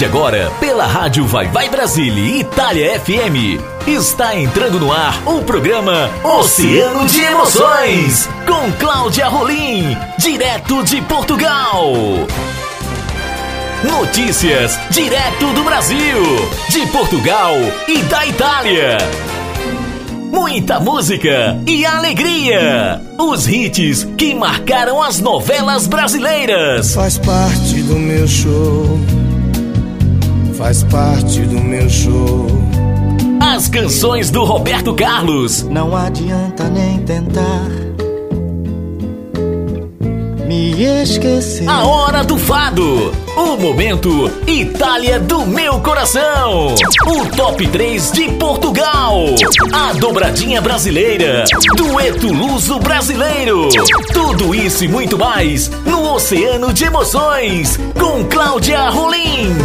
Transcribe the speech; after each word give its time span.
de 0.00 0.06
agora, 0.06 0.50
pela 0.58 0.86
Rádio 0.86 1.26
Vai 1.26 1.48
Vai 1.48 1.68
Brasília 1.68 2.24
e 2.24 2.40
Itália 2.40 2.98
FM, 3.00 3.60
está 3.86 4.34
entrando 4.34 4.80
no 4.80 4.90
ar 4.90 5.20
o 5.26 5.42
programa 5.42 6.08
Oceano 6.24 7.04
de 7.04 7.20
Emoções, 7.20 8.26
com 8.46 8.72
Cláudia 8.78 9.28
Rolim, 9.28 9.94
direto 10.16 10.82
de 10.84 11.02
Portugal. 11.02 11.92
Notícias 13.84 14.78
direto 14.88 15.52
do 15.52 15.62
Brasil, 15.64 16.24
de 16.70 16.86
Portugal 16.86 17.52
e 17.86 17.98
da 18.04 18.26
Itália. 18.26 18.96
Muita 20.32 20.80
música 20.80 21.60
e 21.66 21.84
alegria. 21.84 23.02
Os 23.18 23.46
hits 23.46 24.04
que 24.16 24.34
marcaram 24.34 25.02
as 25.02 25.20
novelas 25.20 25.86
brasileiras. 25.86 26.94
Faz 26.94 27.18
parte 27.18 27.82
do 27.82 27.96
meu 27.96 28.26
show. 28.26 28.98
Faz 30.60 30.84
parte 30.84 31.40
do 31.40 31.58
meu 31.58 31.88
show. 31.88 32.46
As 33.40 33.66
canções 33.66 34.30
do 34.30 34.44
Roberto 34.44 34.92
Carlos. 34.92 35.62
Não 35.62 35.96
adianta 35.96 36.68
nem 36.68 36.98
tentar 36.98 37.66
me 40.46 41.02
esquecer. 41.02 41.66
A 41.66 41.86
hora 41.86 42.22
do 42.22 42.36
fado. 42.36 43.10
O 43.38 43.56
momento 43.56 44.30
Itália 44.46 45.18
do 45.18 45.46
meu 45.46 45.80
coração. 45.80 46.74
O 47.06 47.26
top 47.34 47.66
3 47.66 48.12
de 48.12 48.30
Portugal. 48.32 49.16
A 49.72 49.94
dobradinha 49.94 50.60
brasileira. 50.60 51.46
Dueto 51.74 52.30
luso 52.30 52.78
brasileiro. 52.78 53.70
Tudo 54.12 54.54
isso 54.54 54.84
e 54.84 54.88
muito 54.88 55.18
mais 55.18 55.70
no 55.86 56.12
Oceano 56.12 56.70
de 56.70 56.84
Emoções 56.84 57.80
com 57.98 58.22
Cláudia 58.24 58.90
Rolim. 58.90 59.56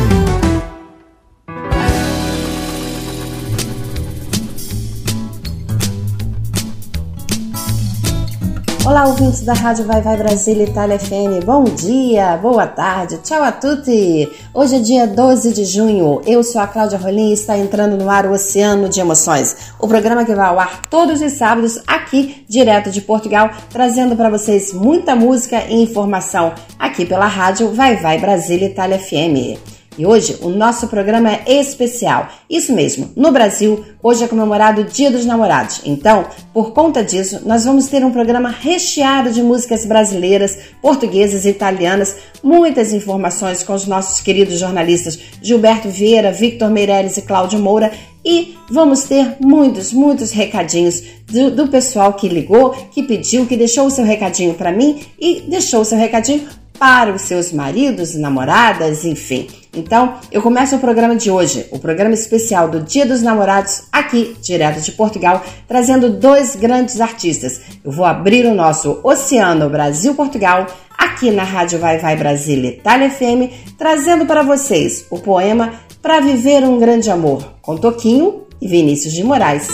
Olá, 8.85 9.07
ouvintes 9.07 9.41
da 9.41 9.53
Rádio 9.53 9.83
Vai 9.83 9.99
Vai 9.99 10.15
Brasília 10.15 10.63
Itália 10.63 10.99
FM. 10.99 11.43
Bom 11.43 11.63
dia, 11.63 12.37
boa 12.37 12.67
tarde, 12.67 13.17
tchau 13.17 13.41
a 13.41 13.51
tutti. 13.51 14.31
Hoje 14.53 14.75
é 14.75 14.79
dia 14.79 15.07
12 15.07 15.53
de 15.53 15.65
junho. 15.65 16.21
Eu 16.23 16.43
sou 16.43 16.61
a 16.61 16.67
Cláudia 16.67 16.99
Rolim 16.99 17.31
e 17.31 17.33
está 17.33 17.57
entrando 17.57 17.97
no 17.97 18.07
ar 18.11 18.27
o 18.27 18.31
Oceano 18.31 18.87
de 18.87 18.99
Emoções, 18.99 19.73
o 19.79 19.87
programa 19.87 20.23
que 20.23 20.35
vai 20.35 20.45
ao 20.47 20.59
ar 20.59 20.83
todos 20.87 21.19
os 21.19 21.33
sábados 21.33 21.81
aqui, 21.87 22.45
direto 22.47 22.91
de 22.91 23.01
Portugal, 23.01 23.49
trazendo 23.71 24.15
para 24.15 24.29
vocês 24.29 24.71
muita 24.71 25.15
música 25.15 25.63
e 25.67 25.81
informação 25.81 26.53
aqui 26.77 27.07
pela 27.07 27.25
Rádio 27.25 27.73
Vai 27.73 27.95
Vai 27.95 28.19
Brasília 28.19 28.67
Itália 28.67 28.99
FM. 28.99 29.57
E 29.97 30.05
hoje 30.05 30.37
o 30.41 30.49
nosso 30.49 30.87
programa 30.87 31.31
é 31.31 31.59
especial. 31.59 32.29
Isso 32.49 32.73
mesmo, 32.73 33.11
no 33.15 33.31
Brasil, 33.31 33.85
hoje 34.03 34.23
é 34.23 34.27
comemorado 34.27 34.81
o 34.81 34.85
Dia 34.85 35.09
dos 35.09 35.25
Namorados. 35.25 35.81
Então, 35.85 36.25
por 36.53 36.71
conta 36.73 37.03
disso, 37.03 37.41
nós 37.45 37.65
vamos 37.65 37.87
ter 37.87 38.03
um 38.03 38.11
programa 38.11 38.49
recheado 38.49 39.31
de 39.31 39.41
músicas 39.41 39.85
brasileiras, 39.85 40.57
portuguesas 40.81 41.45
e 41.45 41.49
italianas, 41.49 42.15
muitas 42.43 42.91
informações 42.91 43.63
com 43.63 43.73
os 43.73 43.85
nossos 43.85 44.19
queridos 44.21 44.59
jornalistas 44.59 45.17
Gilberto 45.41 45.89
Vieira, 45.89 46.31
Victor 46.31 46.69
Meirelles 46.69 47.17
e 47.17 47.21
Cláudio 47.21 47.59
Moura. 47.59 47.91
E 48.23 48.57
vamos 48.69 49.03
ter 49.03 49.37
muitos, 49.39 49.93
muitos 49.93 50.31
recadinhos 50.31 51.01
do, 51.27 51.51
do 51.51 51.67
pessoal 51.67 52.13
que 52.13 52.27
ligou, 52.27 52.71
que 52.71 53.03
pediu, 53.03 53.45
que 53.45 53.55
deixou 53.55 53.85
o 53.85 53.91
seu 53.91 54.03
recadinho 54.03 54.55
para 54.55 54.71
mim 54.71 54.99
e 55.19 55.41
deixou 55.41 55.81
o 55.81 55.85
seu 55.85 55.97
recadinho 55.97 56.47
para 56.77 57.13
os 57.13 57.21
seus 57.21 57.51
maridos 57.51 58.15
namoradas, 58.15 59.05
enfim. 59.05 59.47
Então, 59.75 60.15
eu 60.31 60.41
começo 60.41 60.75
o 60.75 60.79
programa 60.79 61.15
de 61.15 61.29
hoje, 61.29 61.67
o 61.69 61.77
programa 61.77 62.13
especial 62.13 62.69
do 62.69 62.79
Dia 62.79 63.05
dos 63.05 63.21
Namorados, 63.21 63.83
aqui, 63.91 64.35
direto 64.41 64.79
de 64.79 64.93
Portugal, 64.93 65.43
trazendo 65.67 66.09
dois 66.09 66.55
grandes 66.55 67.01
artistas. 67.01 67.59
Eu 67.83 67.91
vou 67.91 68.05
abrir 68.05 68.45
o 68.45 68.55
nosso 68.55 68.99
Oceano 69.03 69.69
Brasil-Portugal, 69.69 70.65
aqui 70.97 71.29
na 71.29 71.43
Rádio 71.43 71.77
Vai 71.77 71.97
Vai 71.97 72.15
Brasília 72.15 72.69
Itália 72.69 73.09
FM, 73.09 73.51
trazendo 73.77 74.25
para 74.25 74.43
vocês 74.43 75.05
o 75.09 75.19
poema 75.19 75.73
Para 76.01 76.21
Viver 76.21 76.63
um 76.63 76.79
Grande 76.79 77.11
Amor, 77.11 77.43
com 77.61 77.75
Toquinho 77.75 78.43
e 78.61 78.67
Vinícius 78.67 79.13
de 79.13 79.23
Moraes. 79.23 79.67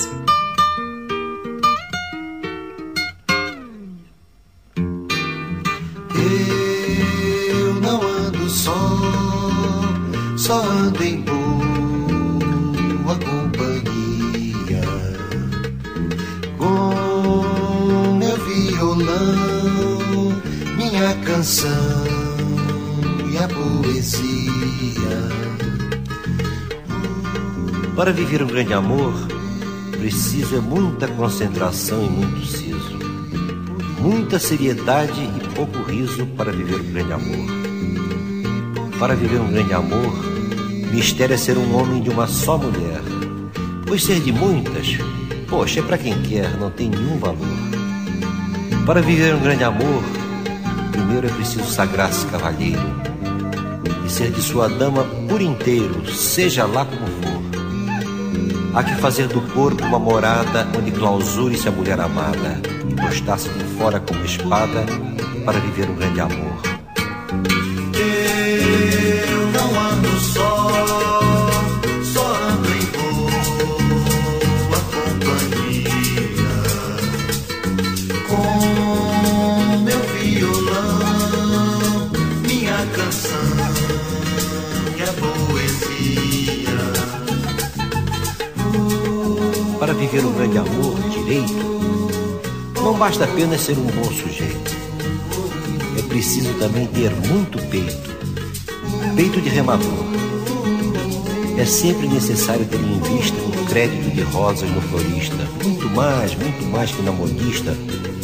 Poesia. 24.01 25.29
Para 27.95 28.11
viver 28.11 28.41
um 28.41 28.47
grande 28.47 28.73
amor, 28.73 29.13
preciso 29.91 30.57
é 30.57 30.59
muita 30.59 31.07
concentração 31.07 32.03
e 32.03 32.09
muito 32.09 32.45
siso, 32.47 32.97
muita 33.99 34.39
seriedade 34.39 35.21
e 35.21 35.55
pouco 35.55 35.83
riso 35.83 36.25
para 36.35 36.51
viver 36.51 36.81
um 36.81 36.91
grande 36.91 37.13
amor. 37.13 37.47
Para 38.97 39.15
viver 39.15 39.39
um 39.39 39.51
grande 39.51 39.73
amor, 39.73 40.13
Mistério 40.91 41.35
é 41.35 41.37
ser 41.37 41.57
um 41.57 41.75
homem 41.75 42.01
de 42.01 42.09
uma 42.09 42.27
só 42.27 42.57
mulher. 42.57 43.01
Pois 43.85 44.03
ser 44.03 44.19
de 44.19 44.31
muitas, 44.31 44.97
poxa, 45.47 45.79
é 45.79 45.83
para 45.83 45.97
quem 45.97 46.19
quer, 46.23 46.57
não 46.57 46.71
tem 46.71 46.89
nenhum 46.89 47.19
valor. 47.19 47.37
Para 48.85 49.01
viver 49.01 49.35
um 49.35 49.39
grande 49.41 49.63
amor, 49.63 50.03
primeiro 50.91 51.27
é 51.27 51.29
preciso 51.29 51.65
sagrar-se 51.65 52.25
cavalheiro 52.27 53.10
ser 54.11 54.29
de 54.29 54.41
sua 54.41 54.67
dama 54.67 55.05
por 55.29 55.41
inteiro, 55.41 56.05
seja 56.13 56.65
lá 56.65 56.85
como 56.85 57.07
for. 57.07 57.41
Há 58.75 58.83
que 58.83 58.95
fazer 58.95 59.27
do 59.27 59.41
corpo 59.53 59.83
uma 59.85 59.99
morada 59.99 60.67
onde 60.77 60.91
clausure-se 60.91 61.67
a 61.69 61.71
mulher 61.71 61.99
amada 61.99 62.61
e 62.89 62.93
postar-se 62.93 63.49
de 63.49 63.63
fora 63.77 63.99
como 64.01 64.23
espada 64.25 64.85
para 65.45 65.59
viver 65.59 65.89
um 65.89 65.95
grande 65.95 66.19
amor. 66.19 66.71
Viver 90.11 90.25
um 90.25 90.33
grande 90.33 90.57
amor 90.57 90.99
direito, 91.09 92.81
não 92.83 92.93
basta 92.97 93.23
apenas 93.23 93.61
ser 93.61 93.77
um 93.77 93.85
bom 93.85 94.03
sujeito. 94.03 94.71
É 95.97 96.01
preciso 96.01 96.53
também 96.55 96.85
ter 96.87 97.09
muito 97.29 97.57
peito, 97.69 98.11
peito 99.15 99.39
de 99.39 99.47
remador. 99.47 100.11
É 101.57 101.63
sempre 101.63 102.07
necessário 102.07 102.65
ter 102.65 102.77
em 102.77 102.99
vista 103.15 103.37
um 103.41 103.65
crédito 103.65 104.13
de 104.13 104.21
rosas 104.21 104.69
no 104.69 104.81
florista, 104.81 105.47
muito 105.63 105.89
mais, 105.91 106.35
muito 106.35 106.65
mais 106.65 106.91
que 106.91 107.01
na 107.03 107.13
modista, 107.13 107.73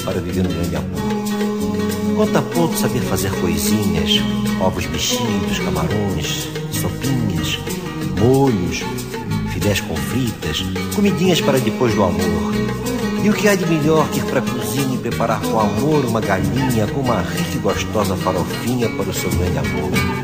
para 0.04 0.20
viver 0.20 0.46
um 0.46 0.50
grande 0.50 0.76
amor. 0.76 2.18
Conta 2.18 2.42
ponto 2.42 2.78
saber 2.78 3.00
fazer 3.02 3.32
coisinhas, 3.40 4.20
ovos 4.60 4.86
mexidos, 4.88 5.60
camarões, 5.60 6.50
sopinhas, 6.72 7.18
molhos, 7.18 7.27
filés 9.68 9.82
com 9.82 9.96
fritas, 9.96 10.64
comidinhas 10.96 11.42
para 11.42 11.60
depois 11.60 11.94
do 11.94 12.04
amor. 12.04 12.54
E 13.24 13.30
o 13.30 13.34
que 13.34 13.50
há 13.50 13.56
de 13.56 13.66
melhor 13.66 14.08
que 14.10 14.20
ir 14.20 14.24
para 14.24 14.40
a 14.40 14.42
cozinha 14.42 14.96
e 14.96 14.98
preparar 14.98 15.42
com 15.42 15.60
amor 15.60 16.06
uma 16.06 16.22
galinha 16.22 16.88
com 16.88 17.02
uma 17.02 17.22
rica 17.22 17.56
e 17.56 17.60
gostosa 17.60 18.16
farofinha 18.16 18.88
para 18.90 19.10
o 19.10 19.14
seu 19.14 19.30
grande 19.32 19.58
amor? 19.58 20.17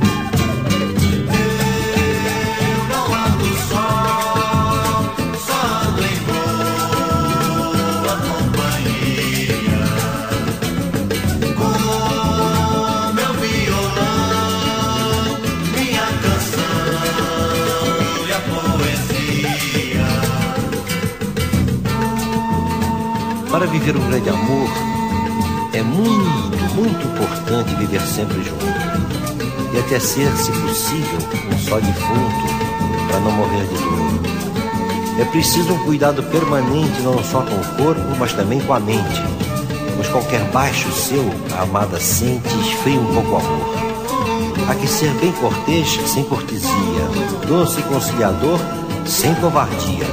Para 23.63 23.71
viver 23.71 23.95
um 23.95 24.09
grande 24.09 24.27
amor, 24.27 24.69
é 25.71 25.81
muito, 25.81 26.75
muito 26.75 27.07
importante 27.07 27.73
viver 27.75 28.01
sempre 28.01 28.43
junto. 28.43 28.65
e 29.73 29.79
até 29.79 30.01
ser, 30.01 30.29
se 30.35 30.51
possível, 30.51 31.17
um 31.49 31.57
só 31.59 31.79
defunto 31.79 33.07
para 33.07 33.21
não 33.21 33.31
morrer 33.31 33.65
de 33.67 33.75
dor. 33.75 35.21
É 35.21 35.23
preciso 35.31 35.71
um 35.75 35.77
cuidado 35.85 36.21
permanente 36.23 37.01
não 37.03 37.23
só 37.23 37.41
com 37.41 37.55
o 37.55 37.77
corpo, 37.77 38.01
mas 38.19 38.33
também 38.33 38.59
com 38.59 38.73
a 38.73 38.81
mente, 38.81 39.23
pois 39.95 40.09
qualquer 40.09 40.41
baixo 40.51 40.91
seu, 40.91 41.23
a 41.57 41.61
amada 41.61 42.01
sente 42.01 42.49
esfria 42.59 42.99
um 42.99 43.13
pouco 43.13 43.31
o 43.31 43.37
amor. 43.37 43.75
Há 44.67 44.75
que 44.75 44.87
ser 44.87 45.13
bem 45.21 45.31
cortês, 45.31 45.87
sem 46.07 46.25
cortesia, 46.25 46.69
doce 47.47 47.79
e 47.79 47.83
conciliador, 47.83 48.59
sem 49.05 49.33
covardia, 49.35 50.05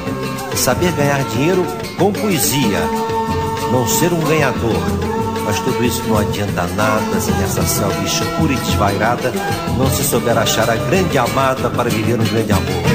saber 0.55 0.93
ganhar 0.93 1.21
dinheiro 1.25 1.65
com 1.97 2.13
poesia, 2.13 3.00
não 3.71 3.87
ser 3.87 4.11
um 4.11 4.19
ganhador, 4.19 4.81
mas 5.45 5.59
tudo 5.59 5.83
isso 5.83 6.03
não 6.07 6.17
adianta 6.17 6.67
nada 6.75 7.19
se 7.19 7.31
nessa 7.31 7.63
selva 7.63 8.03
escura 8.03 8.53
e 8.53 8.57
desvairada 8.57 9.31
não 9.77 9.89
se 9.89 10.03
souber 10.03 10.37
achar 10.37 10.69
a 10.69 10.75
grande 10.75 11.17
amada 11.17 11.69
para 11.69 11.89
viver 11.89 12.19
um 12.19 12.23
grande 12.25 12.51
amor. 12.51 12.90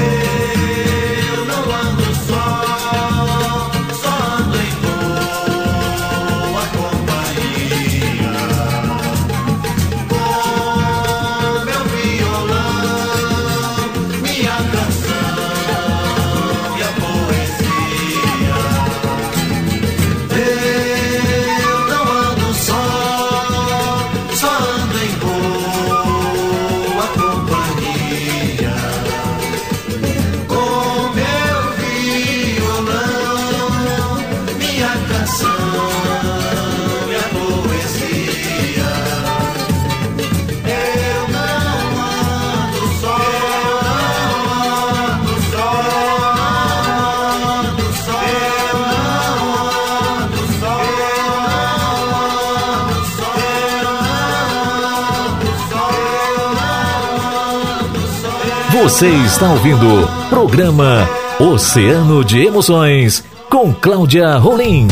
Você 58.97 59.09
está 59.09 59.53
ouvindo 59.53 60.09
programa 60.27 61.07
Oceano 61.39 62.25
de 62.25 62.43
Emoções 62.43 63.23
com 63.47 63.71
Cláudia 63.71 64.35
Rolim. 64.37 64.87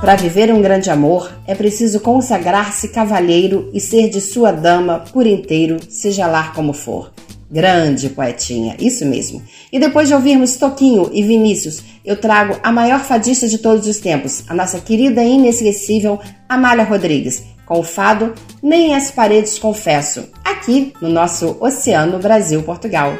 Para 0.00 0.16
viver 0.16 0.50
um 0.50 0.62
grande 0.62 0.88
amor, 0.88 1.30
é 1.46 1.54
preciso 1.54 2.00
consagrar-se 2.00 2.88
cavalheiro 2.88 3.68
e 3.74 3.78
ser 3.78 4.08
de 4.08 4.18
sua 4.18 4.50
dama 4.50 5.00
por 5.12 5.26
inteiro, 5.26 5.76
seja 5.90 6.26
lá 6.26 6.52
como 6.54 6.72
for. 6.72 7.12
Grande 7.50 8.08
poetinha, 8.08 8.74
isso 8.78 9.04
mesmo. 9.04 9.42
E 9.70 9.78
depois 9.78 10.08
de 10.08 10.14
ouvirmos 10.14 10.56
Toquinho 10.56 11.10
e 11.12 11.22
Vinícius, 11.22 11.82
eu 12.02 12.16
trago 12.16 12.56
a 12.62 12.72
maior 12.72 13.00
fadista 13.00 13.46
de 13.46 13.58
todos 13.58 13.86
os 13.86 13.98
tempos, 13.98 14.42
a 14.48 14.54
nossa 14.54 14.80
querida 14.80 15.22
e 15.22 15.34
inesquecível 15.34 16.18
Amália 16.48 16.84
Rodrigues, 16.84 17.42
com 17.66 17.80
o 17.80 17.84
fado 17.84 18.34
Nem 18.62 18.94
as 18.94 19.10
Paredes 19.10 19.58
Confesso, 19.58 20.28
aqui 20.44 20.92
no 21.00 21.08
nosso 21.08 21.56
Oceano 21.60 22.18
Brasil-Portugal. 22.18 23.12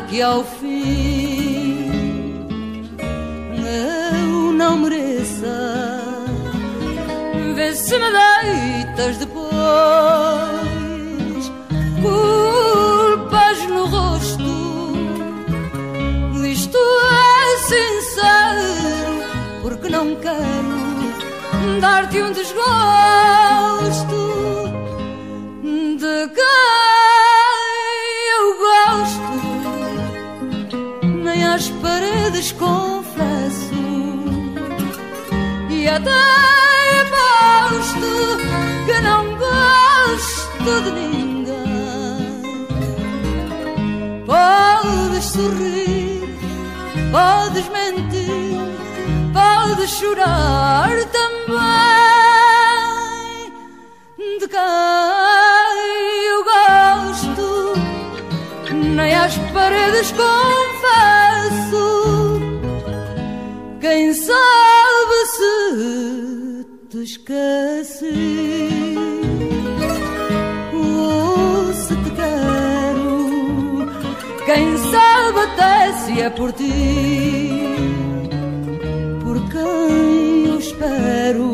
Que 0.00 0.22
ao 0.22 0.42
fim 0.44 1.86
eu 3.56 4.52
não 4.52 4.76
mereça. 4.78 6.00
Vê 7.54 7.74
se 7.74 7.98
me 7.98 8.06
deitas 8.10 9.18
depois 9.18 9.52
culpas 12.02 13.66
no 13.68 13.86
rosto. 13.86 14.42
Isto 16.44 16.78
é 16.78 17.56
sincero, 17.58 19.14
porque 19.62 19.88
não 19.88 20.14
quero 20.16 21.80
dar-te 21.80 22.22
um 22.22 22.32
desgosto 22.32 22.62
nas 31.52 31.68
paredes 31.82 32.50
confesso 32.52 33.74
e 35.68 35.86
até 35.86 36.10
posto 37.12 38.12
que 38.86 39.00
não 39.02 39.36
gosto 39.36 40.72
de 40.84 40.90
ninguém. 40.92 42.42
Podes 44.24 45.24
sorrir, 45.26 46.22
podes 47.12 47.68
mentir, 47.68 48.56
podes 49.34 49.90
chorar 49.90 50.88
também. 51.18 51.52
De 54.40 54.48
quem 54.48 54.58
eu 56.30 56.40
gosto, 56.44 57.74
nem 58.96 59.14
as 59.14 59.36
paredes 59.52 60.12
confesso 60.12 61.21
quem 63.92 64.14
sabe 64.14 65.26
se 65.36 66.66
te 66.88 67.02
esqueci 67.02 68.08
ou 70.72 71.72
se 71.74 71.94
te 71.96 72.10
quero. 72.10 73.90
Quem 74.46 74.76
sabe 74.78 75.40
até 75.40 75.92
se 75.92 76.20
é 76.20 76.30
por 76.30 76.52
ti, 76.52 77.50
por 79.22 79.36
quem 79.50 80.46
eu 80.46 80.58
espero. 80.58 81.52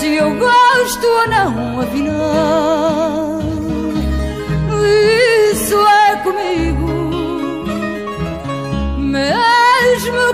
Se 0.00 0.06
eu 0.14 0.30
gosto 0.36 1.06
ou 1.06 1.28
não, 1.28 1.80
afinal, 1.80 3.17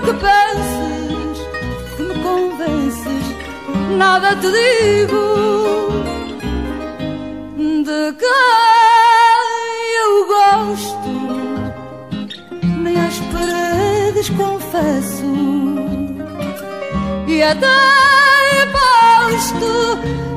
que 0.05 0.13
penses 0.13 1.37
que 1.97 2.03
me 2.03 2.13
convences, 2.21 3.25
nada 3.97 4.35
te 4.35 4.51
digo 4.51 5.23
de 7.83 8.13
quem 8.19 9.87
eu 10.03 10.11
gosto, 10.27 11.13
nem 12.83 12.95
às 12.99 13.17
paredes 13.33 14.29
confesso, 14.29 15.33
e 17.27 17.41
até 17.41 17.67
posto 18.77 19.71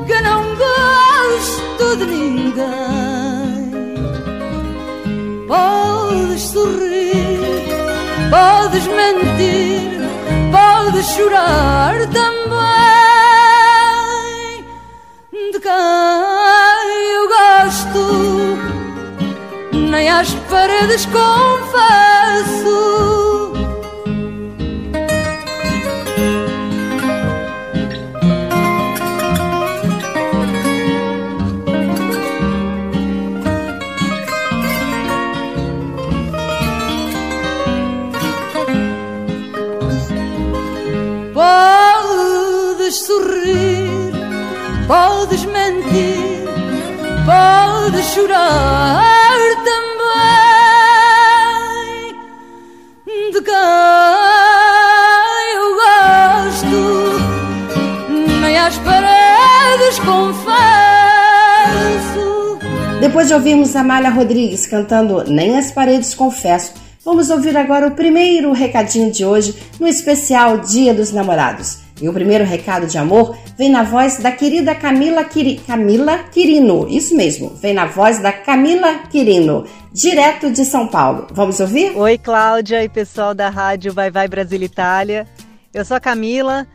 que 0.07 0.21
não 0.21 0.41
gosto 0.55 1.95
de 1.97 2.05
ninguém. 2.05 3.69
Podes 5.47 6.41
sorrir 6.41 7.38
Podes 8.29 8.85
mentir, 8.87 9.99
podes 10.51 11.07
chorar 11.07 11.95
também. 12.07 12.29
De 15.51 15.59
quem 15.59 15.71
eu 17.15 17.27
gosto, 17.27 18.57
nem 19.73 20.09
às 20.09 20.31
paredes 20.49 21.05
confesso. 21.07 21.59
Mentir, 45.89 46.45
podes 47.25 48.05
chorar 48.05 49.39
também 49.65 49.89
de 53.31 53.41
quem 53.41 53.55
eu 55.55 55.75
gosto, 55.75 56.77
nem 58.41 58.57
às 58.57 58.77
paredes 58.77 59.99
confesso. 59.99 60.49
Depois 63.01 63.27
de 63.27 63.33
ouvirmos 63.33 63.75
Amália 63.75 64.09
Rodrigues 64.09 64.65
cantando 64.67 65.23
Nem 65.25 65.57
as 65.57 65.71
Paredes 65.71 66.13
Confesso, 66.13 66.73
vamos 67.03 67.29
ouvir 67.29 67.55
agora 67.55 67.87
o 67.87 67.91
primeiro 67.91 68.51
recadinho 68.51 69.09
de 69.09 69.23
hoje 69.23 69.55
no 69.79 69.87
especial 69.87 70.57
Dia 70.57 70.93
dos 70.93 71.13
Namorados. 71.13 71.88
E 72.01 72.07
o 72.07 72.13
primeiro 72.13 72.45
recado 72.45 72.87
de 72.87 72.97
amor 72.97 73.37
vem 73.57 73.69
na 73.69 73.83
voz 73.83 74.17
da 74.17 74.31
querida 74.31 74.73
Camila, 74.73 75.23
Quiri... 75.25 75.57
Camila 75.67 76.19
Quirino. 76.31 76.87
Isso 76.89 77.15
mesmo, 77.15 77.49
vem 77.55 77.73
na 77.73 77.85
voz 77.85 78.19
da 78.19 78.31
Camila 78.31 78.99
Quirino, 79.09 79.65
direto 79.91 80.49
de 80.51 80.63
São 80.63 80.87
Paulo. 80.87 81.27
Vamos 81.31 81.59
ouvir? 81.59 81.95
Oi, 81.97 82.17
Cláudia 82.17 82.83
e 82.83 82.89
pessoal 82.89 83.33
da 83.33 83.49
rádio 83.49 83.93
Vai 83.93 84.09
Vai 84.09 84.27
Brasil 84.27 84.61
Itália. 84.61 85.27
Eu 85.73 85.83
sou 85.83 85.97
a 85.97 85.99
Camila, 85.99 86.65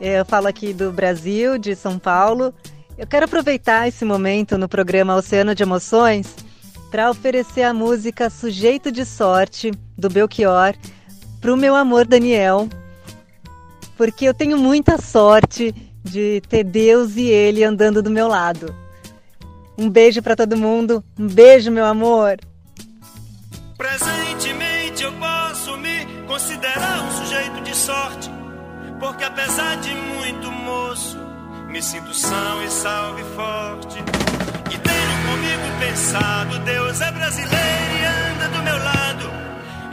eu 0.00 0.24
falo 0.24 0.46
aqui 0.46 0.72
do 0.72 0.92
Brasil, 0.92 1.58
de 1.58 1.74
São 1.74 1.98
Paulo. 1.98 2.54
Eu 2.96 3.06
quero 3.06 3.26
aproveitar 3.26 3.88
esse 3.88 4.04
momento 4.04 4.56
no 4.56 4.68
programa 4.68 5.16
Oceano 5.16 5.54
de 5.54 5.62
Emoções 5.62 6.34
para 6.90 7.10
oferecer 7.10 7.62
a 7.62 7.74
música 7.74 8.30
Sujeito 8.30 8.90
de 8.90 9.04
Sorte, 9.04 9.72
do 9.96 10.08
Belchior, 10.08 10.74
para 11.40 11.52
o 11.52 11.56
meu 11.56 11.76
amor 11.76 12.06
Daniel, 12.06 12.68
porque 13.98 14.26
eu 14.26 14.32
tenho 14.32 14.56
muita 14.56 14.96
sorte 14.96 15.74
de 16.04 16.40
ter 16.48 16.62
Deus 16.62 17.16
e 17.16 17.26
Ele 17.26 17.64
andando 17.64 18.00
do 18.00 18.08
meu 18.08 18.28
lado. 18.28 18.72
Um 19.76 19.90
beijo 19.90 20.22
para 20.22 20.36
todo 20.36 20.56
mundo, 20.56 21.04
um 21.18 21.26
beijo, 21.26 21.70
meu 21.70 21.84
amor. 21.84 22.38
Presentemente 23.76 25.02
eu 25.02 25.12
posso 25.12 25.76
me 25.78 26.06
considerar 26.28 27.02
um 27.02 27.10
sujeito 27.10 27.60
de 27.62 27.76
sorte, 27.76 28.30
porque 29.00 29.24
apesar 29.24 29.76
de 29.78 29.92
muito 29.92 30.50
moço, 30.50 31.18
me 31.68 31.82
sinto 31.82 32.14
são 32.14 32.62
e 32.64 32.70
salve 32.70 33.24
forte. 33.34 33.98
E 34.72 34.78
tenho 34.78 35.28
comigo 35.28 35.78
pensado, 35.80 36.58
Deus 36.60 37.00
é 37.00 37.10
brasileiro 37.10 37.94
e 38.00 38.04
anda 38.04 38.48
do 38.56 38.62
meu 38.62 38.78
lado, 38.78 39.30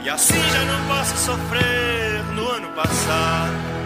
e 0.04 0.08
assim 0.08 0.40
já 0.52 0.64
não 0.64 0.86
posso 0.86 1.16
sofrer 1.16 2.24
no 2.34 2.48
ano 2.48 2.68
passado 2.68 3.85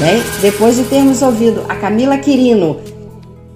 Bem, 0.00 0.22
depois 0.40 0.76
de 0.76 0.84
termos 0.84 1.20
ouvido 1.20 1.62
a 1.68 1.76
Camila 1.76 2.16
Quirino 2.16 2.80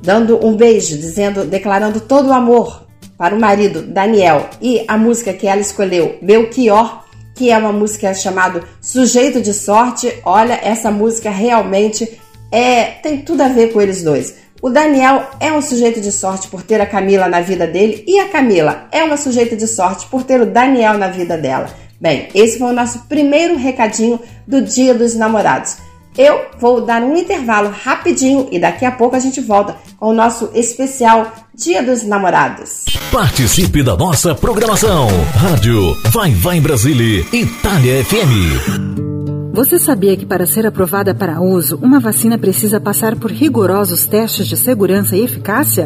dando 0.03 0.47
um 0.47 0.55
beijo, 0.55 0.95
dizendo, 0.95 1.47
declarando 1.47 2.01
todo 2.01 2.29
o 2.29 2.33
amor 2.35 2.87
para 3.17 3.35
o 3.35 3.41
marido 3.41 3.81
Daniel 3.81 4.51
e 4.61 4.85
a 4.87 4.99
música 4.99 5.33
que 5.33 5.47
ela 5.47 5.63
escolheu, 5.63 6.19
Belchior, 6.21 7.03
que 7.35 7.51
é 7.51 7.57
uma 7.57 7.73
música 7.73 8.13
chamada 8.13 8.63
Sujeito 8.79 9.41
de 9.41 9.55
Sorte. 9.55 10.21
Olha, 10.23 10.61
essa 10.63 10.91
música 10.91 11.31
realmente 11.31 12.21
é 12.53 12.85
tem 13.03 13.23
tudo 13.23 13.41
a 13.41 13.49
ver 13.49 13.73
com 13.73 13.81
eles 13.81 14.03
dois. 14.03 14.35
O 14.61 14.69
Daniel 14.69 15.27
é 15.41 15.51
um 15.51 15.63
sujeito 15.63 15.99
de 15.99 16.13
sorte 16.13 16.49
por 16.49 16.63
ter 16.63 16.79
a 16.79 16.87
Camila 16.87 17.27
na 17.27 17.41
vida 17.41 17.67
dele 17.67 18.05
e 18.07 18.19
a 18.19 18.29
Camila 18.29 18.87
é 18.93 19.03
uma 19.03 19.17
sujeita 19.17 19.57
de 19.57 19.67
sorte 19.67 20.05
por 20.11 20.23
ter 20.25 20.43
o 20.43 20.47
Daniel 20.47 20.99
na 20.99 21.09
vida 21.09 21.39
dela. 21.39 21.71
Bem, 21.99 22.29
esse 22.35 22.59
foi 22.59 22.69
o 22.69 22.75
nosso 22.75 23.07
primeiro 23.09 23.57
recadinho 23.57 24.21
do 24.47 24.61
Dia 24.61 24.93
dos 24.93 25.15
Namorados. 25.15 25.79
Eu 26.17 26.47
vou 26.61 26.81
dar 26.81 27.03
um 27.03 27.17
intervalo 27.17 27.71
rapidinho 27.71 28.47
e 28.53 28.59
daqui 28.59 28.85
a 28.85 28.93
pouco 28.93 29.17
a 29.17 29.19
gente 29.19 29.41
volta 29.41 29.77
com 29.99 30.11
o 30.11 30.13
nosso 30.13 30.49
especial 30.55 31.33
Dia 31.53 31.83
dos 31.83 32.05
Namorados. 32.05 32.85
Participe 33.11 33.83
da 33.83 33.97
nossa 33.97 34.33
programação. 34.33 35.09
Rádio 35.35 35.97
Vai 36.13 36.31
Vai 36.31 36.61
Brasília, 36.61 37.25
Itália 37.33 38.05
FM. 38.05 39.53
Você 39.53 39.79
sabia 39.79 40.17
que 40.17 40.25
para 40.25 40.47
ser 40.47 40.67
aprovada 40.67 41.13
para 41.15 41.41
uso, 41.41 41.79
uma 41.83 41.99
vacina 41.99 42.39
precisa 42.39 42.81
passar 42.81 43.17
por 43.17 43.33
rigorosos 43.33 44.07
testes 44.07 44.47
de 44.47 44.57
segurança 44.57 45.17
e 45.17 45.25
eficácia? 45.25 45.85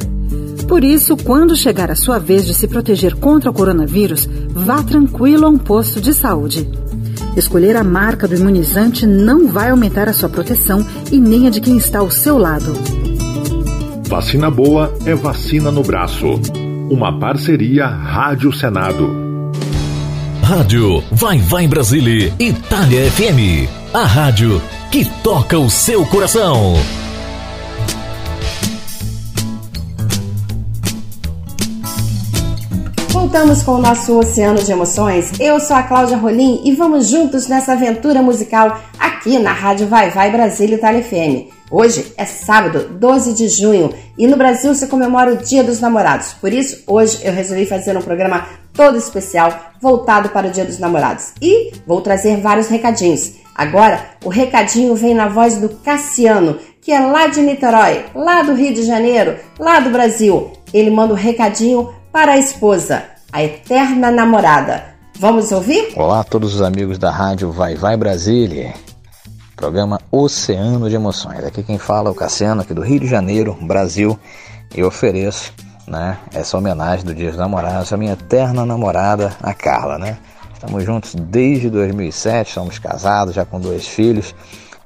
Por 0.66 0.85
isso, 0.85 1.16
quando 1.16 1.56
chegar 1.56 1.90
a 1.90 1.97
sua 1.97 2.18
vez 2.18 2.47
de 2.47 2.52
se 2.52 2.68
proteger 2.68 3.14
contra 3.14 3.50
o 3.50 3.54
coronavírus, 3.54 4.28
vá 4.50 4.82
tranquilo 4.82 5.47
a 5.47 5.49
um 5.49 5.56
posto 5.56 6.02
de 6.02 6.12
saúde. 6.12 6.68
Escolher 7.38 7.76
a 7.76 7.85
marca 7.85 8.26
do 8.26 8.35
imunizante 8.35 9.07
não 9.07 9.47
vai 9.47 9.71
aumentar 9.71 10.09
a 10.09 10.12
sua 10.12 10.28
proteção 10.28 10.85
e 11.12 11.21
nem 11.21 11.47
a 11.47 11.50
de 11.50 11.61
quem 11.61 11.76
está 11.76 12.00
ao 12.00 12.11
seu 12.11 12.37
lado. 12.37 12.73
Vacina 14.09 14.50
boa 14.50 14.92
é 15.07 15.14
vacina 15.14 15.71
no 15.71 15.85
braço. 15.85 16.26
Uma 16.90 17.16
parceria 17.16 17.87
Rádio 17.87 18.52
Senado. 18.52 19.09
Rádio 20.42 21.00
Vai 21.12 21.38
Vai 21.38 21.68
Brasília, 21.68 22.35
Itália 22.40 23.09
FM. 23.09 23.71
A 23.95 24.04
rádio 24.04 24.61
que 24.90 25.04
toca 25.23 25.57
o 25.61 25.71
seu 25.71 26.04
coração. 26.07 26.75
Voltamos 33.20 33.64
com 33.64 33.72
o 33.72 33.82
nosso 33.82 34.16
Oceano 34.16 34.62
de 34.62 34.70
Emoções. 34.70 35.32
Eu 35.40 35.58
sou 35.58 35.75
a 35.75 35.82
Cláudia 35.82 36.16
Rolim 36.16 36.62
e 36.64 36.72
vamos 36.72 37.08
juntos 37.08 37.48
nessa 37.48 37.72
aventura 37.72 38.22
musical 38.22 38.80
aqui 38.96 39.40
na 39.40 39.52
Rádio 39.52 39.88
Vai 39.88 40.08
Vai 40.10 40.30
Brasília 40.30 40.76
Itália 40.76 41.02
FM. 41.02 41.52
Hoje 41.68 42.12
é 42.16 42.25
sábado, 42.25 42.88
12 42.88 43.34
de 43.34 43.48
junho, 43.48 43.92
e 44.16 44.28
no 44.28 44.37
Brasil 44.37 44.72
se 44.72 44.87
comemora 44.87 45.32
o 45.32 45.37
Dia 45.37 45.64
dos 45.64 45.80
Namorados. 45.80 46.32
Por 46.34 46.52
isso, 46.52 46.84
hoje 46.87 47.18
eu 47.25 47.32
resolvi 47.32 47.66
fazer 47.66 47.96
um 47.96 48.02
programa 48.02 48.46
todo 48.72 48.96
especial 48.96 49.52
voltado 49.82 50.28
para 50.28 50.46
o 50.46 50.50
Dia 50.52 50.64
dos 50.64 50.78
Namorados. 50.78 51.32
E 51.42 51.72
vou 51.84 52.00
trazer 52.00 52.40
vários 52.40 52.68
recadinhos. 52.68 53.32
Agora, 53.52 54.00
o 54.25 54.28
recadinho 54.28 54.94
vem 54.94 55.12
na 55.12 55.26
voz 55.26 55.56
do 55.56 55.68
Cassiano, 55.68 56.56
que 56.80 56.92
é 56.92 57.00
lá 57.00 57.26
de 57.26 57.40
Niterói, 57.40 58.04
lá 58.14 58.42
do 58.42 58.54
Rio 58.54 58.72
de 58.72 58.84
Janeiro, 58.84 59.37
lá 59.58 59.80
do 59.80 59.90
Brasil. 59.90 60.52
Ele 60.72 60.90
manda 60.90 61.12
o 61.12 61.16
um 61.16 61.20
recadinho 61.20 61.98
para 62.12 62.33
a 62.33 62.38
esposa, 62.38 63.05
a 63.33 63.43
eterna 63.43 64.11
namorada. 64.11 64.85
Vamos 65.19 65.53
ouvir? 65.53 65.93
Olá 65.97 66.21
a 66.21 66.25
todos 66.25 66.55
os 66.55 66.62
amigos 66.62 66.97
da 66.97 67.11
rádio 67.11 67.50
Vai 67.50 67.75
Vai 67.75 67.97
Brasília. 67.97 68.73
Programa 69.55 70.00
Oceano 70.11 70.88
de 70.88 70.95
Emoções. 70.95 71.45
Aqui 71.45 71.62
quem 71.62 71.79
fala 71.79 72.09
é 72.09 72.12
o 72.12 72.15
Cassiano, 72.15 72.62
aqui 72.62 72.73
do 72.73 72.81
Rio 72.81 73.00
de 73.00 73.07
Janeiro, 73.07 73.57
Brasil. 73.61 74.19
E 74.75 74.83
ofereço 74.83 75.53
né, 75.87 76.17
essa 76.33 76.57
homenagem 76.57 77.05
do 77.05 77.15
Dia 77.15 77.31
dos 77.31 77.38
Namorados 77.38 77.93
à 77.93 77.97
minha 77.97 78.12
eterna 78.12 78.65
namorada, 78.65 79.37
a 79.43 79.53
Carla. 79.53 79.99
Né? 79.99 80.17
Estamos 80.55 80.85
juntos 80.85 81.15
desde 81.15 81.69
2007, 81.69 82.53
somos 82.53 82.79
casados, 82.79 83.35
já 83.35 83.45
com 83.45 83.61
dois 83.61 83.87
filhos. 83.87 84.35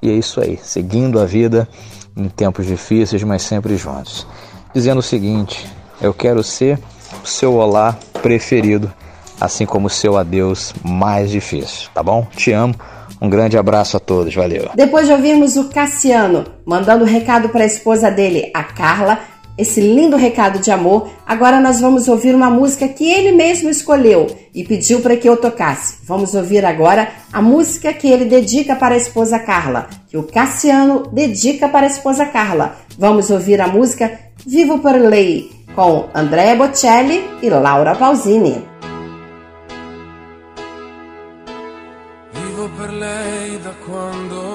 E 0.00 0.10
é 0.10 0.12
isso 0.12 0.40
aí, 0.40 0.58
seguindo 0.60 1.20
a 1.20 1.24
vida 1.24 1.68
em 2.16 2.28
tempos 2.28 2.66
difíceis, 2.66 3.22
mas 3.22 3.42
sempre 3.42 3.76
juntos. 3.76 4.26
Dizendo 4.74 4.98
o 4.98 5.02
seguinte: 5.02 5.66
eu 6.00 6.12
quero 6.12 6.42
ser 6.42 6.78
seu 7.24 7.54
olá 7.54 7.96
preferido, 8.22 8.92
assim 9.40 9.66
como 9.66 9.86
o 9.86 9.90
seu 9.90 10.16
adeus 10.16 10.74
mais 10.84 11.30
difícil, 11.30 11.88
tá 11.94 12.02
bom? 12.02 12.26
Te 12.36 12.52
amo 12.52 12.74
um 13.22 13.30
grande 13.30 13.56
abraço 13.56 13.96
a 13.96 14.00
todos, 14.00 14.34
valeu. 14.34 14.70
Depois 14.74 15.06
de 15.06 15.12
ouvirmos 15.12 15.56
o 15.56 15.68
Cassiano 15.68 16.44
mandando 16.66 17.04
recado 17.04 17.50
para 17.50 17.62
a 17.62 17.66
esposa 17.66 18.10
dele, 18.10 18.50
a 18.52 18.64
Carla, 18.64 19.20
esse 19.56 19.80
lindo 19.80 20.16
recado 20.16 20.58
de 20.58 20.72
amor, 20.72 21.08
agora 21.24 21.60
nós 21.60 21.80
vamos 21.80 22.08
ouvir 22.08 22.34
uma 22.34 22.50
música 22.50 22.88
que 22.88 23.08
ele 23.08 23.30
mesmo 23.30 23.70
escolheu 23.70 24.26
e 24.52 24.64
pediu 24.64 25.00
para 25.00 25.16
que 25.16 25.28
eu 25.28 25.36
tocasse. 25.36 25.98
Vamos 26.04 26.34
ouvir 26.34 26.64
agora 26.64 27.10
a 27.32 27.40
música 27.40 27.92
que 27.92 28.10
ele 28.10 28.24
dedica 28.24 28.74
para 28.74 28.94
a 28.94 28.98
esposa 28.98 29.38
Carla, 29.38 29.88
que 30.08 30.16
o 30.16 30.24
Cassiano 30.24 31.04
dedica 31.12 31.68
para 31.68 31.86
a 31.86 31.90
esposa 31.90 32.26
Carla. 32.26 32.76
Vamos 32.98 33.30
ouvir 33.30 33.60
a 33.60 33.68
música 33.68 34.18
Vivo 34.44 34.80
por 34.80 34.96
Lei, 34.96 35.48
com 35.74 36.08
Andrea 36.12 36.54
Bocelli 36.56 37.38
e 37.40 37.48
Laura 37.48 37.94
Pausini. 37.94 38.70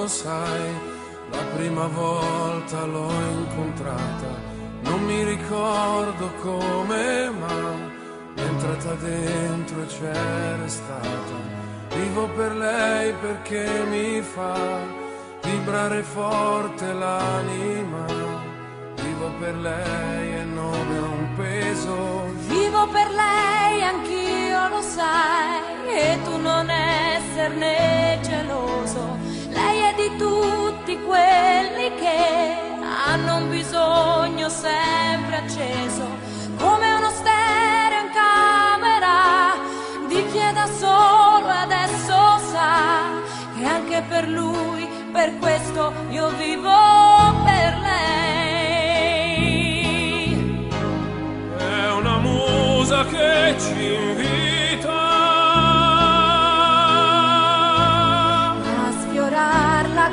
sai, 0.08 0.72
la 1.32 1.44
prima 1.56 1.86
volta 1.88 2.86
l'ho 2.86 3.12
incontrata, 3.40 4.30
non 4.84 5.04
mi 5.04 5.24
ricordo 5.24 6.32
come, 6.42 7.30
ma 7.30 7.74
è 8.36 8.42
entrata 8.42 8.94
dentro 8.94 9.82
e 9.82 9.86
c'era 9.88 10.68
stata. 10.68 11.56
Vivo 11.96 12.28
per 12.30 12.56
lei 12.56 13.14
perché 13.22 13.68
mi 13.90 14.22
fa 14.22 14.56
vibrare 15.44 16.04
forte 16.04 16.94
l'anima. 16.94 18.37
Vivo 19.18 19.32
per 19.40 19.56
lei 19.58 20.34
e 20.36 20.44
non 20.44 20.94
è 20.94 21.00
un 21.00 21.28
peso. 21.36 21.96
Vivo 22.48 22.88
per 22.88 23.10
lei, 23.10 23.82
anch'io 23.82 24.68
lo 24.68 24.82
sai, 24.82 25.60
e 25.88 26.20
tu 26.24 26.38
non 26.38 26.70
esserne 26.70 28.20
geloso 28.22 29.18
lei 29.50 29.80
è 29.80 29.94
di 29.96 30.16
tutti 30.18 31.00
quelli 31.02 31.92
che 31.96 32.56
hanno 33.08 33.38
un 33.38 33.50
bisogno 33.50 34.50
sempre 34.50 35.36
acceso, 35.38 36.06
come 36.58 36.94
uno 36.94 37.10
stereo 37.10 38.02
in 38.02 38.12
camera 38.14 39.54
di 40.08 40.26
chi 40.28 40.38
è 40.38 40.54
da 40.54 40.68
solo 40.68 41.48
adesso 41.48 42.38
sa 42.52 43.22
che 43.56 43.66
anche 43.66 44.04
per 44.08 44.28
lui, 44.28 44.88
per 45.12 45.38
questo 45.40 45.92
io 46.10 46.30
vivo 46.36 46.72
per 47.46 47.80
lei. 47.80 48.37
Che 53.06 53.56
ci 53.60 53.94
invita 53.94 54.58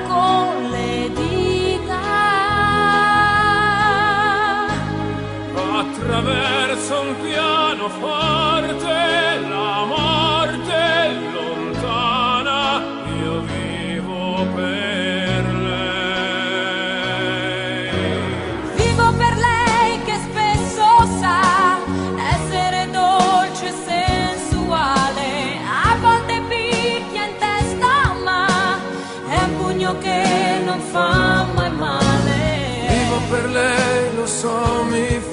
con 0.07 0.71
le 0.71 1.11
dita. 1.15 2.01
Attraverso 5.79 7.01
un 7.01 7.15
piano 7.23 7.89
forte 7.89 9.39
la 9.49 9.85
morte 9.85 10.83
lontana, 11.33 12.83
io 13.23 13.41
vivo 13.41 14.47
per 14.55 14.74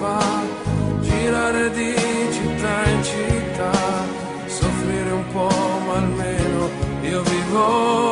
fa 0.01 0.19
girare 0.99 1.69
di 1.71 1.93
città 2.31 2.89
in 2.89 3.03
città, 3.03 3.71
soffrire 4.47 5.11
un 5.11 5.25
po', 5.31 5.49
ma 5.85 5.93
almeno 5.97 6.69
io 7.03 7.21
vivo. 7.21 8.10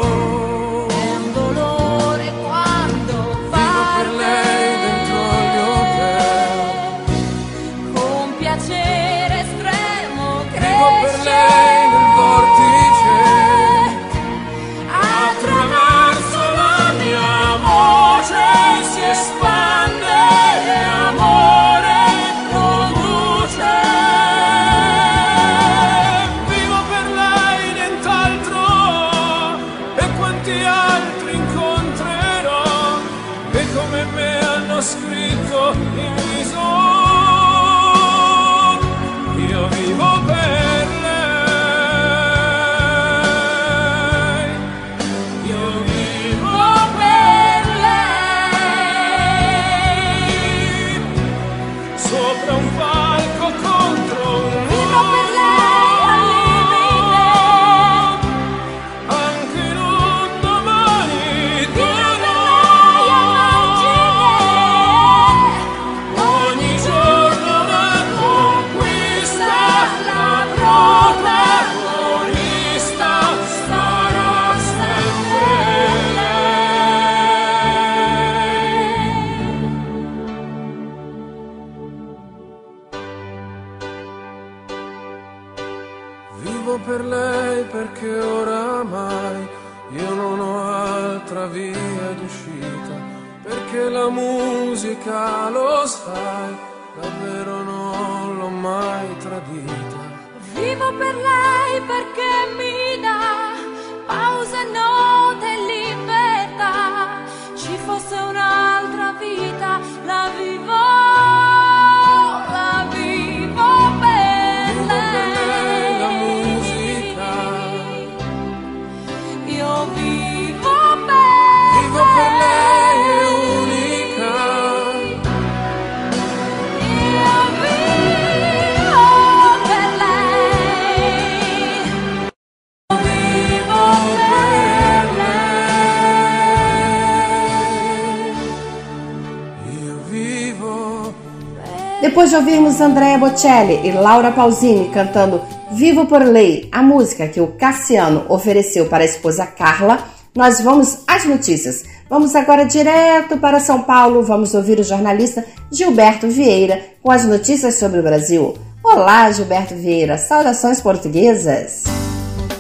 Depois 142.20 142.32
de 142.32 142.36
ouvirmos 142.36 142.82
Andrea 142.82 143.18
Bocelli 143.18 143.80
e 143.88 143.94
Laura 143.94 144.30
Pausini 144.30 144.90
cantando 144.90 145.42
Vivo 145.72 146.06
por 146.06 146.22
Lei, 146.22 146.68
a 146.70 146.84
música 146.84 147.30
que 147.30 147.40
o 147.40 147.48
Cassiano 147.48 148.26
ofereceu 148.28 148.88
para 148.88 149.04
a 149.04 149.06
esposa 149.06 149.46
Carla, 149.48 150.04
nós 150.36 150.60
vamos 150.60 151.06
às 151.08 151.24
notícias. 151.24 151.86
Vamos 152.10 152.36
agora 152.36 152.66
direto 152.66 153.38
para 153.38 153.62
São 153.62 153.84
Paulo, 153.84 154.22
vamos 154.22 154.54
ouvir 154.54 154.82
o 154.82 154.84
jornalista 154.84 155.46
Gilberto 155.72 156.28
Vieira 156.28 156.84
com 157.02 157.10
as 157.10 157.24
notícias 157.24 157.76
sobre 157.76 158.02
o 158.02 158.04
Brasil. 158.04 158.54
Olá, 158.84 159.32
Gilberto 159.32 159.76
Vieira, 159.76 160.18
saudações 160.18 160.82
portuguesas. 160.82 161.84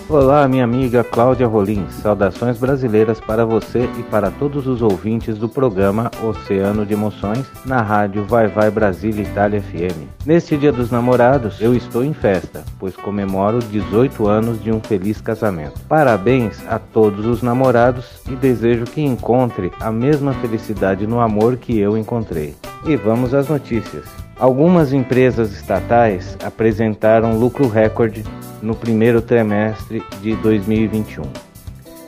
Olá, 0.09 0.47
minha 0.47 0.63
amiga 0.63 1.03
Cláudia 1.03 1.45
Rolim. 1.45 1.87
Saudações 1.91 2.57
brasileiras 2.57 3.19
para 3.19 3.45
você 3.45 3.87
e 3.99 4.01
para 4.01 4.31
todos 4.31 4.65
os 4.65 4.81
ouvintes 4.81 5.37
do 5.37 5.47
programa 5.47 6.09
Oceano 6.23 6.83
de 6.83 6.93
Emoções 6.93 7.45
na 7.63 7.83
rádio 7.83 8.25
Vai 8.25 8.47
Vai 8.47 8.71
Brasília 8.71 9.21
Itália 9.21 9.61
FM. 9.61 10.07
Neste 10.25 10.57
Dia 10.57 10.71
dos 10.71 10.89
Namorados, 10.89 11.61
eu 11.61 11.75
estou 11.75 12.03
em 12.03 12.11
festa, 12.11 12.63
pois 12.79 12.95
comemoro 12.95 13.59
18 13.59 14.27
anos 14.27 14.63
de 14.63 14.71
um 14.71 14.79
feliz 14.79 15.21
casamento. 15.21 15.79
Parabéns 15.87 16.59
a 16.67 16.79
todos 16.79 17.27
os 17.27 17.43
namorados 17.43 18.19
e 18.27 18.35
desejo 18.35 18.85
que 18.85 19.01
encontre 19.01 19.71
a 19.79 19.91
mesma 19.91 20.33
felicidade 20.33 21.05
no 21.05 21.19
amor 21.19 21.57
que 21.57 21.77
eu 21.77 21.95
encontrei. 21.95 22.55
E 22.83 22.95
vamos 22.95 23.35
às 23.35 23.47
notícias. 23.47 24.28
Algumas 24.39 24.93
empresas 24.93 25.51
estatais 25.51 26.37
apresentaram 26.41 27.37
lucro 27.37 27.67
recorde 27.67 28.23
no 28.61 28.73
primeiro 28.73 29.21
trimestre 29.21 30.01
de 30.21 30.33
2021. 30.37 31.23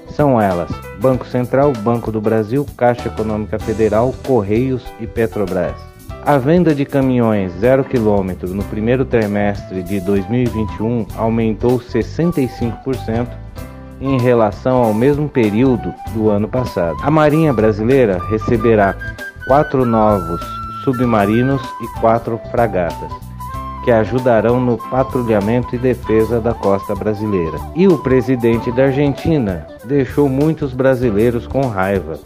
São 0.09 0.41
elas: 0.41 0.71
Banco 1.01 1.27
Central, 1.27 1.73
Banco 1.73 2.09
do 2.09 2.21
Brasil, 2.21 2.65
Caixa 2.77 3.09
Econômica 3.09 3.59
Federal, 3.59 4.15
Correios 4.25 4.81
e 5.01 5.05
Petrobras. 5.05 5.75
A 6.25 6.37
venda 6.37 6.73
de 6.73 6.85
caminhões 6.85 7.51
zero 7.59 7.83
quilômetro 7.83 8.53
no 8.53 8.63
primeiro 8.63 9.03
trimestre 9.03 9.83
de 9.83 9.99
2021 9.99 11.07
aumentou 11.17 11.79
65% 11.79 13.27
em 13.99 14.17
relação 14.17 14.77
ao 14.83 14.93
mesmo 14.93 15.27
período 15.27 15.93
do 16.13 16.29
ano 16.29 16.47
passado. 16.47 16.95
A 17.01 17.11
Marinha 17.11 17.51
Brasileira 17.51 18.19
receberá 18.29 18.95
quatro 19.47 19.85
novos 19.85 20.61
submarinos 20.83 21.61
e 21.81 21.99
quatro 21.99 22.39
fragatas, 22.51 23.11
que 23.83 23.91
ajudarão 23.91 24.59
no 24.59 24.77
patrulhamento 24.77 25.75
e 25.75 25.79
defesa 25.79 26.39
da 26.39 26.53
costa 26.53 26.95
brasileira. 26.95 27.57
E 27.75 27.87
o 27.87 27.97
presidente 27.97 28.71
da 28.71 28.83
Argentina 28.83 29.67
deixou 29.85 30.29
muitos 30.29 30.73
brasileiros 30.73 31.47
com 31.47 31.61
raiva 31.67 32.19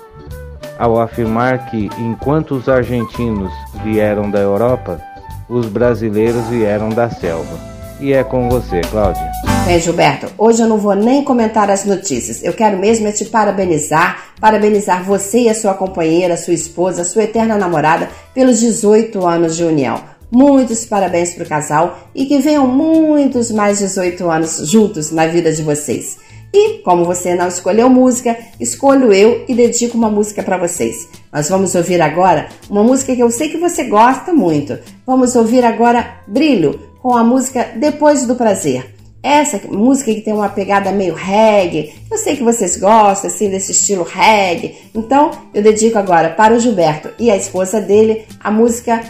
ao 0.78 1.00
afirmar 1.00 1.70
que, 1.70 1.90
enquanto 1.98 2.56
os 2.56 2.68
argentinos 2.68 3.52
vieram 3.84 4.30
da 4.30 4.40
Europa, 4.40 5.00
os 5.48 5.68
brasileiros 5.68 6.46
vieram 6.48 6.90
da 6.90 7.10
selva. 7.10 7.75
E 8.00 8.12
é 8.12 8.24
com 8.24 8.50
você, 8.50 8.82
Cláudia. 8.82 9.32
Bem, 9.66 9.80
Gilberto, 9.80 10.28
hoje 10.38 10.62
eu 10.62 10.68
não 10.68 10.78
vou 10.78 10.94
nem 10.96 11.24
comentar 11.24 11.70
as 11.72 11.86
notícias. 11.86 12.44
Eu 12.44 12.54
quero 12.54 12.78
mesmo 12.78 13.08
é 13.08 13.12
te 13.12 13.26
parabenizar, 13.26 14.34
parabenizar 14.40 15.04
você 15.04 15.42
e 15.42 15.50
a 15.50 15.56
sua 15.56 15.74
companheira, 15.74 16.36
sua 16.36 16.54
esposa, 16.54 17.06
sua 17.06 17.24
eterna 17.24 17.58
namorada 17.58 18.10
pelos 18.34 18.60
18 18.60 19.26
anos 19.26 19.56
de 19.56 19.64
união. 19.64 20.04
Muitos 20.30 20.86
parabéns 20.86 21.34
para 21.34 21.46
o 21.46 21.48
casal 21.48 22.00
e 22.14 22.26
que 22.26 22.40
venham 22.40 22.68
muitos 22.68 23.50
mais 23.50 23.80
18 23.80 24.30
anos 24.30 24.70
juntos 24.70 25.12
na 25.12 25.26
vida 25.26 25.52
de 25.52 25.64
vocês. 25.64 26.18
E 26.54 26.80
como 26.80 27.06
você 27.06 27.34
não 27.34 27.48
escolheu 27.48 27.90
música, 27.90 28.38
escolho 28.60 29.12
eu 29.14 29.46
e 29.48 29.54
dedico 29.54 29.98
uma 29.98 30.10
música 30.10 30.44
para 30.44 30.58
vocês. 30.58 31.08
Nós 31.32 31.50
vamos 31.50 31.74
ouvir 31.76 32.02
agora 32.02 32.50
uma 32.70 32.84
música 32.84 33.16
que 33.16 33.24
eu 33.24 33.32
sei 33.32 33.50
que 33.50 33.58
você 33.58 33.86
gosta 33.86 34.34
muito. 34.34 34.78
Vamos 35.06 35.36
ouvir 35.36 35.64
agora 35.66 36.20
Brilho 36.28 36.95
com 37.06 37.16
a 37.16 37.24
música 37.24 37.74
Depois 37.76 38.26
do 38.26 38.34
Prazer. 38.34 38.96
Essa 39.22 39.62
música 39.68 40.12
que 40.12 40.22
tem 40.22 40.34
uma 40.34 40.50
pegada 40.50 40.92
meio 40.92 41.14
reggae, 41.14 41.94
eu 42.10 42.18
sei 42.18 42.36
que 42.36 42.42
vocês 42.42 42.78
gostam 42.78 43.30
assim 43.30 43.48
desse 43.48 43.74
estilo 43.74 44.04
reggae. 44.04 44.76
Então, 44.92 45.30
eu 45.54 45.62
dedico 45.62 46.00
agora 46.00 46.30
para 46.32 46.56
o 46.56 46.60
Gilberto 46.60 47.12
e 47.20 47.30
a 47.30 47.38
esposa 47.38 47.80
dele 47.80 48.26
a 48.40 48.50
música 48.50 49.04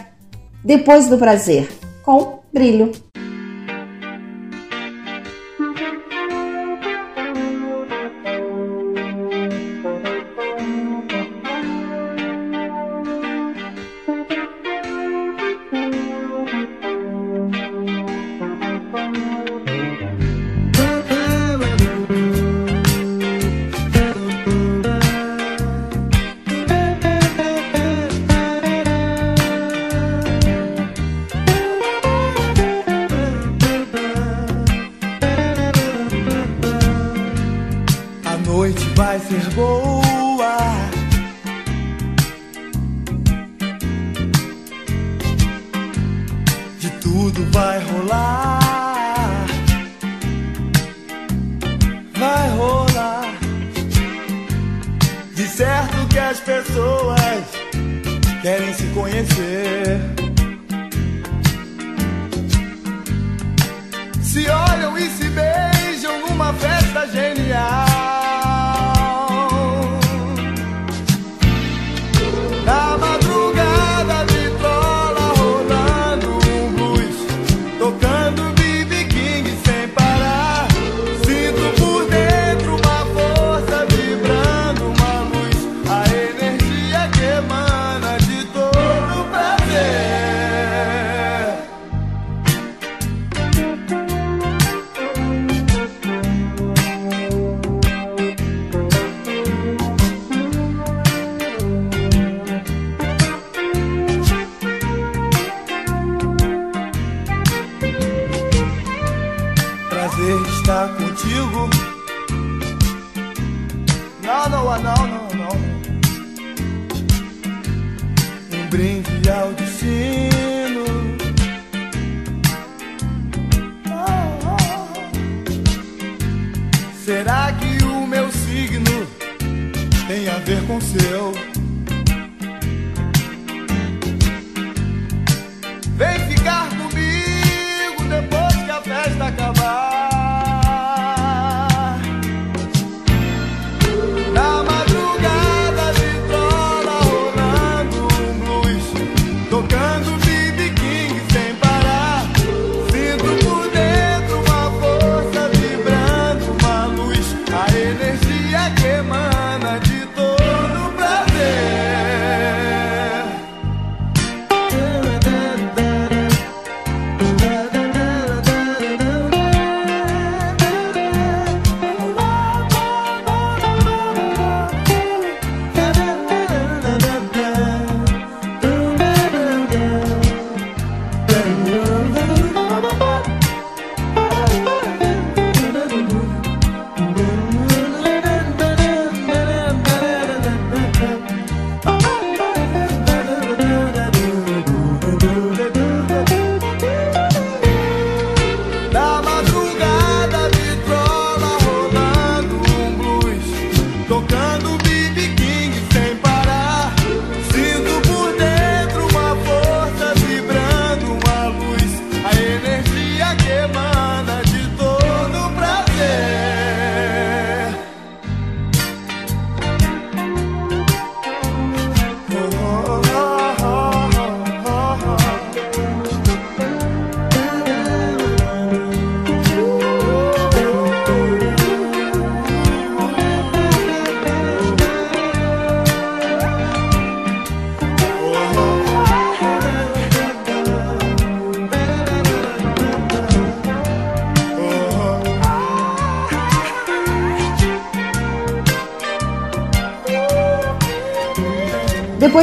Depois 0.62 1.08
do 1.08 1.16
Prazer 1.16 1.70
com 2.02 2.40
Brilho. 2.52 2.92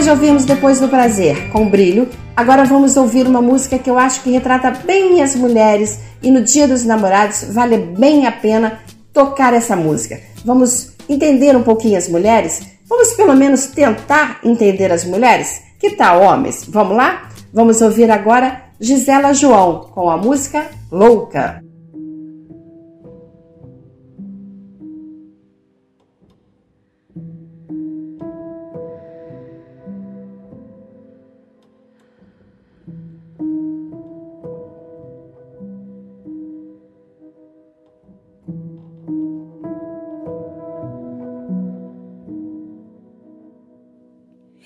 Depois 0.03 0.43
Depois 0.43 0.79
do 0.81 0.89
Prazer, 0.89 1.49
com 1.49 1.65
brilho, 1.65 2.09
agora 2.35 2.65
vamos 2.65 2.97
ouvir 2.97 3.25
uma 3.25 3.41
música 3.41 3.79
que 3.79 3.89
eu 3.89 3.97
acho 3.97 4.21
que 4.21 4.31
retrata 4.31 4.69
bem 4.69 5.23
as 5.23 5.33
mulheres 5.33 5.97
e 6.21 6.29
no 6.29 6.41
Dia 6.41 6.67
dos 6.67 6.83
Namorados 6.83 7.45
vale 7.53 7.77
bem 7.77 8.27
a 8.27 8.31
pena 8.31 8.81
tocar 9.13 9.53
essa 9.53 9.77
música. 9.77 10.19
Vamos 10.43 10.91
entender 11.07 11.55
um 11.55 11.63
pouquinho 11.63 11.97
as 11.97 12.09
mulheres? 12.09 12.61
Vamos 12.85 13.13
pelo 13.13 13.33
menos 13.33 13.67
tentar 13.67 14.41
entender 14.43 14.91
as 14.91 15.05
mulheres? 15.05 15.61
Que 15.79 15.91
tal, 15.91 16.21
homens? 16.21 16.65
Vamos 16.67 16.97
lá? 16.97 17.29
Vamos 17.53 17.81
ouvir 17.81 18.11
agora 18.11 18.61
Gisela 18.81 19.33
João 19.33 19.89
com 19.93 20.09
a 20.09 20.17
música 20.17 20.65
Louca. 20.91 21.62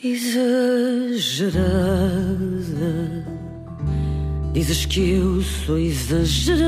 Exagerada, 0.10 1.67
dizes 4.54 4.86
que 4.86 5.12
eu 5.12 5.41
sou 5.41 5.78
exagerada, 5.78 6.63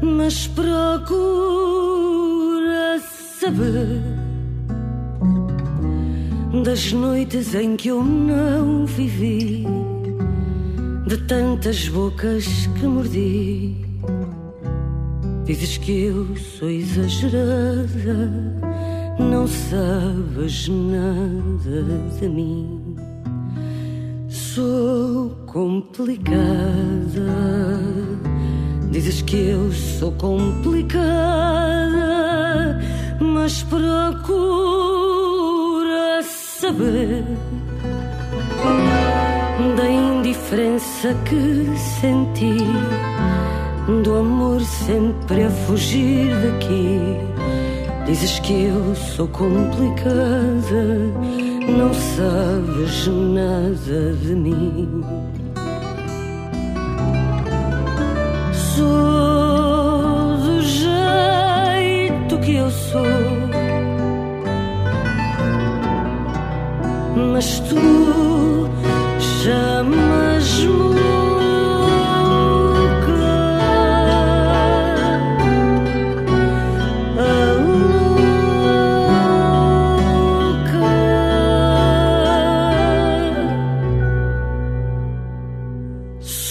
mas 0.00 0.46
procura 0.46 0.68
saber 3.38 4.00
das 6.64 6.90
noites 6.92 7.54
em 7.54 7.76
que 7.76 7.88
eu 7.88 8.02
não 8.02 8.86
vivi, 8.86 9.66
de 11.06 11.18
tantas 11.26 11.86
bocas 11.88 12.46
que 12.80 12.86
mordi. 12.86 13.76
Dizes 15.44 15.76
que 15.76 16.04
eu 16.04 16.34
sou 16.36 16.70
exagerada, 16.70 17.88
não 19.18 19.46
sabes 19.46 20.68
nada 20.68 21.82
de 22.18 22.28
mim. 22.28 22.96
Sou 24.28 25.30
complicada, 25.46 26.36
dizes 28.90 29.22
que 29.22 29.36
eu 29.36 29.72
sou 29.72 30.12
complicada, 30.12 30.88
mas 33.20 33.62
procura 33.62 33.88
saber 36.22 37.24
da 39.76 39.88
indiferença 39.88 41.14
que 41.24 41.66
senti 42.00 42.58
do 44.02 44.16
amor 44.16 44.60
sempre 44.60 45.44
a 45.44 45.50
fugir 45.50 46.28
daqui. 46.40 47.27
Dizes 48.08 48.38
que 48.38 48.64
eu 48.64 48.94
sou 48.94 49.28
complicada, 49.28 50.96
não 51.68 51.92
sabes 51.92 53.06
nada 53.06 54.14
de 54.22 54.34
mim. 54.34 55.04
Sou 58.50 60.38
do 60.38 60.62
jeito 60.62 62.38
que 62.42 62.54
eu 62.54 62.70
sou, 62.70 63.04
mas 67.34 67.60
tu 67.60 67.76
chamas-me 69.20 71.17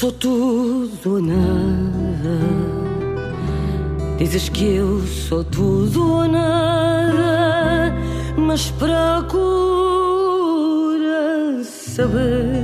Sou 0.08 0.14
tudo 0.14 1.16
ou 1.16 1.22
nada. 1.22 2.40
Dizes 4.18 4.48
que 4.48 4.64
eu 4.64 5.02
sou 5.02 5.44
tudo 5.44 6.20
ou 6.20 6.26
nada, 6.26 7.94
mas 8.38 8.72
procura 8.72 9.22
saber 11.62 12.64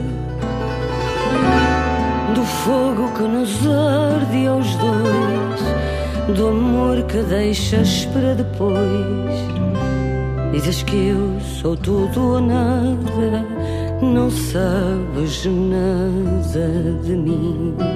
do 2.34 2.46
fogo 2.46 3.12
que 3.12 3.24
nos 3.24 3.68
arde 3.68 4.48
aos 4.48 4.76
dois, 4.78 6.38
do 6.38 6.48
amor 6.48 7.04
que 7.04 7.18
deixas 7.24 8.06
para 8.06 8.36
depois. 8.36 9.34
Dizes 10.54 10.82
que 10.84 11.10
eu 11.10 11.42
sou 11.60 11.76
tudo 11.76 12.36
ou 12.36 12.40
nada, 12.40 13.53
não 14.04 14.30
sabes 14.30 15.46
nada 15.46 17.00
de 17.04 17.16
mim. 17.16 17.93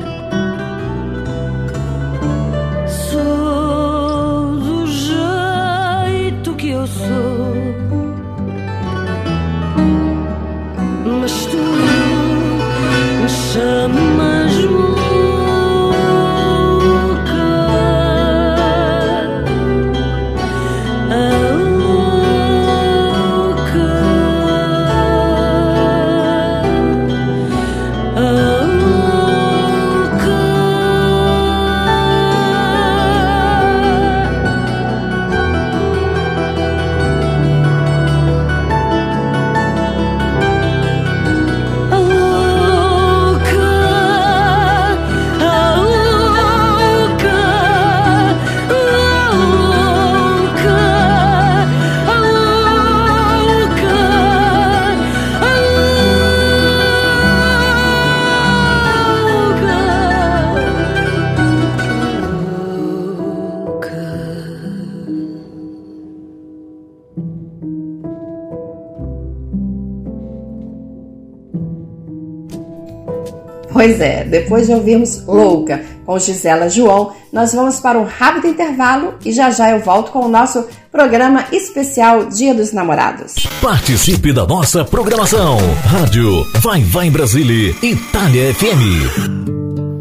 Depois 74.27 74.67
de 74.67 74.73
ouvirmos 74.73 75.25
Louca 75.25 75.81
com 76.05 76.17
Gisela 76.19 76.69
João, 76.69 77.11
nós 77.33 77.53
vamos 77.53 77.79
para 77.79 77.99
um 77.99 78.05
rápido 78.05 78.47
intervalo 78.47 79.15
e 79.25 79.31
já 79.31 79.49
já 79.49 79.71
eu 79.71 79.79
volto 79.79 80.11
com 80.11 80.19
o 80.19 80.29
nosso 80.29 80.65
programa 80.91 81.45
especial 81.51 82.25
Dia 82.25 82.53
dos 82.53 82.71
Namorados. 82.71 83.35
Participe 83.61 84.31
da 84.31 84.45
nossa 84.45 84.85
programação. 84.85 85.57
Rádio 85.83 86.45
Vai 86.61 86.81
Vai 86.81 87.09
Brasília, 87.09 87.75
Itália 87.81 88.53
FM. 88.53 89.57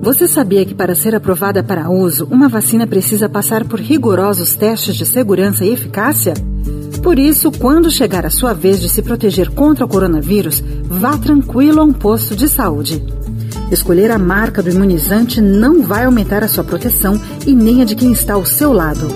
Você 0.06 0.28
sabia 0.28 0.64
que 0.64 0.72
para 0.72 0.94
ser 0.94 1.16
aprovada 1.16 1.64
para 1.64 1.90
uso, 1.90 2.28
uma 2.30 2.48
vacina 2.48 2.86
precisa 2.86 3.28
passar 3.28 3.64
por 3.64 3.80
rigorosos 3.80 4.54
testes 4.54 4.94
de 4.94 5.04
segurança 5.04 5.64
e 5.64 5.72
eficácia? 5.72 6.32
Por 7.02 7.18
isso, 7.18 7.50
quando 7.50 7.90
chegar 7.90 8.24
a 8.24 8.30
sua 8.30 8.52
vez 8.52 8.80
de 8.80 8.88
se 8.88 9.02
proteger 9.02 9.50
contra 9.50 9.84
o 9.84 9.88
coronavírus, 9.88 10.62
vá 10.84 11.18
tranquilo 11.18 11.80
a 11.80 11.84
um 11.84 11.92
posto 11.92 12.36
de 12.36 12.48
saúde. 12.48 13.02
Escolher 13.70 14.10
a 14.10 14.18
marca 14.18 14.62
do 14.62 14.70
imunizante 14.70 15.40
não 15.40 15.82
vai 15.82 16.04
aumentar 16.04 16.44
a 16.44 16.48
sua 16.48 16.64
proteção 16.64 17.20
e 17.46 17.54
nem 17.54 17.82
a 17.82 17.84
de 17.84 17.94
quem 17.94 18.12
está 18.12 18.34
ao 18.34 18.44
seu 18.44 18.72
lado. 18.72 19.08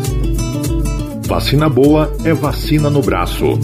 Vacina 1.27 1.69
boa 1.69 2.13
é 2.25 2.35
vacina 2.35 2.91
no 2.91 3.01
braço. 3.01 3.59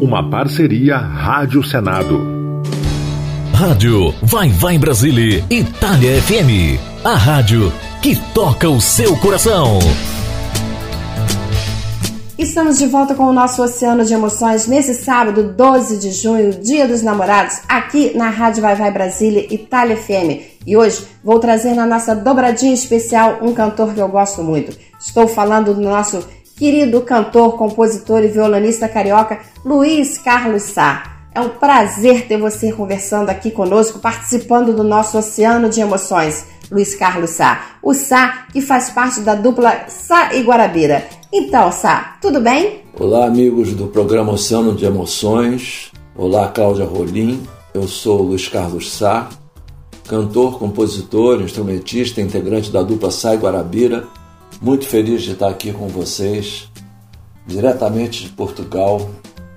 Uma 0.00 0.28
parceria 0.28 0.96
Rádio 0.96 1.62
Senado. 1.62 2.20
Rádio 3.54 4.12
Vai 4.22 4.48
Vai 4.48 4.76
Brasília, 4.76 5.44
Itália 5.48 6.20
FM. 6.20 6.80
A 7.04 7.14
rádio 7.14 7.72
que 8.02 8.16
toca 8.34 8.68
o 8.68 8.80
seu 8.80 9.16
coração. 9.18 9.78
Estamos 12.38 12.78
de 12.78 12.86
volta 12.86 13.14
com 13.14 13.24
o 13.24 13.32
nosso 13.32 13.62
Oceano 13.62 14.06
de 14.06 14.14
Emoções 14.14 14.66
nesse 14.66 14.94
sábado, 14.94 15.52
12 15.52 15.98
de 15.98 16.10
junho, 16.10 16.50
Dia 16.50 16.88
dos 16.88 17.02
Namorados, 17.02 17.60
aqui 17.68 18.16
na 18.16 18.30
Rádio 18.30 18.62
Vai 18.62 18.74
Vai 18.74 18.90
Brasília, 18.90 19.46
Itália 19.52 19.96
FM. 19.96 20.40
E 20.66 20.74
hoje 20.74 21.06
vou 21.22 21.38
trazer 21.38 21.74
na 21.74 21.84
nossa 21.84 22.16
dobradinha 22.16 22.72
especial 22.72 23.40
um 23.42 23.52
cantor 23.52 23.92
que 23.92 24.00
eu 24.00 24.08
gosto 24.08 24.42
muito. 24.42 24.74
Estou 24.98 25.28
falando 25.28 25.74
do 25.74 25.82
nosso 25.82 26.26
querido 26.56 27.02
cantor, 27.02 27.58
compositor 27.58 28.24
e 28.24 28.28
violonista 28.28 28.88
carioca 28.88 29.38
Luiz 29.62 30.16
Carlos 30.16 30.62
Sá. 30.62 31.02
É 31.34 31.40
um 31.40 31.50
prazer 31.50 32.26
ter 32.26 32.38
você 32.38 32.72
conversando 32.72 33.28
aqui 33.28 33.50
conosco, 33.50 33.98
participando 33.98 34.72
do 34.72 34.82
nosso 34.82 35.18
Oceano 35.18 35.68
de 35.68 35.82
Emoções. 35.82 36.46
Luiz 36.72 36.94
Carlos 36.94 37.32
Sá, 37.32 37.76
o 37.82 37.92
Sá 37.92 38.46
que 38.50 38.62
faz 38.62 38.88
parte 38.88 39.20
da 39.20 39.34
dupla 39.34 39.84
Sá 39.88 40.34
e 40.34 40.42
Guarabira. 40.42 41.06
Então, 41.30 41.70
Sá, 41.70 42.16
tudo 42.18 42.40
bem? 42.40 42.80
Olá, 42.98 43.26
amigos 43.26 43.74
do 43.74 43.88
programa 43.88 44.32
Oceano 44.32 44.74
de 44.74 44.86
Emoções. 44.86 45.92
Olá, 46.16 46.48
Cláudia 46.48 46.86
Rolim. 46.86 47.42
Eu 47.74 47.86
sou 47.86 48.22
Luiz 48.22 48.48
Carlos 48.48 48.90
Sá, 48.90 49.28
cantor, 50.08 50.58
compositor, 50.58 51.42
instrumentista, 51.42 52.22
integrante 52.22 52.70
da 52.70 52.82
dupla 52.82 53.10
e 53.10 53.36
Guarabira. 53.36 54.08
Muito 54.58 54.86
feliz 54.86 55.22
de 55.22 55.32
estar 55.32 55.50
aqui 55.50 55.74
com 55.74 55.88
vocês, 55.88 56.70
diretamente 57.46 58.24
de 58.24 58.30
Portugal, 58.30 59.10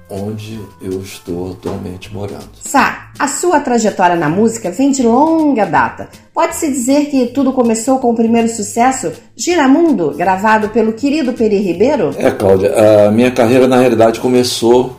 onde 0.09 0.59
eu 0.81 1.01
estou 1.01 1.51
atualmente 1.51 2.13
morando. 2.13 2.49
Sá, 2.61 3.09
a 3.17 3.27
sua 3.27 3.59
trajetória 3.59 4.15
na 4.15 4.29
música 4.29 4.71
vem 4.71 4.91
de 4.91 5.01
longa 5.01 5.65
data. 5.65 6.09
Pode-se 6.33 6.71
dizer 6.71 7.05
que 7.05 7.27
tudo 7.27 7.51
começou 7.51 7.99
com 7.99 8.11
o 8.11 8.15
primeiro 8.15 8.47
sucesso, 8.47 9.11
Giramundo, 9.35 10.13
gravado 10.15 10.69
pelo 10.69 10.93
querido 10.93 11.33
Peri 11.33 11.57
Ribeiro? 11.57 12.11
É, 12.17 12.31
Cláudia, 12.31 13.07
a 13.07 13.11
minha 13.11 13.31
carreira 13.31 13.67
na 13.67 13.79
realidade 13.79 14.19
começou 14.19 14.95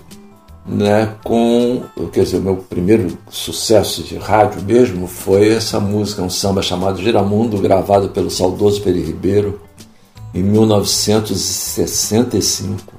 né, 0.66 1.14
com, 1.22 1.82
quer 2.12 2.24
dizer, 2.24 2.38
o 2.38 2.42
meu 2.42 2.56
primeiro 2.56 3.16
sucesso 3.30 4.02
de 4.02 4.16
rádio 4.16 4.60
mesmo 4.62 5.06
foi 5.06 5.54
essa 5.54 5.78
música, 5.78 6.22
um 6.22 6.30
samba 6.30 6.62
chamado 6.62 7.00
Giramundo, 7.00 7.58
gravado 7.58 8.08
pelo 8.08 8.30
saudoso 8.30 8.82
Peri 8.82 9.02
Ribeiro 9.02 9.60
em 10.34 10.42
1965. 10.42 12.95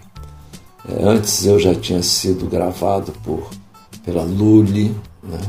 É, 0.88 1.04
antes 1.04 1.46
eu 1.46 1.60
já 1.60 1.76
tinha 1.76 2.02
sido 2.02 2.48
gravado 2.48 3.12
por, 3.24 3.50
pela 4.06 4.24
Lully, 4.24 4.96
né? 5.22 5.40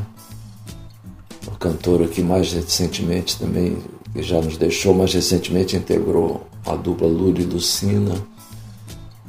o 1.47 1.51
cantor 1.51 2.07
que 2.07 2.21
mais 2.21 2.51
recentemente 2.51 3.39
também, 3.39 3.77
que 4.13 4.21
já 4.21 4.41
nos 4.41 4.57
deixou, 4.57 4.93
mais 4.93 5.13
recentemente 5.13 5.77
integrou 5.77 6.45
a 6.65 6.75
dupla 6.75 7.07
Lully 7.07 7.43
Lucina. 7.43 8.15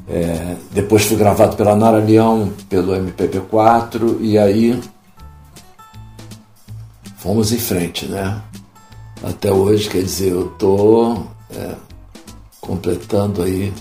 É, 0.08 0.56
depois 0.72 1.04
fui 1.04 1.16
gravado 1.16 1.56
pela 1.56 1.76
Nara 1.76 1.98
Leão, 1.98 2.52
pelo 2.68 2.92
MPP4, 2.92 4.18
e 4.20 4.36
aí 4.36 4.80
fomos 7.18 7.52
em 7.52 7.58
frente, 7.58 8.06
né? 8.06 8.42
Até 9.22 9.52
hoje, 9.52 9.88
quer 9.88 10.02
dizer, 10.02 10.32
eu 10.32 10.48
tô 10.58 11.22
é, 11.54 11.74
completando 12.60 13.42
aí 13.42 13.72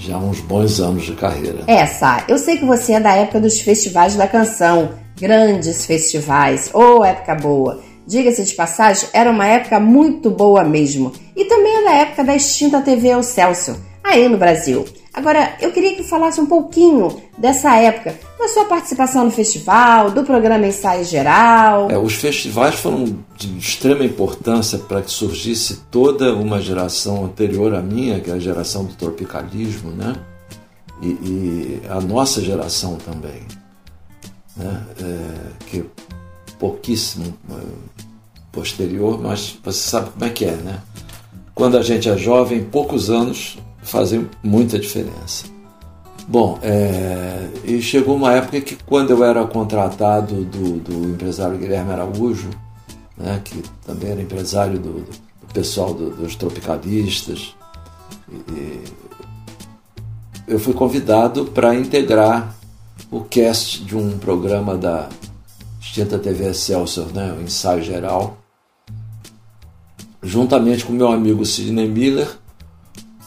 já 0.00 0.16
uns 0.16 0.40
bons 0.40 0.80
anos 0.80 1.04
de 1.04 1.12
carreira. 1.12 1.64
É, 1.66 1.84
Sá, 1.86 2.24
eu 2.26 2.38
sei 2.38 2.56
que 2.56 2.64
você 2.64 2.94
é 2.94 3.00
da 3.00 3.14
época 3.14 3.40
dos 3.40 3.60
festivais 3.60 4.16
da 4.16 4.26
canção, 4.26 4.92
grandes 5.18 5.84
festivais, 5.84 6.70
ô 6.72 6.98
oh, 6.98 7.04
época 7.04 7.34
boa. 7.34 7.80
Diga-se 8.06 8.42
de 8.42 8.54
passagem, 8.54 9.08
era 9.12 9.30
uma 9.30 9.46
época 9.46 9.78
muito 9.78 10.30
boa 10.30 10.64
mesmo. 10.64 11.12
E 11.36 11.44
também 11.44 11.76
é 11.76 11.84
da 11.84 11.92
época 11.92 12.24
da 12.24 12.34
extinta 12.34 12.80
TV 12.80 13.10
Excelsior, 13.10 13.76
aí 14.02 14.28
no 14.28 14.38
Brasil. 14.38 14.84
Agora, 15.12 15.56
eu 15.60 15.72
queria 15.72 15.96
que 15.96 16.04
falasse 16.04 16.40
um 16.40 16.46
pouquinho 16.46 17.20
dessa 17.36 17.76
época, 17.76 18.16
da 18.38 18.48
sua 18.48 18.64
participação 18.66 19.24
no 19.24 19.30
festival, 19.30 20.12
do 20.12 20.22
programa 20.22 20.66
Ensaio 20.66 21.04
Geral. 21.04 21.90
É, 21.90 21.98
os 21.98 22.14
festivais 22.14 22.76
foram 22.76 23.18
de 23.36 23.58
extrema 23.58 24.04
importância 24.04 24.78
para 24.78 25.02
que 25.02 25.10
surgisse 25.10 25.80
toda 25.90 26.34
uma 26.34 26.60
geração 26.60 27.24
anterior 27.24 27.74
à 27.74 27.82
minha, 27.82 28.20
que 28.20 28.30
é 28.30 28.34
a 28.34 28.38
geração 28.38 28.84
do 28.84 28.94
tropicalismo, 28.94 29.90
né? 29.90 30.14
E, 31.02 31.08
e 31.08 31.82
a 31.88 32.00
nossa 32.00 32.40
geração 32.40 32.96
também, 32.96 33.42
né? 34.56 34.86
É, 35.00 35.66
que 35.66 35.84
pouquíssimo 36.56 37.34
posterior, 38.52 39.20
mas 39.20 39.58
você 39.62 39.78
sabe 39.78 40.10
como 40.10 40.24
é 40.24 40.30
que 40.30 40.44
é, 40.44 40.52
né? 40.52 40.80
Quando 41.52 41.76
a 41.76 41.82
gente 41.82 42.08
é 42.08 42.16
jovem, 42.16 42.62
poucos 42.62 43.10
anos 43.10 43.58
fazem 43.82 44.28
muita 44.42 44.78
diferença. 44.78 45.46
Bom, 46.28 46.58
é, 46.62 47.48
e 47.64 47.82
chegou 47.82 48.14
uma 48.14 48.32
época 48.32 48.60
que 48.60 48.76
quando 48.86 49.10
eu 49.10 49.24
era 49.24 49.44
contratado 49.46 50.44
do, 50.44 50.78
do 50.78 51.10
empresário 51.10 51.58
Guilherme 51.58 51.92
Araújo, 51.92 52.50
né, 53.16 53.40
que 53.44 53.62
também 53.84 54.12
era 54.12 54.22
empresário 54.22 54.78
do, 54.78 55.00
do 55.00 55.52
pessoal 55.52 55.92
do, 55.92 56.10
dos 56.10 56.36
tropicalistas, 56.36 57.54
e, 58.30 58.84
eu 60.46 60.58
fui 60.58 60.72
convidado 60.72 61.46
para 61.46 61.74
integrar 61.74 62.54
o 63.10 63.20
cast 63.20 63.84
de 63.84 63.96
um 63.96 64.18
programa 64.18 64.76
da 64.76 65.08
extinta 65.80 66.18
TV 66.18 66.50
Excelsior, 66.50 67.12
né, 67.12 67.34
o 67.38 67.42
Ensaio 67.42 67.82
Geral, 67.82 68.38
juntamente 70.22 70.84
com 70.84 70.92
meu 70.92 71.10
amigo 71.10 71.44
Sidney 71.44 71.88
Miller, 71.88 72.39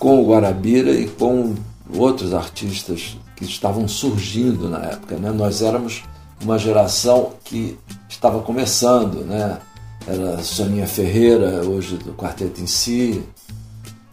com 0.03 0.21
o 0.21 0.27
Guarabira 0.27 0.91
e 0.91 1.07
com 1.07 1.55
outros 1.97 2.33
artistas 2.33 3.17
que 3.37 3.45
estavam 3.45 3.87
surgindo 3.87 4.67
na 4.67 4.79
época. 4.79 5.15
Né? 5.15 5.31
Nós 5.31 5.61
éramos 5.61 6.03
uma 6.41 6.59
geração 6.59 7.31
que 7.45 7.79
estava 8.09 8.41
começando, 8.41 9.23
né? 9.23 9.59
Era 10.05 10.43
Soninha 10.43 10.85
Ferreira, 10.85 11.63
hoje 11.65 11.95
do 11.95 12.11
Quarteto 12.11 12.59
em 12.59 12.67
Si, 12.67 13.23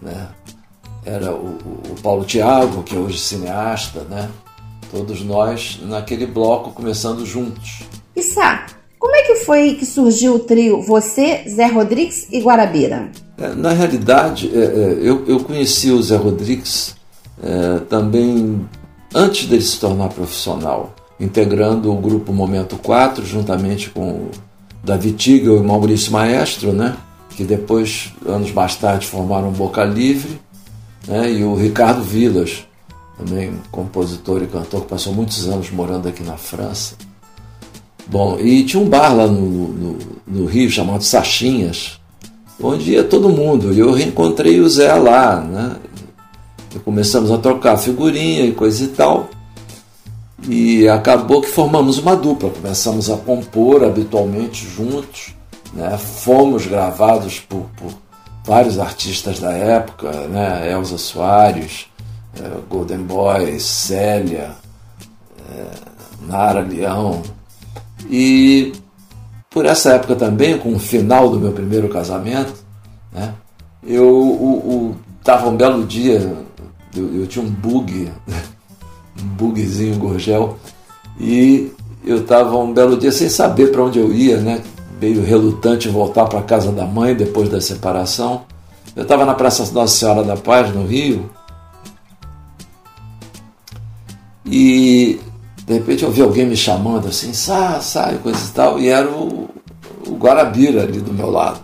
né? 0.01 0.28
Era 1.05 1.34
o, 1.34 1.59
o 1.91 1.97
Paulo 2.01 2.24
Tiago, 2.24 2.84
que 2.84 2.95
é 2.95 2.99
hoje 2.99 3.18
cineasta, 3.18 4.05
né? 4.05 4.30
Todos 4.93 5.22
nós 5.22 5.80
naquele 5.82 6.24
bloco 6.24 6.70
começando 6.70 7.26
juntos. 7.26 7.80
Sá, 8.16 8.64
como 9.01 9.17
é 9.17 9.23
que 9.23 9.37
foi 9.37 9.75
que 9.75 9.87
surgiu 9.87 10.35
o 10.35 10.39
trio 10.39 10.83
você, 10.83 11.43
Zé 11.49 11.67
Rodrigues 11.67 12.29
e 12.31 12.41
Guarabira? 12.41 13.11
É, 13.39 13.49
na 13.55 13.73
realidade, 13.73 14.51
é, 14.55 14.59
é, 14.59 14.99
eu, 15.03 15.41
conheci 15.41 15.91
o 15.91 16.03
Zé 16.03 16.17
Rodrigues 16.17 16.95
também 17.89 18.69
antes 19.15 19.47
dele 19.47 19.63
se 19.63 19.81
tornar 19.81 20.11
profissional, 20.11 20.95
integrando 21.19 21.91
o 21.91 21.97
grupo 21.97 22.35
Momento 22.35 22.77
4, 22.77 23.25
juntamente 23.25 23.89
com 23.89 24.27
Davi 24.85 25.13
Tigel 25.13 25.57
e 25.57 25.63
Maurício 25.63 26.13
Maestro, 26.13 26.75
né? 26.75 26.99
que 27.31 27.43
depois, 27.43 28.13
anos 28.27 28.53
mais 28.53 28.77
tarde, 28.77 29.07
formaram 29.07 29.51
Boca 29.51 29.83
Livre, 29.83 30.39
né? 31.09 31.33
e 31.33 31.43
o 31.43 31.55
Ricardo 31.55 32.03
Vilas, 32.03 32.67
também 33.17 33.55
compositor 33.71 34.43
e 34.43 34.47
cantor 34.47 34.83
que 34.83 34.89
passou 34.89 35.15
muitos 35.15 35.49
anos 35.49 35.71
morando 35.71 36.07
aqui 36.07 36.23
na 36.23 36.37
França. 36.37 36.95
Bom, 38.11 38.37
e 38.41 38.65
tinha 38.65 38.83
um 38.83 38.89
bar 38.89 39.15
lá 39.15 39.29
no, 39.29 39.69
no, 39.69 39.99
no 40.27 40.45
Rio 40.45 40.69
chamado 40.69 41.05
Sachinhas, 41.05 42.01
onde 42.61 42.91
ia 42.91 43.05
todo 43.05 43.29
mundo. 43.29 43.73
E 43.73 43.79
eu 43.79 43.93
reencontrei 43.93 44.61
o 44.61 44.69
Zé 44.69 44.93
lá, 44.95 45.41
né? 45.41 45.77
E 46.75 46.79
começamos 46.81 47.31
a 47.31 47.39
trocar 47.39 47.77
figurinha 47.77 48.45
e 48.45 48.53
coisa 48.53 48.83
e 48.83 48.89
tal. 48.89 49.29
E 50.49 50.89
acabou 50.89 51.41
que 51.41 51.49
formamos 51.49 51.99
uma 51.99 52.17
dupla, 52.17 52.51
começamos 52.51 53.09
a 53.09 53.17
compor 53.17 53.85
habitualmente 53.85 54.67
juntos. 54.67 55.33
Né? 55.73 55.97
Fomos 55.97 56.67
gravados 56.67 57.39
por, 57.39 57.67
por 57.77 57.93
vários 58.45 58.81
artistas 58.81 59.39
da 59.39 59.53
época, 59.53 60.11
né? 60.27 60.73
Elza 60.73 60.99
Soares, 60.99 61.87
é, 62.43 62.51
Golden 62.69 63.05
Boy, 63.05 63.61
Célia, 63.61 64.51
é, 65.49 65.67
Nara 66.27 66.61
Leão. 66.61 67.23
E 68.09 68.73
por 69.51 69.67
essa 69.67 69.95
época 69.95 70.15
também, 70.15 70.59
com 70.59 70.75
o 70.75 70.79
final 70.79 71.29
do 71.29 71.41
meu 71.41 71.53
primeiro 71.53 71.89
casamento, 71.89 72.55
né? 73.13 73.35
eu 73.85 74.09
o, 74.09 74.97
tava 75.25 75.49
um 75.49 75.57
belo 75.57 75.85
dia, 75.85 76.35
eu, 76.97 77.21
eu 77.21 77.27
tinha 77.27 77.45
um 77.45 77.51
bug, 77.51 78.11
um 79.21 79.27
bugzinho 79.37 79.99
Gorgel, 79.99 80.57
e 81.19 81.73
eu 82.05 82.19
estava 82.19 82.57
um 82.57 82.73
belo 82.73 82.97
dia 82.97 83.13
sem 83.13 83.29
saber 83.29 83.73
para 83.73 83.83
onde 83.83 83.99
eu 83.99 84.13
ia, 84.13 84.39
né? 84.39 84.63
meio 85.01 85.25
relutante 85.25 85.89
em 85.89 85.93
voltar 85.93 86.27
para 86.27 86.43
casa 86.43 86.71
da 86.71 86.85
mãe 86.85 87.15
depois 87.15 87.49
da 87.49 87.61
separação. 87.61 88.43
Eu 88.95 89.05
estava 89.05 89.25
na 89.25 89.35
Praça 89.35 89.73
Nossa 89.73 89.97
Senhora 89.97 90.23
da 90.23 90.37
Paz, 90.37 90.75
no 90.75 90.85
Rio, 90.85 91.31
e 94.45 95.19
de 95.71 95.77
repente 95.77 96.03
eu 96.03 96.11
vi 96.11 96.21
alguém 96.21 96.45
me 96.47 96.57
chamando 96.57 97.07
assim, 97.07 97.33
sai, 97.33 97.81
sai, 97.81 98.18
coisa 98.18 98.45
e 98.45 98.53
tal, 98.53 98.81
e 98.81 98.89
era 98.89 99.09
o, 99.09 99.49
o 100.05 100.16
Guarabira 100.16 100.83
ali 100.83 101.01
do 101.01 101.12
meu 101.12 101.31
lado. 101.31 101.61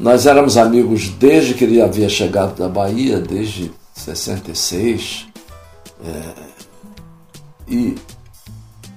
Nós 0.00 0.24
éramos 0.24 0.56
amigos 0.56 1.10
desde 1.10 1.52
que 1.52 1.64
ele 1.64 1.82
havia 1.82 2.08
chegado 2.08 2.56
da 2.56 2.66
Bahia, 2.66 3.20
desde 3.20 3.70
66, 3.92 5.26
é, 6.02 6.32
e, 7.68 7.94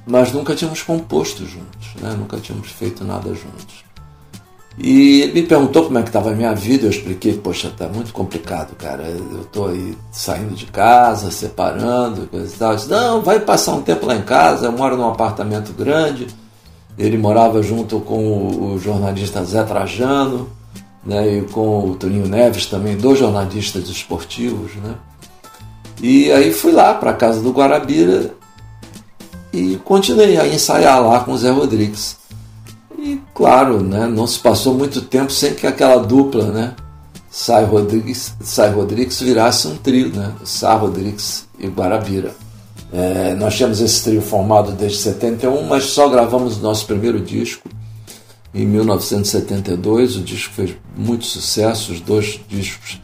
mas 0.08 0.32
nunca 0.32 0.56
tínhamos 0.56 0.82
composto 0.82 1.46
juntos, 1.46 1.96
né? 2.02 2.16
nunca 2.18 2.38
tínhamos 2.38 2.72
feito 2.72 3.04
nada 3.04 3.34
juntos. 3.34 3.84
E 4.78 5.22
ele 5.22 5.42
me 5.42 5.44
perguntou 5.44 5.86
como 5.86 5.98
é 5.98 6.02
que 6.02 6.10
estava 6.10 6.32
a 6.32 6.36
minha 6.36 6.54
vida, 6.54 6.86
eu 6.86 6.90
expliquei, 6.90 7.34
poxa, 7.34 7.70
tá 7.76 7.88
muito 7.88 8.14
complicado, 8.14 8.76
cara. 8.76 9.04
Eu 9.04 9.44
tô 9.52 9.66
aí 9.66 9.98
saindo 10.12 10.56
de 10.56 10.66
casa, 10.68 11.32
separando, 11.32 12.28
coisa 12.28 12.54
e 12.54 12.58
tal. 12.58 12.72
Eu 12.72 12.76
disse, 12.78 12.90
não, 12.90 13.22
vai 13.22 13.40
passar 13.40 13.74
um 13.74 13.82
tempo 13.82 14.06
lá 14.06 14.16
em 14.16 14.22
casa, 14.22 14.68
eu 14.68 14.72
moro 14.72 14.96
num 14.96 15.08
apartamento 15.08 15.74
grande. 15.74 16.28
Ele 16.98 17.18
morava 17.18 17.62
junto 17.62 18.00
com 18.00 18.74
o 18.74 18.80
jornalista 18.80 19.44
Zé 19.44 19.64
Trajano, 19.64 20.50
né, 21.06 21.38
e 21.38 21.42
com 21.42 21.90
o 21.90 21.96
Toninho 21.96 22.28
Neves 22.28 22.66
também, 22.66 22.98
dois 22.98 23.20
jornalistas 23.20 23.88
esportivos, 23.90 24.76
né? 24.76 24.96
E 26.02 26.32
aí 26.32 26.54
fui 26.54 26.72
lá 26.72 26.94
para 26.94 27.12
a 27.12 27.14
casa 27.14 27.42
do 27.42 27.52
Guarabira 27.52 28.34
e 29.52 29.78
continuei 29.84 30.38
a 30.38 30.48
ensaiar 30.48 31.02
lá 31.02 31.22
com 31.22 31.32
o 31.32 31.38
Zé 31.38 31.50
Rodrigues. 31.50 32.19
E 33.10 33.20
claro, 33.34 33.82
né, 33.82 34.06
não 34.06 34.28
se 34.28 34.38
passou 34.38 34.76
muito 34.76 35.02
tempo 35.02 35.32
sem 35.32 35.56
que 35.56 35.66
aquela 35.66 35.98
dupla, 35.98 36.52
né, 36.52 36.76
Sai 37.32 37.66
Rodrigues, 37.66 38.36
Sai 38.40 38.72
Rodrigues 38.72 39.20
virasse 39.20 39.68
um 39.68 39.76
trio, 39.78 40.10
né, 40.10 40.32
Sai 40.44 40.78
Rodrigues 40.78 41.48
e 41.58 41.66
Guarabira. 41.66 42.36
É, 42.94 43.34
nós 43.34 43.56
tínhamos 43.56 43.82
esse 43.82 44.04
trio 44.04 44.22
formado 44.22 44.74
desde 44.74 45.00
71, 45.00 45.64
mas 45.64 45.86
só 45.86 46.08
gravamos 46.08 46.58
o 46.58 46.62
nosso 46.62 46.86
primeiro 46.86 47.20
disco 47.20 47.68
em 48.54 48.68
1972. 48.68 50.16
O 50.16 50.22
disco 50.22 50.54
fez 50.54 50.76
muito 50.96 51.26
sucesso, 51.26 51.92
os 51.92 52.00
dois 52.00 52.40
discos 52.48 53.02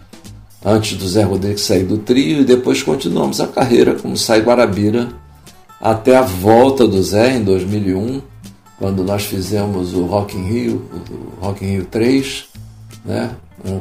antes 0.63 0.95
do 0.97 1.07
Zé 1.07 1.23
Rodrigues 1.23 1.61
sair 1.61 1.83
do 1.83 1.97
trio, 1.97 2.41
e 2.41 2.45
depois 2.45 2.83
continuamos 2.83 3.41
a 3.41 3.47
carreira 3.47 3.95
como 3.95 4.15
Sai 4.15 4.41
Guarabira 4.41 5.09
até 5.81 6.15
a 6.15 6.21
volta 6.21 6.87
do 6.87 7.01
Zé 7.01 7.37
em 7.37 7.43
2001 7.43 8.34
quando 8.77 9.03
nós 9.03 9.25
fizemos 9.25 9.93
o 9.93 10.05
Rock 10.05 10.37
in 10.37 10.43
Rio, 10.43 10.85
o 11.41 11.45
Rock 11.45 11.63
in 11.63 11.69
Rio 11.69 11.85
3, 11.85 12.45
né, 13.05 13.31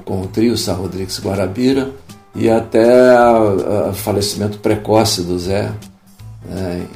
com 0.05 0.23
o 0.23 0.27
trio 0.27 0.57
Sá 0.57 0.73
Rodrigues 0.73 1.19
Guarabira, 1.21 1.91
e 2.35 2.51
até 2.51 2.85
o 3.89 3.93
falecimento 3.93 4.59
precoce 4.59 5.23
do 5.23 5.39
Zé 5.39 5.71
né, 6.45 6.87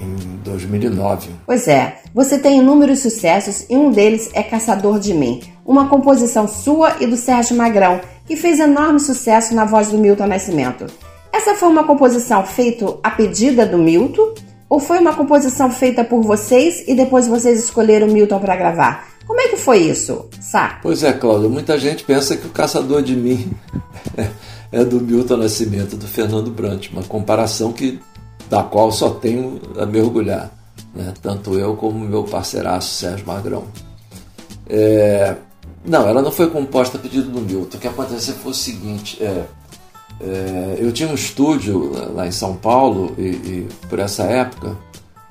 em, 0.00 0.04
em 0.04 0.36
2009. 0.44 1.30
Pois 1.46 1.66
é, 1.66 2.00
você 2.14 2.38
tem 2.38 2.58
inúmeros 2.58 3.00
sucessos 3.00 3.66
e 3.68 3.76
um 3.76 3.90
deles 3.90 4.30
é 4.32 4.42
Caçador 4.42 5.00
de 5.00 5.12
Mim, 5.12 5.40
uma 5.64 5.88
composição 5.88 6.46
sua 6.46 6.96
e 7.00 7.06
do 7.06 7.16
Sérgio 7.16 7.56
Magrão, 7.56 8.00
que 8.26 8.36
fez 8.36 8.60
enorme 8.60 9.00
sucesso 9.00 9.54
na 9.54 9.64
voz 9.64 9.88
do 9.88 9.98
Milton 9.98 10.26
Nascimento. 10.26 10.86
Essa 11.32 11.54
foi 11.54 11.68
uma 11.68 11.84
composição 11.84 12.46
feita 12.46 12.96
a 13.02 13.10
pedida 13.10 13.66
do 13.66 13.76
Milton 13.76 14.34
ou 14.74 14.80
foi 14.80 14.98
uma 14.98 15.14
composição 15.14 15.70
feita 15.70 16.02
por 16.02 16.20
vocês 16.20 16.82
e 16.88 16.96
depois 16.96 17.28
vocês 17.28 17.62
escolheram 17.62 18.08
Milton 18.08 18.40
para 18.40 18.56
gravar? 18.56 19.06
Como 19.24 19.40
é 19.40 19.46
que 19.46 19.56
foi 19.56 19.78
isso, 19.78 20.28
Sá? 20.40 20.80
Pois 20.82 21.04
é, 21.04 21.12
Cláudia, 21.12 21.48
muita 21.48 21.78
gente 21.78 22.02
pensa 22.02 22.36
que 22.36 22.48
o 22.48 22.50
Caçador 22.50 23.00
de 23.00 23.14
Mim 23.14 23.52
é 24.72 24.84
do 24.84 25.00
Milton 25.00 25.36
Nascimento, 25.36 25.96
do 25.96 26.08
Fernando 26.08 26.50
Brant, 26.50 26.90
uma 26.90 27.04
comparação 27.04 27.72
que 27.72 28.00
da 28.50 28.64
qual 28.64 28.90
só 28.90 29.10
tenho 29.10 29.60
a 29.78 29.86
mergulhar, 29.86 30.50
né? 30.92 31.14
tanto 31.22 31.56
eu 31.56 31.76
como 31.76 31.96
meu 31.96 32.24
parceiraço 32.24 32.96
Sérgio 32.96 33.24
Magrão. 33.28 33.66
É... 34.68 35.36
Não, 35.86 36.08
ela 36.08 36.20
não 36.20 36.32
foi 36.32 36.50
composta 36.50 36.98
a 36.98 37.00
pedido 37.00 37.30
do 37.30 37.40
Milton. 37.40 37.76
O 37.76 37.80
que 37.80 37.86
aconteceu 37.86 38.34
foi 38.34 38.50
o 38.50 38.54
seguinte: 38.54 39.22
é... 39.22 39.44
É, 40.20 40.78
eu 40.78 40.92
tinha 40.92 41.08
um 41.08 41.14
estúdio 41.14 41.92
lá 42.14 42.26
em 42.26 42.32
São 42.32 42.54
Paulo 42.56 43.14
e, 43.18 43.22
e, 43.22 43.68
por 43.88 43.98
essa 43.98 44.22
época 44.24 44.76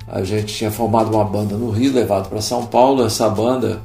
a 0.08 0.24
gente 0.24 0.54
tinha 0.54 0.70
formado 0.70 1.14
uma 1.14 1.24
banda 1.24 1.56
no 1.56 1.70
Rio, 1.72 1.94
levado 1.94 2.30
para 2.30 2.42
São 2.42 2.66
Paulo. 2.66 3.06
Essa 3.06 3.30
banda 3.30 3.82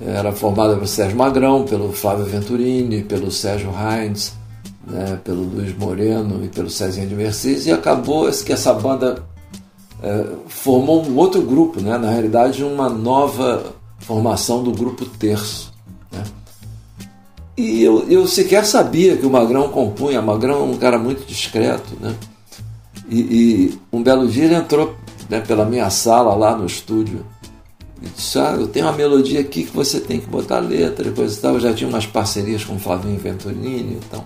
era 0.00 0.32
formada 0.32 0.74
pelo 0.74 0.86
Sérgio 0.86 1.16
Magrão, 1.16 1.64
pelo 1.64 1.92
Flávio 1.92 2.24
Venturini, 2.24 3.02
pelo 3.02 3.30
Sérgio 3.30 3.70
Heinz, 3.70 4.32
né, 4.86 5.18
pelo 5.24 5.42
Luiz 5.42 5.76
Moreno 5.76 6.44
e 6.44 6.48
pelo 6.48 6.70
Cezinha 6.70 7.06
de 7.06 7.14
Mercedes 7.14 7.66
e 7.66 7.72
acabou 7.72 8.30
que 8.30 8.52
essa 8.52 8.72
banda 8.72 9.22
é, 10.02 10.26
formou 10.48 11.04
um 11.04 11.16
outro 11.16 11.42
grupo, 11.42 11.80
né, 11.80 11.98
na 11.98 12.10
realidade 12.10 12.62
uma 12.62 12.88
nova 12.88 13.74
formação 13.98 14.62
do 14.62 14.72
grupo 14.72 15.04
Terço. 15.04 15.72
Né. 16.12 16.22
E 17.56 17.82
eu, 17.82 18.06
eu 18.08 18.26
sequer 18.26 18.66
sabia 18.66 19.16
que 19.16 19.24
o 19.24 19.30
Magrão 19.30 19.68
compunha. 19.68 20.20
O 20.20 20.26
Magrão 20.26 20.60
é 20.60 20.62
um 20.62 20.76
cara 20.76 20.98
muito 20.98 21.26
discreto, 21.26 21.96
né? 22.00 22.14
E, 23.08 23.20
e 23.20 23.78
um 23.92 24.02
belo 24.02 24.28
dia 24.28 24.44
ele 24.44 24.54
entrou 24.54 24.94
né, 25.30 25.40
pela 25.40 25.64
minha 25.64 25.88
sala 25.88 26.34
lá 26.34 26.56
no 26.56 26.66
estúdio 26.66 27.24
e 28.02 28.08
disse: 28.08 28.38
ah, 28.38 28.56
Eu 28.58 28.68
tenho 28.68 28.86
uma 28.86 28.92
melodia 28.92 29.40
aqui 29.40 29.64
que 29.64 29.74
você 29.74 30.00
tem 30.00 30.20
que 30.20 30.26
botar 30.26 30.58
letra 30.58 31.08
e 31.08 31.12
coisa 31.12 31.36
e 31.36 31.40
tal. 31.40 31.54
Eu 31.54 31.60
já 31.60 31.72
tinha 31.72 31.88
umas 31.88 32.04
parcerias 32.04 32.64
com 32.64 32.76
o 32.76 32.78
Flavinho 32.78 33.18
Venturini 33.18 33.92
e 33.92 33.94
então. 33.94 34.24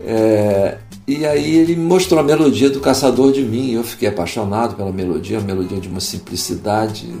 É, 0.00 0.78
e 1.06 1.26
aí 1.26 1.56
ele 1.56 1.76
me 1.76 1.84
mostrou 1.84 2.18
a 2.18 2.22
melodia 2.22 2.70
do 2.70 2.80
Caçador 2.80 3.32
de 3.32 3.42
Mim. 3.42 3.72
Eu 3.72 3.84
fiquei 3.84 4.08
apaixonado 4.08 4.74
pela 4.74 4.90
melodia, 4.90 5.38
a 5.38 5.42
melodia 5.42 5.78
de 5.78 5.88
uma 5.88 6.00
simplicidade 6.00 7.14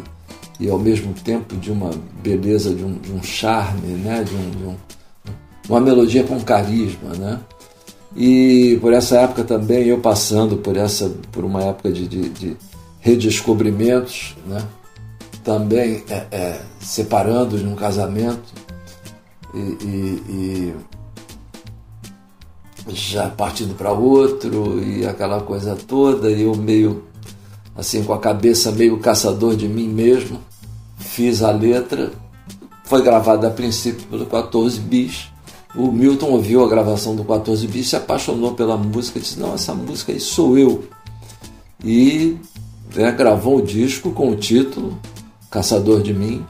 e 0.60 0.68
ao 0.68 0.78
mesmo 0.78 1.14
tempo 1.14 1.56
de 1.56 1.72
uma 1.72 1.90
beleza, 2.22 2.74
de 2.74 2.84
um, 2.84 2.92
de 2.92 3.10
um 3.10 3.22
charme, 3.22 3.94
né? 3.94 4.22
de, 4.22 4.34
um, 4.34 4.50
de 4.50 4.64
um, 4.64 4.76
uma 5.68 5.80
melodia 5.80 6.22
com 6.22 6.38
carisma. 6.38 7.14
Né? 7.14 7.40
E 8.14 8.78
por 8.82 8.92
essa 8.92 9.16
época 9.20 9.42
também, 9.42 9.86
eu 9.86 9.98
passando 9.98 10.58
por, 10.58 10.76
essa, 10.76 11.10
por 11.32 11.44
uma 11.44 11.62
época 11.62 11.90
de, 11.90 12.06
de, 12.06 12.28
de 12.28 12.56
redescobrimentos, 13.00 14.36
né? 14.46 14.62
também 15.42 16.04
é, 16.10 16.26
é, 16.30 16.60
separando 16.78 17.58
de 17.58 17.66
um 17.66 17.74
casamento 17.74 18.52
e, 19.54 19.58
e, 19.58 20.74
e 22.86 22.94
já 22.94 23.30
partindo 23.30 23.74
para 23.74 23.92
outro 23.92 24.82
e 24.82 25.06
aquela 25.06 25.40
coisa 25.40 25.74
toda, 25.74 26.30
e 26.30 26.42
eu 26.42 26.54
meio 26.54 27.04
assim 27.74 28.04
com 28.04 28.12
a 28.12 28.18
cabeça 28.18 28.70
meio 28.72 28.98
caçador 28.98 29.56
de 29.56 29.66
mim 29.66 29.88
mesmo, 29.88 30.38
fiz 31.00 31.42
a 31.42 31.50
letra, 31.50 32.12
foi 32.84 33.02
gravada 33.02 33.48
a 33.48 33.50
princípio 33.50 34.06
pelo 34.06 34.26
14 34.26 34.78
bis. 34.80 35.28
O 35.74 35.90
Milton 35.90 36.30
ouviu 36.30 36.64
a 36.64 36.68
gravação 36.68 37.14
do 37.14 37.24
14 37.24 37.66
bis, 37.66 37.88
se 37.88 37.96
apaixonou 37.96 38.54
pela 38.54 38.76
música, 38.76 39.20
disse: 39.20 39.38
Não, 39.38 39.54
essa 39.54 39.74
música 39.74 40.12
aí 40.12 40.20
sou 40.20 40.58
eu. 40.58 40.84
E 41.82 42.36
né, 42.94 43.10
gravou 43.12 43.58
o 43.58 43.62
disco 43.62 44.10
com 44.10 44.30
o 44.30 44.36
título 44.36 44.98
Caçador 45.50 46.02
de 46.02 46.12
Mim 46.12 46.44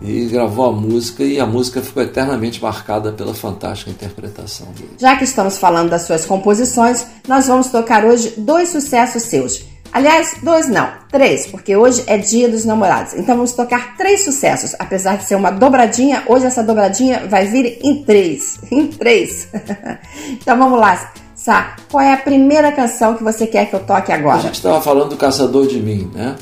e 0.00 0.26
gravou 0.26 0.66
a 0.66 0.72
música 0.72 1.24
e 1.24 1.40
a 1.40 1.46
música 1.46 1.82
ficou 1.82 2.02
eternamente 2.02 2.62
marcada 2.62 3.12
pela 3.12 3.34
fantástica 3.34 3.90
interpretação 3.90 4.68
dele. 4.72 4.92
Já 4.98 5.16
que 5.16 5.24
estamos 5.24 5.58
falando 5.58 5.90
das 5.90 6.02
suas 6.02 6.24
composições, 6.24 7.04
nós 7.26 7.48
vamos 7.48 7.68
tocar 7.68 8.04
hoje 8.04 8.34
dois 8.38 8.68
sucessos 8.68 9.22
seus. 9.24 9.64
Aliás, 9.92 10.36
dois 10.42 10.68
não, 10.68 10.88
três, 11.10 11.46
porque 11.46 11.76
hoje 11.76 12.04
é 12.06 12.18
dia 12.18 12.48
dos 12.48 12.64
namorados. 12.64 13.14
Então 13.14 13.36
vamos 13.36 13.52
tocar 13.52 13.96
três 13.96 14.24
sucessos. 14.24 14.74
Apesar 14.78 15.16
de 15.16 15.24
ser 15.24 15.34
uma 15.34 15.50
dobradinha, 15.50 16.22
hoje 16.26 16.46
essa 16.46 16.62
dobradinha 16.62 17.26
vai 17.26 17.46
vir 17.46 17.78
em 17.82 18.02
três. 18.04 18.58
Em 18.70 18.86
três. 18.86 19.48
então 20.32 20.58
vamos 20.58 20.78
lá. 20.78 21.12
Sá, 21.34 21.76
qual 21.90 22.02
é 22.02 22.12
a 22.12 22.18
primeira 22.18 22.72
canção 22.72 23.14
que 23.14 23.22
você 23.22 23.46
quer 23.46 23.70
que 23.70 23.74
eu 23.74 23.80
toque 23.80 24.12
agora? 24.12 24.38
A 24.38 24.42
gente 24.42 24.54
estava 24.54 24.80
falando 24.80 25.10
do 25.10 25.16
Caçador 25.16 25.66
de 25.66 25.80
Mim, 25.80 26.10
né? 26.14 26.36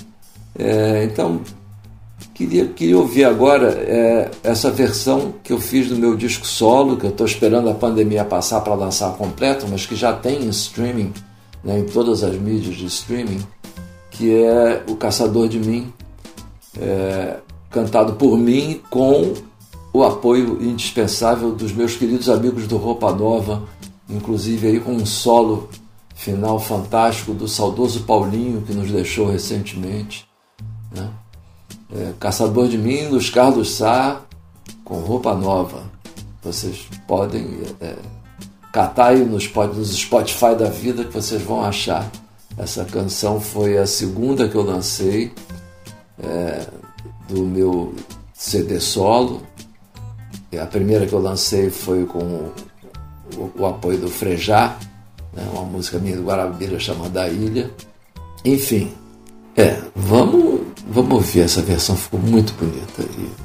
É, 0.59 1.05
então 1.05 1.43
Queria, 2.37 2.67
queria 2.67 2.99
ouvir 2.99 3.25
agora 3.25 3.69
é, 3.69 4.31
essa 4.45 4.71
versão 4.71 5.33
que 5.43 5.55
eu 5.55 5.59
fiz 5.59 5.89
do 5.89 5.97
meu 5.97 6.15
disco 6.15 6.47
solo, 6.47 6.99
que 6.99 7.07
eu 7.07 7.11
estou 7.11 7.27
esperando 7.27 7.71
a 7.71 7.75
pandemia 7.75 8.27
passar 8.27 8.61
para 8.61 8.75
lançar 8.75 9.13
completo, 9.15 9.67
mas 9.71 9.87
que 9.87 9.97
já 9.97 10.13
tem 10.13 10.45
em 10.45 10.49
streaming, 10.51 11.15
né, 11.67 11.81
em 11.81 11.85
todas 11.85 12.23
as 12.23 12.35
mídias 12.37 12.77
de 12.77 12.87
streaming, 12.87 13.47
que 14.11 14.33
é 14.35 14.83
O 14.89 14.97
Caçador 14.97 15.49
de 15.49 15.59
Mim, 15.59 15.93
é, 16.79 17.37
cantado 17.71 18.15
por 18.15 18.39
mim 18.39 18.81
com 18.89 19.35
o 19.93 20.03
apoio 20.03 20.63
indispensável 20.63 21.53
dos 21.53 21.73
meus 21.73 21.95
queridos 21.95 22.31
amigos 22.31 22.67
do 22.67 22.79
Roupa 22.79 23.13
Nova, 23.13 23.65
inclusive 24.09 24.69
aí 24.69 24.81
com 24.81 24.93
um 24.93 25.05
solo 25.05 25.69
final 26.15 26.59
fantástico 26.59 27.35
do 27.35 27.47
saudoso 27.47 28.05
Paulinho, 28.05 28.63
que 28.63 28.73
nos 28.73 28.91
deixou 28.91 29.27
recentemente. 29.27 30.27
Né? 30.95 31.11
é, 31.95 32.13
Caçador 32.19 32.69
de 32.69 32.79
Mim, 32.79 33.09
dos 33.09 33.31
Carlos 33.31 33.77
Sá, 33.77 34.21
com 34.85 35.01
roupa 35.01 35.35
nova. 35.35 35.83
Vocês 36.43 36.87
podem 37.07 37.61
é, 37.81 37.97
catar 38.77 39.07
aí 39.07 39.25
nos, 39.25 39.45
Spotify 39.45 40.55
da 40.55 40.69
vida 40.69 41.03
que 41.03 41.15
vocês 41.15 41.41
vão 41.41 41.65
achar. 41.65 42.07
Essa 42.59 42.85
canção 42.85 43.41
foi 43.41 43.79
a 43.79 43.87
segunda 43.87 44.47
que 44.47 44.55
eu 44.55 44.63
lancei 44.63 45.33
é, 46.23 46.67
do 47.27 47.43
meu 47.43 47.95
CD 48.35 48.79
solo. 48.79 49.41
A 50.61 50.67
primeira 50.67 51.07
que 51.07 51.15
eu 51.15 51.21
lancei 51.21 51.71
foi 51.71 52.05
com 52.05 52.19
o, 52.19 52.53
o, 53.37 53.53
o 53.61 53.67
apoio 53.67 53.97
do 53.97 54.09
Frejá, 54.09 54.77
né, 55.33 55.43
uma 55.55 55.63
música 55.63 55.99
minha 55.99 56.17
do 56.17 56.25
Guarabira 56.25 56.79
chamada 56.79 57.27
Ilha. 57.29 57.71
Enfim, 58.45 58.93
é, 59.57 59.81
vamos 59.95 60.67
Vamos 60.89 61.15
ouvir 61.15 61.41
essa 61.41 61.61
versão, 61.63 61.97
ficou 61.97 62.21
muito 62.21 62.53
bonita 62.55 63.03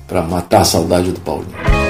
para 0.08 0.22
matar 0.22 0.62
a 0.62 0.66
saudade 0.66 1.12
do 1.12 1.20
Paulinho. 1.22 1.81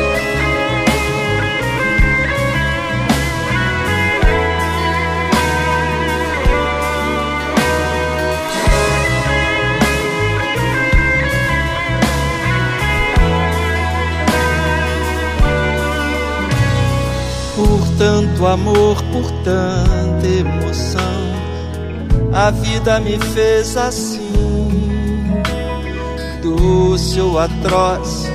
Tanto 18.01 18.47
amor, 18.47 18.95
por 19.13 19.31
tanta 19.43 20.25
emoção, 20.25 21.01
a 22.33 22.49
vida 22.49 22.99
me 22.99 23.19
fez 23.19 23.77
assim 23.77 24.31
doce 26.41 27.21
ou 27.21 27.37
atroz, 27.37 28.27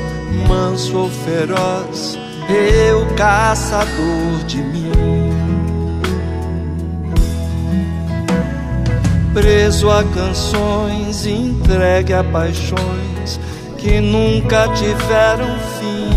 manso 0.47 0.97
ou 0.97 1.11
feroz, 1.11 2.17
eu 2.49 3.05
caçador 3.17 4.45
de 4.47 4.59
mim. 4.59 4.93
Preso 9.35 9.91
a 9.91 10.05
canções, 10.05 11.27
entregue 11.27 12.13
a 12.13 12.23
paixões 12.23 13.41
que 13.77 14.01
nunca 14.01 14.69
tiveram 14.69 15.59
fim. 15.81 16.16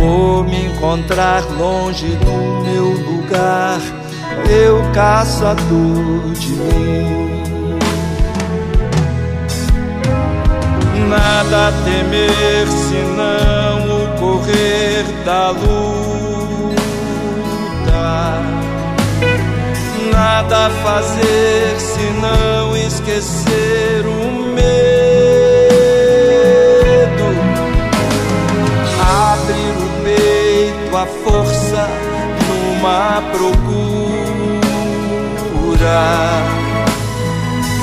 Vou 0.00 0.42
me 0.44 0.66
encontrar 0.66 1.44
longe 1.58 2.06
do 2.16 2.64
meu 2.64 2.86
lugar, 2.86 3.78
eu 4.48 4.82
caçador 4.94 6.32
de 6.32 6.48
mim. 6.48 7.30
nada 11.10 11.68
a 11.68 11.72
temer 11.84 12.66
senão 12.68 14.04
o 14.04 14.18
correr 14.18 15.04
da 15.24 15.50
luta. 15.50 16.80
Nada 20.12 20.66
a 20.66 20.70
fazer 20.70 21.80
senão 21.80 22.76
esquecer 22.76 24.06
o 24.06 24.54
medo. 24.54 25.19
Peito 30.90 30.96
à 30.96 31.06
força 31.06 31.88
numa 32.48 33.22
procura 33.30 33.70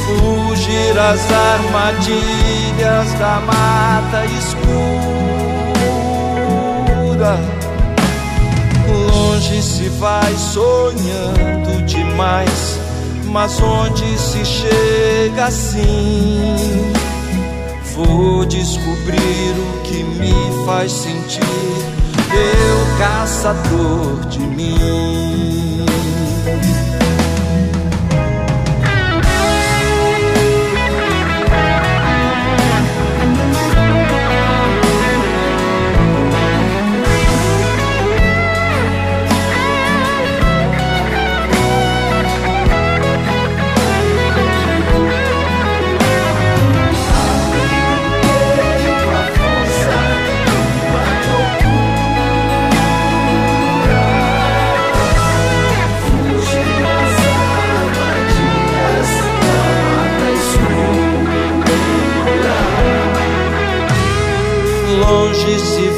fugir 0.06 0.98
às 1.00 1.32
armadilhas 1.32 3.14
da 3.14 3.40
mata 3.46 4.26
escura. 4.26 4.68
Longe 8.88 9.62
se 9.62 9.90
vai 9.90 10.34
sonhando 10.36 11.84
demais, 11.86 12.80
mas 13.26 13.62
onde 13.62 14.18
se 14.18 14.44
chega 14.46 15.46
assim? 15.46 16.92
Vou 17.96 18.46
descobrir 18.46 19.56
o 19.58 19.82
que 19.84 20.04
me 20.04 20.66
faz 20.66 20.92
sentir, 20.92 21.97
eu 22.38 22.98
caçador 22.98 24.26
de 24.30 24.40
mim. 24.40 25.86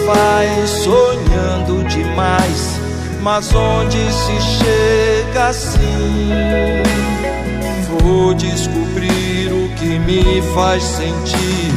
vai 0.10 0.66
sonhando 0.66 1.84
demais, 1.88 2.80
mas 3.22 3.54
onde 3.54 3.98
se 4.12 4.42
chega 4.42 5.50
assim? 5.50 6.32
Vou 8.02 8.34
descobrir 8.34 9.52
o 9.54 9.70
que 9.76 10.00
me 10.00 10.42
faz 10.54 10.82
sentir. 10.84 11.74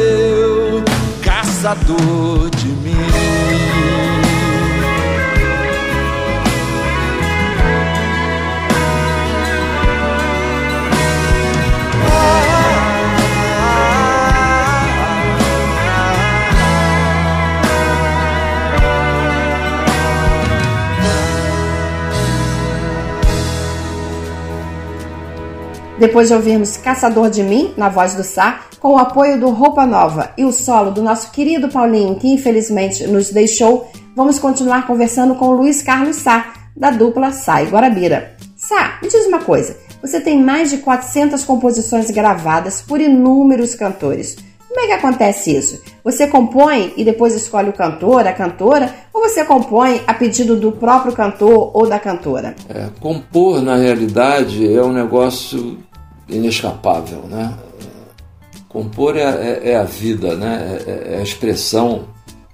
Eu, 0.00 0.82
caçador 1.22 2.50
de 2.50 2.66
mim. 2.66 4.17
Depois 25.98 26.28
de 26.28 26.34
ouvirmos 26.34 26.76
Caçador 26.76 27.28
de 27.28 27.42
Mim, 27.42 27.74
na 27.76 27.88
voz 27.88 28.14
do 28.14 28.22
Sá, 28.22 28.60
com 28.78 28.92
o 28.92 28.98
apoio 28.98 29.40
do 29.40 29.50
Roupa 29.50 29.84
Nova 29.84 30.30
e 30.38 30.44
o 30.44 30.52
solo 30.52 30.92
do 30.92 31.02
nosso 31.02 31.32
querido 31.32 31.68
Paulinho, 31.68 32.14
que 32.14 32.28
infelizmente 32.28 33.04
nos 33.08 33.30
deixou, 33.30 33.90
vamos 34.14 34.38
continuar 34.38 34.86
conversando 34.86 35.34
com 35.34 35.50
Luiz 35.50 35.82
Carlos 35.82 36.14
Sá, 36.14 36.52
da 36.76 36.92
dupla 36.92 37.32
Sá 37.32 37.64
e 37.64 37.66
Guarabira. 37.66 38.36
Sá, 38.56 39.00
me 39.02 39.08
diz 39.08 39.26
uma 39.26 39.40
coisa, 39.40 39.76
você 40.00 40.20
tem 40.20 40.40
mais 40.40 40.70
de 40.70 40.78
400 40.78 41.42
composições 41.42 42.08
gravadas 42.12 42.80
por 42.80 43.00
inúmeros 43.00 43.74
cantores. 43.74 44.36
Como 44.68 44.80
é 44.80 44.86
que 44.86 44.92
acontece 44.92 45.56
isso? 45.56 45.82
Você 46.04 46.28
compõe 46.28 46.92
e 46.96 47.04
depois 47.04 47.34
escolhe 47.34 47.70
o 47.70 47.72
cantor, 47.72 48.24
a 48.24 48.32
cantora, 48.32 48.94
ou 49.12 49.22
você 49.22 49.44
compõe 49.44 50.00
a 50.06 50.14
pedido 50.14 50.54
do 50.54 50.70
próprio 50.70 51.12
cantor 51.12 51.72
ou 51.74 51.88
da 51.88 51.98
cantora? 51.98 52.54
É, 52.68 52.86
compor, 53.00 53.60
na 53.60 53.74
realidade, 53.74 54.72
é 54.72 54.80
um 54.80 54.92
negócio 54.92 55.78
inescapável, 56.28 57.22
né? 57.22 57.56
Compor 58.68 59.16
é, 59.16 59.22
é, 59.22 59.70
é 59.70 59.76
a 59.76 59.84
vida, 59.84 60.36
né? 60.36 60.78
É, 60.86 61.14
é, 61.14 61.18
a 61.18 61.22
expressão, 61.22 62.04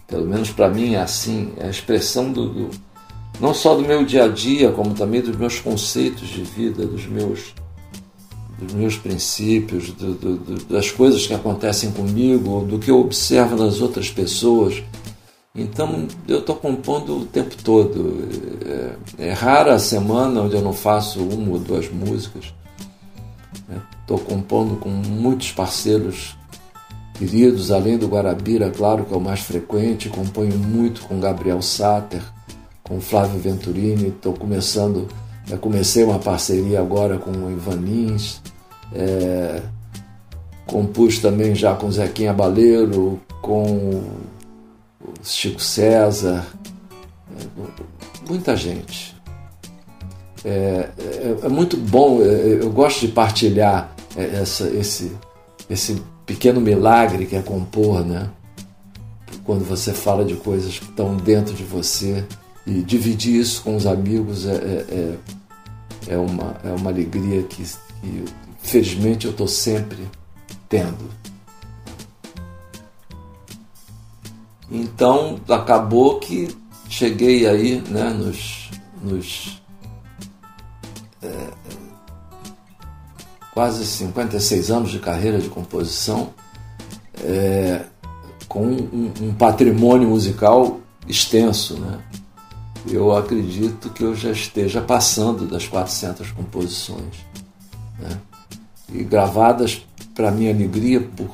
pelo 0.07 0.27
menos 0.27 0.51
para 0.51 0.69
mim 0.69 0.95
é 0.95 1.01
assim, 1.01 1.53
é 1.59 1.67
a 1.67 1.71
expressão 1.71 2.33
do, 2.33 2.49
do, 2.49 2.71
não 3.41 3.53
só 3.53 3.75
do 3.75 3.83
meu 3.83 4.05
dia 4.05 4.25
a 4.25 4.29
dia, 4.29 4.71
como 4.71 4.95
também 4.95 5.21
dos 5.21 5.37
meus 5.37 5.59
conceitos 5.59 6.29
de 6.29 6.43
vida, 6.43 6.87
dos 6.87 7.07
meus 7.07 7.55
dos 8.57 8.73
meus 8.73 8.97
princípios, 8.97 9.91
do, 9.91 10.15
do, 10.15 10.65
das 10.67 10.91
coisas 10.91 11.27
que 11.27 11.35
acontecem 11.35 11.91
comigo, 11.91 12.65
do 12.65 12.79
que 12.79 12.91
eu 12.91 13.01
observo 13.01 13.57
nas 13.57 13.81
outras 13.81 14.11
pessoas. 14.11 14.83
Então 15.55 16.07
eu 16.27 16.39
estou 16.39 16.57
compondo 16.57 17.19
o 17.19 17.27
tempo 17.27 17.55
todo. 17.63 18.29
É, 19.19 19.29
é, 19.29 19.33
rara 19.33 19.75
a 19.75 19.79
semana 19.79 20.43
onde 20.43 20.55
eu 20.55 20.63
não 20.63 20.73
faço 20.73 21.21
uma 21.21 21.53
ou 21.53 21.59
duas 21.59 21.89
músicas. 21.91 22.53
Estou 24.01 24.19
compondo 24.19 24.77
com 24.77 24.89
muitos 24.89 25.53
parceiros 25.53 26.37
queridos, 27.15 27.71
além 27.71 27.97
do 27.97 28.09
Guarabira, 28.09 28.71
claro 28.71 29.05
que 29.05 29.15
é 29.15 29.17
o 29.17 29.21
mais 29.21 29.41
frequente. 29.41 30.09
Componho 30.09 30.59
muito 30.59 31.03
com 31.03 31.21
Gabriel 31.21 31.63
Sater, 31.63 32.23
com 32.83 33.01
Flávio 33.01 33.41
Venturini. 33.41 34.09
Estou 34.09 34.35
começando 34.35 35.09
comecei 35.61 36.03
uma 36.03 36.19
parceria 36.19 36.81
agora 36.81 37.19
com 37.19 37.31
o 37.31 37.51
Ivan 37.51 37.77
Lins, 37.77 38.41
é, 38.95 39.61
compus 40.67 41.19
também 41.19 41.55
já 41.55 41.75
com 41.75 41.91
Zequinha 41.91 42.33
Baleiro, 42.33 43.21
com 43.43 44.03
Chico 45.23 45.61
César, 45.61 46.47
é, 47.39 48.29
muita 48.29 48.57
gente. 48.57 49.14
É, 50.45 50.91
é, 50.99 51.37
é 51.45 51.49
muito 51.49 51.77
bom, 51.77 52.21
é, 52.21 52.59
eu 52.61 52.71
gosto 52.71 53.01
de 53.01 53.09
partilhar 53.09 53.95
essa, 54.17 54.69
esse, 54.69 55.13
esse 55.69 56.03
pequeno 56.27 56.61
milagre 56.61 57.27
que 57.27 57.37
é 57.37 57.43
compor, 57.43 58.05
né? 58.05 58.29
Quando 59.45 59.65
você 59.65 59.93
fala 59.93 60.25
de 60.25 60.35
coisas 60.35 60.79
que 60.79 60.87
estão 60.87 61.17
dentro 61.17 61.55
de 61.55 61.65
você 61.65 62.25
e 62.67 62.83
dividir 62.83 63.41
isso 63.41 63.63
com 63.63 63.77
os 63.77 63.87
amigos 63.87 64.47
é, 64.47 64.55
é, 64.55 65.15
é, 66.09 66.17
uma, 66.17 66.57
é 66.65 66.71
uma 66.71 66.91
alegria 66.91 67.43
que, 67.43 67.63
que 67.63 68.25
felizmente 68.63 69.27
eu 69.27 69.33
estou 69.33 69.49
sempre 69.49 70.09
tendo. 70.69 71.11
Então 74.71 75.39
acabou 75.49 76.19
que 76.19 76.49
cheguei 76.89 77.47
aí 77.47 77.83
né, 77.89 78.11
nos, 78.11 78.71
nos 79.03 79.63
é, 81.25 81.49
quase 83.53 83.87
56 83.87 84.71
anos 84.71 84.91
de 84.91 84.99
carreira 84.99 85.39
de 85.39 85.49
composição, 85.49 86.31
é, 87.23 87.83
com 88.49 88.67
um, 88.67 89.13
um 89.21 89.35
patrimônio 89.35 90.09
musical 90.09 90.81
extenso, 91.09 91.79
né? 91.79 91.99
eu 92.89 93.17
acredito 93.17 93.91
que 93.91 94.03
eu 94.03 94.15
já 94.15 94.31
esteja 94.31 94.81
passando 94.81 95.47
das 95.47 95.67
400 95.67 96.31
composições. 96.33 97.15
Né? 97.99 98.19
E 98.93 99.03
gravadas, 99.03 99.83
para 100.15 100.31
minha 100.31 100.53
alegria, 100.53 101.01
por 101.01 101.31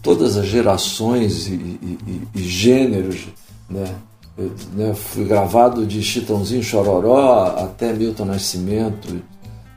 todas 0.00 0.36
as 0.36 0.46
gerações 0.46 1.46
e, 1.46 1.52
e, 1.52 2.28
e 2.34 2.42
gêneros. 2.42 3.26
Né? 3.68 3.94
Eu, 4.36 4.50
né, 4.72 4.94
fui 4.94 5.24
gravado 5.24 5.86
de 5.86 6.02
Chitãozinho 6.02 6.62
Chororó 6.62 7.54
até 7.58 7.92
Milton 7.92 8.24
Nascimento, 8.24 9.22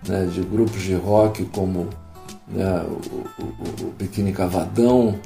né, 0.08 0.26
de 0.26 0.42
grupos 0.42 0.82
de 0.82 0.96
rock 0.96 1.44
como 1.46 1.90
né, 2.48 2.86
o, 2.88 3.44
o, 3.44 3.88
o 3.88 3.94
Biquíni 3.98 4.32
Cavadão, 4.32 5.20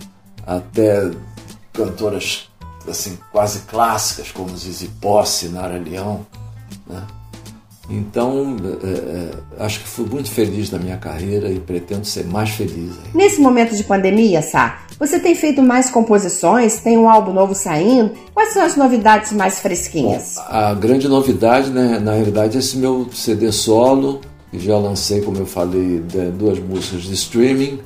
até 0.46 1.12
cantoras 1.72 2.50
assim, 2.88 3.18
quase 3.32 3.60
clássicas, 3.62 4.32
como 4.32 4.56
Zizi 4.58 4.88
Posse, 5.00 5.50
Nara 5.50 5.78
Leão. 5.78 6.26
Né? 6.88 7.06
Então, 7.90 8.56
é, 8.84 8.88
é, 8.88 9.64
acho 9.64 9.80
que 9.80 9.88
fui 9.88 10.06
muito 10.06 10.30
feliz 10.30 10.70
na 10.70 10.78
minha 10.78 10.98
carreira 10.98 11.50
e 11.50 11.60
pretendo 11.60 12.06
ser 12.06 12.26
mais 12.26 12.52
feliz. 12.52 12.92
Aí. 12.92 13.12
Nesse 13.16 13.42
momento 13.42 13.76
de 13.76 13.84
pandemia, 13.84 14.42
Sá, 14.42 14.82
você 15.00 15.20
tem 15.20 15.34
feito 15.34 15.64
mais 15.64 15.90
composições? 15.90 16.80
Tem 16.82 16.98
um 16.98 17.10
álbum 17.10 17.34
novo 17.34 17.56
saindo? 17.56 18.12
Quais 18.34 18.54
são 18.54 18.64
as 18.64 18.76
novidades 18.76 19.32
mais 19.32 19.60
fresquinhas? 19.60 20.36
Bom, 20.36 20.42
a 20.50 20.74
grande 20.74 21.08
novidade, 21.08 21.72
né, 21.72 22.00
na 22.00 22.14
realidade, 22.14 22.58
é 22.58 22.60
esse 22.60 22.78
meu 22.78 23.10
CD 23.12 23.52
solo, 23.52 24.22
que 24.52 24.60
já 24.60 24.78
lancei, 24.78 25.22
como 25.22 25.38
eu 25.38 25.46
falei, 25.46 26.04
duas 26.38 26.60
músicas 26.60 27.04
de 27.04 27.14
streaming. 27.14 27.80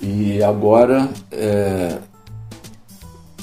E 0.00 0.42
agora 0.42 1.08
é, 1.30 1.98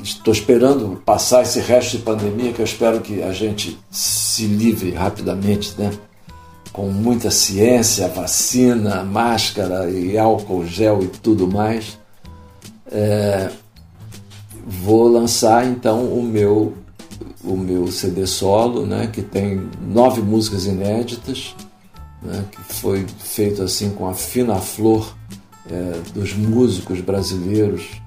Estou 0.02 0.34
esperando 0.34 1.02
passar 1.06 1.44
esse 1.44 1.60
resto 1.60 1.98
de 1.98 2.04
pandemia, 2.04 2.54
que 2.54 2.62
eu 2.62 2.66
espero 2.66 3.02
que 3.02 3.22
a 3.22 3.32
gente 3.34 3.78
se 3.92 4.46
livre 4.46 4.92
rapidamente, 4.92 5.74
né? 5.78 5.92
Com 6.72 6.90
muita 6.90 7.30
ciência, 7.30 8.08
vacina, 8.08 9.04
máscara 9.04 9.90
e 9.90 10.18
álcool 10.18 10.66
gel 10.66 11.04
e 11.04 11.08
tudo 11.08 11.48
mais. 11.48 11.98
É, 12.92 13.52
vou 14.66 15.08
lançar 15.08 15.68
então 15.68 16.06
o 16.06 16.24
meu 16.24 16.74
o 17.44 17.56
meu 17.56 17.88
CD 17.92 18.28
solo, 18.28 18.86
né, 18.86 19.08
que 19.08 19.22
tem 19.22 19.70
nove 19.82 20.22
músicas 20.22 20.66
inéditas, 20.66 21.56
né, 22.22 22.44
que 22.52 22.62
foi 22.74 23.06
feito 23.20 23.64
assim 23.64 23.92
com 23.92 24.08
a 24.08 24.14
fina 24.14 24.56
flor 24.56 25.16
é, 25.70 26.00
dos 26.14 26.34
músicos 26.34 27.00
brasileiros, 27.00 28.02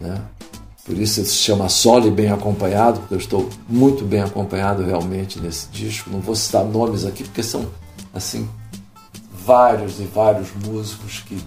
né, 0.00 0.20
por 0.88 0.96
isso 0.96 1.22
se 1.22 1.34
chama 1.34 1.68
Solo 1.68 2.08
e 2.08 2.10
Bem 2.10 2.30
Acompanhado, 2.30 3.00
porque 3.00 3.12
eu 3.12 3.18
estou 3.18 3.50
muito 3.68 4.06
bem 4.06 4.22
acompanhado 4.22 4.82
realmente 4.82 5.38
nesse 5.38 5.68
disco. 5.68 6.08
Não 6.08 6.18
vou 6.18 6.34
citar 6.34 6.64
nomes 6.64 7.04
aqui, 7.04 7.24
porque 7.24 7.42
são, 7.42 7.68
assim, 8.14 8.48
vários 9.44 10.00
e 10.00 10.04
vários 10.04 10.48
músicos 10.64 11.20
que, 11.20 11.38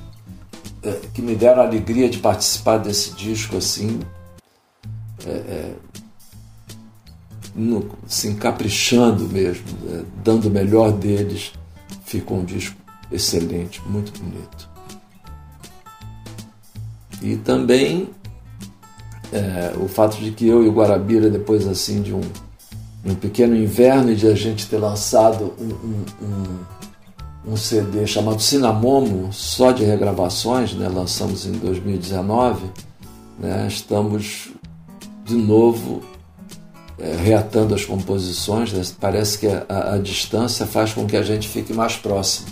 é, 0.84 0.92
que 1.12 1.24
me 1.24 1.34
deram 1.36 1.64
a 1.64 1.66
alegria 1.66 2.08
de 2.08 2.20
participar 2.20 2.78
desse 2.78 3.14
disco, 3.16 3.58
assim, 3.58 4.02
é, 5.26 5.32
é, 5.32 5.74
no, 7.56 7.98
assim 8.06 8.36
caprichando 8.36 9.28
mesmo, 9.28 9.66
dando 10.24 10.50
o 10.50 10.52
melhor 10.52 10.92
deles. 10.92 11.52
Ficou 12.06 12.38
um 12.38 12.46
disco 12.46 12.78
excelente, 13.12 13.82
muito 13.88 14.14
bonito. 14.22 14.70
E 17.24 17.38
também 17.38 18.08
é, 19.32 19.74
o 19.80 19.88
fato 19.88 20.18
de 20.18 20.32
que 20.32 20.48
eu 20.48 20.64
e 20.64 20.68
o 20.68 20.72
Guarabira, 20.72 21.30
depois 21.30 21.68
assim 21.68 22.02
de 22.02 22.14
um, 22.14 22.22
um 23.06 23.16
pequeno 23.16 23.56
inverno 23.56 24.12
e 24.12 24.16
de 24.16 24.28
a 24.28 24.36
gente 24.36 24.68
ter 24.68 24.78
lançado 24.78 25.54
um, 25.60 26.26
um, 26.26 27.54
um, 27.54 27.58
CD 27.58 28.06
chamado 28.06 28.42
Cinamomo, 28.42 29.32
só 29.32 29.72
de 29.72 29.84
regravações, 29.84 30.74
né? 30.74 30.90
lançamos 30.90 31.46
em 31.46 31.54
2019, 31.54 32.66
né? 33.40 33.66
estamos 33.68 34.50
de 35.24 35.36
novo 35.36 36.02
é, 37.00 37.16
reatando 37.16 37.74
as 37.74 37.86
composições, 37.86 38.74
né? 38.74 38.84
parece 39.00 39.40
que 39.40 39.48
a, 39.48 39.66
a, 39.70 39.94
a, 39.96 39.98
distância 39.98 40.66
faz 40.66 40.94
com 40.94 41.06
que 41.06 41.16
a 41.16 41.24
gente 41.24 41.48
fique 41.48 41.74
mais 41.74 41.96
próximo. 41.96 42.48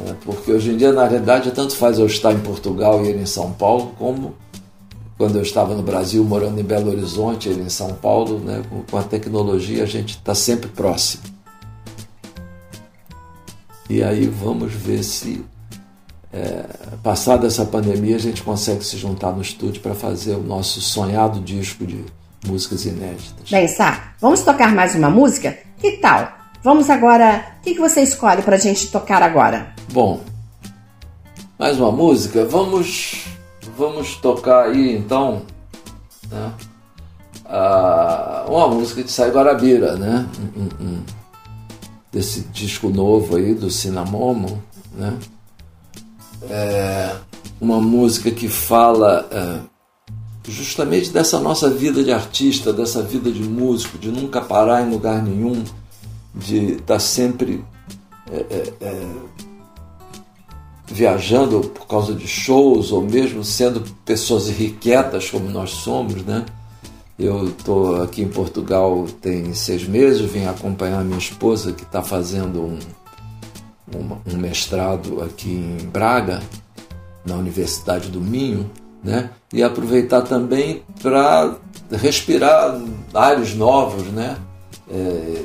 Né? 0.00 0.16
Porque 0.24 0.50
hoje 0.50 0.72
em 0.72 0.76
dia, 0.76 0.92
na 0.92 1.06
realidade, 1.06 1.50
tanto 1.50 1.76
faz 1.76 1.98
eu 1.98 2.06
estar 2.06 2.32
em 2.32 2.40
Portugal 2.40 3.04
e 3.04 3.08
ele 3.08 3.22
em 3.22 3.26
São 3.26 3.52
Paulo, 3.52 3.92
como 3.98 4.34
quando 5.18 5.36
eu 5.36 5.42
estava 5.42 5.74
no 5.74 5.82
Brasil, 5.82 6.22
morando 6.24 6.60
em 6.60 6.64
Belo 6.64 6.90
Horizonte, 6.90 7.48
ele 7.48 7.62
em 7.62 7.68
São 7.68 7.94
Paulo, 7.94 8.38
né? 8.38 8.62
com, 8.90 8.98
a 8.98 9.02
tecnologia 9.02 9.82
a 9.82 9.86
gente 9.86 10.10
está 10.10 10.34
sempre 10.34 10.68
próximo. 10.68 11.22
E 13.88 14.02
aí 14.02 14.26
vamos 14.26 14.72
ver 14.72 15.02
se, 15.02 15.44
é, 16.32 16.64
passada 17.02 17.46
essa 17.46 17.64
pandemia, 17.64 18.16
a 18.16 18.20
gente 18.20 18.42
consegue 18.42 18.84
se 18.84 18.98
juntar 18.98 19.32
no 19.32 19.40
estúdio 19.40 19.80
para 19.80 19.94
fazer 19.94 20.34
o 20.34 20.42
nosso 20.42 20.80
sonhado 20.80 21.40
disco 21.40 21.86
de 21.86 22.04
músicas 22.46 22.84
inéditas. 22.84 23.48
Bem, 23.50 23.66
Sá, 23.68 24.12
vamos 24.20 24.42
tocar 24.42 24.74
mais 24.74 24.94
uma 24.94 25.08
música? 25.08 25.56
Que 25.78 25.92
tal? 25.92 26.36
Vamos 26.62 26.90
agora. 26.90 27.56
O 27.60 27.62
que, 27.62 27.74
que 27.74 27.80
você 27.80 28.02
escolhe 28.02 28.42
para 28.42 28.56
a 28.56 28.58
gente 28.58 28.88
tocar 28.88 29.22
agora? 29.22 29.72
Bom, 29.92 30.20
mais 31.58 31.78
uma 31.78 31.92
música. 31.92 32.44
Vamos, 32.44 33.24
vamos 33.76 34.16
tocar 34.16 34.66
aí 34.66 34.96
então, 34.96 35.42
né? 36.30 36.52
Ah, 37.44 38.44
uma 38.48 38.68
música 38.68 39.04
de 39.04 39.10
Sai 39.10 39.30
Guarabira, 39.30 39.96
né? 39.96 40.26
Um, 40.56 40.62
um, 40.62 40.88
um, 40.88 41.02
desse 42.10 42.40
disco 42.52 42.88
novo 42.88 43.36
aí 43.36 43.54
do 43.54 43.70
Cinamomo, 43.70 44.62
né? 44.94 45.16
É 46.48 47.16
uma 47.60 47.80
música 47.80 48.30
que 48.30 48.48
fala 48.48 49.28
é, 49.30 49.60
justamente 50.48 51.10
dessa 51.10 51.38
nossa 51.40 51.70
vida 51.70 52.02
de 52.02 52.12
artista, 52.12 52.72
dessa 52.72 53.02
vida 53.02 53.30
de 53.30 53.42
músico, 53.42 53.98
de 53.98 54.10
nunca 54.10 54.40
parar 54.40 54.82
em 54.82 54.90
lugar 54.90 55.22
nenhum, 55.22 55.64
de 56.34 56.72
estar 56.72 56.94
tá 56.94 56.98
sempre 56.98 57.64
é, 58.30 58.36
é, 58.36 58.72
é, 58.80 59.06
viajando 60.88 61.60
por 61.60 61.86
causa 61.86 62.14
de 62.14 62.26
shows 62.26 62.92
ou 62.92 63.02
mesmo 63.02 63.44
sendo 63.44 63.82
pessoas 64.04 64.48
irrequietas 64.48 65.30
como 65.30 65.48
nós 65.48 65.70
somos, 65.70 66.22
né? 66.24 66.44
Eu 67.18 67.48
estou 67.48 68.02
aqui 68.02 68.22
em 68.22 68.28
Portugal 68.28 69.06
tem 69.20 69.52
seis 69.54 69.86
meses, 69.88 70.30
vim 70.30 70.44
acompanhar 70.44 71.02
minha 71.02 71.18
esposa 71.18 71.72
que 71.72 71.82
está 71.82 72.02
fazendo 72.02 72.60
um, 72.60 72.78
um, 73.96 74.34
um 74.34 74.36
mestrado 74.36 75.22
aqui 75.22 75.50
em 75.50 75.86
Braga, 75.86 76.42
na 77.24 77.34
Universidade 77.36 78.08
do 78.08 78.20
Minho, 78.20 78.70
né? 79.02 79.30
E 79.52 79.62
aproveitar 79.62 80.22
também 80.22 80.82
para 81.02 81.56
respirar 81.90 82.80
ares 83.14 83.54
novos, 83.54 84.04
né? 84.08 84.36
É, 84.90 85.42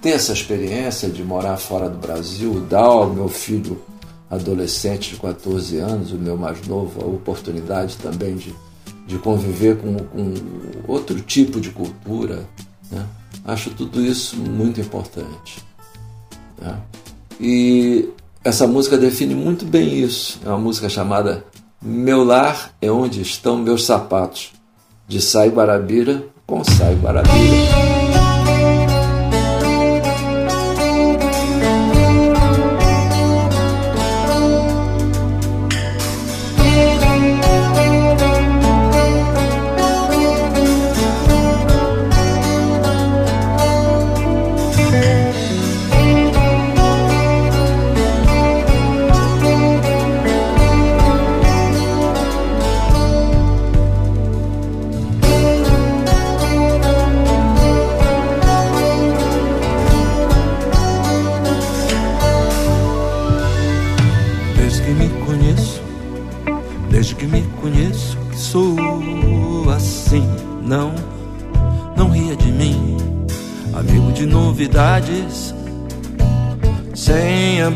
ter 0.00 0.10
essa 0.10 0.32
experiência 0.32 1.08
de 1.08 1.22
morar 1.24 1.56
fora 1.56 1.88
do 1.88 1.98
Brasil, 1.98 2.60
dar 2.70 2.84
ao 2.84 3.10
meu 3.10 3.28
filho 3.28 3.82
adolescente 4.30 5.14
de 5.14 5.20
14 5.20 5.78
anos, 5.78 6.12
o 6.12 6.16
meu 6.16 6.36
mais 6.36 6.66
novo, 6.66 7.02
a 7.02 7.06
oportunidade 7.06 7.96
também 7.96 8.36
de, 8.36 8.54
de 9.06 9.18
conviver 9.18 9.78
com, 9.78 9.96
com 9.96 10.34
outro 10.88 11.20
tipo 11.20 11.60
de 11.60 11.70
cultura. 11.70 12.44
Né? 12.90 13.06
Acho 13.44 13.70
tudo 13.70 14.04
isso 14.04 14.36
muito 14.36 14.80
importante. 14.80 15.64
Né? 16.60 16.78
E 17.40 18.08
essa 18.42 18.66
música 18.66 18.96
define 18.96 19.34
muito 19.34 19.64
bem 19.64 19.98
isso. 20.02 20.40
É 20.44 20.48
uma 20.48 20.58
música 20.58 20.88
chamada 20.88 21.44
Meu 21.80 22.24
Lar 22.24 22.72
é 22.80 22.90
Onde 22.90 23.20
Estão 23.22 23.56
Meus 23.58 23.84
Sapatos, 23.84 24.52
de 25.06 25.20
Sai 25.20 25.48
Guarabira 25.48 26.24
com 26.46 26.64
Sai 26.64 26.94
Guarabira. 26.94 27.95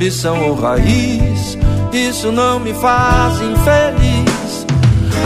Ambição 0.01 0.49
ou 0.49 0.55
raiz, 0.55 1.59
isso 1.93 2.33
não 2.33 2.59
me 2.59 2.73
faz 2.73 3.35
infeliz. 3.43 4.67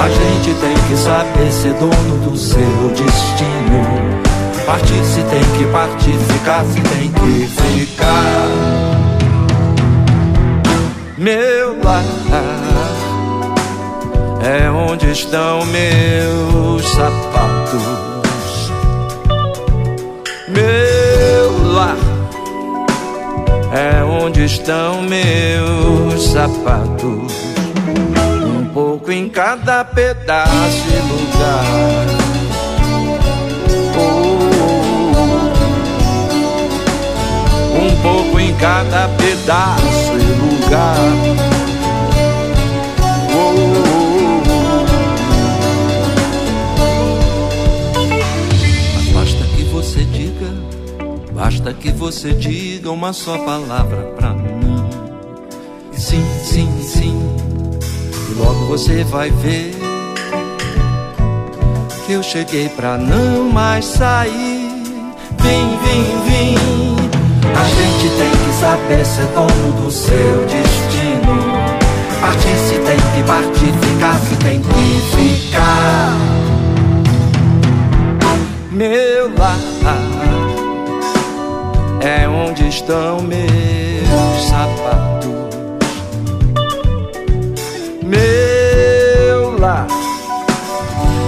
A 0.02 0.08
gente 0.08 0.52
tem 0.60 0.74
que 0.88 0.96
saber 0.96 1.52
ser 1.52 1.74
dono 1.74 2.28
do 2.28 2.36
seu 2.36 2.88
destino. 2.88 4.20
Partir 4.66 5.04
se 5.04 5.22
tem 5.22 5.44
que 5.56 5.64
partir, 5.70 6.18
ficar 6.32 6.64
se 6.64 6.80
tem 6.80 7.08
que 7.08 7.46
ficar. 7.46 8.48
Meu 11.18 11.80
lar 11.80 12.02
é 14.42 14.68
onde 14.68 15.08
estão 15.08 15.64
meus 15.66 16.84
sapatos. 16.88 17.82
Meu 20.48 20.93
é 23.74 24.04
onde 24.04 24.44
estão 24.44 25.02
meus 25.02 26.22
sapatos. 26.28 27.32
Um 28.46 28.66
pouco 28.66 29.10
em 29.10 29.28
cada 29.28 29.84
pedaço 29.84 30.86
e 30.88 31.00
lugar. 31.10 31.64
Oh, 33.98 34.34
um 37.76 37.96
pouco 38.00 38.38
em 38.38 38.54
cada 38.54 39.08
pedaço 39.08 40.12
e 40.12 40.22
lugar. 40.40 40.96
Oh, 43.34 43.54
basta 49.12 49.44
que 49.56 49.64
você 49.64 50.04
diga 50.04 50.74
Basta 51.34 51.74
que 51.74 51.90
você 51.90 52.32
diga 52.32 52.73
uma 52.88 53.12
só 53.12 53.38
palavra 53.38 54.02
pra 54.16 54.30
mim. 54.30 54.84
Sim, 55.92 56.24
sim, 56.42 56.82
sim. 56.82 57.18
E 58.30 58.34
logo 58.34 58.66
você 58.66 59.04
vai 59.04 59.30
ver 59.30 59.74
que 62.06 62.12
eu 62.12 62.22
cheguei 62.22 62.68
pra 62.68 62.98
não 62.98 63.50
mais 63.50 63.84
sair. 63.84 64.70
Vem, 65.38 65.78
vem, 65.78 66.04
vem. 66.28 66.56
A 67.54 67.64
gente 67.64 68.08
tem 68.16 68.30
que 68.30 68.52
saber 68.60 69.04
ser 69.06 69.26
dono 69.28 69.82
do 69.82 69.90
seu 69.90 70.46
destino. 70.46 71.74
Partir 72.20 72.56
se 72.58 72.74
tem 72.78 72.96
que 72.96 73.22
partir, 73.26 73.72
ficar 73.80 74.18
se 74.20 74.36
tem 74.36 74.60
que 74.60 75.00
ficar. 75.16 76.16
Meu 78.70 79.32
lar 79.38 80.13
é 82.04 82.28
onde 82.28 82.68
estão 82.68 83.18
meus 83.22 84.44
sapatos. 84.46 85.30
Meu 88.02 89.58
lar 89.58 89.86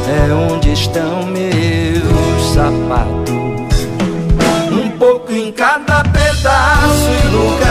é 0.07 0.33
onde 0.53 0.72
estão 0.72 1.22
meus 1.29 2.53
sapatos. 2.53 3.87
Um 4.70 4.91
pouco 4.99 5.33
em 5.33 5.51
cada 5.51 6.03
pedaço 6.05 7.11
e 7.24 7.29
lugar. 7.29 7.66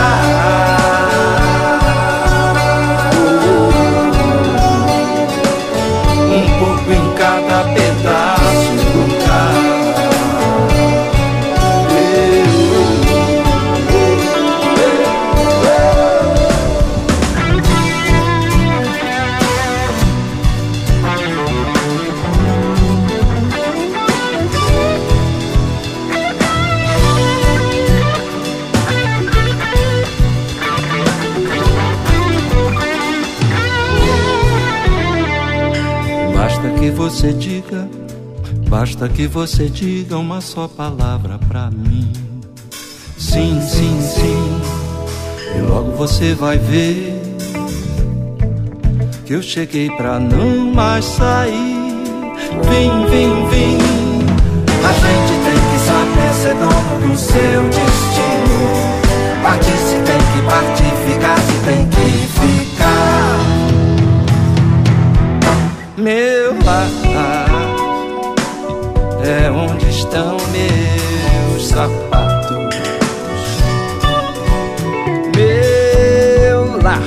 Você 37.05 37.31
diga, 37.33 37.87
basta 38.67 39.07
que 39.07 39.27
você 39.27 39.69
diga 39.69 40.17
uma 40.17 40.41
só 40.41 40.67
palavra 40.67 41.37
pra 41.47 41.69
mim. 41.69 42.11
Sim, 43.15 43.61
sim, 43.61 44.01
sim. 44.01 44.61
E 45.55 45.61
logo 45.61 45.91
você 45.91 46.33
vai 46.33 46.57
ver 46.57 47.21
que 49.23 49.33
eu 49.33 49.43
cheguei 49.43 49.87
pra 49.91 50.19
não 50.19 50.73
mais 50.73 51.05
sair. 51.05 51.75
Vim, 52.71 53.05
vim, 53.11 53.49
vim. 53.51 53.77
A 54.83 54.93
gente 55.03 55.33
tem 55.45 55.59
que 55.69 55.79
saber 55.85 56.33
ser 56.33 56.55
dono 56.55 57.07
do 57.07 57.15
seu 57.15 57.61
destino. 57.69 59.43
Partir 59.43 59.77
Lar 66.65 66.89
é 69.23 69.51
onde 69.51 69.87
estão 69.87 70.37
meus 70.51 71.67
sapatos. 71.67 72.75
Meu 75.35 76.81
lar 76.81 77.03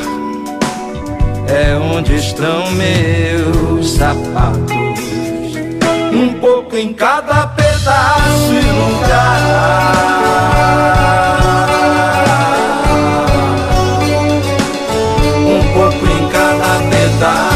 é 1.48 1.74
onde 1.76 2.14
estão 2.14 2.70
meus 2.70 3.90
sapatos. 3.90 4.76
Um 6.12 6.34
pouco 6.34 6.76
em 6.76 6.92
cada 6.92 7.48
pedaço 7.48 8.52
e 8.52 8.60
lugar. 8.60 9.42
Um 15.34 15.72
pouco 15.74 16.06
em 16.06 16.28
cada 16.28 16.78
pedaço 16.90 17.47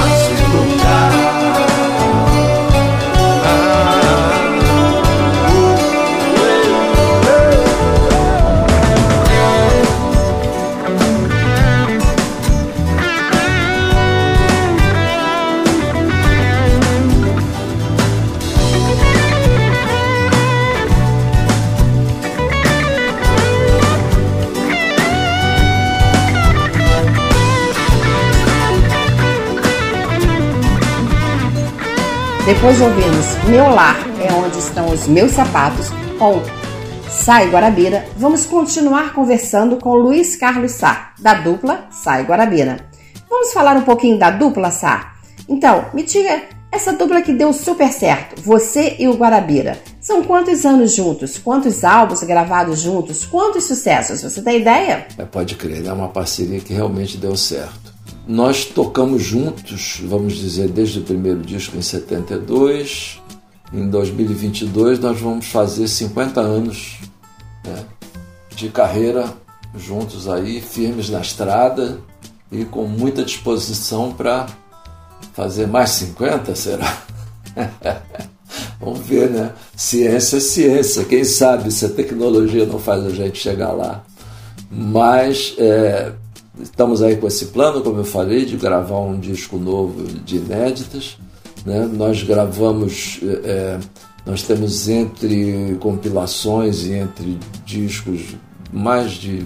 Depois 32.54 32.76
de 32.76 32.82
ouvirmos 32.82 33.44
Meu 33.48 33.70
Lar 33.70 33.96
é 34.20 34.30
onde 34.30 34.58
estão 34.58 34.90
os 34.92 35.08
meus 35.08 35.32
sapatos, 35.32 35.88
com 36.18 36.42
Sai 37.10 37.48
Guarabira, 37.48 38.04
vamos 38.18 38.44
continuar 38.44 39.14
conversando 39.14 39.78
com 39.78 39.94
Luiz 39.94 40.36
Carlos 40.36 40.72
Sá, 40.72 41.14
da 41.18 41.32
dupla 41.32 41.86
Sai 41.90 42.24
Guarabira. 42.24 42.76
Vamos 43.26 43.54
falar 43.54 43.74
um 43.74 43.84
pouquinho 43.84 44.18
da 44.18 44.30
dupla 44.30 44.70
Sá? 44.70 45.14
Então, 45.48 45.86
me 45.94 46.02
diga, 46.02 46.42
essa 46.70 46.92
dupla 46.92 47.22
que 47.22 47.32
deu 47.32 47.54
super 47.54 47.90
certo, 47.90 48.42
você 48.42 48.96
e 48.98 49.08
o 49.08 49.14
Guarabira. 49.14 49.78
São 49.98 50.22
quantos 50.22 50.66
anos 50.66 50.94
juntos? 50.94 51.38
Quantos 51.38 51.82
álbuns 51.82 52.22
gravados 52.22 52.80
juntos? 52.80 53.24
Quantos 53.24 53.64
sucessos? 53.64 54.22
Você 54.22 54.42
tem 54.42 54.60
ideia? 54.60 55.06
É, 55.16 55.24
pode 55.24 55.54
crer, 55.54 55.86
é 55.86 55.92
uma 55.92 56.08
parceria 56.08 56.60
que 56.60 56.74
realmente 56.74 57.16
deu 57.16 57.34
certo. 57.34 57.91
Nós 58.26 58.64
tocamos 58.64 59.22
juntos, 59.22 60.00
vamos 60.04 60.34
dizer, 60.34 60.68
desde 60.68 61.00
o 61.00 61.02
primeiro 61.02 61.40
disco 61.40 61.76
em 61.76 61.82
72. 61.82 63.20
Em 63.72 63.88
2022 63.88 64.98
nós 65.00 65.20
vamos 65.20 65.46
fazer 65.46 65.88
50 65.88 66.40
anos 66.40 66.98
né, 67.64 67.84
de 68.54 68.68
carreira 68.68 69.32
juntos 69.74 70.28
aí, 70.28 70.60
firmes 70.60 71.08
na 71.08 71.20
estrada 71.20 71.98
e 72.50 72.64
com 72.64 72.86
muita 72.86 73.24
disposição 73.24 74.12
para 74.12 74.46
fazer 75.32 75.66
mais 75.66 75.90
50, 75.90 76.54
será? 76.54 77.02
Vamos 78.78 79.00
ver, 79.00 79.30
né? 79.30 79.52
Ciência 79.76 80.36
é 80.36 80.40
ciência. 80.40 81.04
Quem 81.04 81.24
sabe 81.24 81.70
se 81.70 81.86
a 81.86 81.88
tecnologia 81.88 82.66
não 82.66 82.78
faz 82.78 83.04
a 83.06 83.10
gente 83.10 83.38
chegar 83.38 83.72
lá. 83.72 84.04
Mas 84.70 85.54
é, 85.56 86.12
estamos 86.62 87.02
aí 87.02 87.16
com 87.16 87.26
esse 87.26 87.46
plano, 87.46 87.82
como 87.82 87.98
eu 87.98 88.04
falei, 88.04 88.44
de 88.44 88.56
gravar 88.56 89.00
um 89.00 89.18
disco 89.18 89.56
novo 89.56 90.04
de 90.04 90.36
inéditas. 90.36 91.18
Né? 91.66 91.86
Nós 91.92 92.22
gravamos, 92.22 93.20
é, 93.44 93.78
nós 94.24 94.42
temos 94.42 94.88
entre 94.88 95.76
compilações 95.80 96.84
e 96.84 96.92
entre 96.92 97.38
discos 97.64 98.36
mais 98.72 99.12
de 99.12 99.44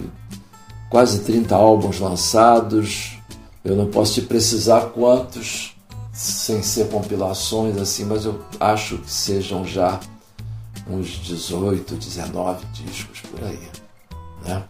quase 0.89 1.19
30 1.19 1.55
álbuns 1.55 1.99
lançados. 1.99 3.17
Eu 3.63 3.75
não 3.75 3.87
posso 3.87 4.13
te 4.13 4.21
precisar 4.21 4.81
quantos, 4.87 5.75
sem 6.13 6.61
ser 6.61 6.87
compilações 6.87 7.77
assim, 7.77 8.05
mas 8.05 8.25
eu 8.25 8.39
acho 8.59 8.97
que 8.99 9.11
sejam 9.11 9.65
já 9.65 9.99
uns 10.89 11.07
18, 11.23 11.95
19 11.95 12.65
discos 12.73 13.19
por 13.21 13.43
aí. 13.43 13.59
Né? 14.45 14.63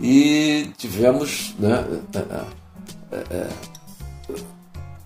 E 0.00 0.70
tivemos, 0.76 1.54
né, 1.58 1.84
é, 3.12 3.16
é, 3.30 3.48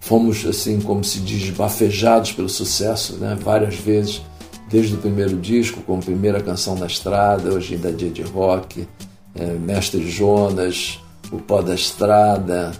fomos 0.01 0.45
assim, 0.47 0.81
como 0.81 1.05
se 1.05 1.21
diz, 1.21 1.51
bafejados 1.51 2.33
pelo 2.33 2.49
sucesso, 2.49 3.17
né, 3.17 3.37
várias 3.41 3.75
vezes, 3.75 4.23
desde 4.71 4.95
o 4.95 4.99
primeiro 4.99 5.37
disco, 5.37 5.83
com 5.83 5.99
a 5.99 6.01
primeira 6.01 6.43
canção 6.43 6.75
na 6.75 6.87
estrada, 6.87 7.53
hoje 7.53 7.75
ainda 7.75 7.91
é 7.91 7.93
dia 7.93 8.11
de 8.11 8.23
rock, 8.23 8.89
é, 9.35 9.45
Mestre 9.55 10.09
Jonas, 10.11 10.99
O 11.31 11.39
Pó 11.39 11.61
da 11.63 11.75
Estrada, 11.75 12.73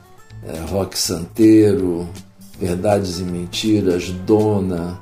é, 0.43 0.59
Rock 0.71 0.99
Santeiro, 0.99 2.09
Verdades 2.59 3.21
e 3.21 3.23
Mentiras, 3.23 4.11
Dona, 4.11 4.99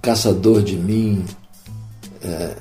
Caçador 0.00 0.62
de 0.62 0.76
Mim, 0.76 1.24
é, 2.22 2.56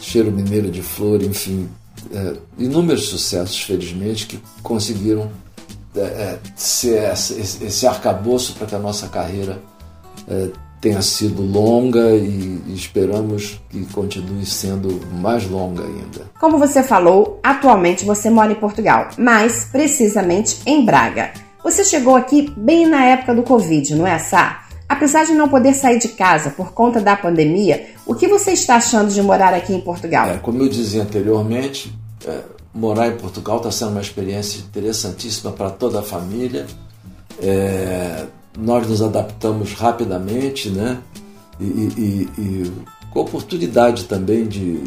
Cheiro 0.00 0.30
Mineiro 0.32 0.70
de 0.70 0.82
Flor, 0.82 1.22
enfim, 1.22 1.68
é, 2.12 2.34
inúmeros 2.58 3.08
sucessos, 3.08 3.60
felizmente, 3.62 4.26
que 4.26 4.40
conseguiram 4.62 5.30
é, 5.96 6.00
é 6.00 6.38
ser 6.54 7.12
esse, 7.12 7.64
esse 7.64 7.86
arcabouço 7.86 8.54
para 8.54 8.66
que 8.66 8.74
a 8.74 8.78
nossa 8.78 9.08
carreira 9.08 9.60
é, 10.28 10.48
tenha 10.80 11.02
sido 11.02 11.42
longa 11.42 12.10
e, 12.10 12.62
e 12.66 12.74
esperamos 12.74 13.60
que 13.68 13.84
continue 13.86 14.46
sendo 14.46 15.00
mais 15.12 15.48
longa 15.48 15.82
ainda. 15.82 16.30
Como 16.38 16.58
você 16.58 16.82
falou, 16.82 17.40
atualmente 17.42 18.04
você 18.04 18.30
mora 18.30 18.52
em 18.52 18.56
Portugal, 18.56 19.08
mais 19.18 19.64
precisamente 19.64 20.60
em 20.64 20.84
Braga. 20.84 21.32
Você 21.62 21.84
chegou 21.84 22.14
aqui 22.14 22.52
bem 22.56 22.86
na 22.86 23.04
época 23.04 23.34
do 23.34 23.42
Covid, 23.42 23.94
não 23.96 24.06
é, 24.06 24.18
Sá? 24.18 24.64
Apesar 24.88 25.26
de 25.26 25.32
não 25.32 25.48
poder 25.48 25.74
sair 25.74 25.98
de 25.98 26.08
casa 26.08 26.50
por 26.50 26.72
conta 26.72 27.00
da 27.00 27.14
pandemia, 27.14 27.88
o 28.08 28.14
que 28.14 28.26
você 28.26 28.52
está 28.52 28.76
achando 28.76 29.12
de 29.12 29.20
morar 29.20 29.52
aqui 29.52 29.74
em 29.74 29.80
Portugal? 29.82 30.30
É, 30.30 30.38
como 30.38 30.62
eu 30.62 30.68
dizia 30.68 31.02
anteriormente, 31.02 31.94
é, 32.26 32.40
morar 32.72 33.08
em 33.08 33.16
Portugal 33.18 33.58
está 33.58 33.70
sendo 33.70 33.90
uma 33.90 34.00
experiência 34.00 34.60
interessantíssima 34.60 35.52
para 35.52 35.68
toda 35.68 36.00
a 36.00 36.02
família. 36.02 36.66
É, 37.38 38.24
nós 38.56 38.88
nos 38.88 39.02
adaptamos 39.02 39.74
rapidamente, 39.74 40.70
né? 40.70 40.98
E, 41.60 41.64
e, 41.64 42.28
e, 42.38 42.72
com 43.10 43.18
a 43.18 43.22
oportunidade 43.22 44.04
também 44.04 44.46
de, 44.46 44.82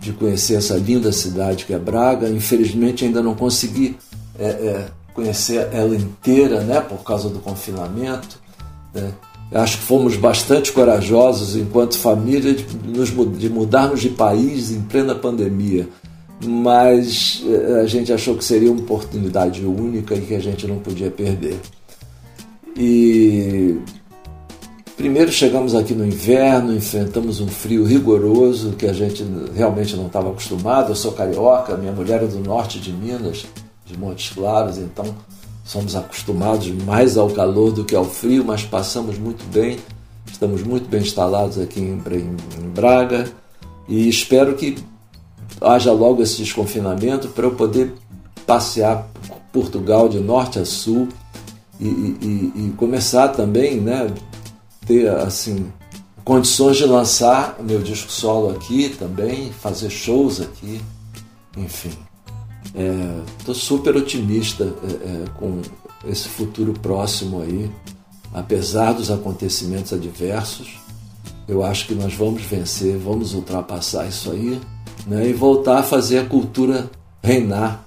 de 0.00 0.12
conhecer 0.14 0.54
essa 0.54 0.76
linda 0.76 1.12
cidade 1.12 1.66
que 1.66 1.74
é 1.74 1.78
Braga. 1.78 2.30
Infelizmente 2.30 3.04
ainda 3.04 3.22
não 3.22 3.34
consegui 3.34 3.98
é, 4.38 4.48
é, 4.48 4.86
conhecer 5.12 5.68
ela 5.70 5.94
inteira, 5.94 6.62
né? 6.62 6.80
Por 6.80 7.04
causa 7.04 7.28
do 7.28 7.40
confinamento. 7.40 8.40
Né? 8.94 9.12
Acho 9.52 9.78
que 9.78 9.84
fomos 9.84 10.16
bastante 10.16 10.72
corajosos 10.72 11.56
enquanto 11.56 11.96
família 11.98 12.52
de, 12.52 12.66
nos, 12.86 13.10
de 13.38 13.48
mudarmos 13.48 14.00
de 14.00 14.10
país 14.10 14.70
em 14.70 14.82
plena 14.82 15.14
pandemia 15.14 15.88
mas 16.46 17.42
a 17.82 17.86
gente 17.86 18.12
achou 18.12 18.36
que 18.36 18.44
seria 18.44 18.70
uma 18.70 18.80
oportunidade 18.80 19.64
única 19.64 20.14
e 20.14 20.20
que 20.20 20.34
a 20.34 20.40
gente 20.40 20.66
não 20.66 20.78
podia 20.78 21.10
perder. 21.10 21.58
E 22.76 23.76
primeiro 24.96 25.32
chegamos 25.32 25.74
aqui 25.74 25.94
no 25.94 26.06
inverno, 26.06 26.74
enfrentamos 26.74 27.40
um 27.40 27.48
frio 27.48 27.84
rigoroso 27.84 28.72
que 28.72 28.86
a 28.86 28.92
gente 28.92 29.24
realmente 29.54 29.96
não 29.96 30.06
estava 30.06 30.30
acostumado. 30.30 30.92
Eu 30.92 30.96
sou 30.96 31.12
carioca, 31.12 31.76
minha 31.76 31.92
mulher 31.92 32.22
é 32.22 32.26
do 32.26 32.38
norte 32.38 32.78
de 32.78 32.92
Minas, 32.92 33.44
de 33.84 33.98
Montes 33.98 34.32
Claros, 34.32 34.78
então 34.78 35.12
somos 35.68 35.94
acostumados 35.94 36.66
mais 36.84 37.18
ao 37.18 37.28
calor 37.28 37.70
do 37.72 37.84
que 37.84 37.94
ao 37.94 38.04
frio, 38.06 38.42
mas 38.42 38.64
passamos 38.64 39.18
muito 39.18 39.44
bem. 39.52 39.78
Estamos 40.26 40.62
muito 40.62 40.88
bem 40.88 41.02
instalados 41.02 41.58
aqui 41.58 41.78
em, 41.78 42.00
Braga 42.74 43.30
e 43.86 44.08
espero 44.08 44.54
que 44.54 44.76
haja 45.60 45.92
logo 45.92 46.22
esse 46.22 46.38
desconfinamento 46.38 47.28
para 47.28 47.44
eu 47.44 47.54
poder 47.54 47.92
passear 48.46 49.10
Portugal 49.52 50.08
de 50.08 50.20
norte 50.20 50.58
a 50.58 50.64
sul 50.64 51.08
e, 51.78 51.86
e, 51.86 52.52
e 52.56 52.74
começar 52.78 53.28
também, 53.28 53.78
né, 53.78 54.10
ter 54.86 55.08
assim 55.08 55.70
condições 56.24 56.78
de 56.78 56.86
lançar 56.86 57.56
meu 57.60 57.80
disco 57.80 58.10
solo 58.10 58.50
aqui 58.50 58.88
também, 58.98 59.52
fazer 59.52 59.90
shows 59.90 60.40
aqui, 60.40 60.80
enfim. 61.56 62.07
Estou 63.38 63.54
é, 63.54 63.58
super 63.58 63.96
otimista 63.96 64.64
é, 64.64 64.86
é, 64.86 65.24
com 65.38 65.60
esse 66.06 66.28
futuro 66.28 66.72
próximo 66.72 67.40
aí, 67.40 67.70
apesar 68.32 68.92
dos 68.92 69.10
acontecimentos 69.10 69.92
adversos. 69.92 70.78
Eu 71.46 71.64
acho 71.64 71.86
que 71.86 71.94
nós 71.94 72.14
vamos 72.14 72.42
vencer, 72.42 72.98
vamos 72.98 73.34
ultrapassar 73.34 74.06
isso 74.06 74.30
aí 74.30 74.60
né, 75.06 75.28
e 75.28 75.32
voltar 75.32 75.78
a 75.78 75.82
fazer 75.82 76.18
a 76.18 76.26
cultura 76.26 76.90
reinar, 77.22 77.84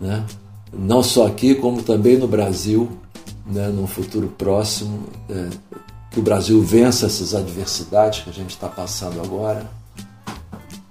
né, 0.00 0.24
não 0.72 1.02
só 1.02 1.26
aqui, 1.26 1.54
como 1.54 1.82
também 1.82 2.18
no 2.18 2.26
Brasil, 2.26 2.88
né, 3.46 3.68
num 3.68 3.86
futuro 3.86 4.28
próximo. 4.36 5.04
É, 5.30 5.48
que 6.10 6.20
o 6.20 6.22
Brasil 6.22 6.62
vença 6.62 7.06
essas 7.06 7.34
adversidades 7.34 8.22
que 8.22 8.30
a 8.30 8.32
gente 8.32 8.50
está 8.50 8.68
passando 8.68 9.20
agora 9.20 9.70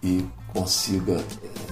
e 0.03 0.23
consiga 0.53 1.13
é, 1.13 1.66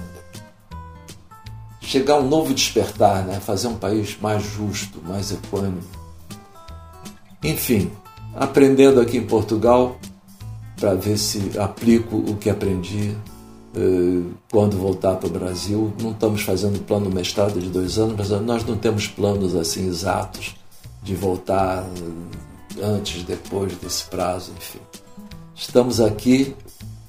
chegar 1.86 2.14
a 2.14 2.18
um 2.18 2.28
novo 2.28 2.52
despertar, 2.52 3.24
né? 3.24 3.38
fazer 3.38 3.68
um 3.68 3.76
país 3.76 4.18
mais 4.20 4.42
justo, 4.42 5.00
mais 5.06 5.30
equânime. 5.30 5.82
Enfim, 7.44 7.92
aprendendo 8.34 9.00
aqui 9.00 9.18
em 9.18 9.24
Portugal 9.24 9.96
para 10.78 10.94
ver 10.94 11.16
se 11.16 11.56
aplico 11.56 12.16
o 12.16 12.36
que 12.36 12.50
aprendi 12.50 13.16
eh, 13.74 14.22
quando 14.50 14.76
voltar 14.76 15.14
para 15.14 15.28
o 15.28 15.30
Brasil. 15.30 15.94
Não 16.02 16.10
estamos 16.10 16.42
fazendo 16.42 16.84
plano 16.84 17.08
mestrado 17.08 17.60
de 17.60 17.68
dois 17.68 17.98
anos, 17.98 18.16
mas 18.18 18.30
nós 18.42 18.64
não 18.64 18.76
temos 18.76 19.06
planos 19.06 19.54
assim 19.54 19.86
exatos 19.86 20.56
de 21.04 21.14
voltar 21.14 21.86
antes, 22.82 23.22
depois 23.22 23.76
desse 23.76 24.04
prazo, 24.06 24.50
enfim. 24.58 24.80
Estamos 25.54 26.00
aqui 26.00 26.54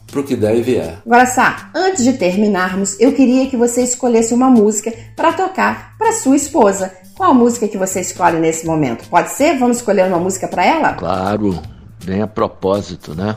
para 0.08 0.22
o 0.22 0.24
que 0.24 0.36
der 0.36 0.56
e 0.56 0.62
vier. 0.62 1.02
Agora, 1.06 1.26
Sá, 1.26 1.70
antes 1.76 2.04
de 2.04 2.14
terminarmos, 2.14 3.00
eu 3.00 3.14
queria 3.14 3.48
que 3.50 3.58
você 3.58 3.84
escolhesse 3.84 4.34
uma 4.34 4.50
música 4.50 4.92
para 5.16 5.34
tocar 5.34 5.96
para 5.98 6.14
sua 6.14 6.36
esposa. 6.36 6.92
Qual 7.16 7.34
música 7.34 7.68
que 7.68 7.78
você 7.78 8.02
escolhe 8.02 8.40
nesse 8.40 8.66
momento? 8.66 9.08
Pode 9.10 9.32
ser? 9.32 9.58
Vamos 9.58 9.78
escolher 9.78 10.08
uma 10.08 10.20
música 10.20 10.48
para 10.48 10.66
ela? 10.66 10.94
Claro, 10.94 11.62
bem 12.04 12.22
a 12.22 12.28
propósito, 12.28 13.14
né? 13.14 13.36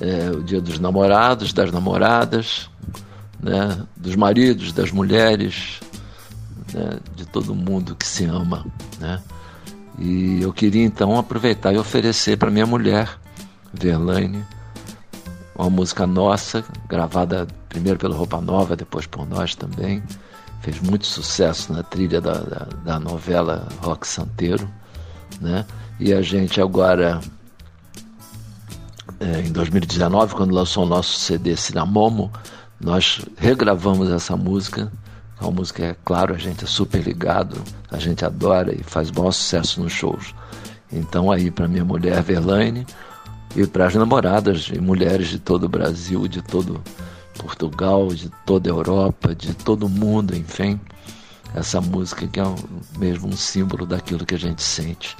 É 0.00 0.30
o 0.30 0.42
dia 0.42 0.60
dos 0.60 0.78
namorados, 0.78 1.52
das 1.52 1.70
namoradas, 1.70 2.70
né? 3.40 3.78
dos 3.96 4.16
maridos, 4.16 4.72
das 4.72 4.90
mulheres, 4.90 5.80
né? 6.72 6.98
de 7.14 7.26
todo 7.26 7.54
mundo 7.54 7.94
que 7.94 8.06
se 8.06 8.24
ama, 8.24 8.64
né? 8.98 9.20
E 9.98 10.40
eu 10.40 10.52
queria 10.52 10.84
então 10.84 11.18
aproveitar 11.18 11.74
e 11.74 11.78
oferecer 11.78 12.38
para 12.38 12.50
minha 12.50 12.66
mulher, 12.66 13.18
Verlaine, 13.74 14.44
uma 15.58 15.68
música 15.68 16.06
nossa, 16.06 16.64
gravada 16.88 17.46
primeiro 17.68 17.98
pelo 17.98 18.14
Roupa 18.14 18.40
Nova, 18.40 18.76
depois 18.76 19.06
por 19.06 19.28
nós 19.28 19.54
também. 19.54 20.02
Fez 20.62 20.80
muito 20.80 21.06
sucesso 21.06 21.72
na 21.72 21.82
trilha 21.82 22.20
da, 22.20 22.38
da, 22.38 22.66
da 22.84 22.98
novela 23.00 23.68
Rock 23.82 24.06
Santeiro. 24.06 24.68
Né? 25.40 25.66
E 26.00 26.12
a 26.12 26.22
gente 26.22 26.60
agora, 26.60 27.20
é, 29.20 29.40
em 29.40 29.52
2019, 29.52 30.34
quando 30.34 30.54
lançou 30.54 30.84
o 30.84 30.88
nosso 30.88 31.18
CD 31.18 31.56
Cinamomo, 31.56 32.32
nós 32.80 33.20
regravamos 33.36 34.10
essa 34.10 34.36
música 34.36 34.90
a 35.40 35.50
música 35.50 35.84
é 35.84 35.96
claro, 36.04 36.34
a 36.34 36.38
gente 36.38 36.64
é 36.64 36.66
super 36.66 37.00
ligado, 37.00 37.62
a 37.90 37.98
gente 37.98 38.24
adora 38.24 38.74
e 38.74 38.82
faz 38.82 39.08
bom 39.08 39.30
sucesso 39.30 39.80
nos 39.80 39.92
shows. 39.92 40.34
Então 40.92 41.30
aí 41.30 41.50
para 41.50 41.68
minha 41.68 41.84
mulher 41.84 42.20
Verlaine 42.22 42.86
e 43.58 43.66
para 43.66 43.88
as 43.88 43.94
namoradas 43.96 44.70
e 44.72 44.80
mulheres 44.80 45.26
de 45.26 45.38
todo 45.40 45.64
o 45.64 45.68
Brasil, 45.68 46.28
de 46.28 46.40
todo 46.40 46.80
Portugal, 47.36 48.06
de 48.06 48.30
toda 48.46 48.70
a 48.70 48.72
Europa, 48.72 49.34
de 49.34 49.52
todo 49.52 49.86
o 49.86 49.88
mundo, 49.88 50.36
enfim, 50.36 50.78
essa 51.52 51.80
música 51.80 52.28
que 52.28 52.38
é 52.38 52.44
mesmo 52.96 53.26
um 53.26 53.36
símbolo 53.36 53.84
daquilo 53.84 54.24
que 54.24 54.36
a 54.36 54.38
gente 54.38 54.62
sente, 54.62 55.16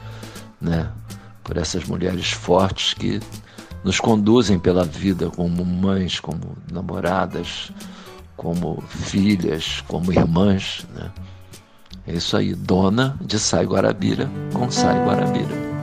né? 0.60 0.88
Por 1.42 1.56
essas 1.56 1.84
mulheres 1.84 2.30
fortes 2.30 2.94
que 2.94 3.20
nos 3.82 3.98
conduzem 3.98 4.56
pela 4.56 4.84
vida 4.84 5.28
como 5.30 5.64
mães, 5.64 6.20
como 6.20 6.56
namoradas, 6.70 7.72
como 8.36 8.80
filhas, 8.88 9.82
como 9.88 10.12
irmãs. 10.12 10.86
Né? 10.94 11.10
É 12.06 12.12
isso 12.12 12.36
aí, 12.36 12.54
dona 12.54 13.18
de 13.20 13.36
Sai 13.36 13.64
Guarabira 13.64 14.30
com 14.52 14.70
Sai 14.70 15.04
Guarabira. 15.04 15.77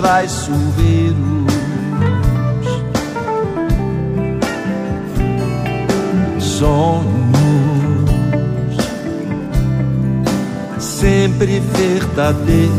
traiçoeiros. 0.00 1.18
Sonhos 6.38 7.10
sempre 10.78 11.60
verdadeiros. 11.60 12.70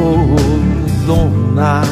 Oh, 0.00 1.06
dona 1.06 1.82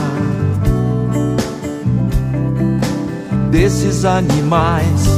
desses 3.50 4.04
animais 4.04 5.15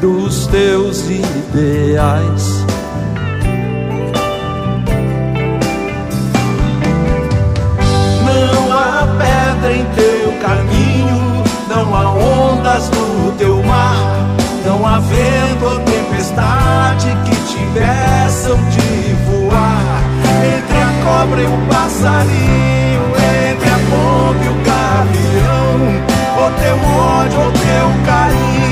dos 0.00 0.46
teus 0.46 1.02
ideais. 1.10 2.64
Não 8.24 8.72
há 8.72 9.08
pedra 9.18 9.72
em 9.72 9.84
teu 9.96 10.32
caminho, 10.40 11.44
não 11.68 11.94
há 11.94 12.10
ondas 12.10 12.90
no 12.90 13.32
teu 13.32 13.62
mar, 13.64 14.36
não 14.64 14.86
há 14.86 15.00
vento 15.00 15.64
ou 15.64 15.78
tempestade 15.80 17.08
que 17.24 17.36
te 17.46 17.58
impeçam 17.60 18.56
de 18.70 19.14
voar. 19.24 20.02
Entre 20.56 20.78
a 20.78 21.04
cobra 21.04 21.42
e 21.42 21.46
o 21.46 21.58
passarinho, 21.68 23.02
entre 23.50 23.68
a 23.68 23.78
pomba 23.90 24.44
e 24.44 24.48
o 24.48 24.54
gavião, 24.64 25.78
o 26.36 26.50
teu 26.60 26.76
ódio 26.76 27.40
ou 27.40 27.52
teu 27.52 28.04
carinho 28.06 28.67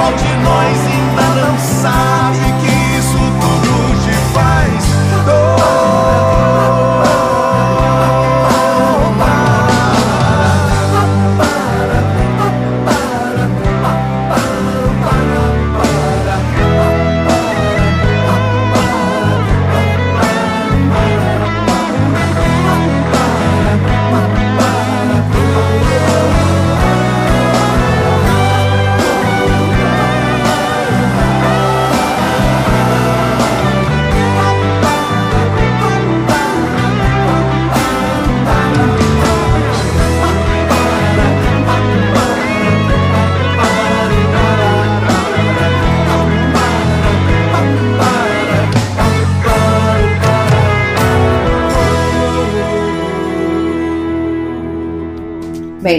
Qual 0.00 0.12
de 0.14 0.36
nós 0.42 0.78
ainda 0.86 1.22
não 1.40 1.58
sabe 1.58 2.49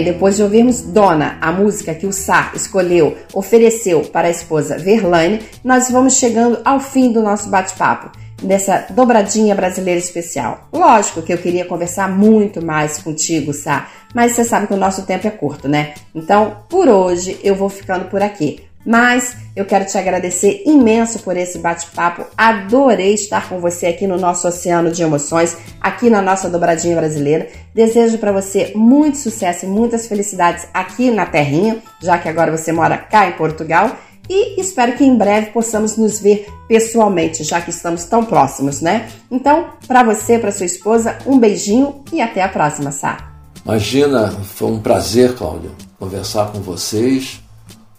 Depois 0.04 0.36
de 0.36 0.42
ouvirmos 0.42 0.82
Dona, 0.82 1.38
a 1.40 1.52
música 1.52 1.94
que 1.94 2.06
o 2.06 2.12
Sá 2.12 2.52
escolheu, 2.54 3.16
ofereceu 3.32 4.02
para 4.02 4.28
a 4.28 4.30
esposa 4.30 4.78
Verlaine, 4.78 5.40
nós 5.64 5.90
vamos 5.90 6.14
chegando 6.14 6.60
ao 6.64 6.80
fim 6.80 7.12
do 7.12 7.22
nosso 7.22 7.48
bate-papo, 7.48 8.10
dessa 8.42 8.86
dobradinha 8.90 9.54
brasileira 9.54 10.00
especial. 10.00 10.68
Lógico 10.72 11.22
que 11.22 11.32
eu 11.32 11.38
queria 11.38 11.64
conversar 11.64 12.10
muito 12.10 12.64
mais 12.64 12.98
contigo, 12.98 13.52
Sá, 13.52 13.88
mas 14.14 14.32
você 14.32 14.44
sabe 14.44 14.66
que 14.66 14.74
o 14.74 14.78
nosso 14.78 15.02
tempo 15.02 15.26
é 15.26 15.30
curto, 15.30 15.68
né? 15.68 15.94
Então, 16.14 16.56
por 16.68 16.88
hoje, 16.88 17.38
eu 17.42 17.54
vou 17.54 17.68
ficando 17.68 18.06
por 18.06 18.22
aqui. 18.22 18.62
Mas 18.84 19.36
eu 19.54 19.64
quero 19.64 19.86
te 19.86 19.96
agradecer 19.96 20.62
imenso 20.66 21.20
por 21.20 21.36
esse 21.36 21.58
bate-papo. 21.58 22.24
Adorei 22.36 23.14
estar 23.14 23.48
com 23.48 23.60
você 23.60 23.86
aqui 23.86 24.06
no 24.06 24.18
nosso 24.18 24.48
oceano 24.48 24.90
de 24.90 25.02
emoções, 25.02 25.56
aqui 25.80 26.10
na 26.10 26.20
nossa 26.20 26.48
dobradinha 26.48 26.96
brasileira. 26.96 27.48
Desejo 27.74 28.18
para 28.18 28.32
você 28.32 28.72
muito 28.74 29.18
sucesso 29.18 29.66
e 29.66 29.68
muitas 29.68 30.06
felicidades 30.06 30.66
aqui 30.72 31.10
na 31.10 31.26
terrinha, 31.26 31.78
já 32.02 32.18
que 32.18 32.28
agora 32.28 32.56
você 32.56 32.72
mora 32.72 32.98
cá 32.98 33.28
em 33.28 33.32
Portugal. 33.32 33.96
E 34.28 34.60
espero 34.60 34.92
que 34.96 35.04
em 35.04 35.16
breve 35.16 35.50
possamos 35.50 35.96
nos 35.96 36.20
ver 36.20 36.46
pessoalmente, 36.68 37.42
já 37.44 37.60
que 37.60 37.70
estamos 37.70 38.04
tão 38.04 38.24
próximos, 38.24 38.80
né? 38.80 39.08
Então, 39.30 39.66
para 39.86 40.02
você, 40.02 40.38
para 40.38 40.52
sua 40.52 40.66
esposa, 40.66 41.18
um 41.26 41.38
beijinho 41.38 42.02
e 42.12 42.20
até 42.20 42.42
a 42.42 42.48
próxima, 42.48 42.92
Sá. 42.92 43.32
Imagina, 43.64 44.30
foi 44.30 44.70
um 44.70 44.80
prazer, 44.80 45.34
Cláudia, 45.34 45.70
conversar 45.98 46.50
com 46.50 46.60
vocês. 46.60 47.40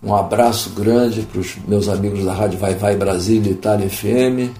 Um 0.03 0.13
abraço 0.13 0.71
grande 0.71 1.21
para 1.21 1.39
os 1.39 1.55
meus 1.65 1.87
amigos 1.87 2.25
da 2.25 2.33
Rádio 2.33 2.59
Vai 2.59 2.75
Vai 2.75 2.97
Brasília 2.97 3.53
Itália 3.53 3.89
FM, 3.89 4.53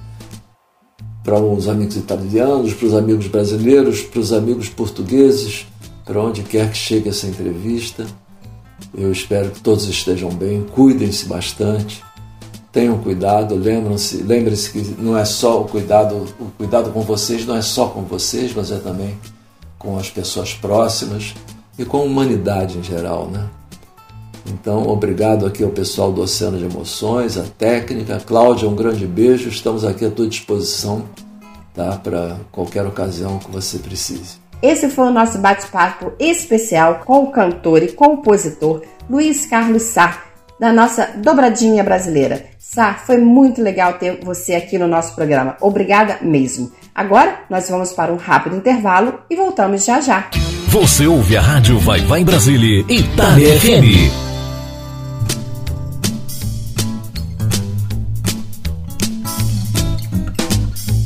para 1.22 1.38
os 1.38 1.68
amigos 1.68 1.98
italianos, 1.98 2.74
para 2.74 2.88
os 2.88 2.94
amigos 2.94 3.28
brasileiros, 3.28 4.02
para 4.04 4.22
os 4.22 4.32
amigos 4.32 4.70
portugueses, 4.70 5.68
para 6.06 6.22
onde 6.22 6.44
quer 6.44 6.72
que 6.72 6.78
chegue 6.78 7.10
essa 7.10 7.28
entrevista. 7.28 8.06
Eu 8.96 9.12
espero 9.12 9.52
que 9.52 9.60
todos 9.60 9.86
estejam 9.90 10.30
bem, 10.30 10.64
cuidem-se 10.64 11.26
bastante, 11.26 12.02
tenham 12.72 12.98
cuidado, 13.00 13.54
lembram-se, 13.56 14.24
lembrem-se 14.24 14.72
que 14.72 14.96
não 14.98 15.18
é 15.18 15.26
só 15.26 15.62
o 15.62 15.66
cuidado, 15.66 16.26
o 16.40 16.46
cuidado 16.58 16.90
com 16.92 17.02
vocês 17.02 17.46
não 17.46 17.58
é 17.58 17.62
só 17.62 17.88
com 17.88 18.04
vocês, 18.04 18.54
mas 18.56 18.72
é 18.72 18.78
também 18.78 19.18
com 19.78 19.98
as 19.98 20.10
pessoas 20.10 20.54
próximas 20.54 21.34
e 21.78 21.84
com 21.84 21.98
a 21.98 22.04
humanidade 22.04 22.78
em 22.78 22.84
geral, 22.84 23.30
né? 23.30 23.50
Então, 24.46 24.88
obrigado 24.88 25.46
aqui 25.46 25.64
ao 25.64 25.70
pessoal 25.70 26.12
do 26.12 26.22
Oceano 26.22 26.58
de 26.58 26.66
Emoções, 26.66 27.38
a 27.38 27.44
técnica. 27.44 28.22
Cláudia, 28.26 28.68
um 28.68 28.76
grande 28.76 29.06
beijo. 29.08 29.50
Estamos 29.50 29.86
aqui 29.86 30.06
à 30.06 30.12
tua 30.12 30.28
disposição 30.28 31.06
tá? 31.74 31.98
para 31.98 32.38
qualquer 32.52 32.86
ocasião 32.86 33.40
que 33.40 33.50
você 33.52 33.80
precise. 33.80 34.44
Esse 34.62 34.90
foi 34.90 35.08
o 35.08 35.12
nosso 35.12 35.40
bate-papo 35.40 36.14
especial 36.20 37.02
com 37.06 37.24
o 37.24 37.32
cantor 37.32 37.84
e 37.84 37.92
compositor 37.92 38.82
Luiz 39.10 39.46
Carlos 39.46 39.84
Sá, 39.84 40.24
da 40.58 40.72
nossa 40.72 41.12
dobradinha 41.18 41.84
brasileira. 41.84 42.46
Sá, 42.58 42.94
foi 42.94 43.18
muito 43.18 43.62
legal 43.62 43.94
ter 43.94 44.20
você 44.24 44.56
aqui 44.56 44.78
no 44.78 44.88
nosso 44.88 45.16
programa. 45.16 45.58
Obrigada 45.60 46.20
mesmo. 46.22 46.72
Agora 46.96 47.40
nós 47.50 47.70
vamos 47.70 47.92
para 47.92 48.14
um 48.14 48.18
rápido 48.18 48.56
intervalo 48.56 49.20
e 49.30 49.36
voltamos 49.36 49.84
já 49.84 50.00
já. 50.00 50.30
Você 50.68 51.06
ouve 51.06 51.36
a 51.36 51.42
Rádio 51.42 51.78
Vai 51.80 52.00
Vai 52.02 52.24
Brasília, 52.24 52.86
Itália 52.90 53.60
FM. 53.60 54.33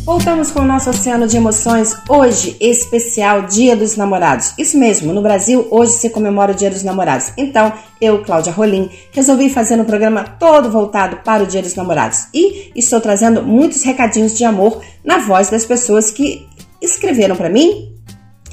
Voltamos 0.08 0.52
com 0.52 0.62
o 0.62 0.66
nosso 0.66 0.90
oceano 0.90 1.28
de 1.28 1.36
emoções, 1.36 1.94
hoje, 2.08 2.56
especial 2.62 3.42
Dia 3.42 3.76
dos 3.76 3.98
Namorados. 3.98 4.54
Isso 4.58 4.78
mesmo, 4.78 5.12
no 5.12 5.22
Brasil, 5.22 5.68
hoje 5.70 5.92
se 5.92 6.10
comemora 6.10 6.54
o 6.54 6.56
Dia 6.56 6.70
dos 6.70 6.82
Namorados. 6.82 7.34
Então, 7.36 7.74
eu, 8.00 8.24
Cláudia 8.24 8.54
Rolim, 8.54 8.90
resolvi 9.12 9.50
fazer 9.50 9.78
um 9.78 9.84
programa 9.84 10.24
todo 10.24 10.72
voltado 10.72 11.18
para 11.26 11.44
o 11.44 11.46
Dia 11.46 11.62
dos 11.62 11.76
Namorados. 11.76 12.28
E 12.34 12.72
estou 12.74 13.02
trazendo 13.02 13.44
muitos 13.44 13.84
recadinhos 13.84 14.34
de 14.34 14.46
amor 14.46 14.82
na 15.04 15.18
voz 15.18 15.50
das 15.50 15.66
pessoas 15.66 16.10
que 16.10 16.48
escreveram 16.82 17.36
para 17.36 17.50
mim 17.50 17.94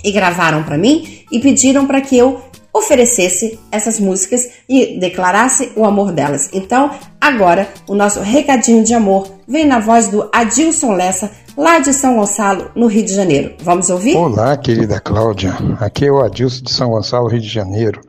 e 0.02 0.10
gravaram 0.10 0.64
para 0.64 0.76
mim 0.76 1.24
e 1.30 1.38
pediram 1.38 1.86
para 1.86 2.00
que 2.00 2.18
eu 2.18 2.42
oferecesse 2.74 3.60
essas 3.70 4.00
músicas 4.00 4.50
e 4.68 4.98
declarasse 4.98 5.70
o 5.76 5.84
amor 5.84 6.10
delas. 6.10 6.50
Então, 6.52 6.90
agora, 7.20 7.68
o 7.86 7.94
nosso 7.94 8.20
recadinho 8.20 8.82
de 8.82 8.92
amor 8.92 9.32
vem 9.46 9.64
na 9.64 9.78
voz 9.78 10.08
do 10.08 10.28
Adilson 10.32 10.92
Lessa, 10.94 11.30
lá 11.56 11.78
de 11.78 11.92
São 11.92 12.16
Gonçalo, 12.16 12.70
no 12.74 12.86
Rio 12.86 13.04
de 13.04 13.14
Janeiro. 13.14 13.54
Vamos 13.60 13.90
ouvir? 13.90 14.16
Olá, 14.16 14.56
querida 14.56 15.00
Cláudia. 15.00 15.54
Aqui 15.78 16.06
é 16.06 16.12
o 16.12 16.22
Adilson 16.22 16.62
de 16.62 16.72
São 16.72 16.90
Gonçalo, 16.90 17.28
Rio 17.28 17.40
de 17.40 17.48
Janeiro. 17.48 18.00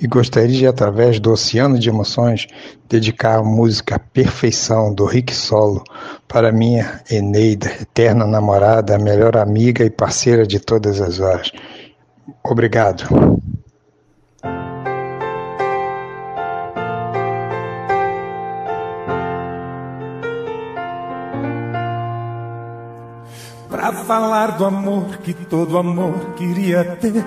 E 0.00 0.06
gostaria 0.06 0.58
de, 0.58 0.66
através 0.66 1.18
do 1.18 1.32
Oceano 1.32 1.78
de 1.78 1.88
Emoções, 1.88 2.46
dedicar 2.88 3.38
a 3.38 3.42
música 3.42 3.98
Perfeição, 3.98 4.92
do 4.92 5.06
Rick 5.06 5.34
Solo, 5.34 5.82
para 6.28 6.52
minha 6.52 7.00
Eneida, 7.10 7.68
eterna 7.80 8.26
namorada, 8.26 8.98
melhor 8.98 9.36
amiga 9.36 9.84
e 9.84 9.90
parceira 9.90 10.46
de 10.46 10.60
todas 10.60 11.00
as 11.00 11.18
horas. 11.18 11.50
Obrigado. 12.44 13.40
Pra 23.74 23.92
falar 23.92 24.52
do 24.52 24.64
amor 24.64 25.16
que 25.18 25.34
todo 25.34 25.76
amor 25.76 26.34
queria 26.36 26.84
ter. 26.84 27.24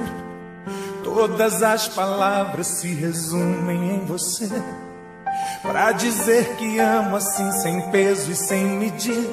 Todas 1.03 1.61
as 1.61 1.89
palavras 1.89 2.67
se 2.67 2.87
resumem 2.87 3.95
em 3.95 4.05
você. 4.05 4.49
Pra 5.61 5.91
dizer 5.91 6.55
que 6.55 6.79
amo 6.79 7.17
assim, 7.17 7.51
sem 7.51 7.81
peso 7.91 8.31
e 8.31 8.35
sem 8.35 8.63
medida. 8.63 9.27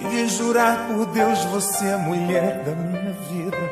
E 0.00 0.26
jurar 0.28 0.88
por 0.88 1.04
Deus, 1.12 1.44
você 1.44 1.88
é 1.88 1.92
a 1.92 1.98
mulher 1.98 2.64
da 2.64 2.72
minha 2.74 3.12
vida. 3.28 3.70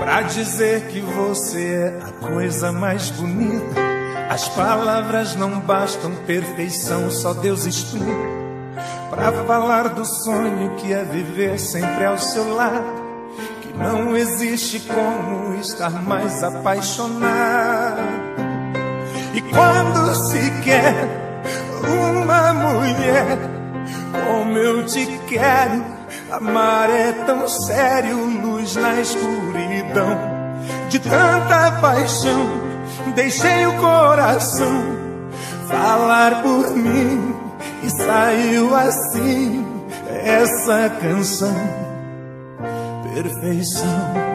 Pra 0.00 0.22
dizer 0.22 0.86
que 0.86 1.02
você 1.02 1.74
é 1.74 2.02
a 2.02 2.28
coisa 2.30 2.72
mais 2.72 3.10
bonita. 3.10 3.78
As 4.30 4.48
palavras 4.48 5.36
não 5.36 5.60
bastam, 5.60 6.14
perfeição 6.26 7.10
só 7.10 7.34
Deus 7.34 7.66
explica. 7.66 8.31
Pra 9.12 9.30
falar 9.46 9.90
do 9.90 10.06
sonho 10.06 10.74
que 10.76 10.90
é 10.90 11.04
viver 11.04 11.58
sempre 11.58 12.06
ao 12.06 12.16
seu 12.16 12.54
lado. 12.54 13.02
Que 13.60 13.70
não 13.76 14.16
existe 14.16 14.80
como 14.80 15.54
estar 15.56 15.90
mais 16.02 16.42
apaixonado. 16.42 18.00
E 19.34 19.42
quando 19.42 20.14
se 20.14 20.50
quer 20.62 20.94
uma 21.86 22.54
mulher 22.54 23.38
como 24.26 24.56
eu 24.56 24.86
te 24.86 25.06
quero, 25.28 25.84
amar 26.30 26.88
é 26.88 27.12
tão 27.26 27.46
sério, 27.46 28.16
luz 28.16 28.76
na 28.76 28.98
escuridão. 28.98 30.18
De 30.88 30.98
tanta 30.98 31.70
paixão, 31.82 32.50
deixei 33.14 33.66
o 33.66 33.76
coração 33.76 35.02
falar 35.68 36.42
por 36.42 36.70
mim 36.70 37.31
e 37.82 37.90
saiu 37.90 38.74
assim 38.74 39.64
essa 40.24 40.90
canção. 41.00 41.56
Perfeição. 43.14 44.32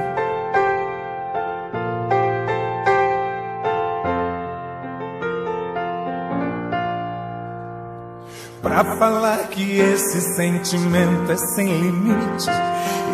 Pra 8.61 8.83
falar 8.97 9.47
que 9.49 9.79
esse 9.79 10.21
sentimento 10.35 11.31
é 11.31 11.37
sem 11.37 11.67
limite, 11.67 12.49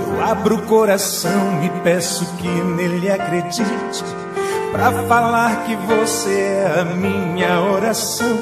eu 0.08 0.26
abro 0.26 0.56
o 0.56 0.62
coração 0.64 1.64
e 1.64 1.70
peço 1.84 2.26
que 2.38 2.48
nele 2.48 3.10
acredite. 3.12 4.04
Pra 4.72 4.92
falar 5.08 5.64
que 5.66 5.76
você 5.76 6.32
é 6.32 6.80
a 6.82 6.84
minha 6.84 7.62
oração, 7.62 8.38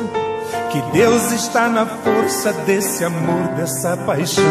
que 0.72 0.82
Deus 0.94 1.32
está 1.34 1.68
na 1.68 1.86
força 1.86 2.54
desse 2.66 3.04
amor, 3.04 3.50
dessa 3.58 3.98
paixão. 3.98 4.44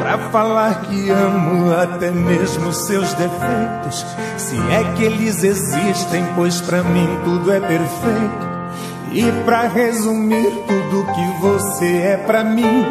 Pra 0.00 0.18
falar 0.30 0.82
que 0.82 1.10
amo 1.10 1.74
até 1.74 2.10
mesmo 2.10 2.72
seus 2.72 3.12
defeitos, 3.14 4.06
se 4.36 4.56
é 4.56 4.94
que 4.96 5.02
eles 5.02 5.42
existem, 5.42 6.24
pois 6.36 6.60
pra 6.60 6.82
mim 6.84 7.08
tudo 7.24 7.52
é 7.52 7.60
perfeito. 7.60 8.50
E 9.12 9.24
pra 9.44 9.62
resumir 9.66 10.48
tudo 10.68 11.12
que 11.12 11.40
você 11.40 11.96
é 11.98 12.16
pra 12.16 12.44
mim, 12.44 12.86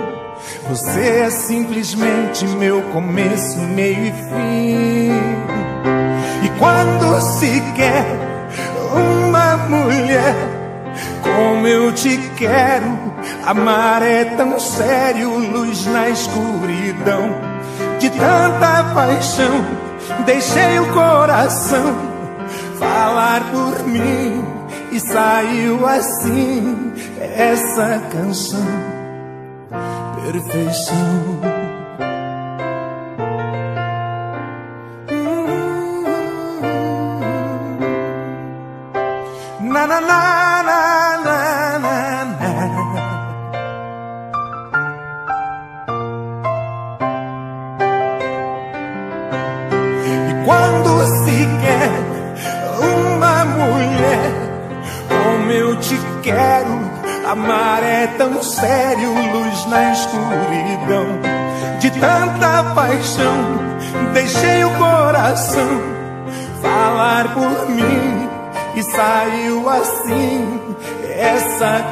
você 0.67 1.21
é 1.21 1.29
simplesmente 1.29 2.45
meu 2.45 2.81
começo, 2.91 3.59
meio 3.59 4.07
e 4.07 4.11
fim. 4.11 5.11
E 6.43 6.49
quando 6.59 7.21
se 7.21 7.61
quer 7.75 8.05
uma 8.93 9.57
mulher 9.69 10.58
como 11.23 11.67
eu 11.67 11.91
te 11.93 12.17
quero, 12.37 12.97
amar 13.45 14.01
é 14.01 14.25
tão 14.25 14.59
sério, 14.59 15.29
luz 15.37 15.85
na 15.87 16.09
escuridão. 16.09 17.29
De 17.99 18.09
tanta 18.09 18.83
paixão, 18.93 19.65
deixei 20.25 20.79
o 20.79 20.93
coração 20.93 21.95
falar 22.77 23.43
por 23.51 23.87
mim 23.87 24.43
e 24.91 24.99
saiu 24.99 25.85
assim 25.85 26.93
essa 27.19 28.01
canção. 28.11 28.65
Perfeição. 30.23 31.48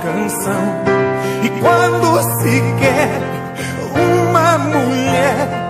Canção. 0.01 0.83
E 1.43 1.49
quando 1.61 2.21
se 2.41 2.61
quer 2.79 3.09
uma 3.93 4.57
mulher 4.57 5.67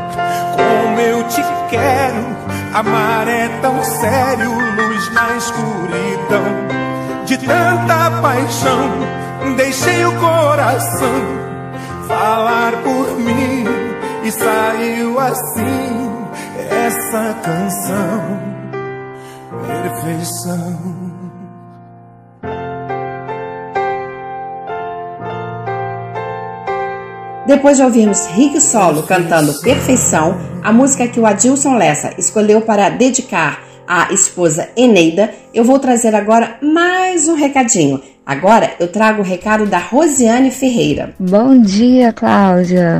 como 0.55 0.99
eu 0.99 1.23
te 1.27 1.43
quero, 1.69 2.25
amar 2.73 3.27
é 3.27 3.47
tão 3.61 3.83
sério, 3.83 4.51
luz 4.51 5.13
na 5.13 5.35
escuridão. 5.37 6.67
De 7.25 7.37
tanta 7.37 8.21
paixão, 8.21 8.89
deixei 9.57 10.05
o 10.05 10.15
coração 10.19 11.47
falar 12.07 12.71
por 12.83 13.19
mim 13.19 13.65
e 14.23 14.31
saiu 14.31 15.19
assim 15.19 16.11
essa 16.69 17.35
canção. 17.43 18.39
Perfeição. 19.65 20.86
Depois 27.47 27.77
de 27.77 27.83
ouvirmos 27.83 28.25
Rick 28.25 28.59
Solo 28.59 29.03
cantando 29.03 29.53
Perfeição, 29.61 30.37
a 30.61 30.73
música 30.73 31.07
que 31.07 31.17
o 31.17 31.25
Adilson 31.25 31.77
Lessa 31.77 32.13
escolheu 32.17 32.59
para 32.59 32.89
dedicar 32.89 33.63
à 33.87 34.11
esposa 34.11 34.67
Eneida, 34.75 35.33
eu 35.53 35.63
vou 35.63 35.79
trazer 35.79 36.13
agora 36.13 36.57
mais 36.61 37.29
um 37.29 37.35
recadinho. 37.35 38.01
Agora 38.25 38.73
eu 38.81 38.89
trago 38.89 39.21
o 39.21 39.25
recado 39.25 39.65
da 39.65 39.77
Rosiane 39.77 40.51
Ferreira. 40.51 41.15
Bom 41.17 41.61
dia, 41.61 42.11
Cláudia. 42.11 42.99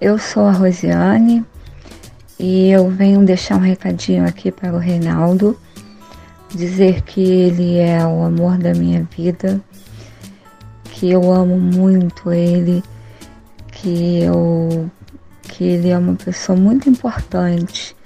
Eu 0.00 0.18
sou 0.18 0.46
a 0.46 0.52
Rosiane 0.52 1.44
e 2.40 2.70
eu 2.70 2.88
venho 2.88 3.26
deixar 3.26 3.56
um 3.56 3.60
recadinho 3.60 4.26
aqui 4.26 4.50
para 4.50 4.72
o 4.72 4.78
Reinaldo, 4.78 5.54
dizer 6.48 7.02
que 7.02 7.20
ele 7.20 7.76
é 7.76 8.02
o 8.06 8.22
amor 8.22 8.56
da 8.56 8.72
minha 8.72 9.06
vida, 9.14 9.60
que 10.92 11.10
eu 11.10 11.30
amo 11.30 11.58
muito 11.58 12.32
ele, 12.32 12.82
que 13.76 14.22
eu 14.22 14.90
que 15.42 15.64
ele 15.64 15.90
é 15.90 15.98
uma 15.98 16.14
pessoa 16.14 16.58
muito 16.58 16.88
importante. 16.88 17.96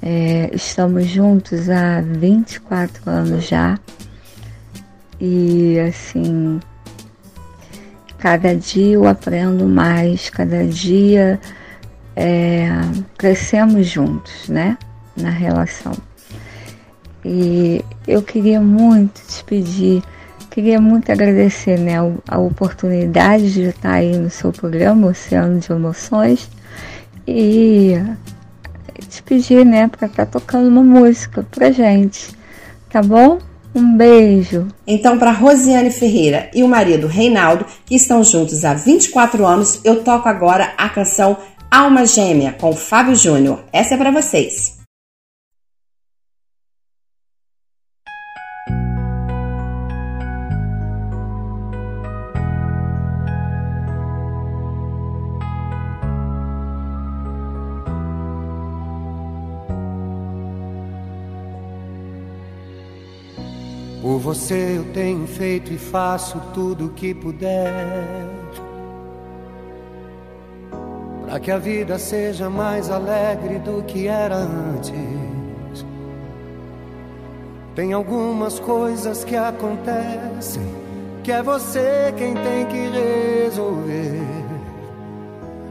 É, 0.00 0.50
estamos 0.52 1.06
juntos 1.06 1.68
há 1.68 2.00
24 2.00 3.10
anos 3.10 3.46
já. 3.46 3.78
E 5.20 5.78
assim, 5.80 6.60
cada 8.18 8.54
dia 8.54 8.94
eu 8.94 9.06
aprendo 9.06 9.66
mais, 9.66 10.30
cada 10.30 10.66
dia 10.66 11.40
é, 12.14 12.68
crescemos 13.16 13.86
juntos, 13.86 14.48
né? 14.48 14.76
Na 15.16 15.30
relação. 15.30 15.94
E 17.24 17.82
eu 18.06 18.22
queria 18.22 18.60
muito 18.60 19.20
te 19.26 19.42
pedir, 19.44 20.02
queria 20.54 20.80
muito 20.80 21.10
agradecer 21.10 21.76
né, 21.76 21.94
a 22.28 22.38
oportunidade 22.38 23.52
de 23.52 23.62
estar 23.62 23.94
aí 23.94 24.16
no 24.16 24.30
seu 24.30 24.52
programa 24.52 25.08
Oceano 25.08 25.58
de 25.58 25.72
Emoções 25.72 26.48
e 27.26 28.00
te 29.08 29.20
pedir, 29.24 29.66
né, 29.66 29.88
para 29.88 30.06
estar 30.06 30.26
tocando 30.26 30.68
uma 30.68 30.84
música 30.84 31.44
pra 31.50 31.72
gente, 31.72 32.28
tá 32.88 33.02
bom? 33.02 33.40
Um 33.74 33.96
beijo. 33.96 34.68
Então, 34.86 35.18
para 35.18 35.32
Rosiane 35.32 35.90
Ferreira 35.90 36.48
e 36.54 36.62
o 36.62 36.68
marido 36.68 37.08
Reinaldo, 37.08 37.66
que 37.84 37.96
estão 37.96 38.22
juntos 38.22 38.64
há 38.64 38.74
24 38.74 39.44
anos, 39.44 39.80
eu 39.82 40.04
toco 40.04 40.28
agora 40.28 40.72
a 40.78 40.88
canção 40.88 41.36
Alma 41.68 42.06
Gêmea 42.06 42.52
com 42.52 42.72
Fábio 42.72 43.16
Júnior. 43.16 43.64
Essa 43.72 43.94
é 43.94 43.96
para 43.96 44.12
vocês. 44.12 44.73
Você 64.24 64.78
eu 64.78 64.84
tenho 64.94 65.26
feito 65.26 65.70
e 65.70 65.76
faço 65.76 66.40
tudo 66.54 66.86
o 66.86 66.90
que 66.90 67.12
puder. 67.12 67.70
Para 71.26 71.38
que 71.38 71.50
a 71.50 71.58
vida 71.58 71.98
seja 71.98 72.48
mais 72.48 72.90
alegre 72.90 73.58
do 73.58 73.82
que 73.82 74.06
era 74.08 74.36
antes. 74.36 75.84
Tem 77.74 77.92
algumas 77.92 78.58
coisas 78.58 79.24
que 79.24 79.36
acontecem 79.36 80.62
que 81.22 81.30
é 81.30 81.42
você 81.42 82.14
quem 82.16 82.32
tem 82.32 82.64
que 82.66 83.44
resolver. 83.44 84.22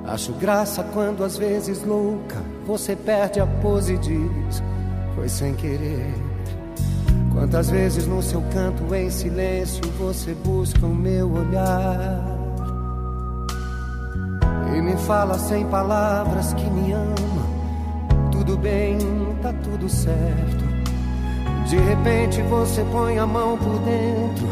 Acho 0.06 0.32
graça 0.34 0.84
quando 0.94 1.24
às 1.24 1.38
vezes 1.38 1.84
louca 1.84 2.44
você 2.68 2.96
perde 2.96 3.40
a 3.40 3.48
pose 3.48 3.96
e 3.96 3.98
diz: 3.98 4.62
Foi 5.16 5.28
sem 5.28 5.56
querer. 5.56 6.23
Quantas 7.34 7.70
vezes 7.70 8.06
no 8.06 8.22
seu 8.22 8.42
canto 8.54 8.94
em 8.94 9.10
silêncio 9.10 9.84
você 9.98 10.34
busca 10.34 10.86
o 10.86 10.94
meu 10.96 11.32
olhar 11.34 12.22
e 14.76 14.82
me 14.82 14.96
fala 14.98 15.38
sem 15.38 15.66
palavras 15.66 16.54
que 16.54 16.70
me 16.70 16.92
ama. 16.92 17.44
Tudo 18.32 18.58
bem, 18.58 18.98
tá 19.42 19.52
tudo 19.64 19.90
certo. 19.90 20.64
De 21.68 21.78
repente 21.78 22.42
você 22.44 22.84
põe 22.92 23.18
a 23.18 23.26
mão 23.26 23.58
por 23.58 23.80
dentro 23.80 24.48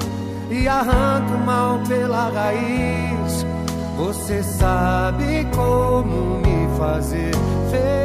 e 0.50 0.68
arranca 0.68 1.36
o 1.36 1.46
mal 1.46 1.80
pela 1.88 2.30
raiz. 2.30 3.46
Você 3.98 4.42
sabe 4.42 5.46
como 5.54 6.40
me 6.40 6.78
fazer 6.78 7.32
feliz. 7.70 8.01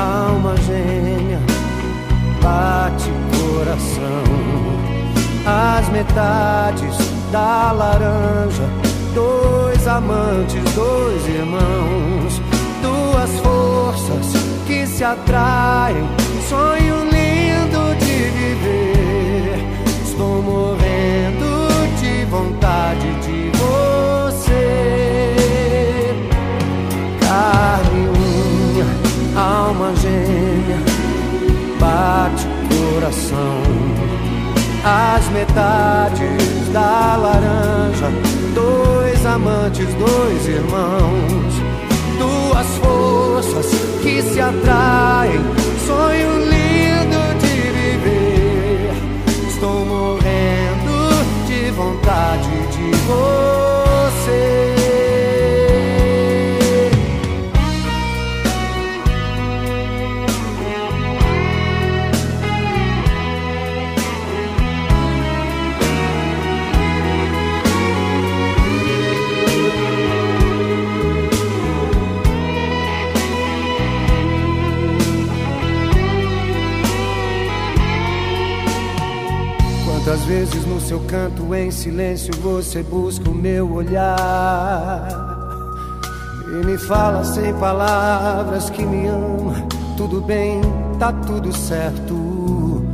Alma 0.00 0.56
gêmea, 0.56 1.38
bate 2.42 3.10
coração. 3.36 4.24
As 5.46 5.88
metades 5.90 6.96
da 7.30 7.72
laranja, 7.72 8.64
dois 9.14 9.86
amantes, 9.86 10.62
dois 10.74 11.28
irmãos, 11.28 12.40
duas 12.82 13.30
forças 13.40 14.26
que 14.66 14.86
se 14.86 15.04
atraem. 15.04 16.08
Sonho 16.48 17.04
lindo 17.04 17.94
de 17.98 18.30
viver. 18.30 19.58
Estou 20.04 20.42
morrendo 20.42 21.68
de 22.00 22.24
vontade 22.26 22.89
alma 29.36 29.94
gêmea, 29.96 30.78
bate 31.78 32.46
coração. 32.68 33.62
As 34.84 35.28
metades 35.30 36.68
da 36.72 37.16
laranja, 37.16 38.10
dois 38.54 39.26
amantes, 39.26 39.86
dois 39.94 40.48
irmãos, 40.48 41.54
duas 42.18 42.66
forças 42.78 43.66
que 44.02 44.22
se 44.22 44.40
atraem. 44.40 45.40
Sonho 45.86 46.38
lindo 46.44 47.38
de 47.40 47.70
viver. 47.72 48.92
Estou 49.48 49.84
morrendo 49.84 51.10
de 51.46 51.70
vontade 51.72 52.50
de 52.72 52.90
você. 53.06 54.59
Quantas 80.20 80.24
vezes 80.24 80.66
no 80.66 80.80
seu 80.80 81.00
canto 81.00 81.54
em 81.54 81.70
silêncio 81.70 82.34
você 82.42 82.82
busca 82.82 83.30
o 83.30 83.34
meu 83.34 83.72
olhar 83.72 85.08
e 86.46 86.66
me 86.66 86.76
fala 86.76 87.24
sem 87.24 87.54
palavras 87.54 88.68
que 88.68 88.84
me 88.84 89.06
ama. 89.06 89.66
Tudo 89.96 90.20
bem, 90.20 90.60
tá 90.98 91.10
tudo 91.12 91.56
certo. 91.56 92.84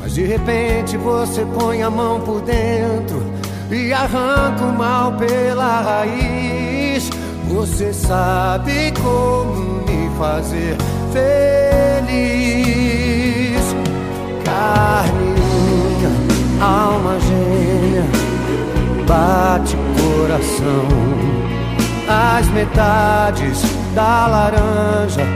Mas 0.00 0.14
de 0.14 0.26
repente 0.26 0.98
você 0.98 1.46
põe 1.58 1.82
a 1.82 1.88
mão 1.88 2.20
por 2.20 2.42
dentro 2.42 3.22
e 3.70 3.90
arranca 3.92 4.64
o 4.64 4.76
mal 4.76 5.12
pela 5.14 5.80
raiz. 5.80 7.08
Você 7.48 7.92
sabe 7.94 8.92
como 9.02 9.82
me 9.86 10.10
fazer 10.18 10.76
feliz. 11.12 12.10
Carne 14.44 15.29
alma 16.60 17.18
gêmea, 17.20 18.04
bate 19.06 19.76
coração. 20.00 20.88
As 22.08 22.46
metades 22.48 23.62
da 23.94 24.26
laranja, 24.26 25.26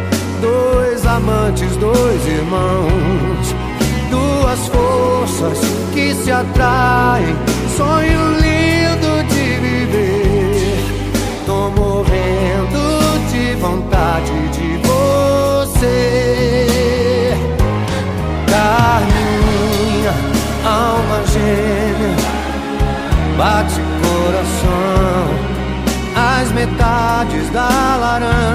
dois 0.40 1.06
amantes, 1.06 1.76
dois 1.76 2.26
irmãos, 2.26 3.54
duas 4.10 4.68
forças 4.68 5.60
que 5.92 6.14
se 6.14 6.32
atraem. 6.32 7.36
Sonho 7.76 8.20
lindo 8.34 9.22
de 9.28 9.56
viver. 9.60 10.78
Tô 11.46 11.70
morrendo 11.70 12.82
de 13.30 13.54
vontade 13.56 14.48
de 14.48 14.78
você. 14.86 15.94
Carne, 18.48 19.24
unha, 19.40 19.53
alma 20.66 21.22
gêmea, 21.26 22.16
bate 23.36 23.80
coração. 24.02 25.24
As 26.16 26.50
metades 26.52 27.50
da 27.50 27.96
laranja, 28.00 28.53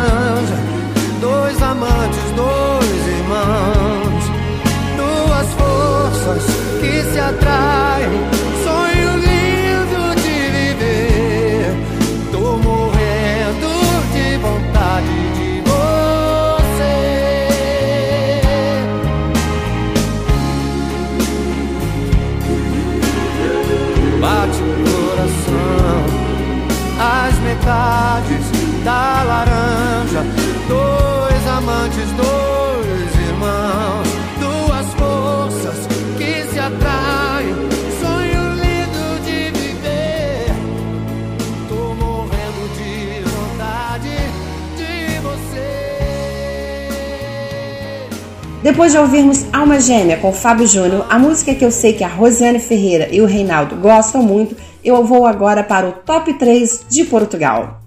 Depois 48.69 48.91
de 48.91 48.99
ouvirmos 48.99 49.47
Alma 49.51 49.79
Gêmea 49.81 50.17
com 50.17 50.31
Fábio 50.31 50.67
Júnior, 50.67 51.07
a 51.09 51.17
música 51.17 51.55
que 51.55 51.65
eu 51.65 51.71
sei 51.71 51.93
que 51.93 52.03
a 52.03 52.07
Rosiane 52.07 52.59
Ferreira 52.59 53.09
e 53.11 53.19
o 53.19 53.25
Reinaldo 53.25 53.75
gostam 53.77 54.21
muito, 54.21 54.55
eu 54.83 55.03
vou 55.03 55.25
agora 55.25 55.63
para 55.63 55.89
o 55.89 55.91
top 55.91 56.35
3 56.35 56.85
de 56.87 57.03
Portugal. 57.05 57.81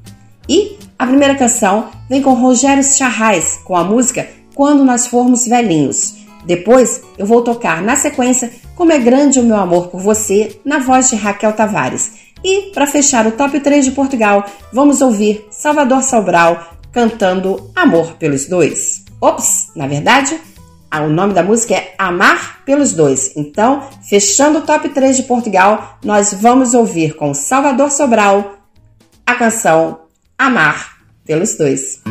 E 0.49 0.77
a 0.99 1.07
primeira 1.07 1.37
canção 1.37 1.87
vem 2.11 2.21
com 2.21 2.35
Rogério 2.35 2.83
Charrais 2.83 3.61
com 3.65 3.77
a 3.77 3.85
música 3.85 4.27
Quando 4.57 4.85
Nós 4.85 5.07
Formos 5.07 5.47
Velhinhos. 5.47 6.17
Depois 6.45 7.01
eu 7.17 7.27
vou 7.27 7.43
tocar 7.43 7.81
na 7.81 7.95
sequência 7.95 8.51
Como 8.75 8.91
é 8.91 8.99
Grande 8.99 9.39
o 9.39 9.45
Meu 9.45 9.59
Amor 9.59 9.87
por 9.87 10.01
Você, 10.01 10.59
na 10.65 10.81
voz 10.81 11.11
de 11.11 11.15
Raquel 11.15 11.53
Tavares. 11.53 12.15
E 12.43 12.73
para 12.75 12.89
fechar 12.89 13.25
o 13.25 13.31
top 13.31 13.61
3 13.61 13.85
de 13.85 13.93
Portugal, 13.93 14.45
vamos 14.73 15.01
ouvir 15.01 15.47
Salvador 15.49 16.03
Sobral 16.03 16.73
cantando 16.91 17.71
Amor 17.73 18.15
pelos 18.15 18.47
Dois. 18.47 19.05
Ops, 19.21 19.69
na 19.77 19.87
verdade, 19.87 20.37
o 21.01 21.09
nome 21.09 21.33
da 21.33 21.43
música 21.43 21.75
é 21.75 21.95
Amar 21.99 22.63
pelos 22.67 22.93
Dois. 22.93 23.35
Então, 23.35 23.89
fechando 24.09 24.59
o 24.59 24.63
top 24.63 24.91
3 24.91 25.17
de 25.17 25.23
Portugal, 25.23 25.99
nós 26.05 26.35
vamos 26.35 26.75
ouvir 26.75 27.17
com 27.17 27.33
Salvador 27.33 27.91
Sobral 27.91 28.59
a 29.27 29.35
canção 29.35 30.01
Amar 30.39 30.99
pelos 31.25 31.57
Dois. 31.57 32.03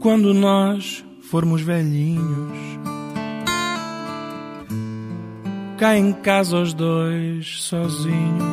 Quando 0.00 0.34
nós 0.34 1.04
formos 1.30 1.62
velhinhos 1.62 2.58
cá 5.82 5.98
em 5.98 6.12
casa 6.12 6.58
os 6.58 6.72
dois 6.72 7.60
sozinhos, 7.60 8.44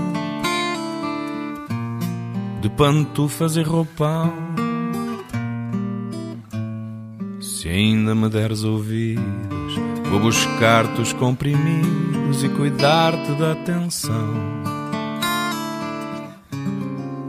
de 2.60 2.68
pantufas 2.72 3.56
e 3.56 3.62
roupão. 3.62 4.34
Se 7.40 7.70
ainda 7.70 8.16
me 8.16 8.30
deres 8.30 8.64
ouvidos, 8.64 9.76
vou 10.10 10.20
buscar-te 10.22 11.02
os 11.02 11.14
comprimidos 11.14 12.44
e 12.44 12.50
cuidar-te 12.50 13.32
da 13.34 13.52
atenção. 13.52 14.34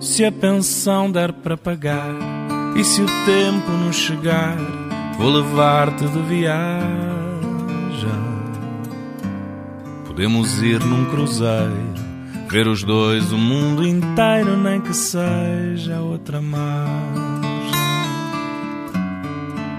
Se 0.00 0.24
a 0.24 0.32
pensão 0.32 1.12
der 1.12 1.30
para 1.30 1.58
pagar 1.58 2.16
e 2.74 2.82
se 2.82 3.02
o 3.02 3.06
tempo 3.26 3.70
nos 3.72 3.96
chegar, 3.96 4.56
vou 5.18 5.28
levar-te 5.28 6.06
de 6.06 6.22
viagem. 6.22 7.29
Podemos 10.10 10.60
ir 10.60 10.84
num 10.84 11.04
cruzeiro, 11.04 11.94
ver 12.48 12.66
os 12.66 12.82
dois 12.82 13.30
o 13.30 13.38
mundo 13.38 13.86
inteiro, 13.86 14.56
nem 14.56 14.80
que 14.80 14.92
seja 14.92 16.00
outra 16.00 16.42
margem. 16.42 16.90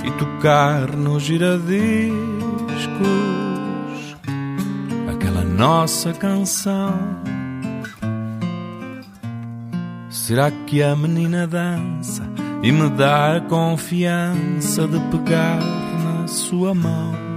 E 0.05 0.11
tocar 0.11 0.95
nos 0.95 1.23
giradiscos 1.23 2.15
aquela 5.13 5.43
nossa 5.43 6.13
canção. 6.13 6.97
Será 10.09 10.49
que 10.49 10.81
a 10.81 10.95
menina 10.95 11.45
dança 11.45 12.23
e 12.63 12.71
me 12.71 12.89
dá 12.91 13.35
a 13.35 13.41
confiança 13.41 14.87
de 14.87 14.97
pegar 15.11 15.59
na 15.59 16.25
sua 16.25 16.73
mão? 16.73 17.30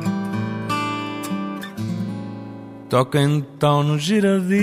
Toca 2.94 3.20
então 3.20 3.82
nos 3.82 4.04
giradiscos 4.04 4.54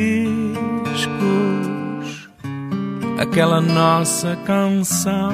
aquela 3.20 3.60
nossa 3.60 4.38
canção. 4.46 5.34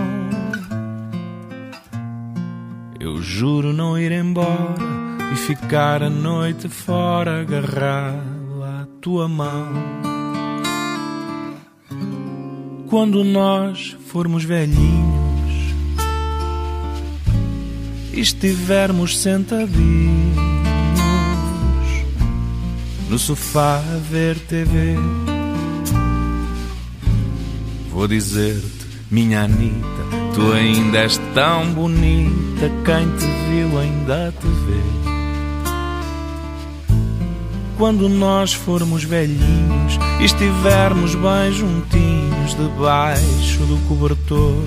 Eu 2.99 3.21
juro 3.21 3.71
não 3.71 3.99
ir 3.99 4.11
embora 4.11 4.73
e 5.31 5.35
ficar 5.35 6.01
a 6.01 6.09
noite 6.09 6.67
fora 6.67 7.41
agarrado 7.41 8.63
à 8.63 8.87
tua 8.99 9.27
mão. 9.27 9.67
Quando 12.89 13.23
nós 13.23 13.95
formos 14.07 14.43
velhinhos 14.43 15.75
e 18.11 18.19
estivermos 18.21 19.19
sentadinhos 19.19 20.56
no 23.09 23.17
sofá 23.17 23.77
a 23.77 23.97
ver 24.09 24.37
TV, 24.37 24.95
vou 27.89 28.07
dizer-te, 28.07 28.87
minha 29.09 29.43
Anitta, 29.43 30.03
tu 30.35 30.51
ainda 30.51 30.99
és 30.99 31.17
tão 31.33 31.71
bonita, 31.73 32.69
quem 32.83 33.09
te 33.17 33.25
viu 33.49 33.79
ainda 33.79 34.33
te 34.39 34.47
vê. 34.47 35.07
Quando 37.77 38.09
nós 38.09 38.53
formos 38.53 39.03
velhinhos 39.03 39.99
e 40.19 40.25
estivermos 40.25 41.15
bem 41.15 41.51
juntinhos 41.53 42.55
debaixo 42.55 43.59
do 43.59 43.77
cobertor, 43.87 44.63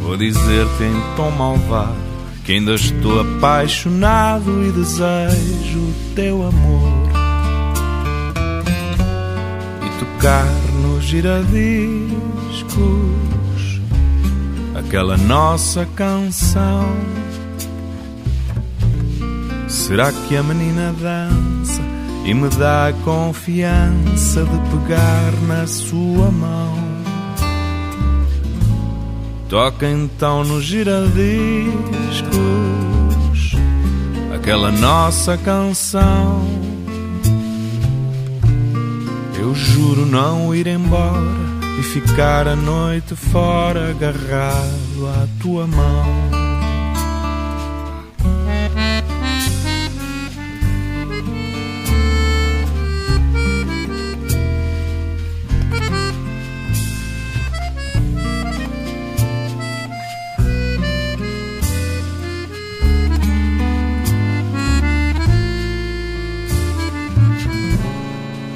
vou 0.00 0.16
dizer-te 0.16 0.84
em 0.84 1.16
tom 1.16 1.30
malvado 1.32 2.13
que 2.44 2.52
ainda 2.52 2.74
estou 2.74 3.20
apaixonado 3.20 4.62
e 4.62 4.70
desejo 4.70 5.78
o 5.78 5.94
teu 6.14 6.46
amor 6.46 6.92
e 9.82 9.98
tocar 9.98 10.46
nos 10.82 11.04
giradiscos 11.04 12.14
aquela 14.74 15.16
nossa 15.16 15.86
canção. 15.96 16.94
Será 19.66 20.12
que 20.12 20.36
a 20.36 20.42
menina 20.42 20.94
dança 21.00 21.80
e 22.26 22.34
me 22.34 22.48
dá 22.50 22.88
a 22.88 22.92
confiança 22.92 24.44
de 24.44 24.58
pegar 24.70 25.32
na 25.48 25.66
sua 25.66 26.30
mão? 26.30 26.83
Toca 29.54 29.88
então 29.88 30.42
nos 30.42 30.64
giradiscos 30.64 31.14
aquela 34.34 34.72
nossa 34.72 35.38
canção. 35.38 36.44
Eu 39.38 39.54
juro 39.54 40.04
não 40.06 40.52
ir 40.52 40.66
embora 40.66 41.22
e 41.78 41.84
ficar 41.84 42.48
a 42.48 42.56
noite 42.56 43.14
fora 43.14 43.90
agarrado 43.90 45.06
à 45.22 45.28
tua 45.40 45.68
mão. 45.68 46.43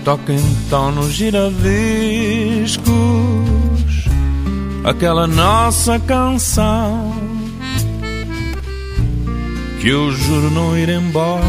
Toca 0.09 0.32
então 0.32 0.90
nos 0.90 1.12
giradiscos 1.12 2.89
aquela 4.82 5.26
nossa 5.26 5.98
canção 5.98 7.12
que 9.78 9.89
eu 9.89 10.10
juro 10.10 10.51
não 10.51 10.74
ir 10.78 10.89
embora 10.89 11.44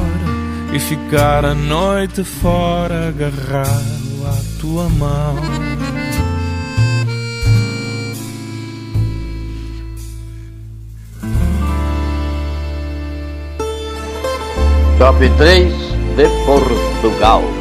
e 0.73 0.79
ficar 0.79 1.45
a 1.45 1.55
noite 1.55 2.21
fora 2.25 3.07
agarrado 3.07 4.27
à 4.27 4.59
tua 4.59 4.89
mão. 4.89 5.37
Top 14.97 15.29
3 15.37 15.73
de 16.17 16.27
Portugal. 16.45 17.58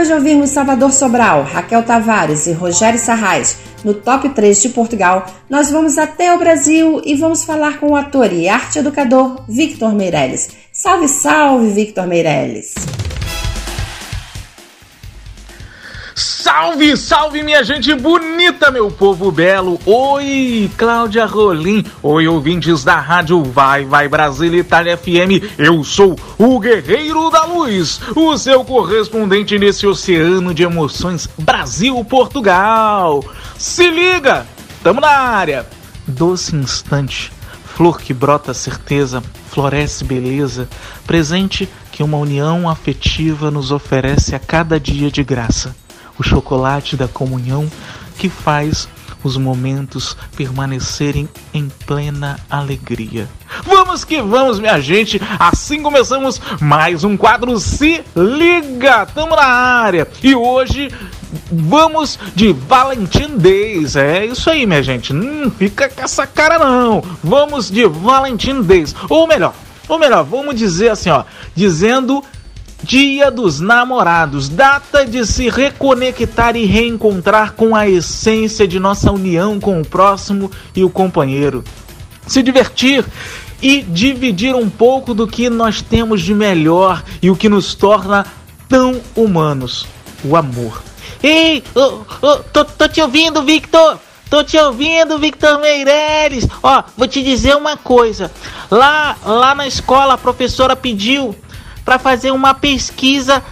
Depois 0.00 0.08
de 0.08 0.14
ouvirmos 0.14 0.48
Salvador 0.48 0.92
Sobral, 0.92 1.42
Raquel 1.42 1.82
Tavares 1.82 2.46
e 2.46 2.52
Rogério 2.52 2.98
Sarrais 2.98 3.58
no 3.84 3.92
top 3.92 4.30
3 4.30 4.62
de 4.62 4.70
Portugal, 4.70 5.26
nós 5.48 5.70
vamos 5.70 5.98
até 5.98 6.34
o 6.34 6.38
Brasil 6.38 7.02
e 7.04 7.14
vamos 7.14 7.44
falar 7.44 7.78
com 7.78 7.88
o 7.88 7.96
ator 7.96 8.32
e 8.32 8.48
arte 8.48 8.78
educador 8.78 9.44
Victor 9.46 9.94
Meirelles. 9.94 10.48
Salve, 10.72 11.06
salve, 11.06 11.70
Victor 11.72 12.06
Meirelles! 12.06 12.72
Salve, 16.80 16.96
salve 16.96 17.42
minha 17.42 17.62
gente 17.62 17.94
bonita, 17.94 18.70
meu 18.70 18.90
povo 18.90 19.30
belo. 19.30 19.78
Oi, 19.84 20.70
Cláudia 20.78 21.26
Rolim. 21.26 21.84
Oi, 22.02 22.26
ouvintes 22.26 22.82
da 22.82 22.98
rádio 22.98 23.44
Vai 23.44 23.84
Vai 23.84 24.08
Brasil 24.08 24.54
Itália 24.54 24.96
FM. 24.96 25.44
Eu 25.58 25.84
sou 25.84 26.18
o 26.38 26.58
Guerreiro 26.58 27.28
da 27.30 27.44
Luz, 27.44 28.00
o 28.16 28.34
seu 28.38 28.64
correspondente 28.64 29.58
nesse 29.58 29.86
oceano 29.86 30.54
de 30.54 30.62
emoções 30.62 31.28
Brasil-Portugal. 31.36 33.22
Se 33.58 33.90
liga, 33.90 34.46
tamo 34.82 35.02
na 35.02 35.10
área. 35.10 35.66
Doce 36.06 36.56
instante, 36.56 37.30
flor 37.76 38.00
que 38.00 38.14
brota 38.14 38.54
certeza, 38.54 39.22
floresce 39.50 40.02
beleza, 40.02 40.66
presente 41.06 41.68
que 41.92 42.02
uma 42.02 42.16
união 42.16 42.66
afetiva 42.70 43.50
nos 43.50 43.70
oferece 43.70 44.34
a 44.34 44.38
cada 44.38 44.80
dia 44.80 45.10
de 45.10 45.22
graça 45.22 45.74
o 46.20 46.22
chocolate 46.22 46.98
da 46.98 47.08
comunhão 47.08 47.66
que 48.18 48.28
faz 48.28 48.86
os 49.24 49.38
momentos 49.38 50.14
permanecerem 50.36 51.26
em 51.52 51.68
plena 51.86 52.38
alegria. 52.48 53.26
Vamos 53.64 54.04
que 54.04 54.20
vamos, 54.20 54.60
minha 54.60 54.78
gente! 54.80 55.20
Assim 55.38 55.82
começamos 55.82 56.38
mais 56.60 57.04
um 57.04 57.16
quadro 57.16 57.58
Se 57.58 58.04
Liga! 58.14 59.06
Tamo 59.06 59.34
na 59.34 59.46
área! 59.46 60.06
E 60.22 60.34
hoje 60.34 60.90
vamos 61.50 62.18
de 62.34 62.52
Valentin 62.52 63.38
Days. 63.38 63.96
É 63.96 64.26
isso 64.26 64.50
aí, 64.50 64.66
minha 64.66 64.82
gente. 64.82 65.14
Não 65.14 65.50
fica 65.50 65.88
com 65.88 66.02
essa 66.02 66.26
cara, 66.26 66.58
não. 66.58 67.02
Vamos 67.24 67.70
de 67.70 67.86
Valentin 67.86 68.60
Days. 68.60 68.94
Ou 69.08 69.26
melhor, 69.26 69.54
ou 69.88 69.98
melhor, 69.98 70.22
vamos 70.22 70.54
dizer 70.54 70.90
assim, 70.90 71.08
ó. 71.08 71.24
Dizendo 71.54 72.22
Dia 72.82 73.30
dos 73.30 73.60
Namorados, 73.60 74.48
data 74.48 75.04
de 75.04 75.26
se 75.26 75.48
reconectar 75.48 76.56
e 76.56 76.64
reencontrar 76.64 77.52
com 77.52 77.76
a 77.76 77.88
essência 77.88 78.66
de 78.66 78.80
nossa 78.80 79.12
união 79.12 79.60
com 79.60 79.80
o 79.80 79.86
próximo 79.86 80.50
e 80.74 80.82
o 80.82 80.90
companheiro. 80.90 81.62
Se 82.26 82.42
divertir 82.42 83.04
e 83.60 83.82
dividir 83.82 84.54
um 84.54 84.70
pouco 84.70 85.12
do 85.12 85.26
que 85.26 85.50
nós 85.50 85.82
temos 85.82 86.22
de 86.22 86.32
melhor 86.32 87.02
e 87.20 87.30
o 87.30 87.36
que 87.36 87.48
nos 87.48 87.74
torna 87.74 88.24
tão 88.68 89.00
humanos: 89.14 89.86
o 90.24 90.34
amor. 90.34 90.82
Ei, 91.22 91.62
oh, 91.74 92.00
oh, 92.22 92.36
tô, 92.36 92.64
tô 92.64 92.88
te 92.88 93.00
ouvindo, 93.02 93.42
Victor! 93.42 93.98
Tô 94.30 94.44
te 94.44 94.56
ouvindo, 94.56 95.18
Victor 95.18 95.58
Meireles. 95.58 96.46
Ó, 96.62 96.84
vou 96.96 97.08
te 97.08 97.20
dizer 97.20 97.56
uma 97.56 97.76
coisa. 97.76 98.30
Lá, 98.70 99.16
lá 99.26 99.56
na 99.56 99.66
escola 99.66 100.14
a 100.14 100.18
professora 100.18 100.76
pediu 100.76 101.34
para 101.90 101.98
fazer 101.98 102.30
uma 102.30 102.54
pesquisa, 102.54 103.42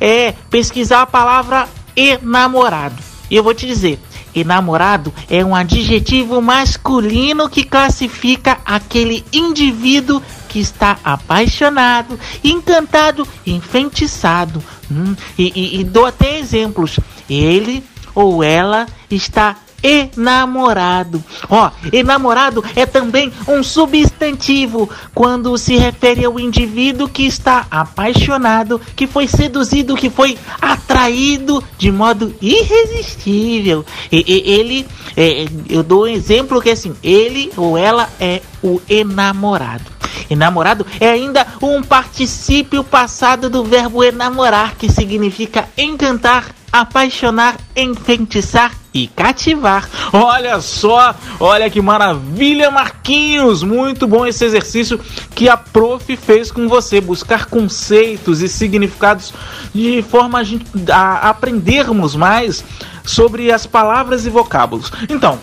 é, 0.00 0.32
pesquisar 0.48 1.02
a 1.02 1.06
palavra 1.06 1.68
enamorado. 1.94 2.96
E 3.30 3.36
eu 3.36 3.42
vou 3.42 3.52
te 3.52 3.66
dizer, 3.66 4.00
enamorado 4.34 5.12
é 5.28 5.44
um 5.44 5.54
adjetivo 5.54 6.40
masculino 6.40 7.50
que 7.50 7.62
classifica 7.62 8.56
aquele 8.64 9.22
indivíduo 9.30 10.22
que 10.48 10.58
está 10.58 10.96
apaixonado, 11.04 12.18
encantado, 12.42 13.28
enfeitiçado. 13.46 14.64
Hum, 14.90 15.14
e, 15.38 15.52
e, 15.54 15.80
e 15.80 15.84
dou 15.84 16.06
até 16.06 16.38
exemplos. 16.38 16.98
Ele 17.28 17.84
ou 18.14 18.42
ela 18.42 18.86
está 19.10 19.58
enamorado. 19.82 21.22
Ó, 21.48 21.70
enamorado 21.92 22.64
é 22.76 22.86
também 22.86 23.32
um 23.48 23.62
substantivo 23.62 24.88
quando 25.14 25.56
se 25.58 25.76
refere 25.76 26.24
ao 26.24 26.38
indivíduo 26.38 27.08
que 27.08 27.24
está 27.24 27.66
apaixonado, 27.70 28.80
que 28.94 29.06
foi 29.06 29.26
seduzido, 29.26 29.96
que 29.96 30.10
foi 30.10 30.38
atraído 30.60 31.62
de 31.76 31.90
modo 31.90 32.34
irresistível. 32.40 33.84
E, 34.10 34.24
e 34.26 34.52
ele, 34.52 34.86
é, 35.16 35.46
eu 35.68 35.82
dou 35.82 36.04
um 36.04 36.08
exemplo 36.08 36.60
que 36.60 36.70
é 36.70 36.72
assim, 36.72 36.94
ele 37.02 37.50
ou 37.56 37.76
ela 37.76 38.08
é 38.20 38.40
o 38.62 38.80
enamorado. 38.88 40.02
Enamorado 40.30 40.86
é 41.00 41.10
ainda 41.10 41.46
um 41.60 41.82
particípio 41.82 42.84
passado 42.84 43.50
do 43.50 43.64
verbo 43.64 44.04
enamorar, 44.04 44.76
que 44.76 44.90
significa 44.90 45.68
encantar, 45.76 46.54
apaixonar, 46.72 47.56
enfeitiçar 47.76 48.72
e 48.94 49.06
cativar. 49.06 49.88
Olha 50.12 50.60
só, 50.60 51.14
olha 51.38 51.68
que 51.70 51.80
maravilha, 51.80 52.70
Marquinhos! 52.70 53.62
Muito 53.62 54.06
bom 54.06 54.26
esse 54.26 54.44
exercício 54.44 54.98
que 55.34 55.48
a 55.48 55.56
prof 55.56 56.16
fez 56.16 56.50
com 56.50 56.68
você, 56.68 57.00
buscar 57.00 57.46
conceitos 57.46 58.40
e 58.40 58.48
significados 58.48 59.32
de 59.74 60.02
forma 60.02 60.38
a, 60.38 60.42
gente, 60.42 60.66
a 60.90 61.30
aprendermos 61.30 62.14
mais 62.14 62.64
sobre 63.04 63.50
as 63.50 63.66
palavras 63.66 64.26
e 64.26 64.30
vocábulos. 64.30 64.92
Então, 65.08 65.38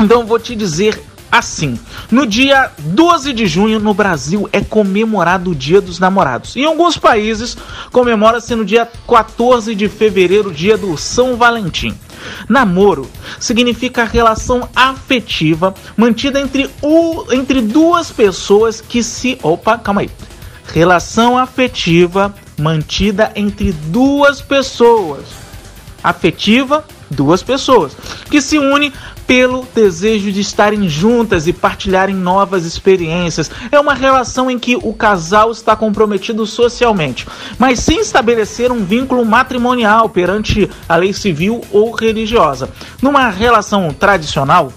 então 0.00 0.26
vou 0.26 0.38
te 0.38 0.54
dizer 0.54 1.00
assim. 1.38 1.78
No 2.10 2.24
dia 2.24 2.70
12 2.78 3.32
de 3.32 3.46
junho, 3.46 3.80
no 3.80 3.92
Brasil, 3.92 4.48
é 4.52 4.60
comemorado 4.60 5.50
o 5.50 5.54
Dia 5.54 5.80
dos 5.80 5.98
Namorados. 5.98 6.54
Em 6.54 6.64
alguns 6.64 6.96
países, 6.96 7.56
comemora-se 7.90 8.54
no 8.54 8.64
dia 8.64 8.88
14 9.08 9.74
de 9.74 9.88
fevereiro, 9.88 10.52
dia 10.52 10.78
do 10.78 10.96
São 10.96 11.36
Valentim. 11.36 11.92
Namoro 12.48 13.10
significa 13.40 14.04
relação 14.04 14.68
afetiva 14.74 15.74
mantida 15.96 16.40
entre, 16.40 16.70
o, 16.80 17.24
entre 17.32 17.60
duas 17.60 18.12
pessoas 18.12 18.80
que 18.80 19.02
se. 19.02 19.36
Opa, 19.42 19.76
calma 19.76 20.02
aí. 20.02 20.10
Relação 20.72 21.36
afetiva 21.36 22.32
mantida 22.56 23.32
entre 23.34 23.72
duas 23.72 24.40
pessoas. 24.40 25.24
Afetiva, 26.02 26.84
duas 27.10 27.42
pessoas. 27.42 27.96
Que 28.30 28.40
se 28.40 28.58
unem 28.58 28.92
pelo 29.26 29.66
desejo 29.74 30.30
de 30.30 30.40
estarem 30.40 30.88
juntas 30.88 31.46
e 31.46 31.52
partilharem 31.52 32.14
novas 32.14 32.64
experiências. 32.64 33.50
É 33.70 33.78
uma 33.80 33.94
relação 33.94 34.50
em 34.50 34.58
que 34.58 34.76
o 34.76 34.92
casal 34.92 35.50
está 35.50 35.74
comprometido 35.74 36.46
socialmente, 36.46 37.26
mas 37.58 37.80
sem 37.80 38.00
estabelecer 38.00 38.70
um 38.70 38.84
vínculo 38.84 39.24
matrimonial 39.24 40.08
perante 40.08 40.70
a 40.88 40.96
lei 40.96 41.12
civil 41.12 41.62
ou 41.70 41.92
religiosa. 41.92 42.68
Numa 43.00 43.28
relação 43.28 43.92
tradicional, 43.92 44.72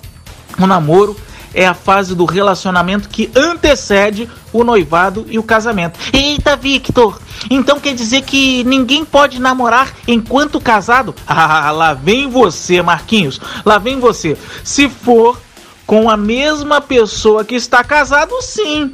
o 0.60 0.65
namoro 0.65 1.15
é 1.53 1.68
a 1.68 1.74
fase 1.74 2.15
do 2.15 2.26
relacionamento 2.26 3.10
que 3.10 3.30
antecede 3.36 4.30
o 4.52 4.64
noivado 4.64 5.26
e 5.30 5.38
o 5.38 5.44
casamento. 5.44 5.99
Eita, 6.11 6.56
Victor! 6.56 7.19
Então 7.49 7.80
quer 7.80 7.94
dizer 7.94 8.22
que 8.24 8.64
ninguém 8.64 9.06
pode 9.06 9.40
namorar 9.40 9.94
enquanto 10.07 10.60
casado? 10.60 11.14
Ah, 11.40 11.72
lá 11.72 11.94
vem 11.94 12.30
você, 12.30 12.82
Marquinhos. 12.82 13.40
Lá 13.64 13.78
vem 13.78 13.99
você. 13.99 14.36
Se 14.64 14.90
for 14.90 15.40
com 15.86 16.10
a 16.10 16.18
mesma 16.18 16.82
pessoa 16.82 17.45
que 17.45 17.56
está 17.56 17.84
casado, 17.84 18.34
sim. 18.41 18.94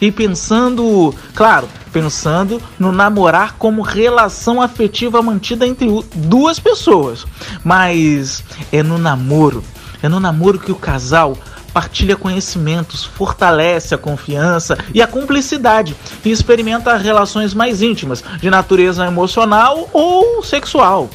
E 0.00 0.10
pensando, 0.10 1.14
claro, 1.34 1.68
pensando 1.92 2.60
no 2.78 2.90
namorar 2.90 3.54
como 3.56 3.82
relação 3.82 4.60
afetiva 4.60 5.22
mantida 5.22 5.66
entre 5.66 5.86
duas 6.14 6.58
pessoas. 6.58 7.24
Mas 7.62 8.42
é 8.72 8.82
no 8.82 8.98
namoro, 8.98 9.62
é 10.02 10.08
no 10.08 10.18
namoro 10.18 10.58
que 10.58 10.72
o 10.72 10.76
casal 10.76 11.36
partilha 11.72 12.16
conhecimentos, 12.16 13.04
fortalece 13.04 13.94
a 13.94 13.98
confiança 13.98 14.76
e 14.94 15.00
a 15.00 15.06
cumplicidade 15.06 15.96
e 16.24 16.30
experimenta 16.30 16.96
relações 16.96 17.54
mais 17.54 17.82
íntimas, 17.82 18.22
de 18.40 18.50
natureza 18.50 19.06
emocional 19.06 19.88
ou 19.92 20.42
sexual, 20.42 21.08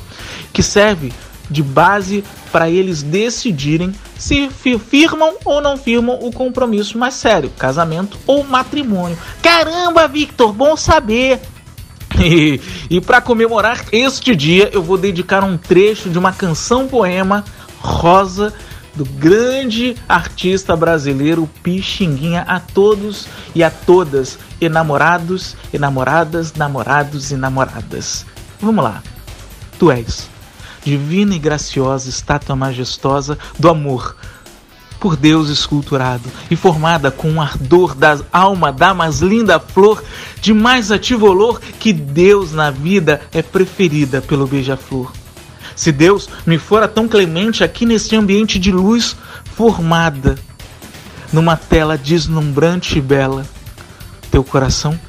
que 0.51 0.63
serve 0.63 1.13
de 1.49 1.63
base 1.63 2.23
para 2.51 2.69
eles 2.69 3.01
decidirem 3.01 3.93
se 4.17 4.49
firmam 4.49 5.35
ou 5.45 5.61
não 5.61 5.77
firmam 5.77 6.17
o 6.21 6.31
compromisso 6.31 6.97
mais 6.97 7.13
sério, 7.13 7.51
casamento 7.57 8.17
ou 8.25 8.43
matrimônio. 8.43 9.17
Caramba, 9.41 10.07
Victor, 10.07 10.51
bom 10.51 10.75
saber! 10.75 11.39
E, 12.19 12.59
e 12.89 12.99
para 12.99 13.21
comemorar 13.21 13.85
este 13.91 14.35
dia, 14.35 14.69
eu 14.73 14.81
vou 14.81 14.97
dedicar 14.97 15.43
um 15.43 15.55
trecho 15.55 16.09
de 16.09 16.17
uma 16.17 16.31
canção 16.31 16.87
poema 16.87 17.43
Rosa 17.79 18.53
do 18.97 19.05
grande 19.05 19.95
artista 20.09 20.75
brasileiro 20.75 21.47
Pixinguinha 21.61 22.41
a 22.41 22.59
todos 22.59 23.27
e 23.53 23.63
a 23.63 23.69
todas, 23.69 24.39
enamorados, 24.59 25.55
enamoradas, 25.71 26.53
namorados 26.55 27.31
e 27.31 27.37
namoradas. 27.37 28.25
Vamos 28.59 28.83
lá. 28.83 29.03
Tu 29.77 29.91
és 29.91 30.27
divina 30.83 31.35
e 31.35 31.39
graciosa 31.39 32.09
estátua 32.09 32.55
majestosa 32.55 33.37
do 33.59 33.69
amor. 33.69 34.15
por 34.99 35.15
Deus 35.15 35.49
esculturado 35.49 36.27
e 36.49 36.55
formada 36.55 37.11
com 37.11 37.29
um 37.29 37.39
ardor 37.39 37.93
da 37.93 38.19
alma 38.33 38.71
da 38.71 38.95
mais 38.95 39.19
linda 39.21 39.59
flor, 39.59 40.03
de 40.41 40.51
mais 40.55 40.91
ativo 40.91 41.27
olor 41.27 41.59
que 41.59 41.93
Deus 41.93 42.51
na 42.51 42.71
vida 42.71 43.21
é 43.31 43.43
preferida 43.43 44.23
pelo 44.23 44.47
beija-flor. 44.47 45.11
Se 45.77 45.91
Deus 45.91 46.27
me 46.43 46.57
fora 46.57 46.87
tão 46.87 47.07
clemente 47.07 47.63
aqui 47.63 47.85
neste 47.85 48.15
ambiente 48.15 48.57
de 48.57 48.71
luz 48.71 49.15
formada, 49.55 50.35
numa 51.31 51.55
tela 51.55 51.95
deslumbrante 51.95 52.97
e 52.97 53.01
bela, 53.01 53.45
teu 54.31 54.43
coração, 54.43 54.99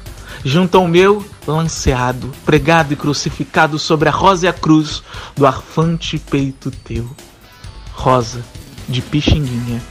junto 0.45 0.77
ao 0.77 0.87
meu, 0.87 1.25
lanceado, 1.47 2.31
pregado 2.45 2.93
e 2.93 2.95
crucificado 2.95 3.79
sobre 3.79 4.09
a 4.09 4.11
rósea 4.11 4.53
cruz 4.53 5.01
do 5.35 5.47
arfante 5.47 6.19
peito 6.19 6.69
teu. 6.69 7.09
Rosa 7.93 8.45
de 8.87 9.01
Pixinguinha. 9.01 9.81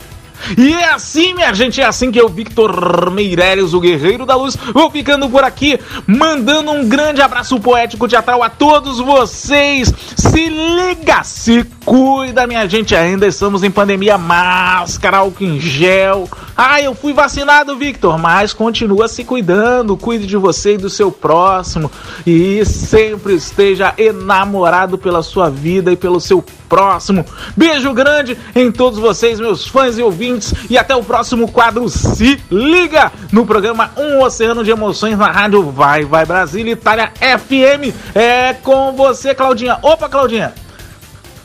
E 0.57 0.73
é 0.73 0.91
assim, 0.91 1.35
minha 1.35 1.53
gente, 1.53 1.81
é 1.81 1.85
assim 1.85 2.11
que 2.11 2.21
eu, 2.21 2.29
Victor 2.29 3.11
Meireles, 3.11 3.73
o 3.73 3.81
Guerreiro 3.81 4.25
da 4.25 4.35
Luz, 4.35 4.57
vou 4.73 4.91
ficando 4.91 5.29
por 5.29 5.45
aqui, 5.45 5.79
mandando 6.07 6.71
um 6.71 6.89
grande 6.89 7.21
abraço 7.21 7.59
poético 7.61 8.09
teatral 8.09 8.43
a 8.43 8.49
todos 8.49 8.99
vocês. 8.99 9.93
Se 10.17 10.49
liga, 10.49 11.23
se 11.25 11.65
cuida, 11.85 12.47
minha 12.47 12.69
gente, 12.69 12.95
ainda 12.95 13.27
estamos 13.27 13.63
em 13.63 13.71
pandemia, 13.71 14.19
máscara, 14.19 15.19
álcool 15.19 15.45
em 15.45 15.61
gel. 15.61 16.29
Ah, 16.61 16.83
eu 16.83 16.93
fui 16.93 17.13
vacinado, 17.13 17.77
Victor, 17.77 18.19
mas 18.19 18.53
continua 18.53 19.07
se 19.07 19.23
cuidando, 19.23 19.97
cuide 19.97 20.27
de 20.27 20.37
você 20.37 20.75
e 20.75 20.77
do 20.77 20.91
seu 20.91 21.13
próximo 21.13 21.89
e 22.27 22.65
sempre 22.67 23.37
esteja 23.37 23.95
enamorado 23.97 24.99
pela 24.99 25.23
sua 25.23 25.49
vida 25.49 25.93
e 25.93 25.97
pelo 25.97 26.21
seu 26.21 26.45
próximo. 26.69 27.25
Beijo 27.57 27.93
grande 27.95 28.37
em 28.57 28.73
todos 28.73 28.99
vocês, 28.99 29.39
meus 29.39 29.69
fãs 29.69 29.99
e 29.99 30.03
ouvintes, 30.03 30.53
e 30.69 30.77
até 30.77 30.97
o 30.97 31.05
próximo 31.05 31.47
quadro 31.47 31.89
Se 31.89 32.43
Liga 32.51 33.13
no 33.31 33.47
programa 33.47 33.93
Um 33.97 34.21
Oceano 34.21 34.65
de 34.65 34.73
Emoções 34.73 35.17
na 35.17 35.31
rádio 35.31 35.71
Vai 35.71 36.05
Vai 36.05 36.27
Brasília 36.27 36.73
Itália 36.73 37.13
FM. 37.21 37.95
É 38.17 38.53
com 38.53 38.95
você, 38.95 39.33
Claudinha. 39.33 39.79
Opa, 39.81 40.09
Claudinha. 40.09 40.53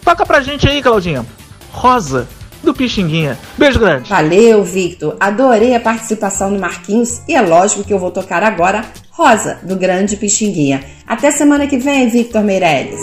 Toca 0.03 0.25
pra 0.25 0.41
gente 0.41 0.67
aí, 0.67 0.81
Claudinha. 0.81 1.23
Rosa 1.71 2.27
do 2.63 2.73
Pixinguinha. 2.73 3.37
Beijo 3.57 3.79
grande. 3.79 4.09
Valeu, 4.09 4.63
Victor. 4.63 5.15
Adorei 5.19 5.75
a 5.75 5.79
participação 5.79 6.51
do 6.51 6.59
Marquinhos 6.59 7.21
e 7.27 7.35
é 7.35 7.41
lógico 7.41 7.83
que 7.83 7.93
eu 7.93 7.99
vou 7.99 8.11
tocar 8.11 8.43
agora 8.43 8.85
Rosa 9.11 9.59
do 9.63 9.75
Grande 9.75 10.15
Pixinguinha. 10.15 10.83
Até 11.05 11.29
semana 11.29 11.67
que 11.67 11.77
vem, 11.77 12.09
Victor 12.09 12.43
Meirelles. 12.43 12.99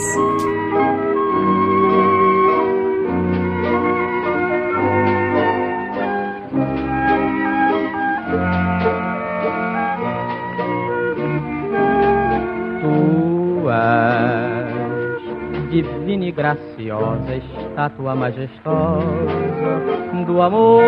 Divina 15.82 16.26
e 16.26 16.32
graciosa, 16.32 17.34
estátua 17.36 18.14
majestosa 18.14 19.02
do 20.26 20.42
amor 20.42 20.82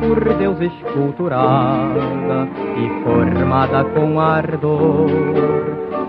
por 0.00 0.34
Deus 0.38 0.58
esculturada 0.60 2.48
e 2.76 3.02
formada 3.04 3.84
com 3.84 4.18
ardor 4.18 5.10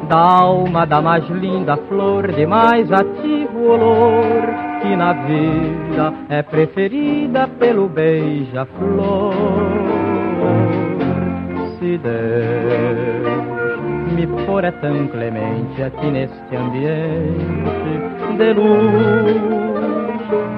da 0.07 0.17
alma 0.17 0.85
da 0.85 1.01
mais 1.01 1.27
linda 1.29 1.75
flor 1.89 2.31
de 2.31 2.45
mais 2.45 2.89
ativo 2.91 3.71
olor 3.71 4.47
que 4.81 4.95
na 4.95 5.11
vida 5.11 6.13
é 6.29 6.41
preferida 6.41 7.47
pelo 7.59 7.89
beija-flor. 7.89 9.33
Se 11.77 11.97
Deus 11.97 13.66
me 14.17 14.25
for 14.45 14.63
é 14.63 14.71
tão 14.71 15.07
clemente 15.09 15.83
aqui 15.83 16.09
neste 16.09 16.55
ambiente 16.55 17.91
de 18.35 18.53
luz, 18.53 19.37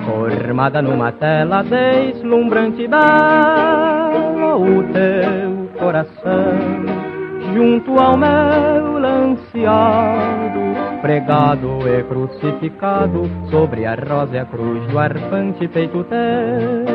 formada 0.06 0.81
numa 0.81 1.11
tela 1.11 1.61
deslumbrante 1.64 2.88
bela, 2.88 4.56
o 4.56 4.81
teu 4.94 5.69
coração 5.77 6.57
junto 7.53 7.99
ao 7.99 8.15
meu 8.15 8.98
lanceado, 8.98 10.60
pregado 11.02 11.80
e 11.86 12.02
crucificado 12.03 13.30
sobre 13.49 13.86
a 13.86 13.95
rósea 13.95 14.45
cruz 14.45 14.88
do 14.88 14.98
arfante 14.98 15.68
peito 15.68 16.06
teu. 16.06 16.86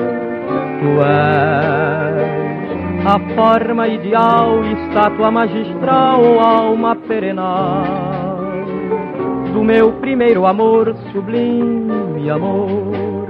Tu 0.81 1.03
és 1.03 2.44
a 3.07 3.19
forma 3.35 3.87
ideal, 3.87 4.65
estátua 4.65 5.31
magistral, 5.31 6.41
alma 6.41 6.97
perenal 6.97 7.85
do 9.53 9.63
meu 9.63 9.93
primeiro 10.01 10.47
amor, 10.47 10.97
sublime 11.13 12.29
amor. 12.29 13.29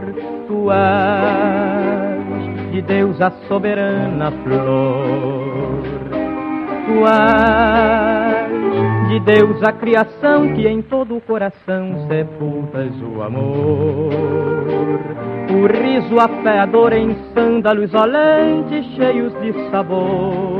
Tu 0.48 0.72
és 0.72 2.72
de 2.72 2.80
Deus 2.82 3.20
a 3.20 3.30
soberana 3.46 4.32
flor. 4.42 5.82
Tu 6.86 7.06
és 7.06 9.08
de 9.08 9.20
Deus 9.20 9.62
a 9.62 9.72
criação 9.72 10.54
que 10.54 10.66
em 10.66 10.80
todo 10.80 11.14
o 11.16 11.20
coração 11.20 12.06
sepultas 12.08 12.90
o 13.02 13.22
amor. 13.22 15.33
O 15.54 15.66
riso, 15.66 16.18
a 16.18 16.26
fé, 16.42 16.58
a 16.58 16.66
dor 16.66 16.92
em 16.92 17.16
sândalos 17.32 17.94
olentes 17.94 18.84
cheios 18.96 19.32
de 19.40 19.52
sabor. 19.70 20.58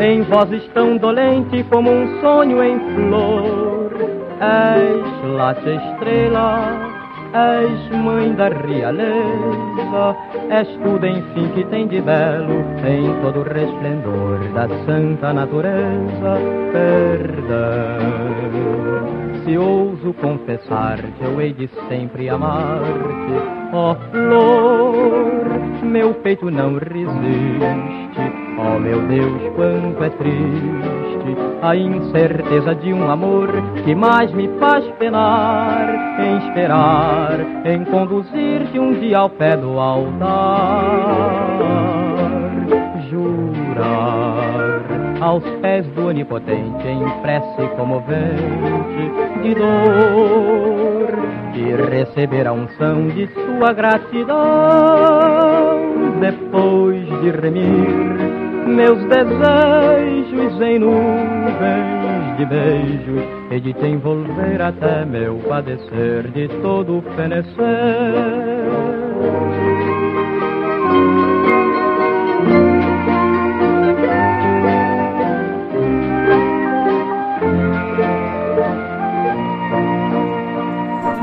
Em 0.00 0.22
vozes 0.22 0.66
tão 0.74 0.96
dolente 0.96 1.62
como 1.70 1.88
um 1.90 2.20
sonho 2.20 2.60
em 2.62 2.80
flor. 2.80 3.92
És 4.40 5.30
late 5.36 5.70
estrela, 5.70 6.92
és 7.32 7.90
mãe 7.96 8.34
da 8.34 8.48
realeza, 8.48 10.16
és 10.50 10.68
tudo 10.82 11.06
enfim 11.06 11.48
que 11.54 11.64
tem 11.66 11.86
de 11.86 12.00
belo 12.00 12.64
em 12.84 13.22
todo 13.22 13.40
o 13.40 13.44
resplendor 13.44 14.40
da 14.52 14.68
santa 14.84 15.32
natureza. 15.32 16.36
Perdão, 16.72 18.00
se 19.44 19.58
ouso 19.58 20.12
confessar-te, 20.14 21.12
eu 21.20 21.40
hei 21.40 21.52
de 21.52 21.68
sempre 21.88 22.28
amar-te, 22.28 23.72
ó 23.72 23.94
flor, 24.10 25.82
meu 25.82 26.14
peito 26.14 26.50
não 26.50 26.74
resiste. 26.74 28.42
Oh 28.58 28.78
meu 28.78 29.00
Deus, 29.08 29.42
quanto 29.56 30.04
é 30.04 30.10
triste 30.10 31.02
a 31.62 31.76
incerteza 31.76 32.74
de 32.74 32.92
um 32.92 33.08
amor 33.10 33.48
que 33.84 33.94
mais 33.94 34.32
me 34.32 34.48
faz 34.58 34.84
penar 34.98 35.88
em 36.20 36.38
esperar, 36.46 37.38
em 37.64 37.84
conduzir-te 37.84 38.78
um 38.78 38.98
dia 39.00 39.18
ao 39.18 39.30
pé 39.30 39.56
do 39.56 39.78
altar. 39.78 40.28
Jurar 43.08 44.41
aos 45.22 45.44
pés 45.60 45.86
do 45.94 46.08
Onipotente 46.08 46.88
em 46.88 47.08
prece 47.22 47.68
comovente 47.76 49.12
de 49.40 49.54
dor 49.54 51.12
e 51.54 51.96
receber 51.96 52.48
a 52.48 52.52
unção 52.52 53.06
de 53.06 53.28
sua 53.28 53.72
gratidão 53.72 54.34
depois 56.20 57.06
de 57.20 57.30
remir 57.30 58.32
meus 58.66 58.98
desejos 59.04 60.60
em 60.60 60.80
nuvens 60.80 62.36
de 62.36 62.46
beijos 62.46 63.22
e 63.52 63.60
de 63.60 63.72
te 63.74 63.86
envolver 63.86 64.60
até 64.60 65.04
meu 65.04 65.36
padecer 65.48 66.28
de 66.32 66.48
todo 66.62 67.00
fenecer. 67.14 67.52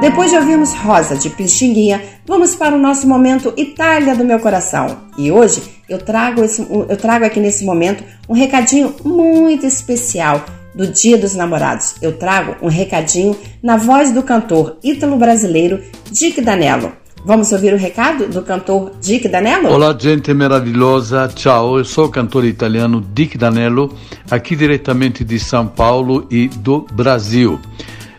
Depois 0.02 0.32
de 0.32 0.38
ouvirmos 0.38 0.74
Rosa 0.74 1.18
de 1.18 1.30
Pixinguinha, 1.30 2.02
vamos 2.26 2.56
para 2.56 2.74
o 2.74 2.80
nosso 2.80 3.06
momento 3.06 3.54
Itália 3.58 4.16
do 4.16 4.24
meu 4.24 4.40
coração. 4.40 4.98
E 5.18 5.30
hoje 5.30 5.62
eu 5.90 5.98
trago, 5.98 6.42
esse, 6.42 6.62
eu 6.62 6.96
trago 6.96 7.26
aqui 7.26 7.38
nesse 7.38 7.66
momento 7.66 8.02
um 8.28 8.34
recadinho 8.34 8.96
muito 9.04 9.66
especial 9.66 10.46
do 10.74 10.88
Dia 10.88 11.18
dos 11.18 11.36
Namorados. 11.36 11.96
Eu 12.02 12.18
trago 12.18 12.56
um 12.62 12.70
recadinho 12.70 13.36
na 13.62 13.76
voz 13.76 14.10
do 14.12 14.24
cantor 14.24 14.78
ítalo-brasileiro 14.82 15.82
Dick 16.10 16.40
Danello. 16.40 16.94
Vamos 17.26 17.52
ouvir 17.52 17.74
o 17.74 17.78
recado 17.78 18.26
do 18.28 18.42
cantor 18.42 18.94
Dick 19.02 19.28
Danello? 19.28 19.68
Olá, 19.68 19.94
gente 20.00 20.34
maravilhosa. 20.34 21.28
Tchau, 21.28 21.78
eu 21.78 21.84
sou 21.84 22.06
o 22.06 22.10
cantor 22.10 22.46
italiano 22.46 23.06
Dick 23.14 23.38
Danello, 23.38 23.94
aqui 24.32 24.56
diretamente 24.56 25.26
de 25.26 25.38
São 25.38 25.68
Paulo 25.68 26.26
e 26.32 26.48
do 26.48 26.88
Brasil. 26.94 27.60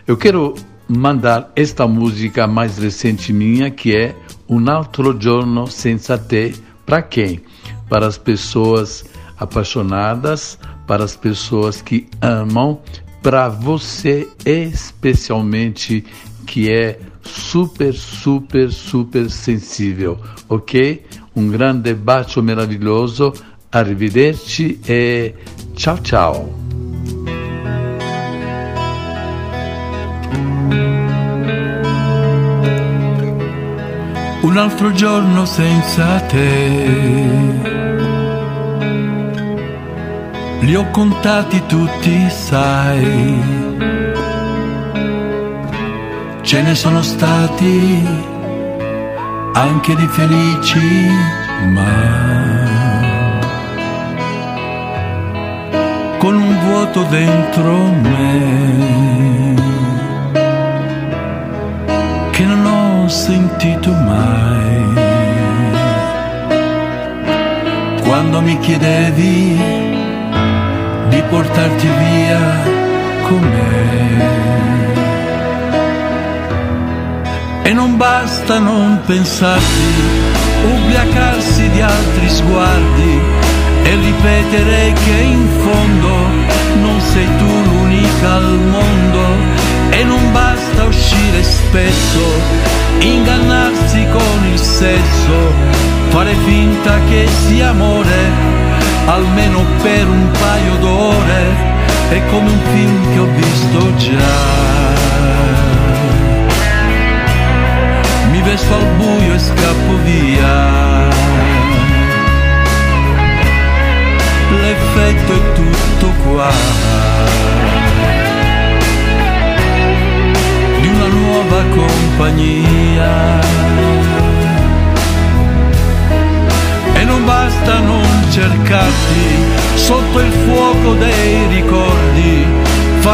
Eu 0.05 0.15
quero 0.15 0.53
mandar 0.97 1.51
esta 1.55 1.87
música 1.87 2.45
mais 2.47 2.77
recente 2.77 3.31
minha, 3.31 3.71
que 3.71 3.95
é 3.95 4.15
um 4.49 4.69
altro 4.69 5.17
giorno 5.19 5.67
senza 5.67 6.17
te. 6.17 6.53
Para 6.85 7.01
quem? 7.01 7.41
Para 7.87 8.07
as 8.07 8.17
pessoas 8.17 9.05
apaixonadas, 9.37 10.59
para 10.85 11.03
as 11.03 11.15
pessoas 11.15 11.81
que 11.81 12.07
amam, 12.21 12.79
para 13.21 13.47
você 13.47 14.27
especialmente 14.45 16.03
que 16.45 16.69
é 16.69 16.99
super, 17.23 17.93
super, 17.93 18.71
super 18.71 19.29
sensível, 19.29 20.19
ok? 20.49 21.05
Um 21.35 21.47
grande 21.49 21.93
bacio 21.93 22.43
meraviglioso, 22.43 23.31
arrivederci 23.71 24.79
e 24.87 25.33
ciao 25.75 25.97
ciao! 25.99 26.70
Un 34.51 34.57
altro 34.57 34.91
giorno 34.91 35.45
senza 35.45 36.19
te. 36.27 36.83
Li 40.59 40.75
ho 40.75 40.89
contati 40.91 41.65
tutti, 41.67 42.29
sai. 42.29 43.41
Ce 46.41 46.61
ne 46.61 46.75
sono 46.75 47.01
stati 47.01 48.05
anche 49.53 49.95
di 49.95 50.07
felici, 50.07 51.07
ma 51.71 52.67
con 56.17 56.35
un 56.35 56.59
vuoto 56.65 57.03
dentro 57.03 57.71
me 58.01 59.50
sentito 63.11 63.91
mai. 63.91 64.93
Quando 68.03 68.41
mi 68.41 68.57
chiedevi 68.59 69.59
di 71.09 71.21
portarti 71.29 71.87
via 71.87 72.39
con 73.27 73.39
me. 73.39 73.79
E 77.63 77.73
non 77.73 77.97
basta 77.97 78.59
non 78.59 79.01
pensarti, 79.05 79.89
ubriacarsi 80.63 81.69
di 81.69 81.81
altri 81.81 82.29
sguardi 82.29 83.19
e 83.83 83.95
ripetere 83.95 84.93
che 84.93 85.21
in 85.21 85.47
fondo 85.59 86.13
non 86.81 86.99
sei 87.01 87.27
tu 87.37 87.51
l'unica 87.69 88.35
al 88.35 88.57
mondo. 88.71 89.59
E 89.89 90.03
non 90.05 90.31
basta 90.31 90.50
uscire 91.31 91.43
spesso, 91.43 92.19
ingannarsi 92.99 94.05
con 94.11 94.45
il 94.51 94.59
sesso, 94.59 95.53
fare 96.09 96.35
finta 96.45 96.99
che 97.09 97.27
sia 97.47 97.69
amore, 97.69 98.29
almeno 99.05 99.63
per 99.81 100.07
un 100.07 100.29
paio 100.31 100.75
d'ore, 100.77 101.55
è 102.09 102.21
come 102.29 102.49
un 102.49 102.59
film 102.73 103.13
che 103.13 103.19
ho 103.19 103.27
visto 103.35 103.95
già. 103.95 105.00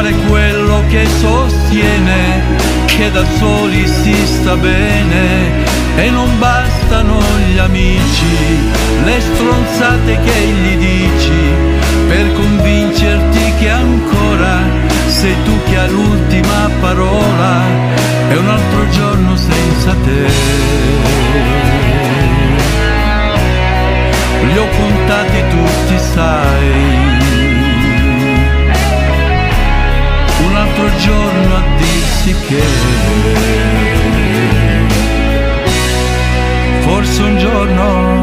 Fare 0.07 0.13
quello 0.27 0.83
che 0.87 1.05
sostiene 1.19 2.41
che 2.85 3.11
da 3.11 3.23
soli 3.37 3.85
si 3.87 4.15
sta 4.25 4.55
bene 4.55 5.65
e 5.97 6.09
non 6.09 6.39
bastano 6.39 7.19
gli 7.51 7.57
amici, 7.57 8.35
le 9.03 9.19
stronzate 9.19 10.19
che 10.23 10.39
gli 10.61 10.77
dici 10.77 11.41
per 12.07 12.33
convincerti 12.33 13.53
che 13.59 13.69
ancora 13.69 14.59
sei 15.07 15.35
tu 15.43 15.57
che 15.65 15.77
hai 15.77 15.89
l'ultima 15.89 16.69
parola 16.79 17.61
e 18.29 18.37
un 18.37 18.49
altro 18.49 18.89
giorno 18.89 19.35
senza 19.35 19.95
te. 20.03 20.25
Li 24.45 24.57
ho 24.57 24.67
contati 24.77 25.43
tutti, 25.49 25.99
sai. 26.13 27.06
Un 30.77 30.83
altro 30.83 30.99
giorno 30.99 31.55
a 31.55 31.63
dirsi 31.77 32.35
che 32.47 32.61
forse 36.81 37.21
un 37.23 37.37
giorno 37.39 38.16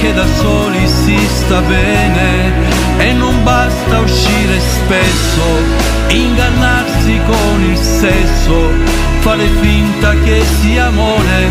che 0.00 0.12
da 0.12 0.26
soli 0.26 0.86
si 0.86 1.18
sta 1.26 1.60
bene. 1.60 2.52
E 2.98 3.12
non 3.12 3.42
basta 3.42 3.98
uscire 4.00 4.60
spesso, 4.60 5.42
ingannarsi 6.08 7.20
con 7.26 7.62
il 7.62 7.76
sesso, 7.76 8.70
fare 9.20 9.46
finta 9.60 10.14
che 10.24 10.42
sia 10.60 10.86
amore, 10.86 11.46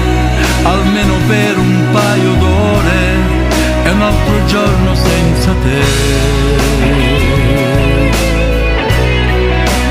almeno 0.64 1.14
per 1.28 1.57
un 1.57 1.88
paio 1.91 2.34
d'ore. 2.34 3.45
E 3.84 3.90
un 3.90 4.02
altro 4.02 4.45
giorno 4.45 4.95
senza 4.95 5.52
te. 5.64 5.82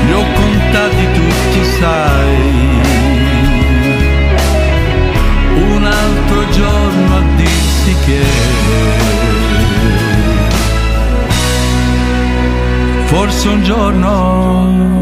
Li 0.05 0.13
ho 0.13 0.23
contati 0.33 1.07
tutti, 1.13 1.65
sai. 1.79 2.66
Forse 13.17 13.47
un 13.47 13.63
giorno 13.63 14.96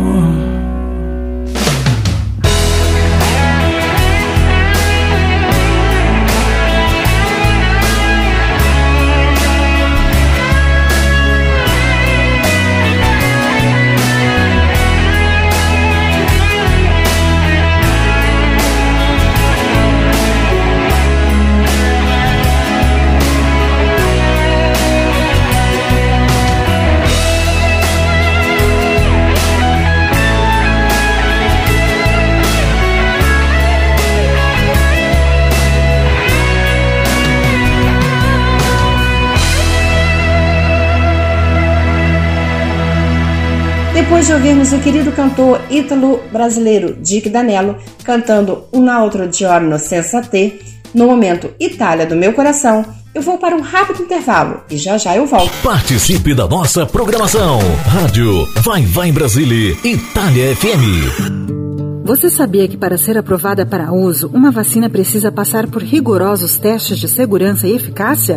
Depois 44.05 44.27
de 44.27 44.33
ouvirmos 44.33 44.71
o 44.71 44.77
querido 44.77 45.11
cantor 45.11 45.59
ítalo 45.67 46.19
brasileiro 46.31 46.95
Dick 47.01 47.27
Danello 47.27 47.75
cantando 48.03 48.65
Un 48.71 48.87
altro 48.87 49.27
giorno 49.33 49.79
senza 49.79 50.21
te, 50.21 50.59
no 50.93 51.07
momento 51.07 51.49
Itália 51.59 52.05
do 52.05 52.15
meu 52.15 52.31
coração, 52.31 52.85
eu 53.15 53.23
vou 53.23 53.39
para 53.39 53.55
um 53.55 53.61
rápido 53.61 54.03
intervalo 54.03 54.61
e 54.69 54.77
já 54.77 54.95
já 54.99 55.15
eu 55.15 55.25
volto. 55.25 55.51
Participe 55.63 56.35
da 56.35 56.47
nossa 56.47 56.85
programação. 56.85 57.57
Rádio 57.87 58.47
Vai 58.61 58.83
Vai 58.83 59.11
Brasília, 59.11 59.75
Itália 59.83 60.55
FM. 60.55 62.05
Você 62.05 62.29
sabia 62.29 62.67
que 62.67 62.77
para 62.77 62.99
ser 62.99 63.17
aprovada 63.17 63.65
para 63.65 63.91
uso, 63.91 64.29
uma 64.31 64.51
vacina 64.51 64.87
precisa 64.87 65.31
passar 65.31 65.65
por 65.65 65.81
rigorosos 65.81 66.57
testes 66.57 66.99
de 66.99 67.07
segurança 67.07 67.67
e 67.67 67.75
eficácia? 67.75 68.35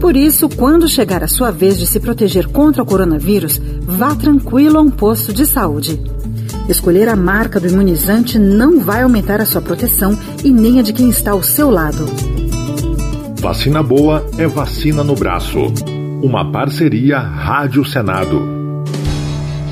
Por 0.00 0.16
isso, 0.16 0.48
quando 0.48 0.88
chegar 0.88 1.22
a 1.22 1.28
sua 1.28 1.50
vez 1.50 1.78
de 1.78 1.86
se 1.86 2.00
proteger 2.00 2.48
contra 2.48 2.82
o 2.82 2.86
coronavírus, 2.86 3.60
vá 3.82 4.14
tranquilo 4.14 4.78
a 4.78 4.80
um 4.80 4.90
posto 4.90 5.32
de 5.32 5.44
saúde. 5.44 6.00
Escolher 6.68 7.08
a 7.08 7.14
marca 7.14 7.60
do 7.60 7.68
imunizante 7.68 8.38
não 8.38 8.80
vai 8.80 9.02
aumentar 9.02 9.40
a 9.42 9.46
sua 9.46 9.60
proteção 9.60 10.18
e 10.42 10.50
nem 10.50 10.78
a 10.78 10.82
de 10.82 10.94
quem 10.94 11.10
está 11.10 11.32
ao 11.32 11.42
seu 11.42 11.70
lado. 11.70 12.06
Vacina 13.40 13.82
boa 13.82 14.26
é 14.38 14.46
vacina 14.46 15.04
no 15.04 15.14
braço. 15.14 15.58
Uma 16.22 16.50
parceria 16.50 17.18
Rádio 17.18 17.84
Senado. 17.84 18.42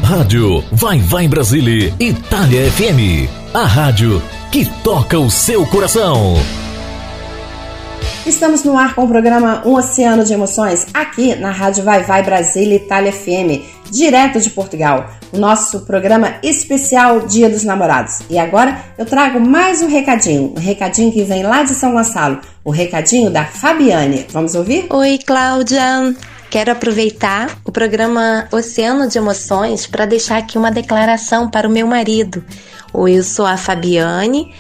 Rádio 0.02 0.62
Vai 0.72 0.98
Vai 1.00 1.28
Brasília, 1.28 1.94
Itália 1.98 2.70
FM. 2.70 3.28
A 3.54 3.64
rádio 3.64 4.22
que 4.50 4.64
toca 4.82 5.18
o 5.18 5.30
seu 5.30 5.66
coração. 5.66 6.34
Estamos 8.28 8.62
no 8.62 8.76
ar 8.76 8.94
com 8.94 9.04
o 9.04 9.08
programa 9.08 9.62
Um 9.64 9.72
Oceano 9.72 10.22
de 10.22 10.34
Emoções, 10.34 10.86
aqui 10.92 11.34
na 11.34 11.50
Rádio 11.50 11.82
Vai 11.82 12.02
Vai 12.02 12.22
Brasília 12.22 12.76
Itália 12.76 13.10
FM, 13.10 13.64
direto 13.90 14.38
de 14.38 14.50
Portugal. 14.50 15.10
O 15.32 15.38
nosso 15.38 15.80
programa 15.86 16.34
especial 16.42 17.20
Dia 17.20 17.48
dos 17.48 17.64
Namorados. 17.64 18.20
E 18.28 18.38
agora 18.38 18.84
eu 18.98 19.06
trago 19.06 19.40
mais 19.40 19.80
um 19.80 19.88
recadinho, 19.88 20.52
um 20.54 20.60
recadinho 20.60 21.10
que 21.10 21.24
vem 21.24 21.42
lá 21.42 21.62
de 21.62 21.74
São 21.74 21.92
Gonçalo, 21.92 22.38
o 22.62 22.70
recadinho 22.70 23.30
da 23.30 23.46
Fabiane. 23.46 24.26
Vamos 24.30 24.54
ouvir? 24.54 24.86
Oi, 24.90 25.18
Cláudia. 25.26 26.14
Quero 26.50 26.70
aproveitar 26.70 27.58
o 27.64 27.72
programa 27.72 28.46
Oceano 28.52 29.08
de 29.08 29.16
Emoções 29.16 29.86
para 29.86 30.04
deixar 30.04 30.36
aqui 30.36 30.58
uma 30.58 30.70
declaração 30.70 31.48
para 31.48 31.66
o 31.66 31.72
meu 31.72 31.86
marido. 31.86 32.44
Eu 32.92 33.22
sou 33.22 33.46
a 33.46 33.56
Fabiane. 33.56 34.52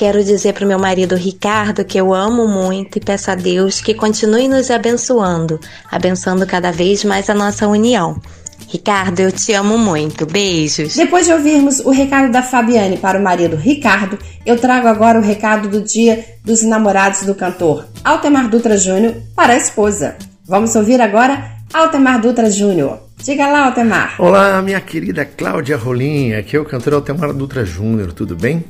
Quero 0.00 0.24
dizer 0.24 0.54
para 0.54 0.64
o 0.64 0.66
meu 0.66 0.78
marido 0.78 1.14
Ricardo 1.14 1.84
que 1.84 2.00
eu 2.00 2.14
amo 2.14 2.48
muito 2.48 2.96
e 2.96 3.00
peço 3.02 3.30
a 3.30 3.34
Deus 3.34 3.82
que 3.82 3.92
continue 3.92 4.48
nos 4.48 4.70
abençoando, 4.70 5.60
abençoando 5.92 6.46
cada 6.46 6.72
vez 6.72 7.04
mais 7.04 7.28
a 7.28 7.34
nossa 7.34 7.68
união. 7.68 8.18
Ricardo, 8.66 9.20
eu 9.20 9.30
te 9.30 9.52
amo 9.52 9.76
muito. 9.76 10.24
Beijos. 10.24 10.96
Depois 10.96 11.26
de 11.26 11.34
ouvirmos 11.34 11.80
o 11.80 11.90
recado 11.90 12.32
da 12.32 12.40
Fabiane 12.42 12.96
para 12.96 13.18
o 13.18 13.22
marido 13.22 13.56
Ricardo, 13.56 14.18
eu 14.46 14.56
trago 14.56 14.88
agora 14.88 15.18
o 15.18 15.22
recado 15.22 15.68
do 15.68 15.82
Dia 15.82 16.24
dos 16.42 16.62
Namorados 16.62 17.24
do 17.24 17.34
cantor 17.34 17.84
Altemar 18.02 18.48
Dutra 18.48 18.78
Júnior 18.78 19.16
para 19.36 19.52
a 19.52 19.56
esposa. 19.58 20.16
Vamos 20.46 20.74
ouvir 20.76 20.98
agora 21.02 21.44
Altemar 21.74 22.22
Dutra 22.22 22.50
Júnior. 22.50 23.00
Diga 23.22 23.48
lá, 23.48 23.66
Altemar. 23.66 24.14
Olá, 24.18 24.62
minha 24.62 24.80
querida 24.80 25.26
Cláudia 25.26 25.76
Rolim, 25.76 26.32
aqui 26.32 26.56
é 26.56 26.58
o 26.58 26.64
cantor 26.64 26.94
Altemar 26.94 27.34
Dutra 27.34 27.66
Júnior, 27.66 28.14
tudo 28.14 28.34
bem? 28.34 28.64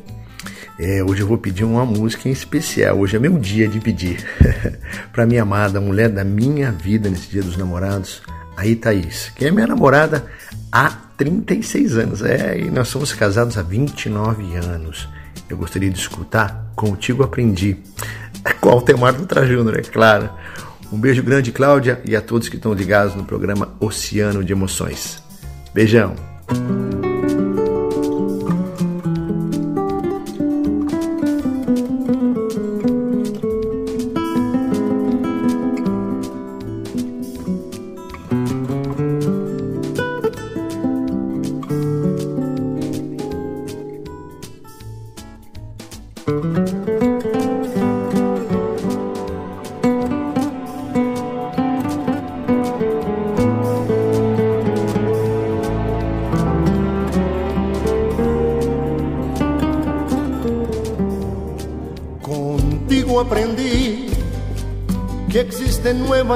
É, 0.83 1.05
hoje 1.05 1.21
eu 1.21 1.27
vou 1.27 1.37
pedir 1.37 1.63
uma 1.63 1.85
música 1.85 2.27
em 2.27 2.33
especial. 2.33 2.99
Hoje 2.99 3.15
é 3.15 3.19
meu 3.19 3.39
dia 3.39 3.69
de 3.69 3.79
pedir 3.79 4.25
para 5.13 5.27
minha 5.27 5.43
amada 5.43 5.79
mulher 5.79 6.09
da 6.09 6.25
minha 6.25 6.73
vida 6.73 7.11
nesse 7.11 7.29
Dia 7.29 7.43
dos 7.43 7.55
Namorados, 7.59 8.23
aí 8.57 8.75
Thaís, 8.75 9.31
que 9.37 9.45
é 9.45 9.51
minha 9.51 9.67
namorada 9.67 10.25
há 10.73 10.89
36 11.19 11.99
anos. 11.99 12.23
É, 12.23 12.59
e 12.59 12.71
nós 12.71 12.89
somos 12.89 13.13
casados 13.13 13.59
há 13.59 13.63
29 13.63 14.57
anos. 14.57 15.07
Eu 15.51 15.59
gostaria 15.59 15.91
de 15.91 15.99
escutar 15.99 16.73
Contigo 16.75 17.23
Aprendi, 17.23 17.77
com 18.59 18.71
Altemar 18.71 19.13
Dutra 19.13 19.47
Júnior, 19.47 19.79
é 19.79 19.83
claro. 19.83 20.31
Um 20.91 20.99
beijo 20.99 21.23
grande, 21.23 21.53
Cláudia, 21.53 22.01
e 22.07 22.17
a 22.17 22.23
todos 22.23 22.49
que 22.49 22.57
estão 22.57 22.73
ligados 22.73 23.15
no 23.15 23.25
programa 23.25 23.75
Oceano 23.81 24.43
de 24.43 24.55
Emoções. 24.55 25.23
Beijão! 25.75 26.15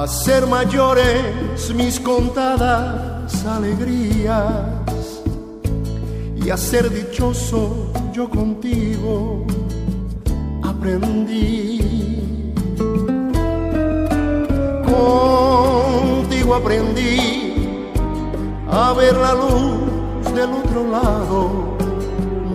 a 0.00 0.06
ser 0.06 0.46
mayores 0.46 1.74
mis 1.74 2.00
contadas 2.00 3.44
alegrías 3.44 5.20
y 6.42 6.48
a 6.48 6.56
ser 6.56 6.88
dichoso 6.88 7.92
yo 8.10 8.30
contigo 8.30 9.44
aprendí. 10.62 11.82
Contigo 14.90 16.54
aprendí 16.54 17.76
a 18.70 18.94
ver 18.94 19.14
la 19.18 19.34
luz 19.34 20.34
del 20.34 20.50
otro 20.50 20.90
lado 20.90 21.76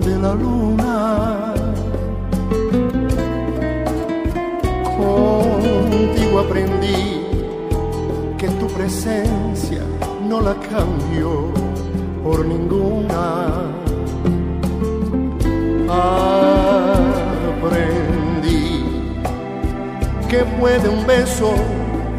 de 0.04 0.18
la 0.18 0.34
luna. 0.34 1.54
Contigo 4.98 6.40
aprendí 6.40 7.05
presencia 8.86 9.82
no 10.30 10.41
la 10.41 10.53
cambio 10.53 11.52
por 12.24 12.45
ninguna. 12.45 13.72
Aprendí 17.49 18.86
que 20.30 20.40
puede 20.60 20.88
un 20.88 21.03
beso 21.07 21.56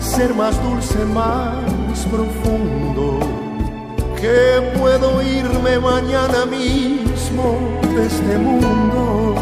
ser 0.01 0.35
más 0.35 0.61
dulce, 0.65 1.05
más 1.05 2.05
profundo. 2.11 3.21
Que 4.21 4.61
puedo 4.77 5.23
irme 5.23 5.79
mañana 5.79 6.47
mismo 6.47 7.61
de 7.95 8.07
este 8.07 8.39
mundo. 8.39 9.37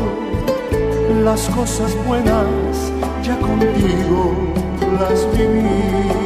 Las 1.24 1.48
cosas 1.48 1.90
buenas 2.06 2.92
ya 3.22 3.38
contigo 3.38 4.34
las 4.98 5.26
viví. 5.32 6.23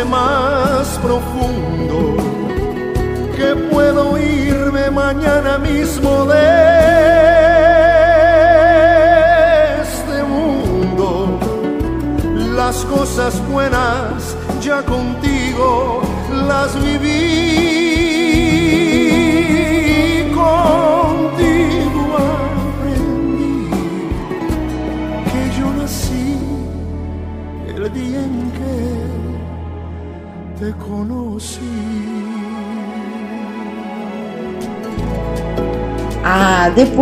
demás. 0.00 0.39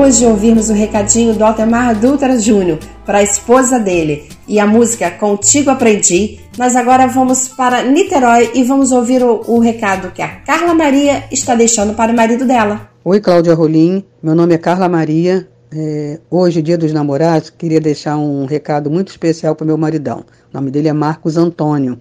Depois 0.08 0.18
de 0.18 0.24
ouvirmos 0.24 0.70
o 0.70 0.72
recadinho 0.72 1.34
do 1.34 1.44
Altemar 1.44 1.94
Dutra 1.94 2.38
Júnior 2.38 2.78
para 3.04 3.18
a 3.18 3.22
esposa 3.22 3.78
dele 3.78 4.26
e 4.46 4.58
a 4.58 4.66
música 4.66 5.10
Contigo 5.10 5.68
Aprendi, 5.68 6.40
nós 6.56 6.74
agora 6.76 7.06
vamos 7.06 7.48
para 7.48 7.82
Niterói 7.82 8.52
e 8.54 8.64
vamos 8.64 8.90
ouvir 8.90 9.22
o, 9.22 9.42
o 9.46 9.58
recado 9.58 10.10
que 10.10 10.22
a 10.22 10.28
Carla 10.28 10.72
Maria 10.72 11.24
está 11.30 11.54
deixando 11.54 11.92
para 11.92 12.10
o 12.10 12.16
marido 12.16 12.46
dela. 12.46 12.88
Oi, 13.04 13.20
Cláudia 13.20 13.52
Rolim. 13.52 14.02
Meu 14.22 14.34
nome 14.34 14.54
é 14.54 14.58
Carla 14.58 14.88
Maria. 14.88 15.46
É, 15.70 16.18
hoje, 16.30 16.62
dia 16.62 16.78
dos 16.78 16.90
namorados, 16.90 17.50
queria 17.50 17.80
deixar 17.80 18.16
um 18.16 18.46
recado 18.46 18.90
muito 18.90 19.08
especial 19.08 19.54
para 19.54 19.64
o 19.64 19.66
meu 19.66 19.76
maridão. 19.76 20.24
O 20.50 20.56
nome 20.56 20.70
dele 20.70 20.88
é 20.88 20.92
Marcos 20.94 21.36
Antônio. 21.36 21.98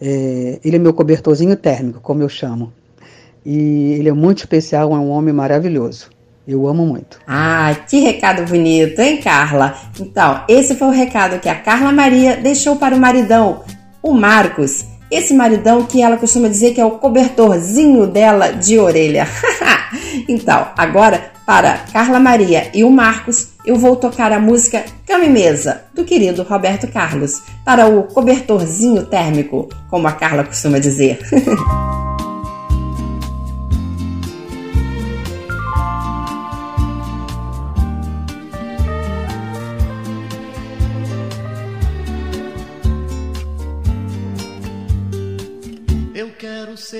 É, 0.00 0.58
ele 0.64 0.74
é 0.74 0.78
meu 0.80 0.92
cobertorzinho 0.92 1.54
térmico, 1.54 2.00
como 2.00 2.20
eu 2.20 2.28
chamo. 2.28 2.72
E 3.46 3.92
ele 3.92 4.08
é 4.08 4.12
muito 4.12 4.38
especial, 4.38 4.90
é 4.92 4.98
um 4.98 5.10
homem 5.10 5.32
maravilhoso. 5.32 6.13
Eu 6.46 6.66
amo 6.68 6.84
muito. 6.84 7.18
Ah, 7.26 7.74
que 7.88 8.00
recado 8.00 8.44
bonito, 8.44 9.00
hein, 9.00 9.16
Carla? 9.16 9.74
Então, 9.98 10.42
esse 10.46 10.74
foi 10.74 10.88
o 10.88 10.92
recado 10.92 11.40
que 11.40 11.48
a 11.48 11.54
Carla 11.54 11.90
Maria 11.90 12.36
deixou 12.36 12.76
para 12.76 12.94
o 12.94 13.00
maridão, 13.00 13.62
o 14.02 14.12
Marcos. 14.12 14.84
Esse 15.10 15.32
maridão 15.32 15.84
que 15.84 16.02
ela 16.02 16.16
costuma 16.16 16.48
dizer 16.48 16.74
que 16.74 16.80
é 16.80 16.84
o 16.84 16.92
cobertorzinho 16.92 18.06
dela 18.06 18.52
de 18.52 18.78
orelha. 18.78 19.26
então, 20.28 20.68
agora, 20.76 21.32
para 21.46 21.78
Carla 21.92 22.20
Maria 22.20 22.70
e 22.74 22.84
o 22.84 22.90
Marcos, 22.90 23.48
eu 23.64 23.76
vou 23.76 23.96
tocar 23.96 24.30
a 24.32 24.40
música 24.40 24.84
Cama 25.06 25.24
e 25.24 25.30
Mesa, 25.30 25.84
do 25.94 26.04
querido 26.04 26.42
Roberto 26.42 26.88
Carlos, 26.88 27.40
para 27.64 27.86
o 27.86 28.02
cobertorzinho 28.02 29.06
térmico, 29.06 29.68
como 29.88 30.06
a 30.08 30.12
Carla 30.12 30.44
costuma 30.44 30.78
dizer. 30.78 31.18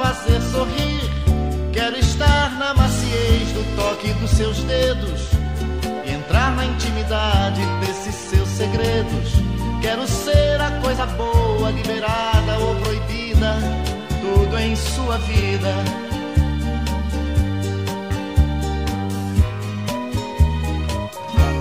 fazer 0.00 0.40
sorrir. 0.40 1.10
Quero 1.72 1.98
estar 1.98 2.58
na 2.58 2.72
maciez 2.72 3.52
do 3.52 3.76
toque 3.76 4.10
dos 4.14 4.30
seus 4.30 4.58
dedos. 4.64 5.28
Entrar 6.06 6.56
na 6.56 6.64
intimidade 6.64 7.60
desses 7.80 8.14
seus 8.14 8.48
segredos. 8.48 9.30
Quero 9.82 10.06
ser 10.08 10.58
a 10.60 10.70
coisa 10.82 11.04
boa, 11.06 11.70
liberada 11.70 12.58
ou 12.60 12.74
proibida. 12.76 13.56
Tudo 14.22 14.58
em 14.58 14.74
sua 14.74 15.18
vida. 15.18 15.74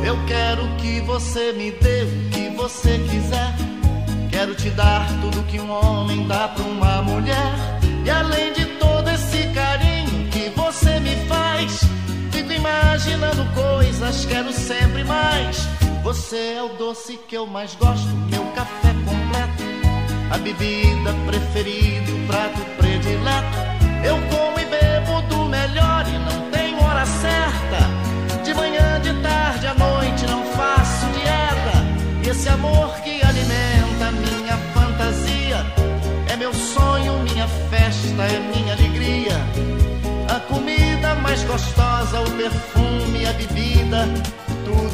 Eu 0.06 0.18
quero 0.26 0.68
que 0.78 1.02
você 1.02 1.52
me 1.52 1.72
dê 1.72 2.04
o 2.04 2.30
que 2.30 2.50
você 2.56 3.00
quiser. 3.00 3.54
Quero 4.30 4.56
te 4.56 4.70
dar 4.70 5.06
tudo 5.22 5.44
que 5.44 5.60
um 5.60 5.70
homem 5.70 6.26
dá 6.26 6.48
pra 6.48 6.64
uma 6.64 7.02
mulher. 7.02 7.79
E 8.10 8.12
além 8.12 8.52
de 8.54 8.66
todo 8.80 9.08
esse 9.08 9.38
carinho 9.54 10.28
que 10.32 10.50
você 10.56 11.00
me 11.00 11.16
faz, 11.28 11.82
fico 12.32 12.52
imaginando 12.52 13.46
coisas, 13.54 14.26
quero 14.26 14.52
sempre 14.52 15.04
mais. 15.04 15.58
Você 16.02 16.56
é 16.58 16.64
o 16.64 16.70
doce 16.70 17.20
que 17.28 17.38
eu 17.38 17.46
mais 17.46 17.76
gosto, 17.76 18.08
meu 18.32 18.44
café 18.56 18.96
completo, 19.06 19.64
a 20.32 20.40
bebida 20.40 21.14
preferida, 21.28 22.12
o 22.12 22.26
prato 22.26 22.60
predileto. 22.80 23.58
Eu 24.04 24.16
como 24.36 24.60
e 24.60 24.66
bebo 24.66 25.22
do 25.30 25.46
melhor 25.46 26.04
e 26.08 26.18
não 26.18 26.50
tenho 26.50 26.84
hora 26.84 27.06
certa. 27.06 28.42
De 28.44 28.56
manhã, 28.56 29.00
de 29.02 29.14
tarde, 29.22 29.68
à 29.68 29.76
noite 29.76 30.26
não 30.26 30.44
faço 30.54 31.06
dieta. 31.14 32.26
E 32.26 32.30
esse 32.30 32.50
amor 32.50 32.90
que 33.04 33.22
alimenta 33.22 33.69
é 33.69 33.69
meu 36.50 36.54
sonho, 36.54 37.14
minha 37.32 37.48
festa, 37.70 38.24
é 38.24 38.40
minha 38.40 38.74
alegria. 38.74 39.36
A 40.28 40.40
comida 40.52 41.14
mais 41.16 41.44
gostosa, 41.44 42.22
o 42.22 42.32
perfume, 42.32 43.26
a 43.28 43.34
bebida. 43.34 44.08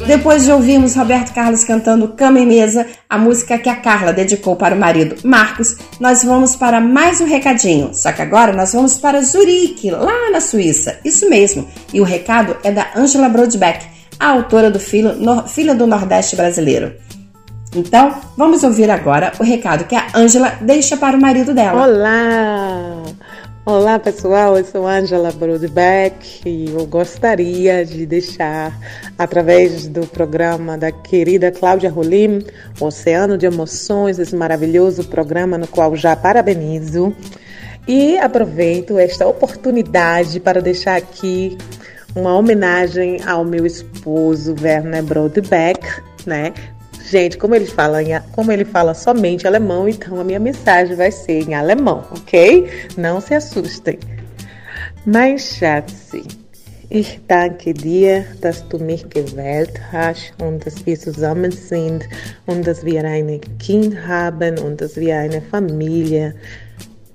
Depois 0.05 0.43
de 0.43 0.51
ouvirmos 0.51 0.95
Roberto 0.95 1.33
Carlos 1.33 1.63
cantando 1.63 2.09
Cama 2.09 2.39
e 2.39 2.45
Mesa, 2.45 2.85
a 3.09 3.17
música 3.17 3.57
que 3.57 3.69
a 3.69 3.75
Carla 3.75 4.11
dedicou 4.11 4.55
para 4.55 4.75
o 4.75 4.77
marido 4.77 5.15
Marcos, 5.23 5.77
nós 5.99 6.23
vamos 6.23 6.55
para 6.55 6.81
mais 6.81 7.21
um 7.21 7.25
recadinho. 7.25 7.93
Só 7.93 8.11
que 8.11 8.21
agora 8.21 8.51
nós 8.51 8.73
vamos 8.73 8.97
para 8.97 9.21
Zurique, 9.21 9.89
lá 9.91 10.29
na 10.31 10.41
Suíça. 10.41 10.99
Isso 11.05 11.29
mesmo. 11.29 11.67
E 11.93 12.01
o 12.01 12.03
recado 12.03 12.57
é 12.63 12.71
da 12.71 12.91
Angela 12.95 13.29
Brodbeck, 13.29 13.85
a 14.19 14.27
autora 14.27 14.69
do 14.69 14.79
Filho, 14.79 15.13
no, 15.15 15.47
Filho 15.47 15.75
do 15.75 15.87
Nordeste 15.87 16.35
Brasileiro. 16.35 16.93
Então, 17.75 18.15
vamos 18.37 18.63
ouvir 18.63 18.89
agora 18.89 19.33
o 19.37 19.43
recado 19.43 19.83
que 19.83 19.95
a 19.95 20.07
Angela 20.15 20.57
deixa 20.61 20.95
para 20.95 21.17
o 21.17 21.21
marido 21.21 21.53
dela. 21.53 21.85
Olá! 21.85 23.03
Olá 23.65 23.99
pessoal, 23.99 24.57
eu 24.57 24.63
sou 24.63 24.87
Angela 24.87 25.29
Brodbeck 25.31 26.41
e 26.45 26.69
eu 26.71 26.85
gostaria 26.85 27.83
de 27.83 28.05
deixar, 28.05 28.71
através 29.17 29.87
do 29.87 30.07
programa 30.07 30.77
da 30.77 30.89
querida 30.89 31.51
Cláudia 31.51 31.89
Rolim, 31.89 32.45
Oceano 32.79 33.37
de 33.37 33.45
Emoções, 33.45 34.19
esse 34.19 34.35
maravilhoso 34.35 35.03
programa 35.05 35.57
no 35.57 35.67
qual 35.67 35.95
já 35.97 36.15
parabenizo, 36.15 37.13
e 37.87 38.17
aproveito 38.19 38.97
esta 38.97 39.27
oportunidade 39.27 40.39
para 40.39 40.61
deixar 40.61 40.95
aqui 40.95 41.57
uma 42.15 42.37
homenagem 42.37 43.19
ao 43.25 43.43
meu 43.43 43.65
esposo 43.65 44.55
Werner 44.61 45.03
Brodbeck, 45.03 45.85
né? 46.25 46.53
Gente, 47.09 47.37
como 47.37 47.53
ele 47.53 47.67
fala, 47.67 47.99
como 48.31 48.51
ele 48.51 48.65
fala 48.65 48.95
somente 48.95 49.47
alemão, 49.47 49.87
então 49.87 50.19
a 50.19 50.23
minha 50.23 50.39
mensagem 50.39 50.95
vai 50.95 51.11
ser 51.11 51.47
em 51.47 51.53
alemão, 51.53 52.03
ok? 52.11 52.67
Não 52.97 53.21
se 53.21 53.35
assustem. 53.35 53.99
Mein 55.05 55.37
Schatzi, 55.37 56.23
ich 56.89 57.19
danke 57.27 57.73
dir, 57.73 58.25
dass 58.41 58.67
du 58.69 58.79
mich 58.79 59.07
gewählt 59.09 59.79
hast 59.91 60.33
und 60.41 60.65
dass 60.65 60.83
wir 60.83 60.99
zusammen 60.99 61.51
sind 61.51 62.09
und 62.47 62.65
dass 62.65 62.83
wir 62.83 63.03
ein 63.03 63.39
Kind 63.59 63.95
haben 64.07 64.57
und 64.57 64.81
dass 64.81 64.95
wir 64.95 65.19
eine 65.19 65.41
Familie 65.41 66.33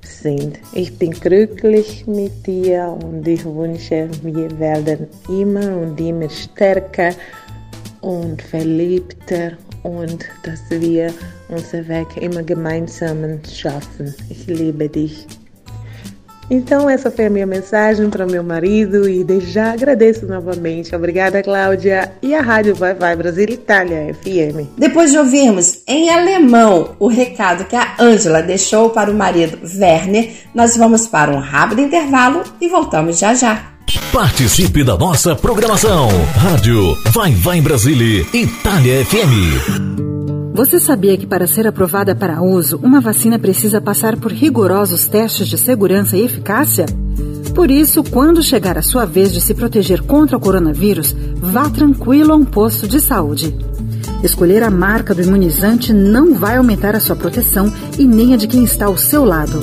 sind. 0.03 0.61
Ich 0.73 0.97
bin 0.99 1.11
glücklich 1.11 2.07
mit 2.07 2.47
dir 2.47 2.97
und 3.03 3.27
ich 3.27 3.45
wünsche, 3.45 4.09
wir 4.23 4.57
werden 4.61 5.09
immer 5.29 5.77
und 5.79 5.99
immer 6.01 6.31
stärker 6.31 7.11
und 8.03 8.41
verliebter 8.41 9.53
und 9.82 10.24
dass 10.43 10.61
wir 10.70 11.12
unser 11.48 11.82
immer 12.20 12.43
gemeinsam 12.43 13.40
schaffen. 13.44 14.15
Ich 14.28 14.47
liebe 14.47 14.89
dich. 14.89 15.27
Então, 16.51 16.90
essa 16.90 17.12
foi 17.12 17.27
a 17.27 17.31
minha 17.31 17.47
mensagem 17.47 18.11
para 18.11 18.27
meu 18.27 18.43
marido 18.43 19.09
e 19.09 19.23
desde 19.23 19.52
já 19.52 19.73
agradeço 19.73 20.27
novamente. 20.27 20.94
Obrigada, 20.97 21.44
Cláudia. 21.44 22.12
E 22.20 22.35
a 22.35 22.43
Rádio 22.43 22.74
Vai 22.74 22.93
Vai 22.93 23.15
Brasil 23.15 23.48
Itália 23.48 24.12
FM. 24.15 24.66
Depois 24.77 25.12
de 25.12 25.19
ouvirmos 25.19 25.85
em 25.86 26.11
alemão 26.11 26.97
o 26.98 27.07
recado 27.07 27.66
que 27.66 27.77
a 27.77 27.94
Ângela 28.01 28.43
deixou 28.43 28.90
para 28.90 29.12
o 29.12 29.15
marido 29.15 29.61
Werner, 29.62 30.32
nós 30.52 30.77
vamos 30.77 31.07
para 31.07 31.31
um 31.31 31.39
rápido 31.39 31.82
intervalo 31.82 32.43
e 32.61 32.66
voltamos 32.66 33.20
já 33.20 33.32
já. 33.32 33.80
Participe 34.12 34.85
da 34.85 34.97
nossa 34.97 35.35
programação. 35.35 36.09
Rádio 36.37 36.97
Vai 37.12 37.33
Vai 37.33 37.61
Brasília, 37.61 38.27
Itália 38.33 39.05
FM. 39.05 40.55
Você 40.55 40.79
sabia 40.79 41.17
que 41.17 41.27
para 41.27 41.47
ser 41.47 41.67
aprovada 41.67 42.15
para 42.15 42.43
uso, 42.43 42.79
uma 42.83 43.01
vacina 43.01 43.39
precisa 43.39 43.81
passar 43.81 44.17
por 44.17 44.33
rigorosos 44.33 45.07
testes 45.07 45.49
de 45.49 45.57
segurança 45.57 46.17
e 46.17 46.25
eficácia? 46.25 46.87
Por 47.55 47.71
isso, 47.71 48.05
quando 48.05 48.43
chegar 48.43 48.79
a 48.79 48.83
sua 48.83 49.05
vez 49.05 49.33
de 49.33 49.41
se 49.41 49.55
proteger 49.55 50.03
contra 50.03 50.37
o 50.37 50.41
coronavírus, 50.41 51.15
vá 51.37 51.69
tranquilo 51.69 52.33
a 52.33 52.37
um 52.37 52.45
posto 52.45 52.87
de 52.87 53.01
saúde. 53.01 53.57
Escolher 54.23 54.62
a 54.62 54.71
marca 54.71 55.15
do 55.15 55.23
imunizante 55.23 55.93
não 55.93 56.35
vai 56.35 56.57
aumentar 56.57 56.95
a 56.95 57.01
sua 57.01 57.17
proteção 57.17 57.73
e 57.99 58.05
nem 58.05 58.35
a 58.35 58.37
de 58.37 58.47
quem 58.47 58.62
está 58.62 58.87
ao 58.87 58.97
seu 58.97 59.25
lado. 59.25 59.61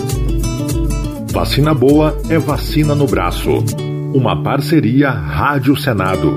Vacina 1.31 1.73
boa 1.73 2.17
é 2.29 2.37
vacina 2.39 2.95
no 2.95 3.05
braço. 3.05 3.63
Uma 4.13 4.41
parceria 4.41 5.09
Rádio 5.09 5.75
Senado. 5.75 6.33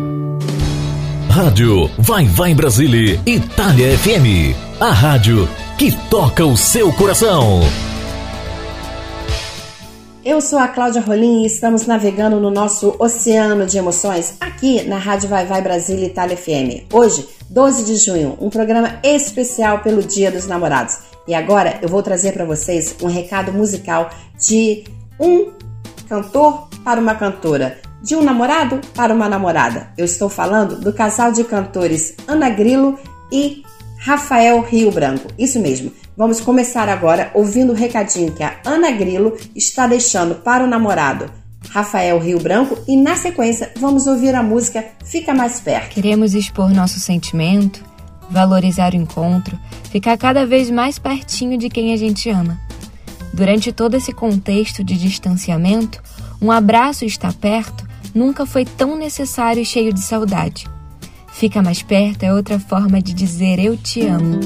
Rádio 1.28 1.88
Vai 1.98 2.26
Vai 2.26 2.52
Brasília, 2.52 3.20
Itália 3.24 3.96
FM. 3.96 4.56
A 4.80 4.90
rádio 4.90 5.48
que 5.78 5.92
toca 6.10 6.44
o 6.44 6.56
seu 6.56 6.92
coração. 6.92 7.60
Eu 10.24 10.40
sou 10.40 10.58
a 10.58 10.66
Cláudia 10.66 11.00
Rolim 11.00 11.44
e 11.44 11.46
estamos 11.46 11.86
navegando 11.86 12.40
no 12.40 12.50
nosso 12.50 12.94
oceano 12.98 13.64
de 13.64 13.78
emoções 13.78 14.34
aqui 14.40 14.82
na 14.82 14.98
Rádio 14.98 15.28
Vai 15.28 15.46
Vai 15.46 15.62
Brasília 15.62 16.06
Itália 16.06 16.36
FM. 16.36 16.92
Hoje, 16.92 17.26
12 17.48 17.84
de 17.84 17.96
junho, 17.96 18.36
um 18.40 18.50
programa 18.50 18.98
especial 19.04 19.78
pelo 19.78 20.02
Dia 20.02 20.30
dos 20.30 20.46
Namorados. 20.46 20.98
E 21.26 21.34
agora 21.34 21.78
eu 21.80 21.88
vou 21.88 22.02
trazer 22.02 22.32
para 22.32 22.44
vocês 22.44 22.96
um 23.00 23.06
recado 23.06 23.52
musical 23.52 24.10
de 24.38 24.84
um 25.18 25.59
cantor 26.10 26.68
para 26.82 27.00
uma 27.00 27.14
cantora, 27.14 27.78
de 28.02 28.16
um 28.16 28.22
namorado 28.22 28.80
para 28.96 29.14
uma 29.14 29.28
namorada. 29.28 29.92
Eu 29.96 30.04
estou 30.04 30.28
falando 30.28 30.74
do 30.74 30.92
casal 30.92 31.30
de 31.30 31.44
cantores 31.44 32.16
Ana 32.26 32.50
Grilo 32.50 32.98
e 33.30 33.62
Rafael 33.96 34.60
Rio 34.60 34.90
Branco. 34.90 35.28
Isso 35.38 35.60
mesmo. 35.60 35.92
Vamos 36.16 36.40
começar 36.40 36.88
agora 36.88 37.30
ouvindo 37.32 37.72
o 37.72 37.76
recadinho 37.76 38.32
que 38.32 38.42
a 38.42 38.56
Ana 38.64 38.90
Grilo 38.90 39.36
está 39.54 39.86
deixando 39.86 40.34
para 40.34 40.64
o 40.64 40.66
namorado 40.66 41.30
Rafael 41.68 42.18
Rio 42.18 42.40
Branco 42.40 42.76
e 42.88 42.96
na 42.96 43.14
sequência 43.14 43.72
vamos 43.78 44.08
ouvir 44.08 44.34
a 44.34 44.42
música 44.42 44.84
Fica 45.04 45.32
Mais 45.32 45.60
Perto. 45.60 45.94
Queremos 45.94 46.34
expor 46.34 46.70
nosso 46.70 46.98
sentimento, 46.98 47.84
valorizar 48.28 48.94
o 48.94 48.96
encontro, 48.96 49.56
ficar 49.92 50.18
cada 50.18 50.44
vez 50.44 50.70
mais 50.70 50.98
pertinho 50.98 51.56
de 51.56 51.68
quem 51.68 51.92
a 51.92 51.96
gente 51.96 52.28
ama. 52.28 52.58
Durante 53.40 53.72
todo 53.72 53.94
esse 53.94 54.12
contexto 54.12 54.84
de 54.84 54.98
distanciamento, 54.98 56.02
um 56.42 56.52
abraço 56.52 57.04
e 57.04 57.08
estar 57.08 57.32
perto 57.32 57.88
nunca 58.14 58.44
foi 58.44 58.66
tão 58.66 58.98
necessário 58.98 59.62
e 59.62 59.64
cheio 59.64 59.94
de 59.94 60.02
saudade. 60.02 60.66
Fica 61.32 61.62
mais 61.62 61.82
perto 61.82 62.22
é 62.22 62.34
outra 62.34 62.60
forma 62.60 63.00
de 63.00 63.14
dizer 63.14 63.58
eu 63.58 63.78
te 63.78 64.02
amo. 64.02 64.40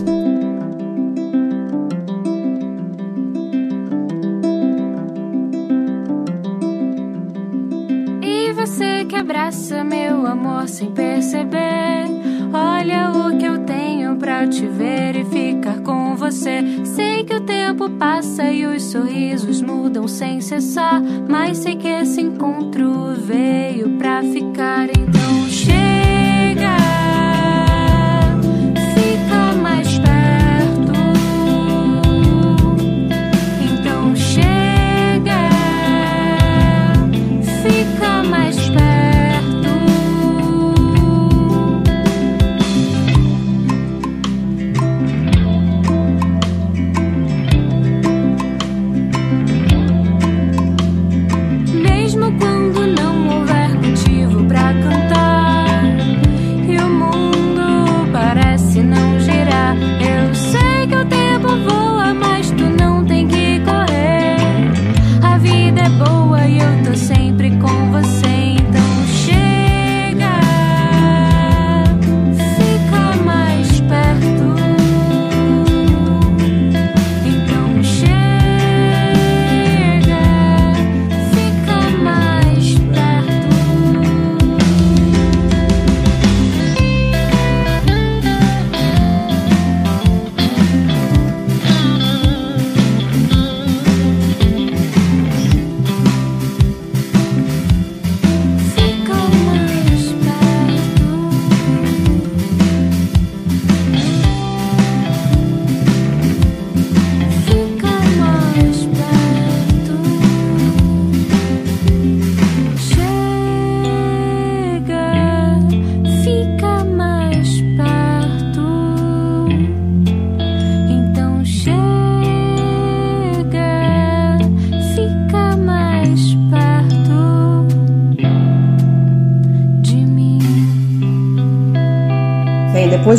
abraça 9.17 9.83
meu 9.83 10.27
amor 10.27 10.69
sem 10.69 10.91
perceber. 10.91 12.05
Olha 12.53 13.11
o 13.11 13.39
que 13.39 13.45
eu 13.47 13.59
tenho 13.65 13.94
pra 14.13 14.47
te 14.47 14.67
ver 14.67 15.17
e 15.17 15.25
ficar 15.25 15.81
com 15.81 16.15
você. 16.15 16.61
Sei 16.85 17.25
que 17.25 17.35
o 17.35 17.41
tempo 17.41 17.89
passa 17.91 18.51
e 18.51 18.67
os 18.67 18.83
sorrisos 18.83 19.63
mudam 19.63 20.07
sem 20.07 20.41
cessar. 20.41 21.03
Mas 21.29 21.59
sei 21.59 21.77
que 21.77 21.89
esse 21.89 22.21
encontro 22.21 23.15
veio 23.17 23.91
pra 23.97 24.23
ficar, 24.23 24.89
então 24.91 25.49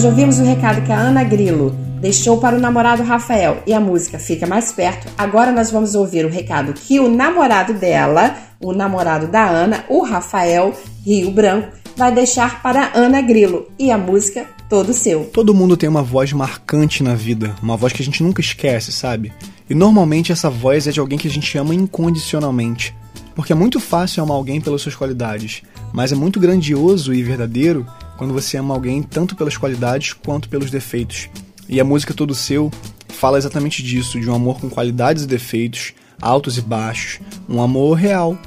Ouvirmos 0.06 0.38
o 0.38 0.44
recado 0.44 0.84
que 0.86 0.92
a 0.92 1.00
Ana 1.00 1.24
Grilo 1.24 1.72
deixou 2.00 2.38
para 2.38 2.56
o 2.56 2.60
namorado 2.60 3.02
Rafael 3.02 3.64
e 3.66 3.74
a 3.74 3.80
música 3.80 4.20
Fica 4.20 4.46
Mais 4.46 4.72
Perto, 4.72 5.12
agora 5.18 5.52
nós 5.52 5.72
vamos 5.72 5.96
ouvir 5.96 6.24
o 6.24 6.30
recado 6.30 6.74
que 6.74 7.00
o 7.00 7.10
namorado 7.10 7.74
dela, 7.74 8.38
o 8.62 8.72
namorado 8.72 9.28
da 9.28 9.44
Ana, 9.50 9.84
o 9.90 10.04
Rafael 10.04 10.76
Rio 11.04 11.32
Branco, 11.32 11.70
vai 11.98 12.14
deixar 12.14 12.62
para 12.62 12.92
Ana 12.94 13.20
Grilo 13.20 13.68
e 13.80 13.90
a 13.90 13.98
música 13.98 14.46
Todo 14.70 14.94
Seu. 14.94 15.26
Todo 15.34 15.56
mundo 15.56 15.76
tem 15.76 15.90
uma 15.90 16.04
voz 16.04 16.32
marcante 16.32 17.02
na 17.02 17.16
vida, 17.16 17.56
uma 17.60 17.76
voz 17.76 17.92
que 17.92 18.04
a 18.04 18.06
gente 18.06 18.22
nunca 18.22 18.42
esquece, 18.42 18.92
sabe? 18.92 19.34
E 19.68 19.74
normalmente 19.74 20.32
essa 20.32 20.52
voz 20.52 20.88
é 20.88 20.92
de 20.92 21.00
alguém 21.00 21.18
que 21.18 21.28
a 21.28 21.32
gente 21.32 21.58
ama 21.58 21.74
incondicionalmente. 21.74 22.96
Porque 23.34 23.52
é 23.52 23.56
muito 23.56 23.80
fácil 23.80 24.22
amar 24.22 24.38
alguém 24.38 24.62
pelas 24.62 24.84
suas 24.84 24.96
qualidades, 24.96 25.64
mas 25.92 26.12
é 26.12 26.16
muito 26.16 26.40
grandioso 26.40 27.12
e 27.12 27.24
verdadeiro 27.24 27.86
quando 28.18 28.34
você 28.34 28.58
ama 28.58 28.74
alguém 28.74 29.02
tanto 29.02 29.36
pelas 29.36 29.58
qualidades 29.58 30.14
quanto 30.14 30.50
pelos 30.50 30.72
defeitos. 30.72 31.30
E 31.68 31.80
a 31.80 31.84
música 31.84 32.14
Todo 32.14 32.36
Seu 32.36 32.72
fala 33.10 33.38
exatamente 33.38 33.82
disso, 33.82 34.20
de 34.20 34.30
um 34.30 34.36
amor 34.36 34.60
com 34.60 34.70
qualidades 34.70 35.24
e 35.24 35.28
defeitos, 35.28 35.94
altos 36.22 36.58
e 36.58 36.62
baixos, 36.62 37.20
um 37.50 37.62
amor 37.62 37.96
real. 37.96 38.38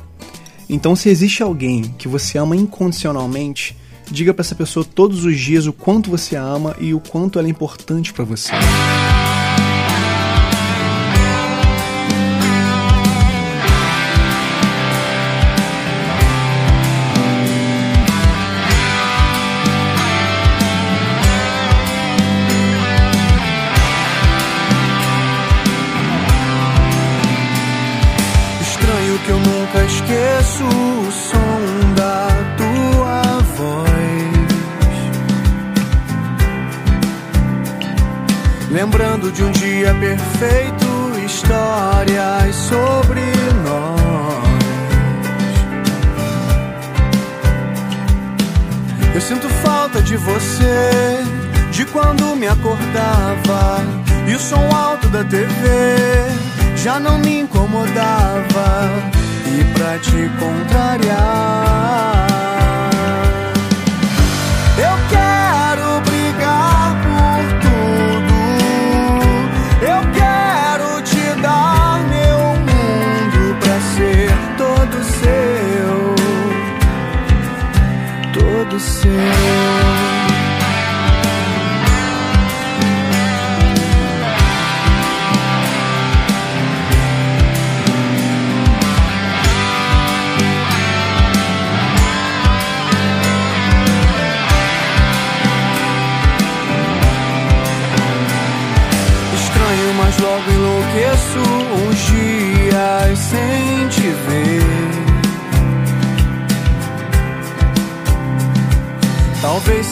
Então, 0.68 0.94
se 0.94 1.08
existe 1.08 1.42
alguém 1.42 1.82
que 1.98 2.08
você 2.08 2.38
ama 2.38 2.54
incondicionalmente, 2.54 3.76
diga 4.10 4.34
para 4.34 4.42
essa 4.42 4.54
pessoa 4.54 4.84
todos 4.84 5.24
os 5.24 5.38
dias 5.38 5.66
o 5.66 5.72
quanto 5.72 6.10
você 6.10 6.36
a 6.36 6.42
ama 6.42 6.76
e 6.78 6.94
o 6.94 7.00
quanto 7.00 7.38
ela 7.38 7.48
é 7.48 7.50
importante 7.50 8.12
para 8.12 8.24
você. 8.24 8.52
acordava 52.58 53.78
e 54.26 54.34
o 54.34 54.38
som 54.38 54.68
alto 54.74 55.08
da 55.08 55.24
TV 55.24 55.46
já 56.76 56.98
não 56.98 57.18
me 57.18 57.40
incomodava. 57.40 58.90
E 59.46 59.64
pra 59.74 59.98
te 59.98 60.30
contrariar, 60.38 62.26
eu 64.76 64.98
quero 65.08 66.00
brigar 66.02 66.96
por 67.02 67.42
tudo. 67.64 68.36
Eu 69.82 70.00
quero 70.12 71.02
te 71.02 71.40
dar 71.40 72.00
meu 72.08 72.38
mundo 72.68 73.56
pra 73.58 73.80
ser 73.96 74.30
todo 74.58 75.02
seu. 75.04 76.14
Todo 78.34 78.78
seu. 78.78 80.17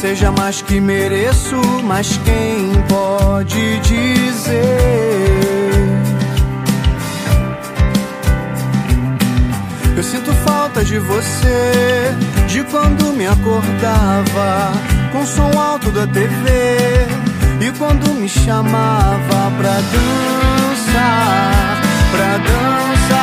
Seja 0.01 0.31
mais 0.31 0.61
que 0.61 0.79
mereço, 0.79 1.57
mas 1.83 2.19
quem 2.19 2.73
pode 2.87 3.81
dizer? 3.81 4.77
Eu 9.97 10.03
sinto 10.03 10.33
falta 10.45 10.85
de 10.85 10.99
você, 10.99 12.15
de 12.47 12.63
quando 12.65 13.15
me 13.15 13.27
acordava 13.27 14.73
com 15.13 15.23
o 15.23 15.27
som 15.27 15.59
alto 15.59 15.91
da 15.91 16.07
TV 16.07 17.07
e 17.61 17.73
quando 17.79 18.13
me 18.15 18.29
chamava 18.29 19.51
pra 19.57 19.81
dançar, 19.95 21.81
pra 22.13 22.37
dançar. 22.37 23.16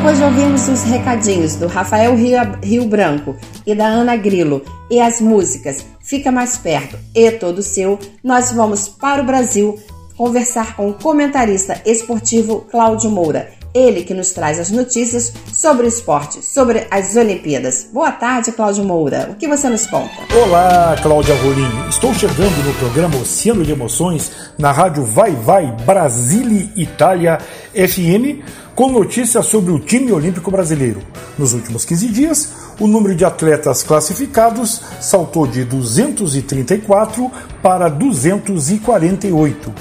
Depois 0.00 0.16
de 0.16 0.24
ouvirmos 0.24 0.66
os 0.66 0.82
recadinhos 0.82 1.56
do 1.56 1.66
Rafael 1.66 2.16
Rio, 2.16 2.86
Branco 2.86 3.36
e 3.66 3.74
da 3.74 3.84
Ana 3.84 4.16
Grilo 4.16 4.62
e 4.90 4.98
as 4.98 5.20
músicas 5.20 5.84
Fica 6.00 6.32
Mais 6.32 6.56
Perto 6.56 6.98
e 7.14 7.30
Todo 7.32 7.62
Seu, 7.62 7.98
nós 8.24 8.50
vamos 8.50 8.88
para 8.88 9.20
o 9.20 9.26
Brasil 9.26 9.78
conversar 10.16 10.74
com 10.74 10.88
o 10.88 10.94
comentarista 10.94 11.82
esportivo 11.84 12.62
Cláudio 12.70 13.10
Moura. 13.10 13.50
Ele 13.74 14.02
que 14.02 14.14
nos 14.14 14.30
traz 14.32 14.58
as 14.58 14.70
notícias 14.70 15.34
sobre 15.52 15.84
o 15.84 15.88
esporte, 15.88 16.42
sobre 16.42 16.86
as 16.90 17.14
Olimpíadas. 17.14 17.86
Boa 17.92 18.10
tarde, 18.10 18.52
Cláudio 18.52 18.82
Moura. 18.82 19.28
O 19.30 19.34
que 19.34 19.46
você 19.46 19.68
nos 19.68 19.86
conta? 19.86 20.10
Olá, 20.34 20.96
Cláudia 21.02 21.34
Rolim. 21.36 21.88
Estou 21.90 22.14
chegando 22.14 22.64
no 22.64 22.72
programa 22.74 23.18
Oceano 23.18 23.62
de 23.62 23.72
Emoções 23.72 24.32
na 24.58 24.72
rádio 24.72 25.04
Vai 25.04 25.32
Vai 25.32 25.70
Brasília 25.84 26.72
Itália 26.74 27.38
FM 27.74 28.42
com 28.80 28.90
notícias 28.90 29.44
sobre 29.44 29.70
o 29.70 29.78
time 29.78 30.10
olímpico 30.10 30.50
brasileiro. 30.50 31.02
Nos 31.38 31.52
últimos 31.52 31.84
15 31.84 32.08
dias, 32.08 32.52
o 32.78 32.86
número 32.86 33.14
de 33.14 33.26
atletas 33.26 33.82
classificados 33.82 34.80
saltou 35.02 35.46
de 35.46 35.64
234 35.64 37.30
para 37.62 37.90
248. 37.90 39.74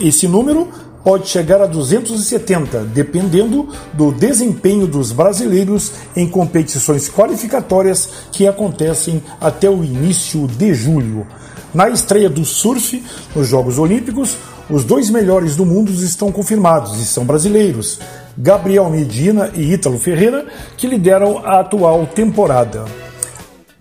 Esse 0.00 0.26
número 0.26 0.66
pode 1.04 1.28
chegar 1.28 1.60
a 1.60 1.66
270, 1.66 2.84
dependendo 2.84 3.68
do 3.92 4.10
desempenho 4.10 4.86
dos 4.86 5.12
brasileiros 5.12 5.92
em 6.16 6.26
competições 6.26 7.06
qualificatórias 7.06 8.08
que 8.32 8.48
acontecem 8.48 9.22
até 9.38 9.68
o 9.68 9.84
início 9.84 10.46
de 10.46 10.72
julho. 10.72 11.26
Na 11.74 11.90
estreia 11.90 12.30
do 12.30 12.46
surf 12.46 13.04
nos 13.36 13.46
Jogos 13.46 13.78
Olímpicos, 13.78 14.38
os 14.70 14.84
dois 14.84 15.08
melhores 15.08 15.56
do 15.56 15.64
mundo 15.64 15.90
estão 15.90 16.30
confirmados 16.30 16.98
e 17.00 17.04
são 17.04 17.24
brasileiros, 17.24 17.98
Gabriel 18.40 18.88
Medina 18.88 19.50
e 19.52 19.72
Ítalo 19.72 19.98
Ferreira, 19.98 20.46
que 20.76 20.86
lideram 20.86 21.38
a 21.44 21.58
atual 21.58 22.06
temporada. 22.06 22.84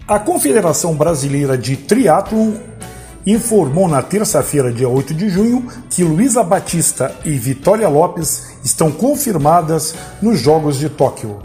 A 0.07 0.17
Confederação 0.17 0.95
Brasileira 0.95 1.55
de 1.55 1.77
Triatlon 1.77 2.53
informou 3.23 3.88
na 3.88 4.01
terça-feira, 4.01 4.73
dia 4.73 4.89
8 4.89 5.13
de 5.13 5.29
junho, 5.29 5.67
que 5.91 6.03
Luísa 6.03 6.43
Batista 6.43 7.13
e 7.23 7.31
Vitória 7.38 7.88
Lopes 7.88 8.55
estão 8.63 8.91
confirmadas 8.91 9.93
nos 10.21 10.39
Jogos 10.39 10.79
de 10.79 10.89
Tóquio. 10.89 11.39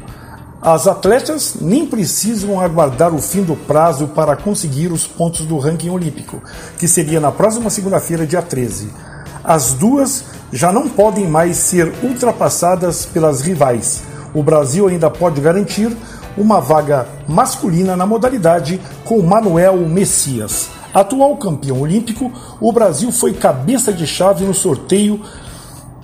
As 0.63 0.87
atletas 0.87 1.57
nem 1.61 1.85
precisam 1.85 2.61
aguardar 2.61 3.13
o 3.13 3.19
fim 3.19 3.43
do 3.43 3.57
prazo 3.57 4.09
para 4.09 4.37
conseguir 4.37 4.91
os 4.91 5.07
pontos 5.07 5.45
do 5.45 5.59
ranking 5.59 5.91
olímpico, 5.91 6.41
que 6.79 6.89
seria 6.89 7.21
na 7.21 7.33
próxima 7.33 7.69
segunda-feira, 7.69 8.27
dia 8.27 8.41
13. 8.41 9.12
As 9.45 9.75
duas 9.75 10.25
já 10.53 10.71
não 10.71 10.89
podem 10.89 11.27
mais 11.27 11.57
ser 11.57 11.93
ultrapassadas 12.03 13.07
pelas 13.07 13.41
rivais. 13.41 14.03
O 14.35 14.43
Brasil 14.43 14.87
ainda 14.87 15.11
pode 15.11 15.41
garantir 15.41 15.95
uma 16.37 16.61
vaga 16.61 17.07
masculina 17.29 17.97
na 17.97 18.07
modalidade 18.07 18.81
com 19.05 19.21
Manuel 19.23 19.77
Messias. 19.89 20.71
Atual 20.95 21.37
campeão 21.37 21.81
olímpico, 21.81 22.31
o 22.61 22.73
Brasil 22.73 23.11
foi 23.11 23.33
cabeça 23.33 23.93
de 23.93 24.07
chave 24.07 24.45
no 24.45 24.55
sorteio 24.55 25.21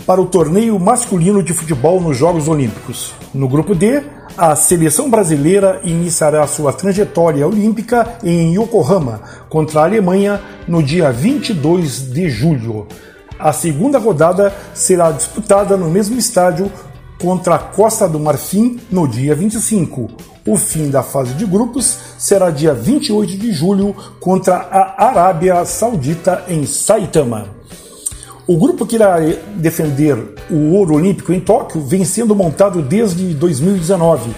para 0.06 0.20
o 0.20 0.26
torneio 0.26 0.78
masculino 0.78 1.42
de 1.42 1.52
futebol 1.52 2.00
nos 2.00 2.16
Jogos 2.16 2.48
Olímpicos. 2.48 3.12
No 3.34 3.46
grupo 3.46 3.74
D, 3.74 4.02
a 4.38 4.56
seleção 4.56 5.10
brasileira 5.10 5.80
iniciará 5.84 6.46
sua 6.46 6.72
trajetória 6.72 7.46
olímpica 7.46 8.16
em 8.24 8.54
Yokohama 8.54 9.20
contra 9.50 9.80
a 9.80 9.84
Alemanha 9.84 10.40
no 10.66 10.82
dia 10.82 11.12
22 11.12 12.10
de 12.10 12.30
julho. 12.30 12.86
A 13.38 13.52
segunda 13.52 13.98
rodada 13.98 14.52
será 14.74 15.12
disputada 15.12 15.76
no 15.76 15.88
mesmo 15.88 16.18
estádio 16.18 16.70
contra 17.20 17.54
a 17.54 17.58
Costa 17.58 18.08
do 18.08 18.18
Marfim 18.18 18.80
no 18.90 19.06
dia 19.06 19.34
25. 19.34 20.10
O 20.46 20.56
fim 20.56 20.90
da 20.90 21.02
fase 21.02 21.34
de 21.34 21.44
grupos 21.46 21.96
será 22.18 22.50
dia 22.50 22.74
28 22.74 23.36
de 23.36 23.52
julho 23.52 23.94
contra 24.18 24.56
a 24.56 25.06
Arábia 25.08 25.64
Saudita 25.64 26.44
em 26.48 26.66
Saitama. 26.66 27.48
O 28.46 28.56
grupo 28.56 28.86
que 28.86 28.96
irá 28.96 29.18
defender 29.56 30.16
o 30.50 30.72
ouro 30.72 30.94
olímpico 30.94 31.32
em 31.32 31.38
Tóquio 31.38 31.82
vem 31.82 32.04
sendo 32.04 32.34
montado 32.34 32.80
desde 32.80 33.34
2019, 33.34 34.30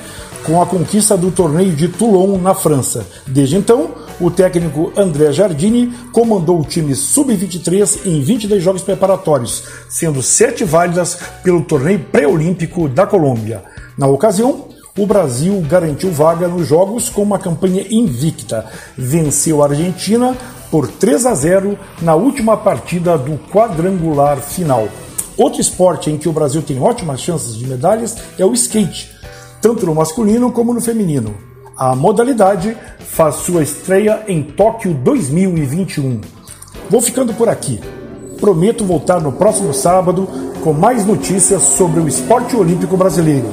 com 0.45 0.61
a 0.61 0.67
conquista 0.67 1.17
do 1.17 1.31
torneio 1.31 1.77
de 1.77 1.87
Toulon, 1.89 2.37
na 2.37 2.55
França. 2.55 3.07
Desde 3.25 3.57
então, 3.57 3.91
o 4.21 4.31
técnico 4.31 4.93
André 4.97 5.33
Jardini 5.33 5.93
comandou 6.13 6.61
o 6.61 6.65
time 6.65 6.95
sub-23 6.95 8.07
em 8.07 8.23
22 8.23 8.63
jogos 8.63 8.83
preparatórios, 8.83 9.65
sendo 9.89 10.23
sete 10.23 10.63
válidas 10.63 11.19
pelo 11.43 11.63
torneio 11.63 12.01
pré-olímpico 12.13 12.89
da 12.89 13.07
Colômbia. 13.07 13.65
Na 13.97 14.07
ocasião, 14.07 14.69
o 14.99 15.07
Brasil 15.07 15.65
garantiu 15.69 16.13
vaga 16.13 16.47
nos 16.47 16.67
jogos 16.67 17.09
com 17.09 17.23
uma 17.23 17.39
campanha 17.39 17.85
invicta. 17.91 18.67
Venceu 18.97 19.63
a 19.63 19.67
Argentina 19.67 20.37
por 20.71 20.87
3 20.87 21.27
a 21.27 21.35
0 21.35 21.79
na 22.03 22.15
última 22.15 22.57
partida 22.57 23.17
do 23.17 23.39
quadrangular 23.51 24.39
final. 24.39 24.89
Outro 25.37 25.61
esporte 25.61 26.11
em 26.11 26.19
que 26.19 26.29
o 26.29 26.33
Brasil 26.33 26.61
tem 26.61 26.81
ótimas 26.81 27.21
chances 27.21 27.57
de 27.57 27.67
medalhas 27.67 28.17
é 28.39 28.45
o 28.45 28.53
skate, 28.53 29.11
tanto 29.63 29.87
no 29.87 29.95
masculino 29.95 30.53
como 30.53 30.75
no 30.75 30.81
feminino. 30.81 31.50
A 31.81 31.97
modalidade 31.97 32.77
faz 32.99 33.37
sua 33.37 33.63
estreia 33.63 34.23
em 34.29 34.43
Tóquio 34.43 34.93
2021. 34.93 36.21
Vou 36.91 37.01
ficando 37.01 37.33
por 37.33 37.49
aqui. 37.49 37.81
Prometo 38.39 38.85
voltar 38.85 39.19
no 39.19 39.33
próximo 39.33 39.73
sábado 39.73 40.29
com 40.63 40.75
mais 40.75 41.07
notícias 41.07 41.63
sobre 41.63 42.01
o 42.01 42.07
esporte 42.07 42.55
olímpico 42.55 42.99
brasileiro. 42.99 43.47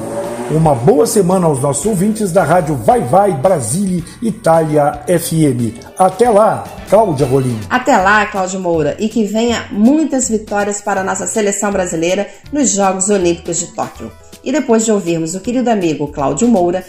Uma 0.51 0.75
boa 0.75 1.07
semana 1.07 1.45
aos 1.45 1.61
nossos 1.61 1.85
ouvintes 1.85 2.33
da 2.33 2.43
rádio 2.43 2.75
Vai 2.75 2.99
Vai 2.99 3.31
Brasília 3.31 4.03
Itália 4.21 5.05
FM. 5.07 5.81
Até 5.97 6.29
lá, 6.29 6.65
Cláudia 6.89 7.25
Rolim. 7.25 7.57
Até 7.69 7.95
lá, 7.95 8.25
Cláudio 8.25 8.59
Moura, 8.59 8.97
e 8.99 9.07
que 9.07 9.23
venha 9.23 9.67
muitas 9.71 10.27
vitórias 10.27 10.81
para 10.81 10.99
a 10.99 11.03
nossa 11.05 11.27
seleção 11.27 11.71
brasileira 11.71 12.27
nos 12.51 12.71
Jogos 12.71 13.07
Olímpicos 13.09 13.57
de 13.57 13.67
Tóquio. 13.67 14.11
E 14.43 14.51
depois 14.51 14.83
de 14.83 14.91
ouvirmos 14.91 15.33
o 15.33 15.39
querido 15.39 15.69
amigo 15.69 16.09
Cláudio 16.09 16.49
Moura, 16.49 16.83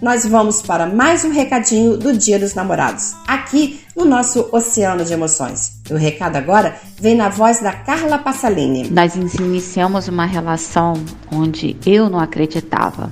nós 0.00 0.26
vamos 0.26 0.60
para 0.60 0.86
mais 0.86 1.24
um 1.24 1.30
recadinho 1.30 1.96
do 1.96 2.12
Dia 2.16 2.38
dos 2.38 2.54
Namorados, 2.54 3.14
aqui 3.26 3.80
no 3.96 4.04
nosso 4.04 4.48
Oceano 4.52 5.04
de 5.04 5.12
Emoções. 5.12 5.80
O 5.90 5.94
recado 5.94 6.36
agora 6.36 6.76
vem 7.00 7.14
na 7.14 7.28
voz 7.28 7.60
da 7.60 7.72
Carla 7.72 8.18
Passalini. 8.18 8.90
Nós 8.90 9.14
iniciamos 9.14 10.06
uma 10.08 10.26
relação 10.26 10.94
onde 11.32 11.76
eu 11.86 12.10
não 12.10 12.18
acreditava, 12.18 13.10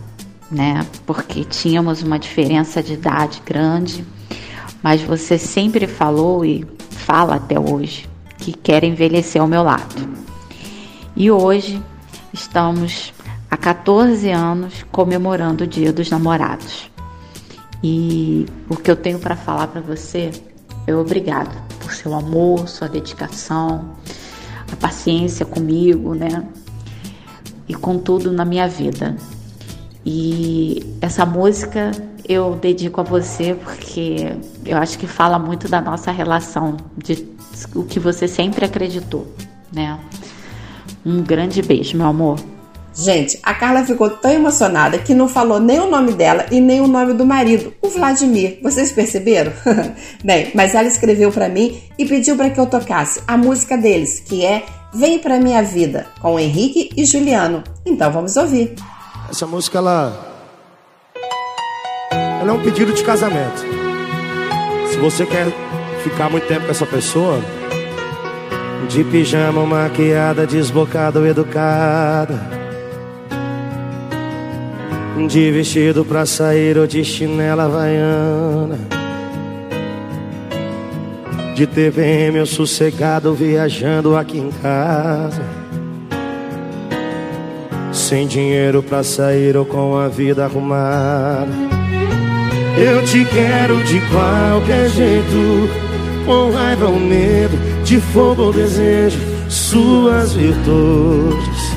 né? 0.51 0.85
Porque 1.07 1.45
tínhamos 1.45 2.03
uma 2.03 2.19
diferença 2.19 2.83
de 2.83 2.95
idade 2.95 3.43
grande, 3.45 4.05
mas 4.83 5.01
você 5.01 5.39
sempre 5.39 5.87
falou 5.87 6.45
e 6.45 6.67
fala 6.91 7.37
até 7.37 7.59
hoje 7.59 8.09
que 8.37 8.53
quer 8.53 8.85
envelhecer 8.85 9.41
ao 9.41 9.49
meu 9.49 9.63
lado. 9.63 10.07
E 11.17 11.31
hoje 11.31 11.83
estamos 12.33 13.15
há 13.55 13.57
14 13.57 14.31
anos 14.31 14.85
comemorando 14.91 15.63
o 15.63 15.67
Dia 15.67 15.93
dos 15.93 16.11
Namorados. 16.11 16.91
E 17.83 18.47
o 18.69 18.75
que 18.75 18.91
eu 18.91 18.97
tenho 18.97 19.21
para 19.21 19.37
falar 19.37 19.69
para 19.69 19.81
você 19.81 20.33
é 20.89 20.95
obrigado 20.95 21.57
por 21.79 21.93
seu 21.93 22.15
amor, 22.15 22.69
sua 22.69 22.89
dedicação, 22.89 23.95
a 24.73 24.75
paciência 24.75 25.47
comigo, 25.47 26.15
né? 26.15 26.45
E 27.69 27.75
com 27.75 27.97
tudo 27.97 28.33
na 28.33 28.45
minha 28.45 28.67
vida. 28.67 29.15
E 30.05 30.97
essa 31.01 31.25
música 31.25 31.93
eu 32.29 32.57
dedico 32.57 33.01
a 33.01 33.05
você 33.05 33.55
porque 33.55 34.37
eu 34.67 34.79
acho 34.79 34.99
que 34.99 35.07
fala 35.07 35.39
muito 35.39 35.69
da 35.69 35.81
nossa 35.81 36.11
relação, 36.11 36.77
de 36.97 37.29
o 37.73 37.85
que 37.85 38.01
você 38.01 38.27
sempre 38.27 38.65
acreditou, 38.65 39.33
né? 39.73 39.97
Um 41.07 41.23
grande 41.23 41.63
beijo, 41.63 41.97
meu 41.97 42.07
amor. 42.07 42.54
Gente, 42.95 43.41
a 43.43 43.53
Carla 43.53 43.85
ficou 43.85 44.09
tão 44.09 44.31
emocionada 44.31 44.99
que 44.99 45.15
não 45.15 45.29
falou 45.29 45.59
nem 45.59 45.81
o 45.81 45.91
nome 45.91 46.13
dela 46.13 46.47
e 46.51 46.61
nem 46.61 46.81
o 46.81 46.87
nome 46.87 47.13
do 47.13 47.27
marido, 47.27 47.75
o 47.83 47.89
Vladimir. 47.89 48.61
Vocês 48.63 48.93
perceberam? 48.93 49.53
Bem, 50.23 50.53
mas 50.55 50.75
ela 50.75 50.87
escreveu 50.87 51.33
para 51.33 51.49
mim 51.49 51.83
e 51.99 52.07
pediu 52.07 52.37
para 52.37 52.51
que 52.51 52.61
eu 52.61 52.67
tocasse 52.67 53.21
a 53.27 53.37
música 53.37 53.77
deles, 53.77 54.21
que 54.21 54.45
é 54.45 54.65
Vem 54.97 55.19
pra 55.19 55.41
minha 55.41 55.61
vida, 55.61 56.07
com 56.21 56.39
Henrique 56.39 56.89
e 56.97 57.05
Juliano. 57.05 57.65
Então 57.85 58.13
vamos 58.13 58.37
ouvir. 58.37 58.77
Essa 59.29 59.45
música 59.45 59.79
ela 59.79 60.31
ela 62.13 62.51
é 62.51 62.53
um 62.53 62.63
pedido 62.63 62.93
de 62.93 63.03
casamento. 63.03 63.65
Se 64.93 64.97
você 64.99 65.27
quer 65.27 65.47
ficar 66.05 66.31
muito 66.31 66.47
tempo 66.47 66.67
com 66.67 66.71
essa 66.71 66.87
pessoa, 66.87 67.41
de 68.89 69.03
pijama, 69.03 69.67
maquiada, 69.67 70.47
desbocada 70.47 71.19
ou 71.19 71.27
educada, 71.27 72.64
de 75.29 75.51
vestido 75.51 76.05
pra 76.05 76.27
sair 76.27 76.77
ou 76.77 76.87
de 76.87 77.05
chinela 77.05 77.65
havaiana. 77.65 78.79
De 81.55 81.67
TVM 81.67 82.41
ou 82.41 82.47
sossegado 82.47 83.33
viajando 83.33 84.17
aqui 84.17 84.39
em 84.39 84.51
casa. 84.51 85.43
Sem 87.93 88.27
dinheiro 88.27 88.83
pra 88.83 89.05
sair 89.05 89.57
ou 89.57 89.65
com 89.65 89.97
a 89.97 90.09
vida 90.09 90.45
arrumada. 90.45 91.53
Eu 92.77 93.05
te 93.05 93.25
quero 93.25 93.83
de 93.85 94.01
qualquer 94.11 94.91
jeito 94.91 95.71
Com 96.27 96.51
raiva 96.51 96.87
ou 96.87 96.99
medo, 96.99 97.57
de 97.85 98.01
fogo 98.01 98.47
ou 98.47 98.53
desejo 98.53 99.17
Suas 99.49 100.33
virtudes 100.33 101.74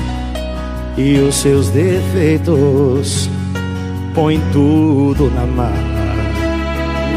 e 0.98 1.20
os 1.20 1.36
seus 1.36 1.68
defeitos. 1.68 3.30
Põe 4.14 4.42
tudo 4.52 5.30
na 5.30 5.46
mala. 5.46 5.72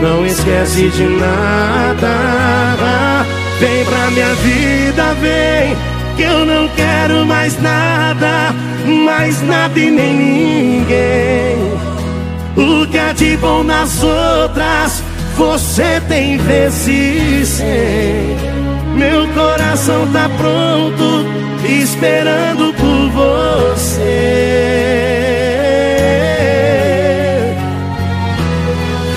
Não 0.02 0.26
esquece 0.26 0.90
de 0.90 1.04
nada. 1.04 3.26
Vem 3.60 3.84
pra 3.86 4.12
minha 4.12 4.34
vida, 4.36 5.14
vem. 5.16 5.76
Que 6.16 6.24
eu 6.24 6.46
não 6.46 6.68
quero 6.70 7.26
mais 7.26 7.60
nada, 7.62 8.54
mais 9.06 9.42
nada 9.42 9.80
e 9.80 9.90
nem 9.90 10.14
ninguém. 10.14 11.58
O 12.56 12.86
que 12.88 12.98
é 12.98 13.14
de 13.14 13.38
bom 13.38 13.64
nas 13.64 14.04
outras, 14.04 15.02
você 15.36 16.02
tem 16.08 16.38
vezes 16.38 17.48
sem. 17.48 18.51
Meu 18.96 19.28
coração 19.30 20.08
tá 20.12 20.30
pronto, 20.38 21.26
esperando 21.66 22.74
por 22.74 23.10
você. 23.12 24.02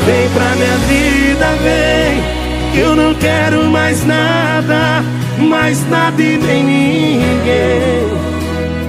Vem 0.07 0.29
pra 0.31 0.55
minha 0.57 0.77
vida, 0.89 1.47
vem, 1.63 2.83
eu 2.83 2.95
não 2.97 3.15
quero 3.15 3.65
mais 3.65 4.05
nada, 4.05 5.03
mais 5.39 5.89
nada 5.89 6.23
e 6.23 6.37
nem 6.37 6.63
ninguém. 6.65 8.15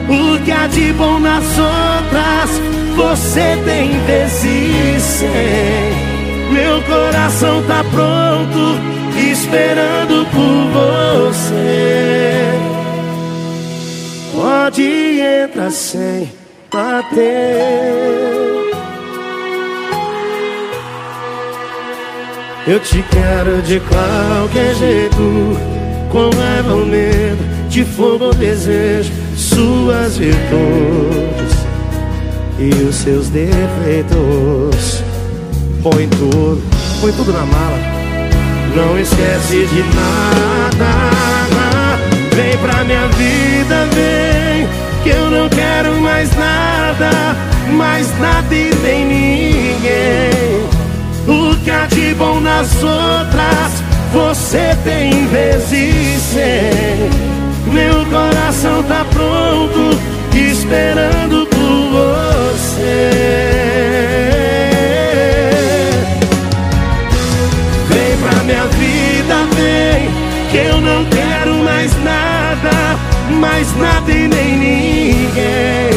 O 0.07 0.40
que 0.44 0.52
há 0.52 0.68
de 0.68 0.94
bom 0.94 1.20
nas 1.20 1.45
outras, 1.57 2.62
você 2.95 3.57
tem 3.66 3.91
sem. 4.99 6.06
Meu 6.52 6.82
coração 6.84 7.62
tá 7.64 7.84
pronto, 7.91 8.80
esperando 9.56 10.26
por 10.32 11.32
você. 11.32 12.52
Pode 14.34 14.84
entrar 15.22 15.72
sem 15.72 16.30
bater. 16.72 17.86
Eu 22.68 22.80
te 22.80 23.03
quero 23.11 23.61
de 23.61 23.80
qualquer 23.80 24.76
jeito, 24.76 25.57
com 26.11 26.30
raiva 26.36 26.73
ou 26.73 26.86
medo, 26.86 27.69
de 27.69 27.86
fogo 27.86 28.26
ou 28.26 28.34
desejo, 28.34 29.14
suas 29.38 30.18
virtudes 30.18 31.65
e 32.60 32.69
os 32.84 32.95
seus 32.95 33.30
defeitos. 33.30 35.03
Põe 35.84 36.07
tudo, 36.07 36.61
põe 36.99 37.11
tudo 37.11 37.32
na 37.32 37.45
mala, 37.45 37.95
não 38.76 39.00
esquece 39.00 39.66
de 39.68 39.84
nada. 39.96 40.92
Vem 42.36 42.58
pra 42.58 42.84
minha 42.84 43.08
vida, 43.08 43.88
vem, 43.94 44.68
que 45.04 45.10
eu 45.10 45.32
não 45.32 45.48
quero 45.50 45.94
mais 46.02 46.30
nada, 46.36 47.10
mais 47.72 48.20
nada 48.20 48.54
e 48.54 48.76
nem 48.84 49.06
ninguém. 49.06 50.66
O 51.28 51.56
que 51.64 51.72
há 51.72 51.86
de 51.88 52.14
bom 52.16 52.42
nas 52.42 52.84
outras, 52.84 53.82
você 54.12 54.76
tem 54.84 55.26
vezes 55.28 56.22
sem. 56.22 57.10
Meu 57.72 58.06
coração 58.06 58.84
tá 58.84 59.06
pronto, 59.12 59.98
esperando 60.34 61.48
por 61.48 61.90
você. 61.92 63.36
Vem, 69.56 70.10
que 70.52 70.57
eu 70.57 70.82
não 70.82 71.06
quero 71.06 71.64
mais 71.64 71.91
nada, 72.03 72.99
mais 73.40 73.73
nada 73.77 74.11
e 74.11 74.27
nem 74.27 74.57
ninguém. 74.57 75.95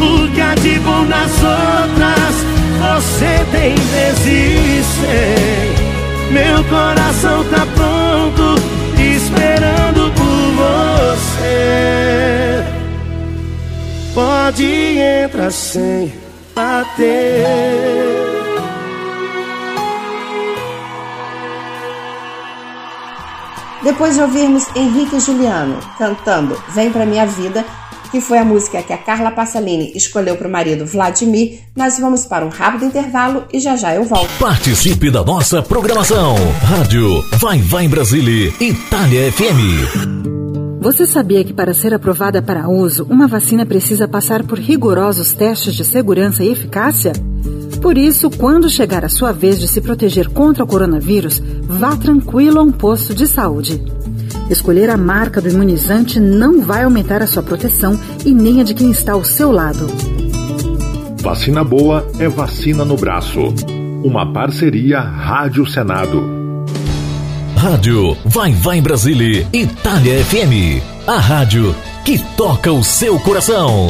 O 0.00 0.28
que 0.32 0.40
há 0.40 0.54
de 0.54 0.78
bom 0.80 1.04
nas 1.04 1.30
outras, 1.42 2.34
você 2.80 3.44
tem 3.52 3.74
vezes 3.74 4.86
sem. 4.86 6.32
Meu 6.32 6.64
coração 6.64 7.44
tá 7.44 7.66
pronto, 7.74 8.56
esperando 8.96 10.10
por 10.14 10.52
você. 10.62 12.64
Pode 14.14 14.98
entrar 14.98 15.50
sem 15.50 16.10
bater. 16.54 17.99
Depois 23.82 24.14
de 24.14 24.20
ouvirmos 24.20 24.66
Henrique 24.76 25.16
e 25.16 25.20
Juliano 25.20 25.78
cantando 25.96 26.60
Vem 26.68 26.90
Pra 26.90 27.06
Minha 27.06 27.26
Vida, 27.26 27.64
que 28.10 28.20
foi 28.20 28.38
a 28.38 28.44
música 28.44 28.82
que 28.82 28.92
a 28.92 28.98
Carla 28.98 29.30
Passalini 29.30 29.92
escolheu 29.94 30.36
para 30.36 30.48
o 30.48 30.50
marido 30.50 30.84
Vladimir, 30.84 31.60
nós 31.74 31.98
vamos 31.98 32.26
para 32.26 32.44
um 32.44 32.48
rápido 32.48 32.84
intervalo 32.84 33.44
e 33.52 33.58
já 33.58 33.76
já 33.76 33.94
eu 33.94 34.04
volto. 34.04 34.30
Participe 34.38 35.10
da 35.10 35.24
nossa 35.24 35.62
programação. 35.62 36.34
Rádio 36.62 37.22
Vai 37.38 37.58
Vai 37.58 37.88
Brasília, 37.88 38.52
Itália 38.60 39.32
FM. 39.32 40.20
Você 40.80 41.06
sabia 41.06 41.44
que 41.44 41.52
para 41.52 41.74
ser 41.74 41.94
aprovada 41.94 42.42
para 42.42 42.68
uso, 42.68 43.06
uma 43.08 43.28
vacina 43.28 43.64
precisa 43.66 44.08
passar 44.08 44.44
por 44.44 44.58
rigorosos 44.58 45.32
testes 45.32 45.74
de 45.74 45.84
segurança 45.84 46.42
e 46.42 46.50
eficácia? 46.50 47.12
Por 47.80 47.96
isso, 47.96 48.30
quando 48.30 48.68
chegar 48.68 49.04
a 49.04 49.08
sua 49.08 49.32
vez 49.32 49.58
de 49.58 49.66
se 49.66 49.80
proteger 49.80 50.28
contra 50.28 50.62
o 50.62 50.66
coronavírus, 50.66 51.42
vá 51.62 51.96
tranquilo 51.96 52.60
a 52.60 52.62
um 52.62 52.70
posto 52.70 53.14
de 53.14 53.26
saúde. 53.26 53.82
Escolher 54.50 54.90
a 54.90 54.96
marca 54.96 55.40
do 55.40 55.48
imunizante 55.48 56.20
não 56.20 56.60
vai 56.60 56.82
aumentar 56.82 57.22
a 57.22 57.26
sua 57.26 57.42
proteção 57.42 57.98
e 58.24 58.34
nem 58.34 58.60
a 58.60 58.64
de 58.64 58.74
quem 58.74 58.90
está 58.90 59.12
ao 59.12 59.24
seu 59.24 59.50
lado. 59.50 59.86
Vacina 61.22 61.62
boa 61.62 62.06
é 62.18 62.28
vacina 62.28 62.84
no 62.84 62.96
braço. 62.96 63.40
Uma 64.02 64.30
parceria 64.32 65.00
Rádio 65.00 65.66
Senado. 65.66 66.22
Rádio 67.56 68.16
Vai 68.24 68.52
Vai 68.52 68.80
Brasília, 68.80 69.46
Itália 69.52 70.24
FM. 70.24 70.82
A 71.06 71.18
rádio 71.18 71.74
que 72.04 72.18
toca 72.36 72.72
o 72.72 72.82
seu 72.82 73.18
coração. 73.20 73.88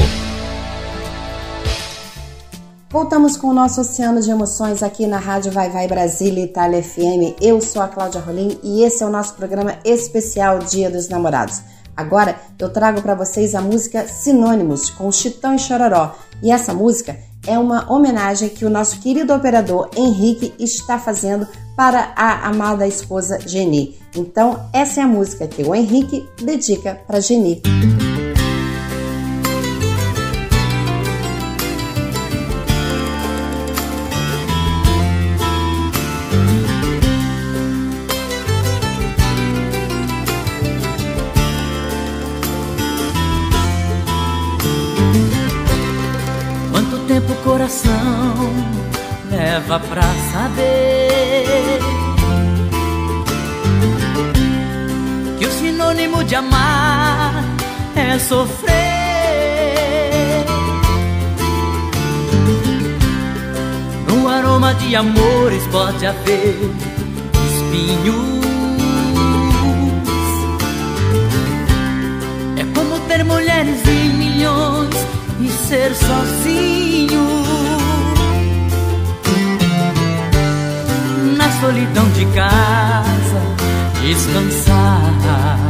Voltamos 2.93 3.37
com 3.37 3.47
o 3.47 3.55
nosso 3.55 3.83
oceano 3.83 4.21
de 4.21 4.33
emoções 4.33 4.83
aqui 4.83 5.07
na 5.07 5.19
Rádio 5.19 5.53
Vai 5.53 5.71
Vai 5.71 5.87
Brasília 5.87 6.43
Itália 6.43 6.83
FM. 6.83 7.41
Eu 7.41 7.61
sou 7.61 7.81
a 7.81 7.87
Cláudia 7.87 8.21
Rolim 8.21 8.59
e 8.65 8.83
esse 8.83 9.05
é 9.05 9.07
o 9.07 9.11
nosso 9.11 9.35
programa 9.35 9.79
especial 9.85 10.59
Dia 10.59 10.91
dos 10.91 11.09
Namorados. 11.09 11.63
Agora 11.97 12.35
eu 12.59 12.69
trago 12.69 13.01
para 13.01 13.15
vocês 13.15 13.55
a 13.55 13.61
música 13.61 14.09
Sinônimos 14.09 14.91
com 14.91 15.13
Chitão 15.13 15.55
e 15.55 15.59
Chororó. 15.61 16.17
E 16.43 16.51
essa 16.51 16.75
música 16.75 17.17
é 17.47 17.57
uma 17.57 17.93
homenagem 17.93 18.49
que 18.49 18.65
o 18.65 18.71
nosso 18.71 18.99
querido 18.99 19.33
operador 19.33 19.89
Henrique 19.97 20.53
está 20.59 20.99
fazendo 20.99 21.47
para 21.77 22.13
a 22.17 22.49
amada 22.49 22.89
esposa 22.89 23.39
Geni. 23.47 24.01
Então, 24.17 24.69
essa 24.73 24.99
é 24.99 25.05
a 25.05 25.07
música 25.07 25.47
que 25.47 25.63
o 25.63 25.77
Henrique 25.77 26.29
dedica 26.43 27.01
para 27.07 27.21
Geni. 27.21 27.63
coração 27.63 28.10
sofrer. 58.31 58.71
No 64.07 64.29
aroma 64.29 64.73
de 64.75 64.95
amores 64.95 65.67
pode 65.73 66.07
haver 66.07 66.57
espinhos. 67.49 68.45
É 72.57 72.65
como 72.73 73.01
ter 73.09 73.25
mulheres 73.25 73.81
e 73.85 74.09
milhões 74.23 74.95
e 75.41 75.49
ser 75.67 75.93
sozinho. 75.97 77.27
Na 81.37 81.51
solidão 81.61 82.09
de 82.11 82.27
casa, 82.27 83.41
descansar. 84.01 85.70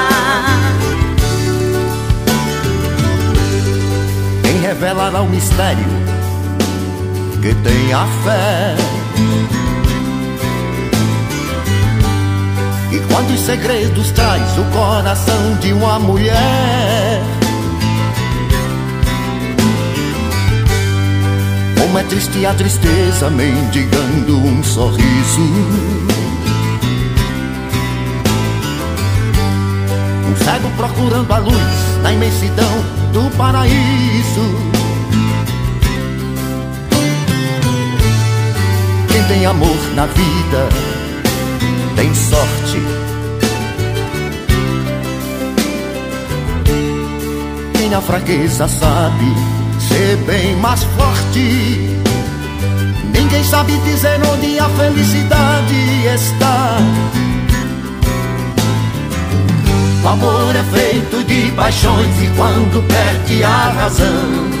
Revelará 4.81 5.21
o 5.21 5.29
mistério 5.29 5.85
que 7.39 7.53
tem 7.53 7.93
a 7.93 8.07
fé? 8.23 8.75
E 12.91 12.99
quantos 13.01 13.39
segredos 13.41 14.09
traz 14.09 14.57
o 14.57 14.63
coração 14.75 15.55
de 15.59 15.71
uma 15.71 15.99
mulher? 15.99 17.21
Como 21.79 21.99
é 21.99 22.03
triste 22.03 22.43
a 22.43 22.53
tristeza 22.55 23.29
mendigando 23.29 24.35
um 24.35 24.63
sorriso. 24.63 25.41
Um 30.27 30.35
cego 30.43 30.71
procurando 30.75 31.31
a 31.31 31.37
luz 31.37 32.01
na 32.01 32.11
imensidão 32.13 33.01
do 33.13 33.29
paraíso. 33.37 34.70
Quem 39.21 39.37
tem 39.37 39.45
amor 39.45 39.77
na 39.93 40.05
vida 40.07 40.69
tem 41.95 42.13
sorte. 42.15 42.81
Quem 47.73 47.89
na 47.89 48.01
fraqueza 48.01 48.67
sabe 48.67 49.25
ser 49.79 50.17
bem 50.25 50.55
mais 50.55 50.83
forte. 50.83 51.97
Ninguém 53.13 53.43
sabe 53.43 53.77
dizer 53.81 54.19
onde 54.33 54.57
a 54.57 54.67
felicidade 54.69 56.05
está. 56.15 56.77
O 60.03 60.07
amor 60.07 60.55
é 60.55 60.63
feito 60.63 61.23
de 61.25 61.51
paixões 61.51 62.23
e 62.23 62.27
quando 62.35 62.87
perde 62.87 63.43
a 63.43 63.69
razão, 63.69 64.60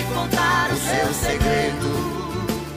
contar 0.21 0.71
o 0.71 0.75
seu 0.75 1.13
segredo. 1.13 2.11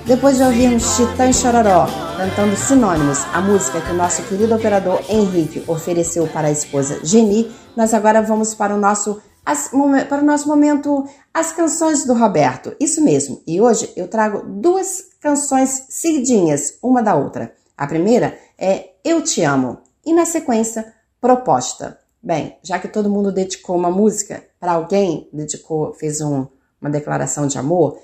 Depois 0.06 0.36
de 0.36 0.44
ouvirmos 0.44 0.96
Titã 0.96 1.28
e 1.28 1.34
Chororó 1.34 1.86
cantando 2.16 2.56
Sinônimos, 2.56 3.18
a 3.34 3.40
música 3.40 3.80
que 3.80 3.90
o 3.90 3.94
nosso 3.94 4.22
querido 4.22 4.54
operador 4.54 5.02
Henrique 5.08 5.62
ofereceu 5.66 6.26
para 6.28 6.48
a 6.48 6.50
esposa 6.50 7.00
Geni, 7.02 7.50
nós 7.76 7.92
agora 7.92 8.22
vamos 8.22 8.54
para 8.54 8.74
o 8.74 8.78
nosso 8.78 9.20
as, 9.44 9.70
para 10.08 10.22
o 10.22 10.24
nosso 10.24 10.48
momento 10.48 11.04
As 11.34 11.52
Canções 11.52 12.06
do 12.06 12.14
Roberto. 12.14 12.74
Isso 12.80 13.04
mesmo, 13.04 13.42
e 13.46 13.60
hoje 13.60 13.92
eu 13.94 14.08
trago 14.08 14.42
duas 14.46 15.10
canções 15.20 15.86
seguidinhas, 15.90 16.78
uma 16.82 17.02
da 17.02 17.14
outra. 17.14 17.52
A 17.76 17.86
primeira 17.86 18.38
é 18.56 18.92
Eu 19.04 19.20
Te 19.20 19.42
Amo, 19.42 19.80
e 20.06 20.14
na 20.14 20.24
sequência, 20.24 20.94
Proposta. 21.20 21.98
Bem, 22.22 22.56
já 22.62 22.78
que 22.78 22.88
todo 22.88 23.10
mundo 23.10 23.30
dedicou 23.30 23.76
uma 23.76 23.90
música 23.90 24.42
para 24.58 24.72
alguém, 24.72 25.28
dedicou, 25.30 25.92
fez 25.92 26.22
um, 26.22 26.46
uma 26.84 26.90
declaração 26.90 27.46
de 27.46 27.56
amor, 27.56 27.98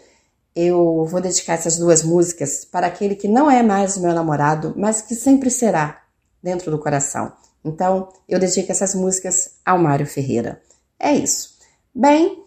eu 0.57 1.05
vou 1.05 1.20
dedicar 1.20 1.52
essas 1.52 1.76
duas 1.76 2.02
músicas 2.02 2.65
para 2.65 2.86
aquele 2.86 3.15
que 3.15 3.28
não 3.28 3.50
é 3.50 3.62
mais 3.62 3.97
o 3.97 4.02
meu 4.02 4.15
namorado, 4.15 4.73
mas 4.76 5.02
que 5.02 5.15
sempre 5.15 5.50
será 5.50 6.02
dentro 6.42 6.70
do 6.70 6.78
coração. 6.78 7.31
Então, 7.62 8.09
eu 8.26 8.39
dedico 8.39 8.73
essas 8.73 8.94
músicas 8.94 9.57
ao 9.65 9.78
Mário 9.78 10.07
Ferreira. 10.07 10.62
É 10.99 11.12
isso. 11.12 11.59
Bem, 11.94 12.42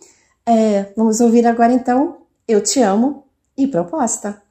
é, 0.46 0.92
vamos 0.98 1.22
ouvir 1.22 1.46
agora 1.46 1.72
então 1.72 2.26
Eu 2.48 2.62
Te 2.62 2.82
Amo 2.82 3.26
e 3.56 3.68
Proposta. 3.68 4.42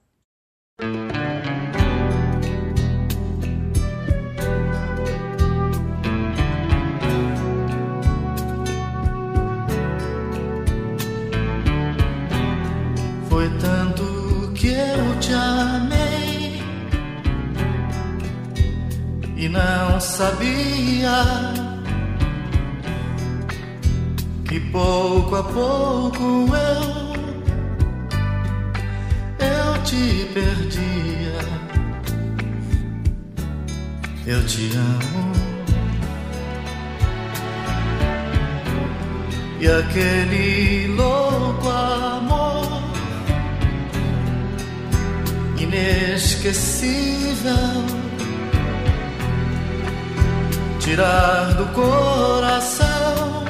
Foi 13.32 13.48
tanto 13.60 14.52
que 14.54 14.68
eu 14.68 15.18
te 15.18 15.32
amei 15.32 16.62
e 19.38 19.48
não 19.48 19.98
sabia 19.98 21.24
e 24.52 24.60
pouco 24.70 25.34
a 25.34 25.44
pouco 25.44 26.46
eu 26.54 26.92
eu 29.48 29.82
te 29.82 30.28
perdia. 30.34 31.38
Eu 34.26 34.44
te 34.44 34.70
amo. 34.76 35.32
E 39.58 39.66
aquele 39.66 40.88
louco 40.88 41.68
amor 41.70 42.81
inesquecível 45.62 47.52
tirar 50.80 51.54
do 51.54 51.66
coração 51.72 53.42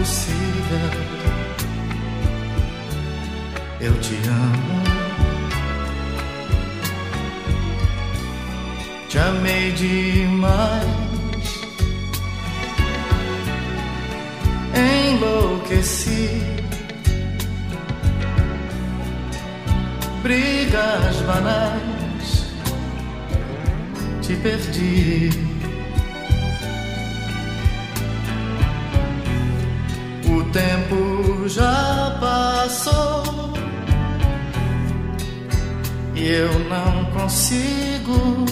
impossível. 0.00 0.90
Eu 3.80 3.94
te 4.00 4.14
amo. 4.28 4.82
Te 9.08 9.18
amei 9.18 9.72
demais. 9.72 10.86
Enlouqueci. 14.74 16.59
Brigas 20.22 21.16
banais. 21.22 22.46
Te 24.20 24.36
perdi. 24.36 25.30
O 30.26 30.44
tempo 30.52 31.48
já 31.48 32.18
passou 32.20 33.52
e 36.14 36.28
eu 36.28 36.52
não 36.68 37.06
consigo 37.12 38.44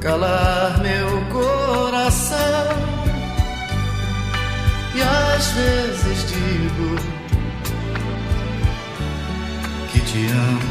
calar 0.00 0.80
meu 0.80 1.08
coração. 1.32 2.36
E 4.94 5.02
às 5.02 5.46
vezes 5.50 6.30
digo 6.30 7.15
que 10.06 10.14
te 10.14 10.66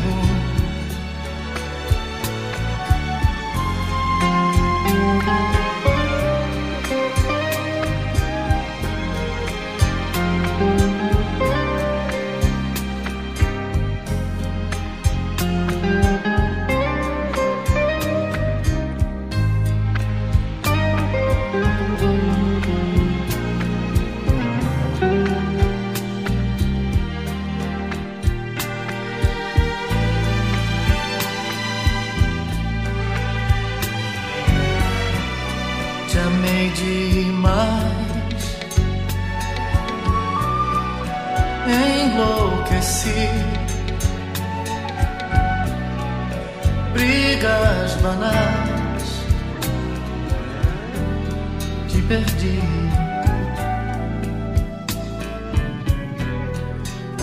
te 51.88 52.02
perdi. 52.04 52.60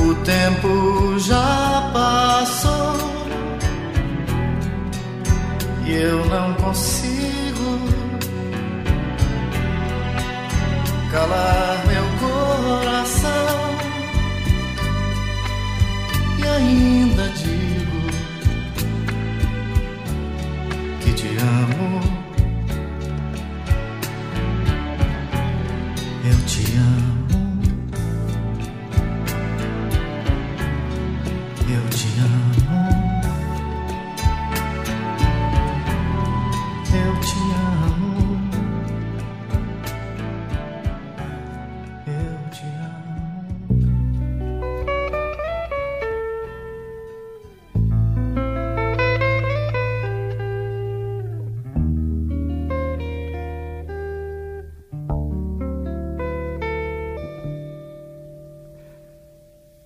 O 0.00 0.14
tempo 0.24 1.18
já 1.18 1.90
passou 1.92 2.96
e 5.86 5.92
eu 5.92 6.24
não 6.26 6.54
consigo 6.54 7.78
calar 11.12 11.81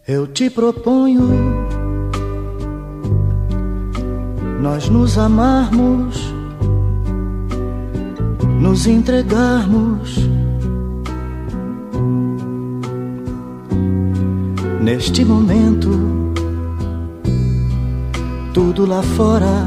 Eu 0.09 0.25
te 0.25 0.49
proponho 0.49 1.28
nós 4.62 4.89
nos 4.89 5.18
amarmos, 5.18 6.33
nos 8.60 8.86
entregarmos. 8.86 10.17
Neste 14.81 15.25
momento, 15.25 15.91
tudo 18.55 18.86
lá 18.86 19.02
fora 19.02 19.67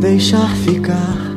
deixar 0.00 0.48
ficar. 0.56 1.29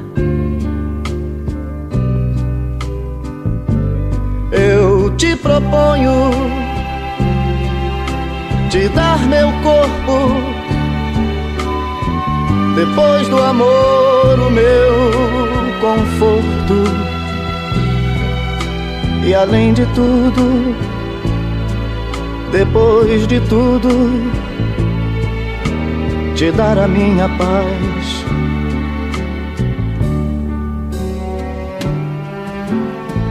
Te 5.24 5.38
proponho 5.38 6.32
te 8.70 8.90
dar 8.90 9.20
meu 9.30 9.50
corpo. 9.64 10.18
Depois 12.76 13.30
do 13.30 13.42
amor, 13.42 14.40
o 14.48 14.52
meu 14.52 14.94
conforto. 15.80 16.84
E 19.26 19.34
além 19.34 19.74
de 19.74 19.86
tudo, 19.96 20.76
depois 22.52 23.26
de 23.26 23.40
tudo, 23.48 23.90
te 26.36 26.52
dar 26.52 26.78
a 26.78 26.88
minha 26.88 27.30
paz. 27.30 28.26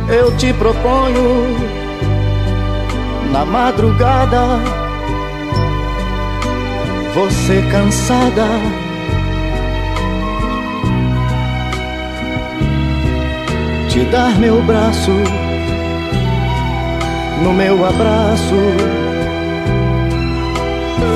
Eu 0.09 0.35
te 0.39 0.55
proponho 0.55 1.72
na 3.33 3.45
madrugada, 3.45 4.61
você 7.15 7.63
cansada. 7.71 8.47
Te 13.89 14.05
dar 14.05 14.39
meu 14.39 14.63
braço 14.63 15.13
no 17.43 17.53
meu 17.53 17.85
abraço, 17.85 18.55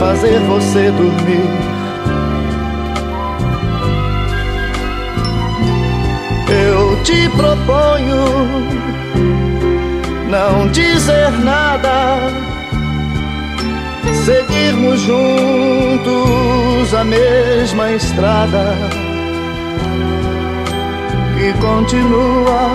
fazer 0.00 0.40
você 0.40 0.90
dormir. 0.90 1.76
Eu 6.48 7.02
te 7.04 7.28
proponho 7.30 8.95
não 10.28 10.68
dizer 10.68 11.30
nada, 11.44 12.18
seguirmos 14.24 15.00
juntos 15.00 16.94
a 16.94 17.04
mesma 17.04 17.92
estrada 17.92 18.74
que 21.36 21.52
continua 21.60 22.70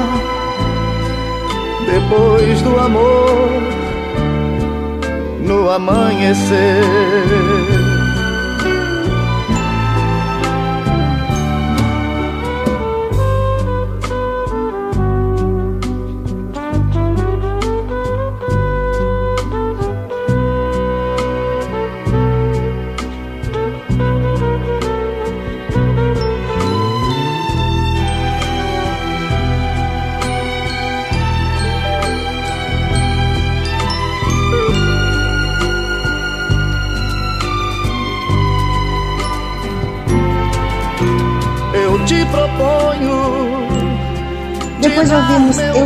depois 1.92 2.62
do 2.62 2.80
amor, 2.80 3.50
no 5.46 5.70
amanhecer. 5.70 7.61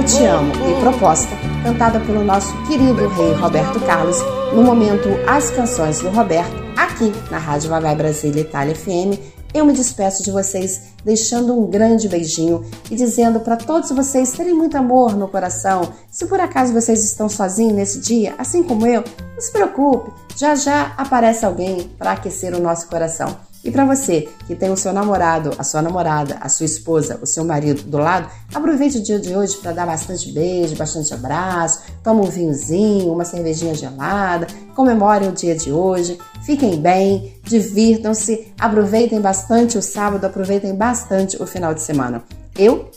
Te 0.06 0.24
Amo 0.24 0.54
e 0.70 0.80
Proposta, 0.82 1.36
cantada 1.64 2.00
pelo 2.00 2.24
nosso 2.24 2.56
querido 2.68 3.08
rei 3.08 3.34
Roberto 3.34 3.80
Carlos, 3.88 4.18
no 4.54 4.62
momento 4.62 5.10
As 5.28 5.50
Canções 5.50 6.00
do 6.00 6.10
Roberto, 6.10 6.54
aqui 6.78 7.12
na 7.32 7.40
Rádio 7.40 7.72
Vai 7.72 7.96
Brasília 7.96 8.42
Itália 8.42 8.76
FM, 8.76 9.20
eu 9.52 9.66
me 9.66 9.74
despeço 9.74 10.22
de 10.22 10.30
vocês 10.30 10.90
deixando 11.04 11.60
um 11.60 11.66
grande 11.66 12.08
beijinho 12.08 12.64
e 12.92 12.96
dizendo 12.96 13.40
para 13.40 13.58
todos 13.58 13.90
vocês 13.90 14.32
terem 14.34 14.54
muito 14.54 14.78
amor 14.78 15.16
no 15.16 15.28
coração. 15.28 15.92
Se 16.12 16.28
por 16.28 16.40
acaso 16.40 16.72
vocês 16.72 17.04
estão 17.04 17.28
sozinhos 17.28 17.74
nesse 17.74 18.00
dia, 18.00 18.36
assim 18.38 18.62
como 18.62 18.86
eu, 18.86 19.04
não 19.34 19.42
se 19.42 19.52
preocupe, 19.52 20.12
já 20.38 20.54
já 20.54 20.94
aparece 20.98 21.46
alguém 21.46 21.90
para 21.98 22.12
aquecer 22.12 22.54
o 22.54 22.62
nosso 22.62 22.88
coração. 22.88 23.36
E 23.66 23.72
para 23.72 23.84
você 23.84 24.30
que 24.46 24.56
tem 24.56 24.70
o 24.70 24.78
seu 24.78 24.94
namorado, 24.94 25.50
a 25.58 25.64
sua 25.64 25.82
namorada, 25.82 26.38
a 26.40 26.48
sua 26.48 26.68
esposa, 26.68 27.18
o 27.20 27.26
seu 27.26 27.44
marido 27.44 27.82
do 27.82 27.98
lado, 27.98 28.30
aproveite 28.54 29.00
o 29.00 29.02
dia 29.02 29.18
de 29.18 29.36
hoje 29.36 29.58
para 29.58 29.72
dar 29.72 29.88
bastante 29.88 30.32
beijo, 30.32 30.76
bastante 30.76 31.12
abraço, 31.16 31.82
toma 32.04 32.22
um 32.22 32.30
vinhozinho, 32.30 33.12
uma 33.12 33.26
cervejinha 33.26 33.74
gelada, 33.74 34.46
comemorem 34.76 35.30
o 35.30 35.32
dia 35.32 35.56
de 35.56 35.72
hoje, 35.72 36.20
fiquem 36.46 36.80
bem, 36.80 37.34
divirtam-se, 37.42 38.54
aproveitem 38.60 39.20
bastante 39.20 39.80
o 39.80 39.82
sábado, 39.82 40.26
aproveitem 40.26 40.76
bastante 40.76 41.42
o 41.42 41.48
final 41.48 41.74
de 41.74 41.82
semana. 41.82 42.24
Eu 42.56 42.92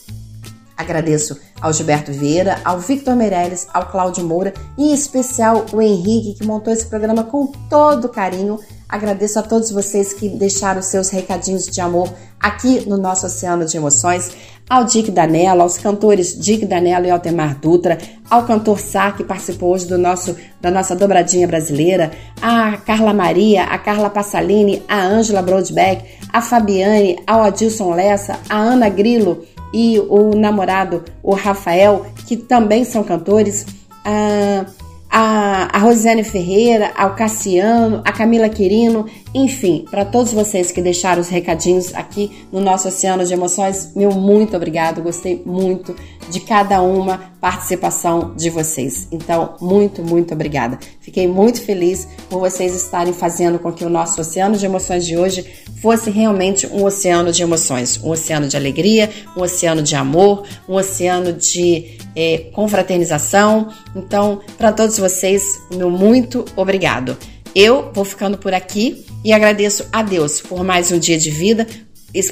Agradeço 0.76 1.36
ao 1.60 1.72
Gilberto 1.72 2.12
Vieira, 2.12 2.60
ao 2.64 2.78
Victor 2.78 3.16
Meirelles, 3.16 3.66
ao 3.74 3.90
Cláudio 3.90 4.24
Moura 4.24 4.55
e 4.76 4.90
em 4.90 4.94
especial 4.94 5.66
o 5.72 5.82
Henrique 5.82 6.34
que 6.34 6.47
montou 6.47 6.72
esse 6.72 6.86
programa 6.86 7.24
com 7.24 7.48
todo 7.68 8.08
carinho 8.08 8.60
Agradeço 8.89 9.39
a 9.39 9.42
todos 9.42 9.70
vocês 9.70 10.15
que 10.15 10.31
deixaram 10.31 10.81
seus 10.81 11.10
recadinhos 11.10 11.67
de 11.67 11.78
amor 11.78 12.08
aqui 12.41 12.89
no 12.89 12.97
nosso 12.97 13.26
Oceano 13.26 13.67
de 13.67 13.76
Emoções, 13.76 14.31
ao 14.67 14.84
Dick 14.84 15.10
Danella, 15.10 15.62
aos 15.62 15.76
cantores 15.76 16.34
Dick 16.39 16.65
Danella 16.65 17.07
e 17.07 17.10
Altemar 17.10 17.58
Dutra, 17.60 17.99
ao 18.31 18.47
cantor 18.47 18.81
Sá, 18.81 19.12
que 19.12 19.23
participou 19.23 19.75
hoje 19.75 19.86
do 19.86 19.99
nosso, 19.99 20.34
da 20.58 20.70
nossa 20.70 20.97
dobradinha 20.97 21.47
brasileira, 21.47 22.10
a 22.41 22.78
Carla 22.78 23.12
Maria, 23.12 23.65
a 23.65 23.76
Carla 23.76 24.08
Passalini, 24.08 24.83
a 24.89 25.05
Ângela 25.05 25.42
Brodbeck, 25.42 26.05
a 26.33 26.41
Fabiane, 26.41 27.18
ao 27.26 27.42
Adilson 27.42 27.92
Lessa, 27.92 28.39
a 28.49 28.57
Ana 28.57 28.89
Grilo 28.89 29.44
e 29.70 29.99
o 29.99 30.34
namorado, 30.34 31.05
o 31.23 31.34
Rafael, 31.34 32.07
que 32.26 32.39
também 32.39 32.84
são 32.84 33.05
cantores. 33.05 33.67
Ah, 34.02 34.65
a, 35.11 35.77
a 35.77 35.78
Rosiane 35.78 36.23
Ferreira, 36.23 36.93
ao 36.97 37.15
Cassiano, 37.15 38.03
a 38.05 38.12
Camila 38.12 38.49
Quirino, 38.49 39.07
enfim, 39.35 39.85
para 39.91 40.05
todos 40.05 40.33
vocês 40.33 40.70
que 40.70 40.83
deixaram 40.83 41.20
os 41.20 41.28
recadinhos 41.28 41.95
aqui 41.95 42.47
no 42.53 42.61
nosso 42.61 42.89
Oceano 42.89 43.25
de 43.25 43.33
Emoções, 43.33 43.95
meu 43.95 44.11
muito 44.11 44.57
obrigado, 44.57 45.03
gostei 45.03 45.43
muito 45.45 45.95
de 46.28 46.40
cada 46.40 46.81
uma 46.82 47.32
participação 47.40 48.34
de 48.36 48.50
vocês. 48.50 49.08
Então, 49.10 49.57
muito, 49.60 50.02
muito 50.02 50.34
obrigada. 50.34 50.78
Fiquei 51.00 51.26
muito 51.26 51.62
feliz 51.62 52.08
por 52.28 52.40
vocês 52.40 52.74
estarem 52.74 53.12
fazendo 53.12 53.58
com 53.58 53.73
que 53.73 53.84
o 53.84 53.89
nosso 53.89 54.20
Oceano 54.20 54.57
de 54.57 54.66
Emoções 54.66 55.07
de 55.07 55.16
hoje 55.16 55.47
fosse 55.81 56.10
realmente 56.10 56.66
um 56.66 56.84
oceano 56.84 57.32
de 57.32 57.42
emoções, 57.42 58.02
um 58.02 58.10
oceano 58.10 58.48
de 58.48 58.57
alegria, 58.57 59.08
um 59.36 59.42
oceano 59.42 59.82
de 59.82 59.94
amor, 59.94 60.44
um 60.68 60.74
oceano 60.74 61.32
de 61.32 61.98
é, 62.15 62.39
confraternização. 62.52 63.68
Então, 63.94 64.40
para 64.57 64.73
todos 64.73 64.98
vocês, 64.98 65.60
meu 65.70 65.90
muito 65.90 66.44
obrigado. 66.57 67.16
Eu 67.55 67.90
vou 67.92 68.05
ficando 68.05 68.36
por 68.36 68.52
aqui 68.52 69.05
e 69.24 69.32
agradeço 69.32 69.86
a 69.92 70.02
Deus 70.02 70.40
por 70.40 70.62
mais 70.62 70.92
um 70.92 70.98
dia 70.98 71.18
de 71.18 71.31
vida. 71.31 71.66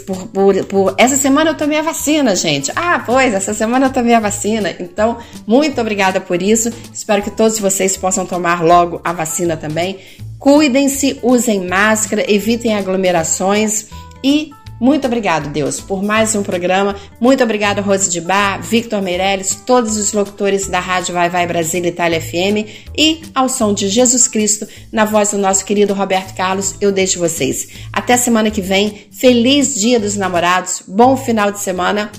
Por, 0.06 0.26
por, 0.28 0.64
por, 0.64 0.94
essa 0.96 1.16
semana 1.16 1.50
eu 1.50 1.54
tomei 1.54 1.78
a 1.78 1.82
vacina, 1.82 2.34
gente. 2.34 2.72
Ah, 2.74 3.02
pois, 3.04 3.34
essa 3.34 3.52
semana 3.52 3.86
eu 3.86 3.92
tomei 3.92 4.14
a 4.14 4.20
vacina. 4.20 4.74
Então, 4.80 5.18
muito 5.46 5.78
obrigada 5.80 6.18
por 6.18 6.40
isso. 6.40 6.70
Espero 6.92 7.22
que 7.22 7.30
todos 7.30 7.58
vocês 7.58 7.96
possam 7.96 8.24
tomar 8.24 8.64
logo 8.64 9.00
a 9.04 9.12
vacina 9.12 9.56
também. 9.56 9.98
Cuidem-se, 10.38 11.20
usem 11.22 11.66
máscara, 11.66 12.24
evitem 12.26 12.74
aglomerações 12.74 13.88
e 14.24 14.50
muito 14.80 15.06
obrigado, 15.06 15.50
Deus, 15.50 15.80
por 15.80 16.02
mais 16.02 16.34
um 16.34 16.42
programa. 16.42 16.94
Muito 17.20 17.42
obrigado, 17.42 17.80
Rose 17.80 18.10
de 18.10 18.20
Bar, 18.20 18.60
Victor 18.62 19.00
Meirelles, 19.00 19.54
todos 19.66 19.96
os 19.96 20.12
locutores 20.12 20.68
da 20.68 20.80
Rádio 20.80 21.14
Vai 21.14 21.30
Vai 21.30 21.46
Brasília 21.46 21.88
Itália 21.88 22.20
FM 22.20 22.68
e 22.96 23.22
ao 23.34 23.48
som 23.48 23.72
de 23.72 23.88
Jesus 23.88 24.28
Cristo, 24.28 24.66
na 24.92 25.04
voz 25.04 25.30
do 25.30 25.38
nosso 25.38 25.64
querido 25.64 25.94
Roberto 25.94 26.34
Carlos, 26.34 26.74
eu 26.80 26.92
deixo 26.92 27.18
vocês. 27.18 27.68
Até 27.92 28.16
semana 28.16 28.50
que 28.50 28.60
vem. 28.60 29.06
Feliz 29.10 29.74
Dia 29.74 29.98
dos 29.98 30.16
Namorados. 30.16 30.82
Bom 30.86 31.16
final 31.16 31.50
de 31.50 31.60
semana. 31.60 32.10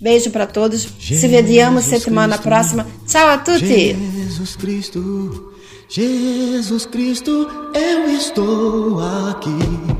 Beijo 0.00 0.30
para 0.30 0.46
todos. 0.46 0.88
Se 0.98 1.28
vediamo 1.28 1.82
semana 1.82 2.38
próxima. 2.38 2.86
Ciao 3.06 3.28
a 3.28 3.36
tutti. 3.36 3.94
Jesus 3.94 4.56
Cristo, 4.56 5.52
Jesus 5.90 6.86
Cristo, 6.86 7.46
eu 7.74 8.08
estou 8.08 8.98
aqui. 9.28 9.99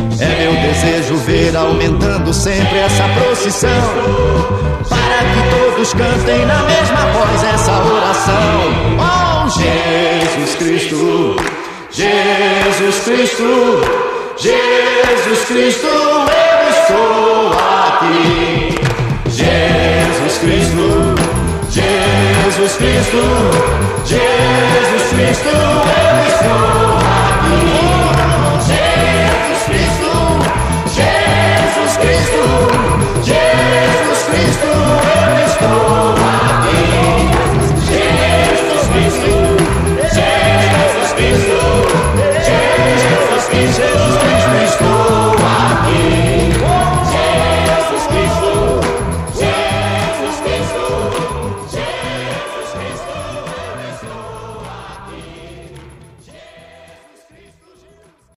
É 0.21 0.27
meu 0.37 0.53
desejo 0.53 1.15
ver 1.15 1.57
aumentando 1.57 2.31
sempre 2.31 2.77
essa 2.77 3.03
procissão. 3.07 3.69
Para 4.87 5.17
que 5.31 5.49
todos 5.49 5.93
cantem 5.95 6.45
na 6.45 6.61
mesma 6.61 7.07
voz 7.11 7.43
essa 7.43 7.71
oração. 7.71 8.69
Oh, 8.99 9.49
Jesus 9.49 10.55
Cristo, 10.57 11.35
Jesus 11.89 12.99
Cristo, 13.03 13.81
Jesus 14.37 15.45
Cristo, 15.47 15.87
eu 15.87 16.69
estou 16.69 17.51
aqui. 17.57 18.75
Jesus 19.27 20.37
Cristo, 20.37 21.15
Jesus 21.71 22.75
Cristo, 22.77 23.21
Jesus 24.05 25.09
Cristo, 25.13 25.49
eu 25.49 26.27
estou 26.27 26.95
aqui. 26.95 27.00
Jesus 37.87 38.87
Cristo, 38.91 39.35
Jesus 40.13 41.13
Cristo, 41.13 41.59
Jesus 42.45 43.47
Cristo. 43.49 44.30